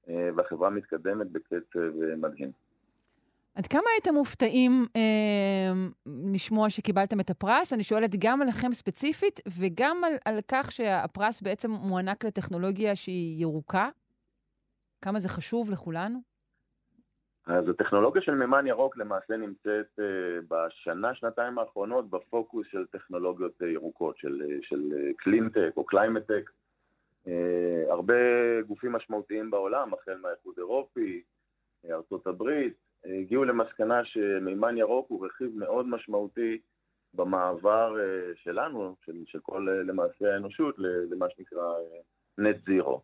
אה, 0.10 0.30
והחברה 0.36 0.70
מתקדמת 0.70 1.32
בקצב 1.32 2.02
אה, 2.04 2.16
מדהים. 2.18 2.52
עד 3.56 3.68
כמה 3.68 3.84
הייתם 3.96 4.14
מופתעים 4.14 4.72
אה, 4.96 5.72
לשמוע 6.34 6.70
שקיבלתם 6.70 7.20
את 7.20 7.30
הפרס? 7.30 7.74
אני 7.74 7.84
שואלת 7.84 8.10
גם 8.20 8.42
עליכם 8.42 8.72
ספציפית, 8.72 9.40
וגם 9.60 10.04
על, 10.04 10.14
על 10.26 10.38
כך 10.52 10.72
שהפרס 10.72 11.42
בעצם 11.42 11.72
מוענק 11.72 12.26
לטכנולוגיה 12.26 12.96
שהיא 12.96 13.42
ירוקה. 13.42 13.90
כמה 15.02 15.20
זה 15.20 15.30
חשוב 15.30 15.72
לכולנו? 15.72 16.20
אז 17.46 17.70
הטכנולוגיה 17.70 18.22
של 18.22 18.36
מימן 18.36 18.68
ירוק 18.68 18.98
למעשה 18.98 19.38
נמצאת 19.38 20.00
uh, 20.00 20.04
בשנה, 20.48 21.16
שנתיים 21.16 21.60
האחרונות 21.60 22.10
בפוקוס 22.10 22.68
של 22.72 22.86
טכנולוגיות 22.86 23.62
uh, 23.62 23.66
ירוקות, 23.66 24.18
של, 24.18 24.42
uh, 24.42 24.68
של 24.68 24.92
קלינטק 25.18 25.72
או 25.78 25.86
climate 25.86 26.23
tech. 26.23 26.50
אה, 27.26 27.30
הרבה 27.90 28.14
גופים 28.68 28.92
משמעותיים 28.92 29.52
בעולם, 29.52 29.94
החל 29.94 30.18
מהאיחוד 30.22 30.54
אירופי, 30.58 31.22
ארצות 31.90 32.28
הברית, 32.28 32.74
הגיעו 33.06 33.44
למסקנה 33.44 34.06
שמימן 34.06 34.78
ירוק 34.78 35.10
הוא 35.10 35.26
רכיב 35.26 35.52
מאוד 35.56 35.88
משמעותי 35.88 36.62
במעבר 37.14 37.96
אה, 37.96 38.38
שלנו, 38.44 38.96
של, 39.06 39.24
של 39.26 39.40
כל 39.40 39.68
אה, 39.70 39.72
למעשה 39.72 40.34
האנושות, 40.34 40.76
למה 41.12 41.26
שנקרא 41.30 41.74
net 42.38 42.56
אה, 42.56 42.60
zero. 42.66 43.02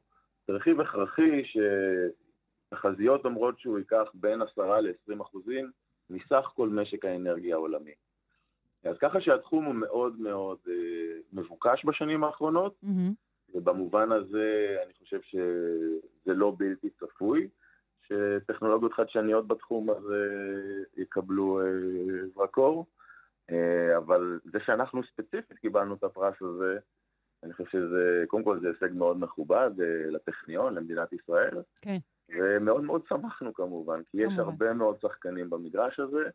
זה 0.48 0.54
רכיב 0.54 0.82
הכרחי 0.82 1.46
ש... 1.46 1.58
תחזיות 2.70 3.26
אומרות 3.26 3.60
שהוא 3.60 3.80
ייקח 3.80 4.06
בין 4.14 4.42
10 4.42 4.80
ל-20 4.80 5.22
אחוזים 5.22 5.72
מסך 6.10 6.52
כל 6.56 6.70
משק 6.70 7.06
האנרגיה 7.06 7.56
העולמי. 7.56 7.92
אז 8.84 8.98
ככה 9.02 9.22
שהתחום 9.22 9.66
הוא 9.66 9.76
מאוד 9.76 10.20
מאוד 10.20 10.58
אה, 10.70 10.74
מבוקש 11.34 11.86
בשנים 11.86 12.24
האחרונות, 12.24 12.76
mm-hmm. 12.84 13.14
ובמובן 13.56 14.12
הזה 14.12 14.78
אני 14.86 14.94
חושב 14.94 15.22
שזה 15.22 16.34
לא 16.34 16.56
בלתי 16.58 16.90
צפוי, 16.90 17.48
שטכנולוגיות 18.08 18.94
חדשניות 18.94 19.48
בתחום 19.48 19.90
הזה 19.90 20.28
יקבלו 20.98 21.62
אה, 21.62 21.66
זרקור, 22.36 22.86
אה, 23.52 23.98
אבל 23.98 24.40
זה 24.44 24.60
שאנחנו 24.66 25.02
ספציפית 25.04 25.58
קיבלנו 25.58 25.94
את 25.94 26.04
הפרס 26.04 26.42
הזה, 26.42 26.78
אני 27.44 27.54
חושב 27.54 27.70
שזה, 27.70 28.24
קודם 28.28 28.44
כל 28.44 28.60
זה 28.60 28.68
הישג 28.68 28.98
מאוד 28.98 29.20
מכובד 29.20 29.72
אה, 29.82 30.10
לטכניון, 30.10 30.76
למדינת 30.76 31.14
ישראל. 31.14 31.58
כן. 31.82 31.98
ומאוד 32.30 32.84
מאוד 32.84 33.02
שמחנו 33.10 33.54
כמובן, 33.54 34.02
כי 34.04 34.18
יש 34.18 34.34
הרבה 34.38 34.74
מאוד 34.74 35.02
שחקנים 35.02 35.50
במגרש 35.50 36.00
הזה. 36.00 36.30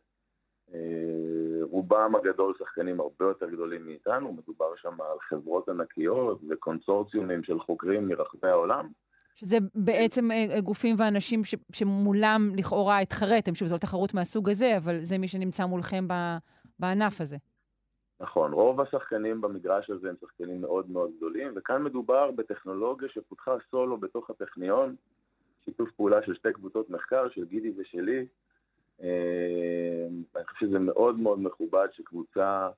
אה, 0.73 1.59
רובם 1.61 2.15
הגדול 2.15 2.53
שחקנים 2.59 2.99
הרבה 2.99 3.25
יותר 3.25 3.49
גדולים 3.49 3.85
מאיתנו, 3.85 4.33
מדובר 4.33 4.75
שם 4.75 5.01
על 5.01 5.19
חברות 5.19 5.69
ענקיות 5.69 6.41
וקונסורציומים 6.49 7.43
של 7.43 7.59
חוקרים 7.59 8.07
מרחבי 8.07 8.47
העולם. 8.47 8.89
שזה 9.35 9.57
בעצם 9.75 10.31
אה, 10.31 10.61
גופים 10.61 10.95
ואנשים 10.99 11.43
ש, 11.43 11.55
שמולם 11.73 12.51
לכאורה 12.57 12.99
התחרתם, 12.99 13.55
שוב, 13.55 13.67
זו 13.67 13.75
לא 13.75 13.79
תחרות 13.79 14.13
מהסוג 14.13 14.49
הזה, 14.49 14.77
אבל 14.77 15.01
זה 15.01 15.17
מי 15.17 15.27
שנמצא 15.27 15.65
מולכם 15.65 16.07
בענף 16.79 17.21
הזה. 17.21 17.37
נכון, 18.19 18.53
רוב 18.53 18.81
השחקנים 18.81 19.41
במגרש 19.41 19.89
הזה 19.89 20.09
הם 20.09 20.15
שחקנים 20.21 20.61
מאוד 20.61 20.91
מאוד 20.91 21.11
גדולים, 21.17 21.53
וכאן 21.55 21.83
מדובר 21.83 22.31
בטכנולוגיה 22.31 23.09
שפותחה 23.09 23.51
סולו 23.71 23.97
בתוך 23.97 24.29
הטכניון, 24.29 24.95
שיתוף 25.65 25.91
פעולה 25.91 26.17
של 26.25 26.33
שתי 26.35 26.53
קבוצות 26.53 26.89
מחקר, 26.89 27.29
של 27.29 27.45
גידי 27.45 27.71
ושלי. 27.77 28.25
אה, 29.03 30.07
אני 30.35 30.45
חושב 30.45 30.65
שזה 30.65 30.79
מאוד 30.79 31.19
מאוד 31.19 31.39
מכובד 31.39 31.87
שקבוצה 31.91 32.69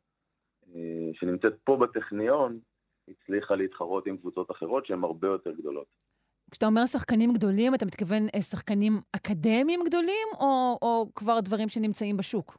אה, 0.76 1.10
שנמצאת 1.14 1.54
פה 1.64 1.78
בטכניון 1.78 2.60
הצליחה 3.08 3.56
להתחרות 3.56 4.08
עם 4.08 4.18
קבוצות 4.18 4.52
אחרות 4.52 4.86
שהן 4.86 5.04
הרבה 5.04 5.28
יותר 5.28 5.52
גדולות. 5.52 5.88
כשאתה 6.56 6.66
אומר 6.66 6.86
שחקנים 6.86 7.34
גדולים, 7.34 7.76
אתה 7.76 7.86
מתכוון 7.86 8.24
אה, 8.36 8.42
שחקנים 8.42 8.94
אקדמיים 9.16 9.80
גדולים, 9.86 10.28
או, 10.40 10.78
או 10.82 11.10
כבר 11.16 11.40
דברים 11.40 11.70
שנמצאים 11.70 12.18
בשוק? 12.18 12.58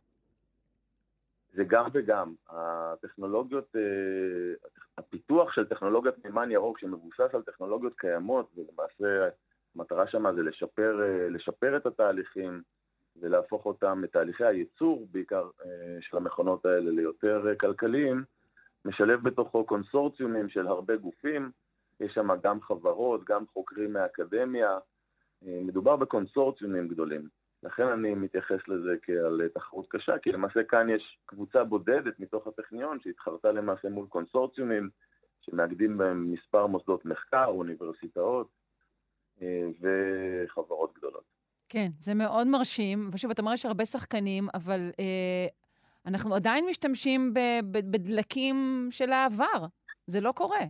זה 1.54 1.64
גם 1.64 1.86
וגם. 1.92 2.34
הטכנולוגיות, 2.48 3.76
הפיתוח 4.98 5.52
של 5.52 5.64
טכנולוגיית 5.64 6.24
מימן 6.24 6.50
ירוק 6.50 6.78
שמבוסס 6.78 7.34
על 7.34 7.42
טכנולוגיות 7.42 7.92
קיימות, 7.96 8.50
ולמעשה 8.56 9.28
המטרה 9.76 10.06
שם 10.06 10.24
זה 10.36 10.42
לשפר, 10.42 11.02
אה, 11.02 11.28
לשפר 11.28 11.76
את 11.76 11.86
התהליכים 11.86 12.62
ולהפוך 13.20 13.66
אותם, 13.66 14.02
את 14.04 14.12
תהליכי 14.12 14.44
הייצור 14.44 15.06
בעיקר 15.10 15.48
אה, 15.64 15.98
של 16.00 16.16
המכונות 16.16 16.66
האלה 16.66 16.90
ליותר 16.90 17.48
אה, 17.48 17.54
כלכליים, 17.54 18.24
משלב 18.84 19.22
בתוכו 19.22 19.64
קונסורציומים 19.64 20.48
של 20.48 20.66
הרבה 20.66 20.96
גופים, 20.96 21.50
יש 22.00 22.14
שם 22.14 22.28
גם 22.42 22.60
חברות, 22.60 23.24
גם 23.24 23.44
חוקרים 23.52 23.92
מהאקדמיה, 23.92 24.78
מדובר 25.42 25.96
בקונסורציומים 25.96 26.88
גדולים. 26.88 27.28
לכן 27.62 27.86
אני 27.86 28.14
מתייחס 28.14 28.68
לזה 28.68 28.94
כעל 29.02 29.40
תחרות 29.54 29.86
קשה, 29.88 30.18
כי 30.18 30.32
למעשה 30.32 30.64
כאן 30.68 30.90
יש 30.90 31.18
קבוצה 31.26 31.64
בודדת 31.64 32.20
מתוך 32.20 32.46
הטכניון 32.46 32.98
שהתחרתה 33.00 33.52
למעשה 33.52 33.88
מול 33.88 34.06
קונסורציומים 34.06 34.90
שמאגדים 35.40 35.98
בהם 35.98 36.32
מספר 36.32 36.66
מוסדות 36.66 37.04
מחקר, 37.04 37.44
אוניברסיטאות, 37.44 38.48
אה, 39.42 39.66
וחברות 39.80 40.94
גדולות. 40.94 41.24
כן, 41.68 41.88
זה 41.98 42.14
מאוד 42.14 42.46
מרשים. 42.46 43.08
ושוב, 43.12 43.30
אתה 43.30 43.42
אומר 43.42 43.56
שיש 43.56 43.66
הרבה 43.66 43.84
שחקנים, 43.84 44.48
אבל 44.54 44.90
אה, 45.00 45.46
אנחנו 46.06 46.34
עדיין 46.34 46.66
משתמשים 46.70 47.34
בדלקים 47.90 48.88
של 48.90 49.12
העבר. 49.12 49.66
זה 50.06 50.20
לא 50.20 50.32
קורה. 50.32 50.60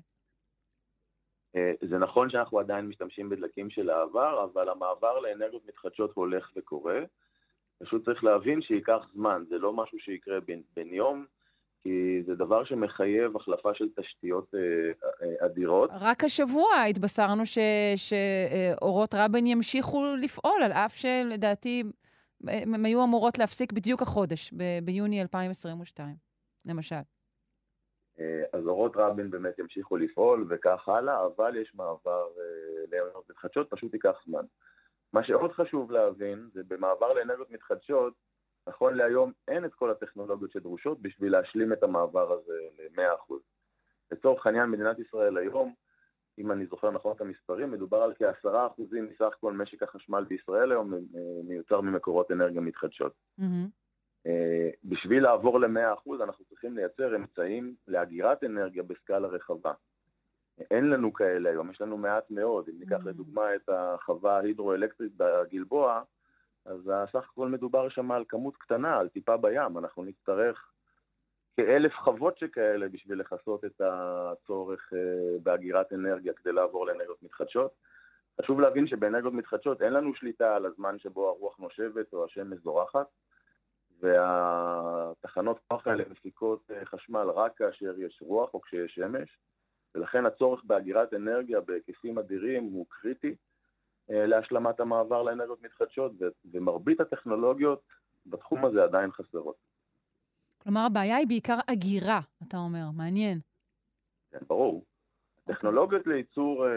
אה, 1.56 1.72
זה 1.88 1.98
נכון 1.98 2.30
שאנחנו 2.30 2.58
עדיין 2.58 2.86
משתמשים 2.86 3.28
בדלקים 3.28 3.70
של 3.70 3.90
העבר, 3.90 4.44
אבל 4.44 4.68
המעבר 4.68 5.18
לאנרגיות 5.18 5.62
מתחדשות 5.68 6.10
הולך 6.14 6.50
וקורה. 6.56 7.00
פשוט 7.78 8.04
צריך 8.04 8.24
להבין 8.24 8.62
שייקח 8.62 9.00
זמן, 9.14 9.44
זה 9.48 9.58
לא 9.58 9.72
משהו 9.72 9.98
שיקרה 9.98 10.40
בין, 10.40 10.62
בין 10.76 10.94
יום, 10.94 11.24
כי 11.82 12.22
זה 12.26 12.34
דבר 12.34 12.64
שמחייב 12.64 13.36
החלפה 13.36 13.74
של 13.74 13.88
תשתיות 14.00 14.54
אה, 14.54 14.60
אה, 15.22 15.46
אדירות. 15.46 15.90
רק 16.00 16.24
השבוע 16.24 16.82
התבשרנו 16.90 17.42
שאורות 17.96 19.14
רבין 19.14 19.46
ימשיכו 19.46 20.04
לפעול, 20.22 20.62
על 20.62 20.72
אף 20.72 20.94
שלדעתי 20.94 21.82
הן 22.48 22.84
היו 22.84 23.04
אמורות 23.04 23.38
להפסיק 23.38 23.72
בדיוק 23.72 24.02
החודש, 24.02 24.52
ב- 24.52 24.78
ביוני 24.84 25.22
2022, 25.22 26.14
למשל. 26.64 26.96
אה, 28.20 28.42
אז 28.52 28.66
אורות 28.66 28.92
רבין 28.96 29.30
באמת 29.30 29.58
ימשיכו 29.58 29.96
לפעול 29.96 30.46
וכך 30.48 30.88
הלאה, 30.88 31.26
אבל 31.26 31.56
יש 31.56 31.74
מעבר 31.74 32.26
לאנרגיות 32.92 33.30
מתחדשות, 33.30 33.70
פשוט 33.70 33.94
ייקח 33.94 34.16
זמן. 34.26 34.44
מה 35.12 35.24
שעוד 35.24 35.52
חשוב 35.52 35.90
להבין, 35.90 36.48
זה 36.52 36.62
במעבר 36.68 37.12
לאנרגיות 37.12 37.50
מתחדשות, 37.50 38.14
נכון 38.68 38.94
להיום 38.94 39.32
אין 39.48 39.64
את 39.64 39.74
כל 39.74 39.90
הטכנולוגיות 39.90 40.50
שדרושות 40.50 41.02
בשביל 41.02 41.32
להשלים 41.32 41.72
את 41.72 41.82
המעבר 41.82 42.32
הזה 42.32 42.58
ל-100%. 42.78 43.34
לצורך 44.12 44.46
העניין, 44.46 44.70
מדינת 44.70 44.98
ישראל 44.98 45.36
היום, 45.38 45.74
אם 46.38 46.52
אני 46.52 46.66
זוכר 46.66 46.90
נכון 46.90 47.12
את 47.16 47.20
המספרים, 47.20 47.70
מדובר 47.70 48.02
על 48.02 48.14
כ-10% 48.14 48.82
מסך 48.92 49.34
כל 49.40 49.52
משק 49.52 49.82
החשמל 49.82 50.24
בישראל 50.24 50.72
היום 50.72 50.94
אה, 50.94 50.98
מיוצר 51.44 51.80
ממקורות 51.80 52.30
אנרגיה 52.30 52.60
מתחדשות. 52.60 53.12
Mm-hmm. 53.40 53.85
בשביל 54.84 55.22
לעבור 55.22 55.60
ל-100% 55.60 56.22
אנחנו 56.22 56.44
צריכים 56.44 56.76
לייצר 56.76 57.16
אמצעים 57.16 57.74
לאגירת 57.88 58.44
אנרגיה 58.44 58.82
בסקאלה 58.82 59.28
רחבה. 59.28 59.72
אין 60.70 60.90
לנו 60.90 61.12
כאלה 61.12 61.50
היום, 61.50 61.70
יש 61.70 61.80
לנו 61.80 61.96
מעט 61.96 62.30
מאוד. 62.30 62.68
אם 62.68 62.74
ניקח 62.78 62.96
mm-hmm. 62.96 63.08
לדוגמה 63.08 63.54
את 63.54 63.68
החווה 63.68 64.36
ההידרואלקטרית 64.36 65.12
בגלבוע, 65.16 66.02
אז 66.64 66.90
הסך 66.94 67.28
הכל 67.32 67.48
מדובר 67.48 67.88
שם 67.88 68.12
על 68.12 68.24
כמות 68.28 68.56
קטנה, 68.56 68.98
על 68.98 69.08
טיפה 69.08 69.36
בים. 69.36 69.78
אנחנו 69.78 70.04
נצטרך 70.04 70.72
כאלף 71.56 71.92
חוות 71.94 72.38
שכאלה 72.38 72.88
בשביל 72.88 73.20
לכסות 73.20 73.64
את 73.64 73.80
הצורך 73.80 74.92
באגירת 75.42 75.92
אנרגיה 75.92 76.32
כדי 76.32 76.52
לעבור 76.52 76.86
לאנרגיות 76.86 77.22
מתחדשות. 77.22 77.70
חשוב 78.40 78.60
להבין 78.60 78.86
שבאנרגיות 78.86 79.32
מתחדשות 79.32 79.82
אין 79.82 79.92
לנו 79.92 80.14
שליטה 80.14 80.56
על 80.56 80.66
הזמן 80.66 80.98
שבו 80.98 81.28
הרוח 81.28 81.58
נושבת 81.58 82.12
או 82.12 82.24
השמש 82.24 82.58
זורחת, 82.58 83.06
והתחנות 84.00 85.60
כוח 85.68 85.86
האלה 85.86 86.04
מפיקות 86.10 86.70
חשמל 86.84 87.30
רק 87.34 87.56
כאשר 87.56 87.94
יש 87.98 88.22
רוח 88.22 88.54
או 88.54 88.60
כשיש 88.60 88.94
שמש, 88.94 89.38
ולכן 89.94 90.26
הצורך 90.26 90.64
באגירת 90.64 91.14
אנרגיה 91.14 91.60
בהיקפים 91.60 92.18
אדירים 92.18 92.64
הוא 92.64 92.86
קריטי 92.88 93.34
להשלמת 94.08 94.80
המעבר 94.80 95.22
לאנרגיות 95.22 95.62
מתחדשות, 95.62 96.12
ומרבית 96.52 97.00
הטכנולוגיות 97.00 97.82
בתחום 98.26 98.64
הזה 98.64 98.84
עדיין 98.84 99.12
חסרות. 99.12 99.56
כלומר, 100.58 100.80
הבעיה 100.80 101.16
היא 101.16 101.26
בעיקר 101.28 101.58
אגירה, 101.66 102.20
אתה 102.48 102.56
אומר, 102.56 102.90
מעניין. 102.96 103.38
כן, 104.30 104.38
ברור. 104.46 104.84
טכנולוגיות 105.46 106.06
לייצור 106.06 106.66
אה, 106.66 106.72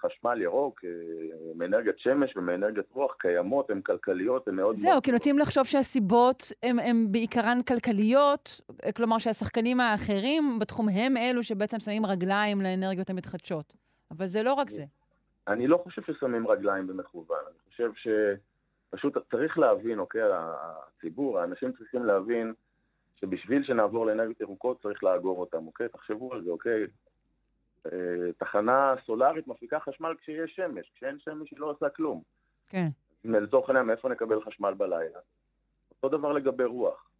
חשמל 0.00 0.42
ירוק, 0.42 0.84
אה, 0.84 0.90
מאנרגיית 1.54 1.98
שמש 1.98 2.36
ומאנרגיית 2.36 2.86
רוח 2.92 3.14
קיימות, 3.18 3.70
הן 3.70 3.80
כלכליות, 3.80 4.48
הן 4.48 4.54
מאוד... 4.54 4.74
זהו, 4.74 5.02
כי 5.02 5.12
נוטים 5.12 5.38
לחשוב 5.38 5.64
שהסיבות 5.64 6.42
הן 6.62 7.12
בעיקרן 7.12 7.58
כלכליות, 7.68 8.60
כלומר 8.96 9.18
שהשחקנים 9.18 9.80
האחרים 9.80 10.58
בתחום 10.60 10.88
הם 10.88 11.16
אלו 11.16 11.42
שבעצם 11.42 11.78
שמים 11.78 12.06
רגליים 12.06 12.60
לאנרגיות 12.60 13.10
המתחדשות. 13.10 13.74
אבל 14.10 14.26
זה 14.26 14.42
לא 14.42 14.52
רק 14.52 14.70
זה. 14.70 14.84
אני 15.48 15.66
לא 15.66 15.76
חושב 15.76 16.02
ששמים 16.02 16.48
רגליים 16.48 16.86
במכוון, 16.86 17.38
אני 17.48 17.58
חושב 17.68 17.90
שפשוט 18.90 19.16
צריך 19.30 19.58
להבין, 19.58 19.98
אוקיי, 19.98 20.22
הציבור, 20.32 21.38
האנשים 21.38 21.72
צריכים 21.72 22.04
להבין 22.04 22.52
שבשביל 23.16 23.64
שנעבור 23.64 24.06
לאנרגיות 24.06 24.40
ירוקות 24.40 24.82
צריך 24.82 25.04
לאגור 25.04 25.40
אותם, 25.40 25.66
אוקיי? 25.66 25.88
תחשבו 25.88 26.32
על 26.32 26.44
זה, 26.44 26.50
אוקיי? 26.50 26.86
אה, 27.92 28.32
תחנה 28.38 28.94
סולארית 29.06 29.48
מפיקה 29.48 29.80
חשמל 29.80 30.14
כשיש 30.20 30.54
שמש, 30.56 30.92
כשאין 30.94 31.18
שמש 31.18 31.50
היא 31.50 31.58
לא 31.58 31.66
עושה 31.66 31.88
כלום. 31.88 32.22
כן. 32.68 32.88
לצורך 33.24 33.68
העניין, 33.68 33.86
מאיפה 33.86 34.08
נקבל 34.08 34.44
חשמל 34.44 34.74
בלילה? 34.74 35.18
אותו 35.90 36.18
דבר 36.18 36.32
לגבי 36.32 36.64
רוח. 36.64 37.10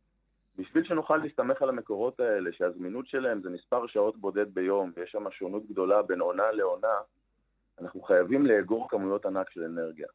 בשביל 0.57 0.85
שנוכל 0.85 1.17
להסתמך 1.17 1.63
על 1.63 1.69
המקורות 1.69 2.21
האלה, 2.21 2.53
שהזמינות 2.53 3.07
שלהם 3.07 3.43
זה 3.43 3.51
מספר 3.51 3.87
שעות 3.87 4.17
בודד 4.17 4.55
ביום, 4.55 4.93
ויש 4.97 5.11
שם 5.11 5.31
שונות 5.31 5.67
גדולה 5.67 6.03
בין 6.03 6.21
עונה 6.21 6.53
לעונה, 6.53 6.99
אנחנו 7.81 8.03
חייבים 8.03 8.47
לאגור 8.47 8.91
כמויות 8.91 9.27
ענק 9.27 9.51
של 9.51 9.63
אנרגיה. 9.63 10.07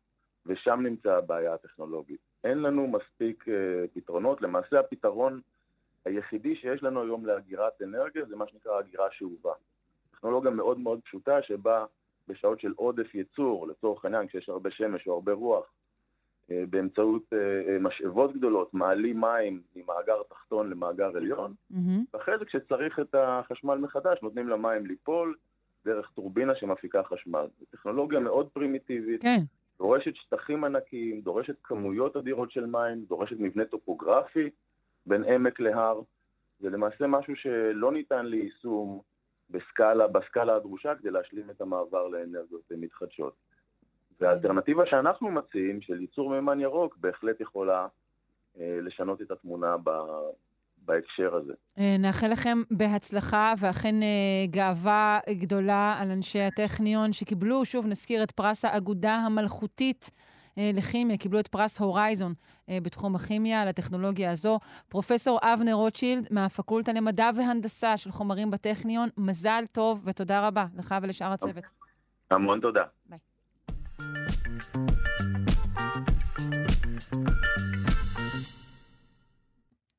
ושם 0.46 0.80
נמצאה 0.84 1.18
הבעיה 1.18 1.54
הטכנולוגית. 1.54 2.20
אין 2.44 2.58
לנו 2.62 2.88
מספיק 2.88 3.46
uh, 3.48 3.52
פתרונות. 3.94 4.42
למעשה 4.42 4.80
הפתרון 4.80 5.42
היחידי 6.06 6.56
שיש 6.56 6.84
לנו 6.84 7.02
היום 7.02 7.26
לאגירת 7.26 7.82
אנרגיה 7.82 8.26
זה 8.26 8.36
מה 8.36 8.48
שנקרא 8.48 8.80
אגירה 8.80 9.08
שאובה. 9.12 9.54
טכנולוגיה 10.20 10.52
מאוד 10.52 10.80
מאוד 10.80 11.00
פשוטה 11.04 11.42
שבה 11.42 11.86
בשעות 12.28 12.60
של 12.60 12.74
עודף 12.76 13.16
ייצור, 13.16 13.68
לצורך 13.68 14.06
העניין 14.06 14.28
כשיש 14.28 14.50
הרבה 14.50 14.72
שמש 14.72 15.08
או 15.08 15.14
הרבה 15.14 15.34
רוח, 15.34 15.66
אה, 16.52 16.64
באמצעות 16.70 17.24
אה, 17.34 17.38
אה, 17.74 17.80
משאבות 17.80 18.34
גדולות, 18.34 18.74
מעלים 18.74 19.22
מים 19.22 19.62
ממאגר 19.76 20.22
תחתון 20.30 20.70
למאגר 20.70 21.18
עליון, 21.18 21.54
mm-hmm. 21.72 21.78
ואחרי 22.14 22.38
זה 22.40 22.46
כשצריך 22.46 23.00
את 23.00 23.16
החשמל 23.16 23.76
מחדש 23.76 24.20
נותנים 24.22 24.50
למים 24.50 24.86
ליפול 24.86 25.36
דרך 25.86 26.12
טורבינה 26.16 26.56
שמפיקה 26.56 27.04
חשמל. 27.04 27.48
זו 27.60 27.66
טכנולוגיה 27.72 28.20
מאוד 28.20 28.50
פרימיטיבית, 28.50 29.22
כן. 29.22 29.40
דורשת 29.78 30.16
שטחים 30.16 30.64
ענקיים, 30.64 31.22
דורשת 31.22 31.56
כמויות 31.64 32.18
אדירות 32.18 32.52
של 32.52 32.66
מים, 32.66 33.06
דורשת 33.08 33.36
מבנה 33.40 33.66
טופוגרפי 33.66 34.50
בין 35.06 35.24
עמק 35.24 35.60
להר. 35.60 36.02
זה 36.60 36.70
למעשה 36.70 37.08
משהו 37.08 37.36
שלא 37.36 37.92
ניתן 37.92 38.26
ליישום 38.26 39.02
בסקאלה, 39.50 40.08
בסקאלה 40.08 40.56
הדרושה 40.56 40.96
כדי 40.96 41.12
להשלים 41.12 41.50
את 41.50 41.62
המעבר 41.62 42.08
לאנרגיות 42.08 42.72
מתחדשות. 42.72 43.34
והאלטרנטיבה 44.22 44.86
שאנחנו 44.86 45.32
מציעים, 45.32 45.82
של 45.82 46.02
ייצור 46.02 46.30
מימן 46.30 46.60
ירוק, 46.60 46.98
בהחלט 46.98 47.42
יכולה 47.42 47.88
אה, 48.60 48.80
לשנות 48.82 49.22
את 49.22 49.32
התמונה 49.32 49.76
ב, 49.84 49.90
בהקשר 50.86 51.36
הזה. 51.36 51.54
אה, 51.80 51.96
נאחל 52.00 52.28
לכם 52.28 52.58
בהצלחה, 52.72 53.54
ואכן 53.60 53.96
אה, 54.02 54.48
גאווה 54.48 55.20
גדולה 55.30 55.98
על 56.02 56.12
אנשי 56.12 56.40
הטכניון 56.40 57.14
שקיבלו, 57.14 57.66
שוב 57.66 57.86
נזכיר, 57.86 58.24
את 58.24 58.32
פרס 58.32 58.66
האגודה 58.66 59.16
המלכותית. 59.16 60.10
אה, 60.60 60.72
לכימיה, 60.74 61.18
קיבלו 61.18 61.40
את 61.40 61.48
פרס 61.48 61.80
הורייזון 61.80 62.34
אה, 62.70 62.78
בתחום 62.84 63.16
הכימיה, 63.16 63.62
על 63.62 63.68
הטכנולוגיה 63.68 64.32
הזו. 64.32 64.60
פרופסור 64.90 65.40
אבנר 65.42 65.74
רוטשילד 65.74 66.28
מהפקולטה 66.32 66.94
למדע 66.94 67.30
והנדסה 67.36 67.98
של 67.98 68.12
חומרים 68.12 68.52
בטכניון, 68.52 69.10
מזל 69.18 69.64
טוב 69.72 70.02
ותודה 70.06 70.48
רבה 70.48 70.66
לך 70.78 70.96
ולשאר 71.02 71.32
הצוות. 71.32 71.64
המון 72.32 72.60
תודה. 72.60 72.84
ביי. 73.06 73.20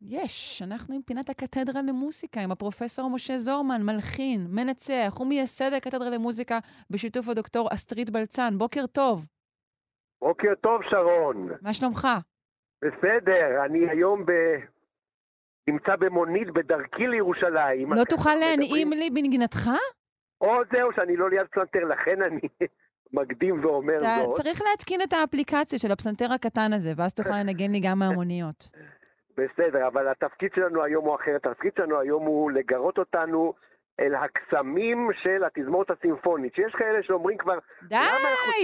יש, 0.03 0.63
אנחנו 0.63 0.95
עם 0.95 1.03
פינת 1.03 1.31
הקתדרה 1.31 1.83
למוסיקה, 1.83 2.41
עם 2.41 2.53
הפרופסור 2.53 3.11
משה 3.11 3.39
זורמן, 3.39 3.83
מלחין, 3.83 4.47
מנצח 4.51 5.19
ומייסד 5.21 5.73
הקתדרה 5.73 6.11
למוסיקה 6.11 6.59
בשיתוף 6.91 7.29
הדוקטור 7.29 7.69
אסטרית 7.73 8.11
בלצן. 8.11 8.59
בוקר 8.59 8.87
טוב. 8.87 9.27
בוקר 10.21 10.55
טוב, 10.61 10.81
שרון. 10.91 11.49
מה 11.63 11.73
שלומך? 11.73 12.09
בסדר, 12.83 13.65
אני 13.65 13.91
היום 13.91 14.27
ב... 14.27 14.33
נמצא 15.69 15.97
במונית 15.97 16.51
בדרכי 16.51 17.07
לירושלים. 17.07 17.93
לא 17.93 18.05
תוכל 18.05 18.35
להנעים 18.35 18.91
לי 18.91 19.11
בנגינתך? 19.11 19.71
או 20.41 20.53
זהו, 20.73 20.89
שאני 20.97 21.17
לא 21.17 21.31
ליד 21.31 21.47
פלנטר, 21.51 21.85
לכן 21.85 22.23
אני 22.23 22.41
מקדים 23.21 23.65
ואומר 23.65 23.97
אתה 23.97 24.05
זאת. 24.19 24.35
אתה 24.35 24.43
צריך 24.43 24.63
להתקין 24.71 25.03
את 25.03 25.13
האפליקציה 25.13 25.79
של 25.79 25.93
הפסנתר 25.93 26.33
הקטן 26.33 26.73
הזה, 26.73 26.93
ואז 26.97 27.15
תוכל 27.15 27.35
לנגן 27.45 27.71
לי 27.71 27.81
גם 27.81 27.99
מהמוניות. 27.99 28.71
בסדר, 29.37 29.87
אבל 29.87 30.09
התפקיד 30.09 30.51
שלנו 30.55 30.83
היום 30.83 31.05
הוא 31.05 31.15
אחר. 31.15 31.37
התפקיד 31.37 31.73
שלנו 31.77 32.01
היום 32.01 32.23
הוא 32.23 32.51
לגרות 32.51 32.99
אותנו 32.99 33.55
אל 34.01 34.15
הקסמים 34.15 35.11
של 35.23 35.45
התזמורת 35.45 35.91
הסימפונית, 35.91 36.55
שיש 36.55 36.73
כאלה 36.73 37.03
שאומרים 37.03 37.39
כבר, 37.39 37.59
די, 37.83 37.97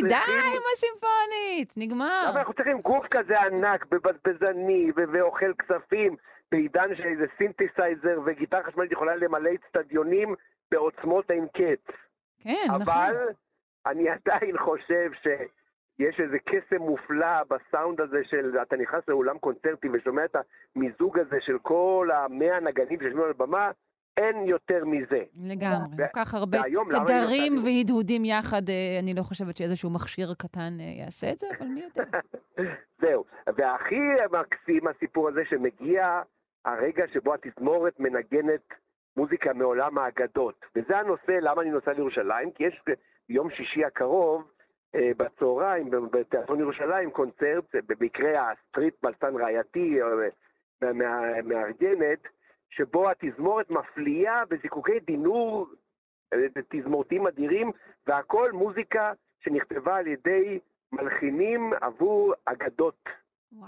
די 0.08 0.14
עם 0.14 0.62
הסימפונית, 0.72 1.74
נגמר. 1.76 2.26
למה 2.28 2.38
אנחנו 2.40 2.54
צריכים 2.54 2.80
גוף 2.80 3.06
כזה 3.10 3.40
ענק, 3.40 3.86
בזבזני, 3.86 4.90
ואוכל 5.12 5.52
כספים, 5.58 6.16
בעידן 6.52 6.96
שאיזה 6.96 7.24
סינתסייזר 7.38 8.20
וגיטרה 8.24 8.62
חשמלית 8.62 8.92
יכולה 8.92 9.16
למלא 9.16 9.50
אצטדיונים 9.54 10.34
בעוצמות 10.70 11.30
אין 11.30 11.46
קץ. 11.46 11.94
כן, 12.40 12.66
נכון. 12.68 12.82
אבל 12.82 13.28
אני 13.86 14.08
עדיין 14.08 14.58
חושב 14.58 15.10
שיש 15.22 16.20
איזה 16.20 16.38
קסם 16.38 16.82
מופלא 16.82 17.42
בסאונד 17.48 18.00
הזה 18.00 18.24
של, 18.24 18.58
אתה 18.62 18.76
נכנס 18.76 19.02
לאולם 19.08 19.38
קונצרטים 19.38 19.92
ושומע 19.94 20.24
את 20.24 20.36
המיזוג 20.76 21.18
הזה 21.18 21.36
של 21.40 21.58
כל 21.62 22.08
המאה 22.12 22.60
נגנים 22.60 22.98
שיושבים 23.00 23.22
על 23.22 23.30
הבמה, 23.30 23.70
אין 24.16 24.46
יותר 24.46 24.84
מזה. 24.84 25.22
לגמרי, 25.50 25.96
כל 25.96 26.04
כך 26.14 26.34
הרבה 26.34 26.58
תדרים 26.90 27.52
והדהודים 27.64 28.24
יחד, 28.24 28.68
אה, 28.68 28.98
אני 29.02 29.14
לא 29.14 29.22
חושבת 29.22 29.56
שאיזשהו 29.56 29.90
מכשיר 29.90 30.34
קטן 30.38 30.72
אה, 30.80 30.84
יעשה 30.84 31.32
את 31.32 31.38
זה, 31.38 31.46
אבל 31.58 31.66
מי 31.66 31.80
יודע. 31.80 32.18
זהו, 33.02 33.24
והכי 33.56 34.00
מקסים 34.32 34.86
הסיפור 34.86 35.28
הזה 35.28 35.40
שמגיע 35.50 36.22
הרגע 36.64 37.04
שבו 37.12 37.34
התזמורת 37.34 38.00
מנגנת 38.00 38.74
מוזיקה 39.16 39.52
מעולם 39.52 39.98
האגדות. 39.98 40.64
וזה 40.76 40.98
הנושא, 40.98 41.32
למה 41.40 41.62
אני 41.62 41.70
נוסע 41.70 41.92
לירושלים, 41.92 42.50
כי 42.50 42.64
יש 42.64 42.82
ביום 43.28 43.50
שישי 43.50 43.84
הקרוב, 43.84 44.44
אה, 44.94 45.10
בצהריים, 45.16 45.90
בתיאטרון 45.90 46.60
ירושלים, 46.60 47.10
קונצרט, 47.10 47.64
במקרה 47.88 48.50
הסטריט 48.50 48.94
בלסן 49.02 49.36
רעייתי, 49.36 49.98
מארגנת, 51.44 52.18
שבו 52.76 53.10
התזמורת 53.10 53.70
מפליאה 53.70 54.44
בזיקוקי 54.44 55.00
דינור 55.00 55.66
אה, 56.32 56.38
תזמורתיים 56.68 57.26
אדירים, 57.26 57.70
והכל 58.06 58.52
מוזיקה 58.52 59.12
שנכתבה 59.40 59.96
על 59.96 60.06
ידי 60.06 60.58
מלחינים 60.92 61.72
עבור 61.80 62.34
אגדות 62.44 63.08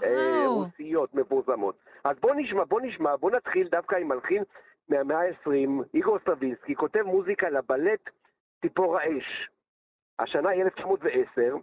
אה, 0.02 0.46
רוסיות 0.46 1.14
מפורסמות. 1.14 1.76
אז 2.04 2.16
בוא 2.20 2.34
נשמע, 2.34 2.64
בוא 2.64 2.80
נשמע, 2.80 3.16
בוא 3.16 3.30
נתחיל 3.30 3.68
דווקא 3.68 3.96
עם 3.96 4.08
מלחין 4.08 4.42
מהמאה 4.88 5.20
ה-20, 5.20 5.84
איגור 5.94 6.18
סטרווינסקי, 6.18 6.74
כותב 6.74 7.02
מוזיקה 7.02 7.50
לבלט 7.50 8.10
ציפור 8.60 8.98
האש. 8.98 9.48
השנה 10.18 10.48
היא 10.48 10.62
1910, 10.62 11.56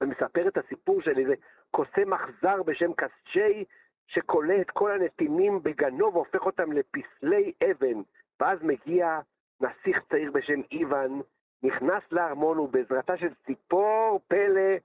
ומספר 0.00 0.48
את 0.48 0.56
הסיפור 0.56 1.02
של 1.02 1.18
איזה 1.18 1.34
קוסם 1.70 2.14
אכזר 2.14 2.62
בשם 2.62 2.92
קסצ'י, 2.92 3.64
שכולא 4.12 4.54
את 4.60 4.70
כל 4.70 4.90
הנתינים 4.90 5.62
בגנו 5.62 6.12
והופך 6.12 6.46
אותם 6.46 6.72
לפסלי 6.72 7.52
אבן, 7.70 8.00
ואז 8.40 8.58
מגיע 8.62 9.20
נסיך 9.60 10.00
צעיר 10.10 10.30
בשם 10.30 10.60
איוון, 10.72 11.20
נכנס 11.62 12.02
לארמון 12.12 12.58
ובעזרתה 12.58 13.16
של 13.16 13.34
ציפור 13.46 14.20
פלא 14.28 14.76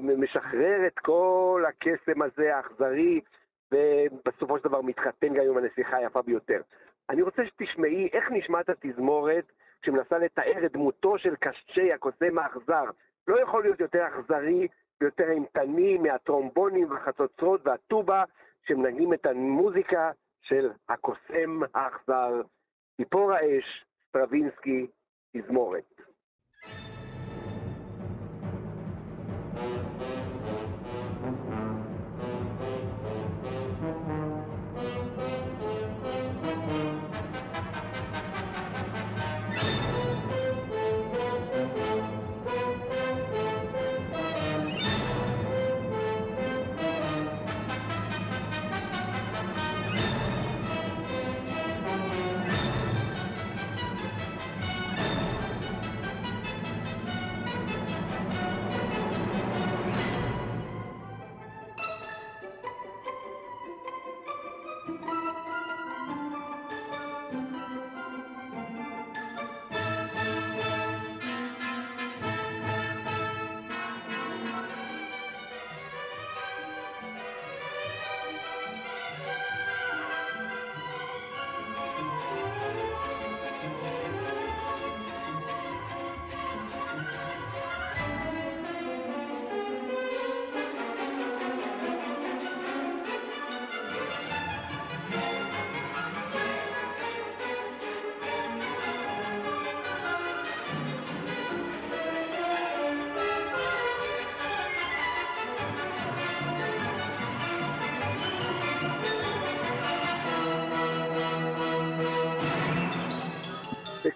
משחרר 0.00 0.86
את 0.86 0.98
כל 0.98 1.64
הקסם 1.68 2.22
הזה 2.22 2.56
האכזרי, 2.56 3.20
ובסופו 3.72 4.58
של 4.58 4.64
דבר 4.64 4.80
מתחתן 4.80 5.34
גם 5.34 5.44
עם 5.44 5.56
הנסיכה 5.56 5.96
היפה 5.96 6.22
ביותר. 6.22 6.60
אני 7.10 7.22
רוצה 7.22 7.46
שתשמעי 7.46 8.08
איך 8.12 8.30
נשמעת 8.30 8.68
התזמורת 8.68 9.52
שמנסה 9.84 10.18
לתאר 10.18 10.66
את 10.66 10.72
דמותו 10.72 11.18
של 11.18 11.36
קשי 11.36 11.92
הקוסם 11.92 12.38
האכזר. 12.38 12.84
לא 13.28 13.42
יכול 13.42 13.62
להיות 13.62 13.80
יותר 13.80 14.06
אכזרי 14.06 14.68
ויותר 15.00 15.30
אימתני 15.30 15.98
מהטרומבונים 15.98 16.90
והחצוצרות 16.90 17.60
והטובה 17.64 18.24
שמנגנים 18.66 19.14
את 19.14 19.26
המוזיקה 19.26 20.10
של 20.42 20.70
הקוסם 20.88 21.60
האכזר, 21.74 22.42
ציפור 22.96 23.32
האש, 23.32 23.84
סטרווינסקי, 24.08 24.86
תזמורת. 25.36 26.07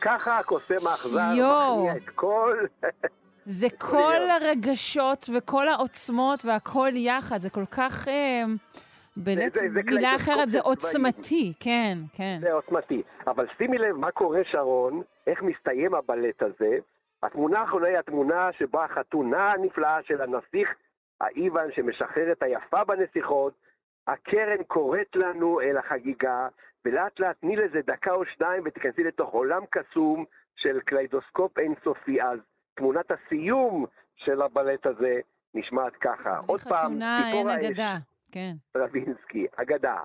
וככה 0.03 0.39
הקוסם 0.39 0.87
האכזר 0.87 1.19
מכניע 1.33 1.97
את 1.97 2.09
כל... 2.15 2.59
זה 3.45 3.67
כל 3.79 4.21
הרגשות 4.31 5.27
וכל 5.37 5.69
העוצמות 5.69 6.45
והכל 6.45 6.89
יחד, 6.95 7.39
זה 7.39 7.51
כל 7.51 7.67
כך... 7.67 8.09
אה, 8.09 8.43
במילה 9.17 10.15
אחרת 10.17 10.49
זה 10.49 10.61
עוצמתי, 10.61 11.53
כן, 11.61 11.99
כן. 12.13 12.39
זה 12.41 12.53
עוצמתי. 12.53 13.03
אבל 13.27 13.47
שימי 13.59 13.79
לב 13.79 13.97
מה 13.97 14.11
קורה, 14.11 14.41
שרון, 14.51 15.03
איך 15.27 15.43
מסתיים 15.43 15.95
הבלט 15.95 16.43
הזה. 16.43 16.77
התמונה 17.23 17.61
האחרונה 17.61 17.87
היא 17.87 17.99
התמונה 17.99 18.51
שבה 18.59 18.85
החתונה 18.85 19.51
הנפלאה 19.51 19.99
של 20.03 20.23
הנסיך 20.23 20.69
האיוון 21.21 21.73
שמשחרר 21.75 22.33
את 22.33 22.43
היפה 22.43 22.85
בנסיכות, 22.85 23.53
הקרן 24.07 24.63
קוראת 24.67 25.17
לנו 25.17 25.61
אל 25.61 25.77
החגיגה, 25.77 26.49
ולאט 26.85 27.21
לאט 27.21 27.37
תני 27.41 27.57
לזה 27.57 27.81
דקה 27.87 28.13
או 28.13 28.25
שניים 28.25 28.63
ותיכנסי 28.65 29.05
לתוך 29.05 29.31
עולם 29.31 29.63
קסום 29.71 30.25
של 30.57 30.81
קליידוסקופ 30.81 31.59
אינסופי. 31.59 32.23
אז 32.23 32.39
תמונת 32.75 33.11
הסיום 33.11 33.87
של 34.17 34.43
הבלט 34.43 34.87
הזה 34.87 35.21
נשמעת 35.55 35.97
ככה. 35.97 36.41
עוד 36.47 36.61
פעם, 36.61 36.81
חתונה 36.81 37.31
אין 37.33 37.49
אגדה, 37.49 37.97
כן. 38.33 38.53
רבינסקי, 38.77 39.47
אגדה. 39.57 39.99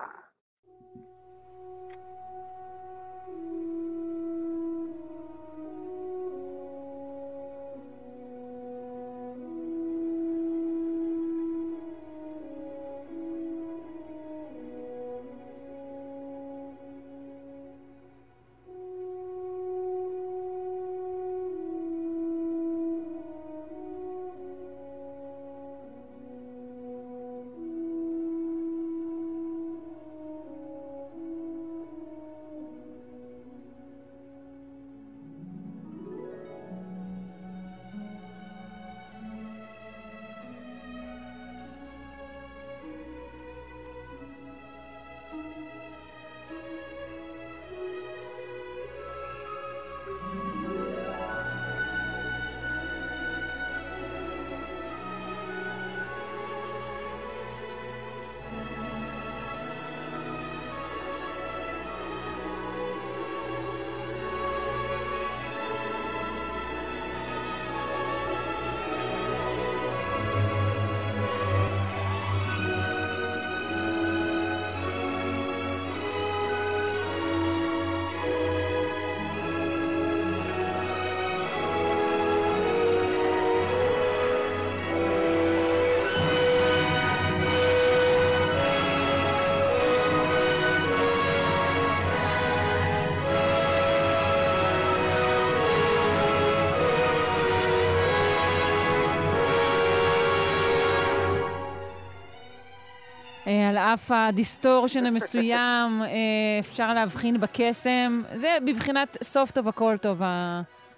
על 103.68 103.78
אף 103.78 104.10
ה 104.10 104.19
distortion 104.19 105.06
המסוים, 105.06 105.90
אה, 106.02 106.58
אפשר 106.60 106.94
להבחין 106.94 107.40
בקסם. 107.40 108.22
זה 108.34 108.48
בבחינת 108.66 109.16
סוף 109.22 109.50
טוב 109.50 109.68
הכל 109.68 109.96
טוב, 110.02 110.22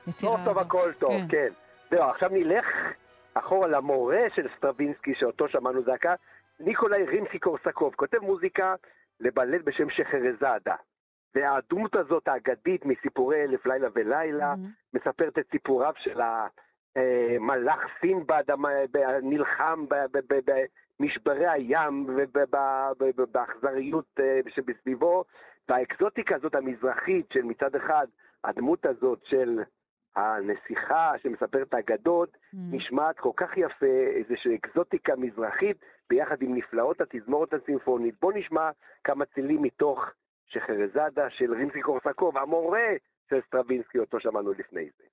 היצירה 0.06 0.34
הזו. 0.34 0.44
סוף 0.44 0.54
טוב 0.54 0.58
הכל 0.58 0.92
טוב, 0.98 1.12
כן. 1.12 1.26
כן. 1.28 1.48
זהו, 1.90 2.02
עכשיו 2.02 2.28
נלך 2.32 2.66
אחורה 3.34 3.68
למורה 3.68 4.20
של 4.34 4.46
סטרווינסקי, 4.56 5.14
שאותו 5.14 5.48
שמענו 5.48 5.82
זה 5.82 5.93
עתה, 5.93 6.14
ניקולאי 6.60 7.04
רימסקי 7.04 7.38
קורסקוב, 7.38 7.94
כותב 7.94 8.18
מוזיקה 8.18 8.74
לבלט 9.20 9.60
בשם 9.64 9.90
שחרזאדה. 9.90 10.74
והדמות 11.34 11.96
הזאת 11.96 12.28
האגדית 12.28 12.84
מסיפורי 12.84 13.42
אלף 13.42 13.66
לילה 13.66 13.88
ולילה, 13.94 14.52
אמ-המ. 14.52 14.98
מספרת 14.98 15.38
את 15.38 15.44
סיפוריו 15.50 15.92
של 15.96 16.20
המלח 16.96 17.80
סינבד 18.00 18.44
הנלחם 18.94 19.84
במשברי 21.00 21.48
הים 21.48 22.06
ובאכזריות 23.16 24.06
אה, 24.20 24.40
שבסביבו, 24.48 25.24
והאקזוטיקה 25.68 26.36
הזאת 26.36 26.54
המזרחית 26.54 27.26
של 27.32 27.42
מצד 27.42 27.74
אחד 27.74 28.06
הדמות 28.44 28.86
הזאת 28.86 29.20
של 29.24 29.60
הנסיכה 30.16 31.12
שמספרת 31.22 31.68
את 31.68 31.74
האגדות, 31.74 32.34
מממ. 32.34 32.56
נשמעת 32.70 33.18
כל 33.18 33.30
כך 33.36 33.56
יפה, 33.56 33.86
איזושהי 34.16 34.56
אקזוטיקה 34.56 35.16
מזרחית, 35.16 35.76
ביחד 36.10 36.42
עם 36.42 36.54
נפלאות 36.54 37.00
התזמורת 37.00 37.52
הסימפונית. 37.52 38.14
בואו 38.20 38.36
נשמע 38.36 38.70
כמה 39.04 39.24
צלילים 39.24 39.62
מתוך 39.62 40.10
שחרזאדה 40.46 41.30
של 41.30 41.54
רימסקי 41.54 41.80
קורסקוב, 41.80 42.38
המורה 42.38 42.88
של 43.30 43.40
סטרווינסקי, 43.46 43.98
אותו 43.98 44.20
שמענו 44.20 44.52
לפני 44.52 44.88
זה. 44.98 45.04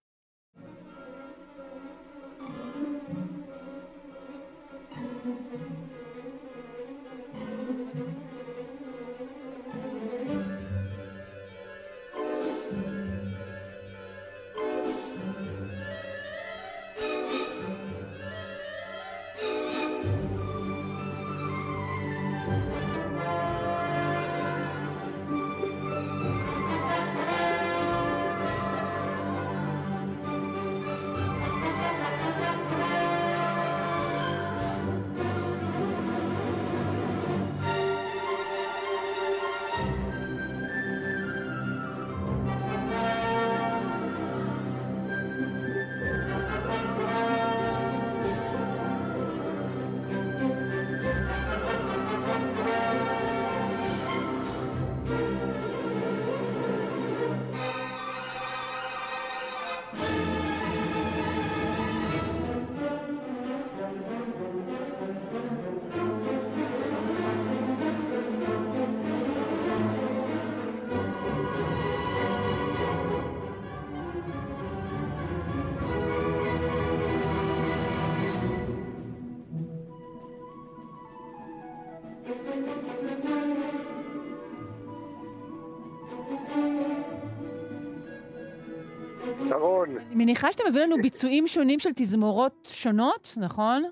אני 90.07 90.15
מניחה 90.15 90.51
שאתה 90.51 90.63
מביא 90.69 90.81
לנו 90.81 90.95
ביצועים 91.01 91.47
שונים 91.47 91.79
של 91.79 91.89
תזמורות 91.95 92.67
שונות, 92.71 93.33
נכון? 93.41 93.83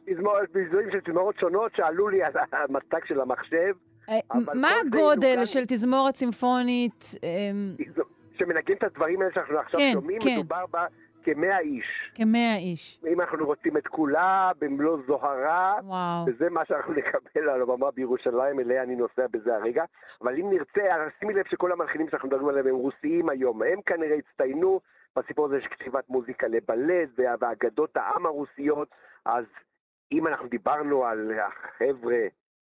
ביצועים 0.54 0.92
של 0.92 1.00
תזמורות 1.00 1.36
שונות 1.40 1.72
שעלו 1.76 2.10
לי 2.10 2.24
על 2.24 2.32
המצג 2.52 3.06
של 3.06 3.22
המחשב. 3.22 3.74
אה, 4.10 4.20
מה 4.54 4.72
הגודל 4.82 5.46
של 5.46 5.66
תזמורת 5.68 6.16
סימפונית? 6.16 7.06
אמ, 7.24 7.76
שמנגן 8.40 8.74
את 8.74 8.84
הדברים 8.84 9.22
האלה 9.22 9.34
שאנחנו 9.34 9.60
עכשיו 9.60 9.80
כן, 9.80 9.92
שומעים, 9.94 10.20
כן. 10.22 10.36
מדובר 10.38 10.66
בה 10.72 10.86
כמאה 11.24 11.60
איש. 11.60 12.12
כמאה 12.16 12.56
איש. 12.58 13.00
אם 13.08 13.22
אנחנו 13.22 13.46
רוצים 13.46 13.78
את 13.78 13.88
כולה, 13.88 14.52
במלוא 14.60 14.98
זוהרה, 15.08 15.74
וואו. 15.84 16.26
וזה 16.28 16.50
מה 16.50 16.66
שאנחנו 16.66 16.94
נקבל 16.98 17.50
על 17.50 17.62
הבמה 17.62 17.92
בירושלים, 17.92 18.60
אליה 18.60 18.84
אני 18.84 18.96
נוסע 18.96 19.28
בזה 19.32 19.56
הרגע. 19.56 19.84
אבל 20.22 20.40
אם 20.40 20.50
נרצה, 20.50 20.82
שימי 21.20 21.34
לב 21.34 21.46
שכל 21.50 21.72
המלחינים 21.72 22.10
שאנחנו 22.10 22.30
מדברים 22.30 22.48
עליהם 22.48 22.68
הם 22.68 22.76
רוסיים 22.76 23.30
היום. 23.30 23.62
הם 23.64 23.82
כנראה 23.86 24.16
הצטיינו 24.16 24.80
בסיפור 25.18 25.46
הזה 25.46 25.62
של 25.62 25.68
כתיבת 25.70 26.10
מוזיקה 26.10 26.48
לבלט 26.48 27.10
ואגדות 27.40 27.98
העם 27.98 28.26
הרוסיות. 28.26 28.88
אז 29.26 29.46
אם 30.12 30.28
אנחנו 30.28 30.48
דיברנו 30.48 31.06
על 31.06 31.32
החבר'ה, 31.40 32.18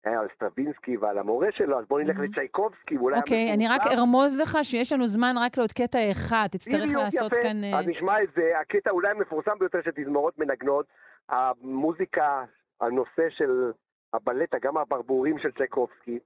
אה, 0.07 0.21
על 0.21 0.29
סטרווינסקי 0.35 0.97
ועל 0.97 1.19
המורה 1.19 1.49
שלו, 1.53 1.79
אז 1.79 1.85
בואו 1.89 2.01
נלך 2.05 2.17
אמ-המ. 2.17 2.23
לצ'ייקובסקי, 2.23 2.99
ואולי... 2.99 3.19
אוקיי, 3.19 3.55
אני 3.55 3.69
רק. 3.69 3.81
ארמוז 3.87 4.41
לך 4.41 4.59
שיש 4.63 4.93
לנו 4.93 5.07
זמן 5.07 5.35
רק 5.45 5.57
לעוד 5.59 5.73
קטע 5.73 5.99
אחד, 6.13 6.47
תצטרך 6.51 6.95
לעשות 6.95 7.33
יפה. 7.33 7.43
כאן... 7.43 7.65
אה, 7.65 7.79
אז 7.79 7.87
נשמע 7.87 8.23
את 8.23 8.29
זה, 8.37 8.53
הקטע 8.61 8.91
אולי 8.91 9.11
המפורסם 9.11 9.59
ביותר 9.59 9.79
של 9.85 9.91
תזמורות 9.95 10.39
מנגנות, 10.39 10.87
המוזיקה, 11.29 12.45
הנושא 12.81 13.31
של 13.31 13.73
הבלט, 14.13 14.55
גם 14.63 14.77
הברבורים 14.77 15.39
של 15.39 15.51
צ'קובסקי. 15.53 16.19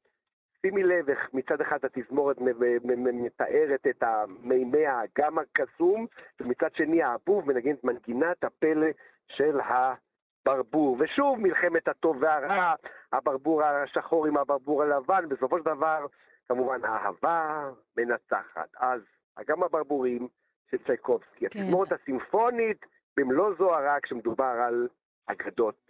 שימי 0.67 0.83
לב 0.83 1.11
איך 1.11 1.29
מצד 1.33 1.61
אחד 1.61 1.79
התזמורת 1.85 2.37
מתארת 2.95 3.87
את 3.87 4.03
מימי 4.43 4.87
האגם 4.87 5.39
הקסום, 5.39 6.07
ומצד 6.41 6.75
שני 6.75 7.03
האבוב 7.03 7.53
מנגן 7.53 7.75
את 7.75 7.85
מנגינת 7.85 8.45
הפלא 8.45 8.87
של 9.29 9.61
הברבור. 9.61 10.97
ושוב 11.01 11.39
מלחמת 11.41 11.89
הטוב 11.89 12.17
והרע, 12.21 12.75
הברבור 13.13 13.63
השחור 13.63 14.27
עם 14.27 14.37
הברבור 14.37 14.83
הלבן, 14.83 15.29
בסופו 15.29 15.59
של 15.59 15.65
דבר, 15.65 16.07
כמובן, 16.49 16.85
האהבה 16.85 17.71
מנצחת. 17.97 18.69
אז 18.81 19.01
גם 19.47 19.63
הברבורים 19.63 20.29
של 20.71 20.77
צ'ייקובסקי, 20.87 21.49
כן. 21.49 21.61
התזמורת 21.61 21.93
הסימפונית 21.93 22.87
במלוא 23.17 23.55
זוהרה 23.59 24.01
כשמדובר 24.03 24.45
על 24.45 24.89
אגדות. 25.27 25.86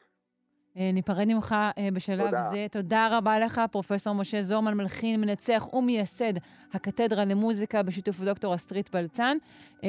אה, 0.76 0.90
ניפרד 0.92 1.24
ממך 1.28 1.56
אה, 1.78 1.88
בשלב 1.92 2.24
תודה. 2.24 2.40
זה. 2.40 2.66
תודה 2.70 3.08
רבה 3.18 3.38
לך, 3.38 3.60
פרופ' 3.70 3.90
משה 4.14 4.42
זורמן, 4.42 4.74
מלחין, 4.74 5.20
מנצח 5.20 5.74
ומייסד 5.74 6.32
הקתדרה 6.72 7.24
למוזיקה 7.24 7.82
בשיתוף 7.82 8.20
דוקטור 8.20 8.54
אסטרית 8.54 8.90
בלצן. 8.94 9.36
אה, 9.84 9.88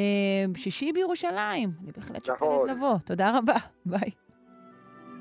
שישי 0.56 0.92
בירושלים, 0.94 1.72
אני 1.84 1.92
בהחלט 1.96 2.26
שוקלת 2.26 2.42
נכון. 2.42 2.70
לבוא. 2.70 2.98
תודה 3.06 3.38
רבה, 3.38 3.56
ביי. 3.86 4.12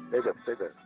בסדר, 0.08 0.32
בסדר. 0.42 0.85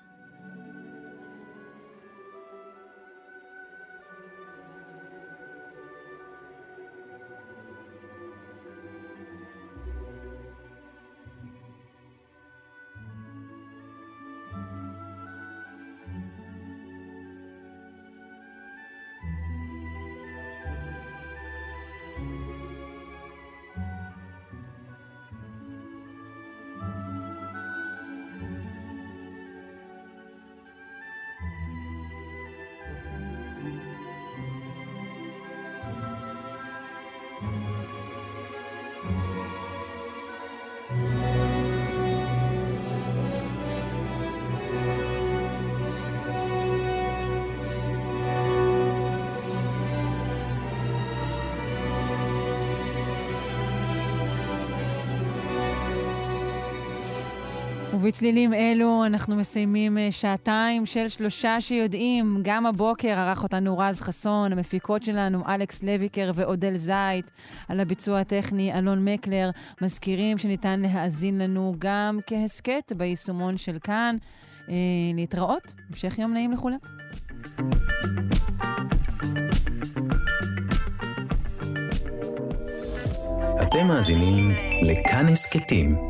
ובצלילים 58.02 58.54
אלו 58.54 59.06
אנחנו 59.06 59.36
מסיימים 59.36 59.98
אה, 59.98 60.12
שעתיים 60.12 60.86
של 60.86 61.08
שלושה 61.08 61.60
שיודעים. 61.60 62.40
גם 62.42 62.66
הבוקר 62.66 63.18
ערך 63.18 63.42
אותנו 63.42 63.78
רז 63.78 64.00
חסון, 64.00 64.52
המפיקות 64.52 65.02
שלנו 65.02 65.42
אלכס 65.48 65.82
לויקר 65.82 66.30
ואודל 66.34 66.76
זייט, 66.76 67.30
על 67.68 67.80
הביצוע 67.80 68.20
הטכני 68.20 68.78
אלון 68.78 69.04
מקלר. 69.04 69.50
מזכירים 69.82 70.38
שניתן 70.38 70.80
להאזין 70.80 71.38
לנו 71.38 71.74
גם 71.78 72.18
כהסכת 72.26 72.92
ביישומון 72.96 73.56
של 73.56 73.78
כאן. 73.78 74.16
אה, 74.68 74.74
להתראות, 75.14 75.74
המשך 75.90 76.18
יום 76.18 76.32
נעים 76.32 76.52
לכולם. 76.52 76.78
אתם 83.62 83.86
מאזינים 83.86 84.50
לכאן 84.82 85.28
הסכתים, 85.28 86.09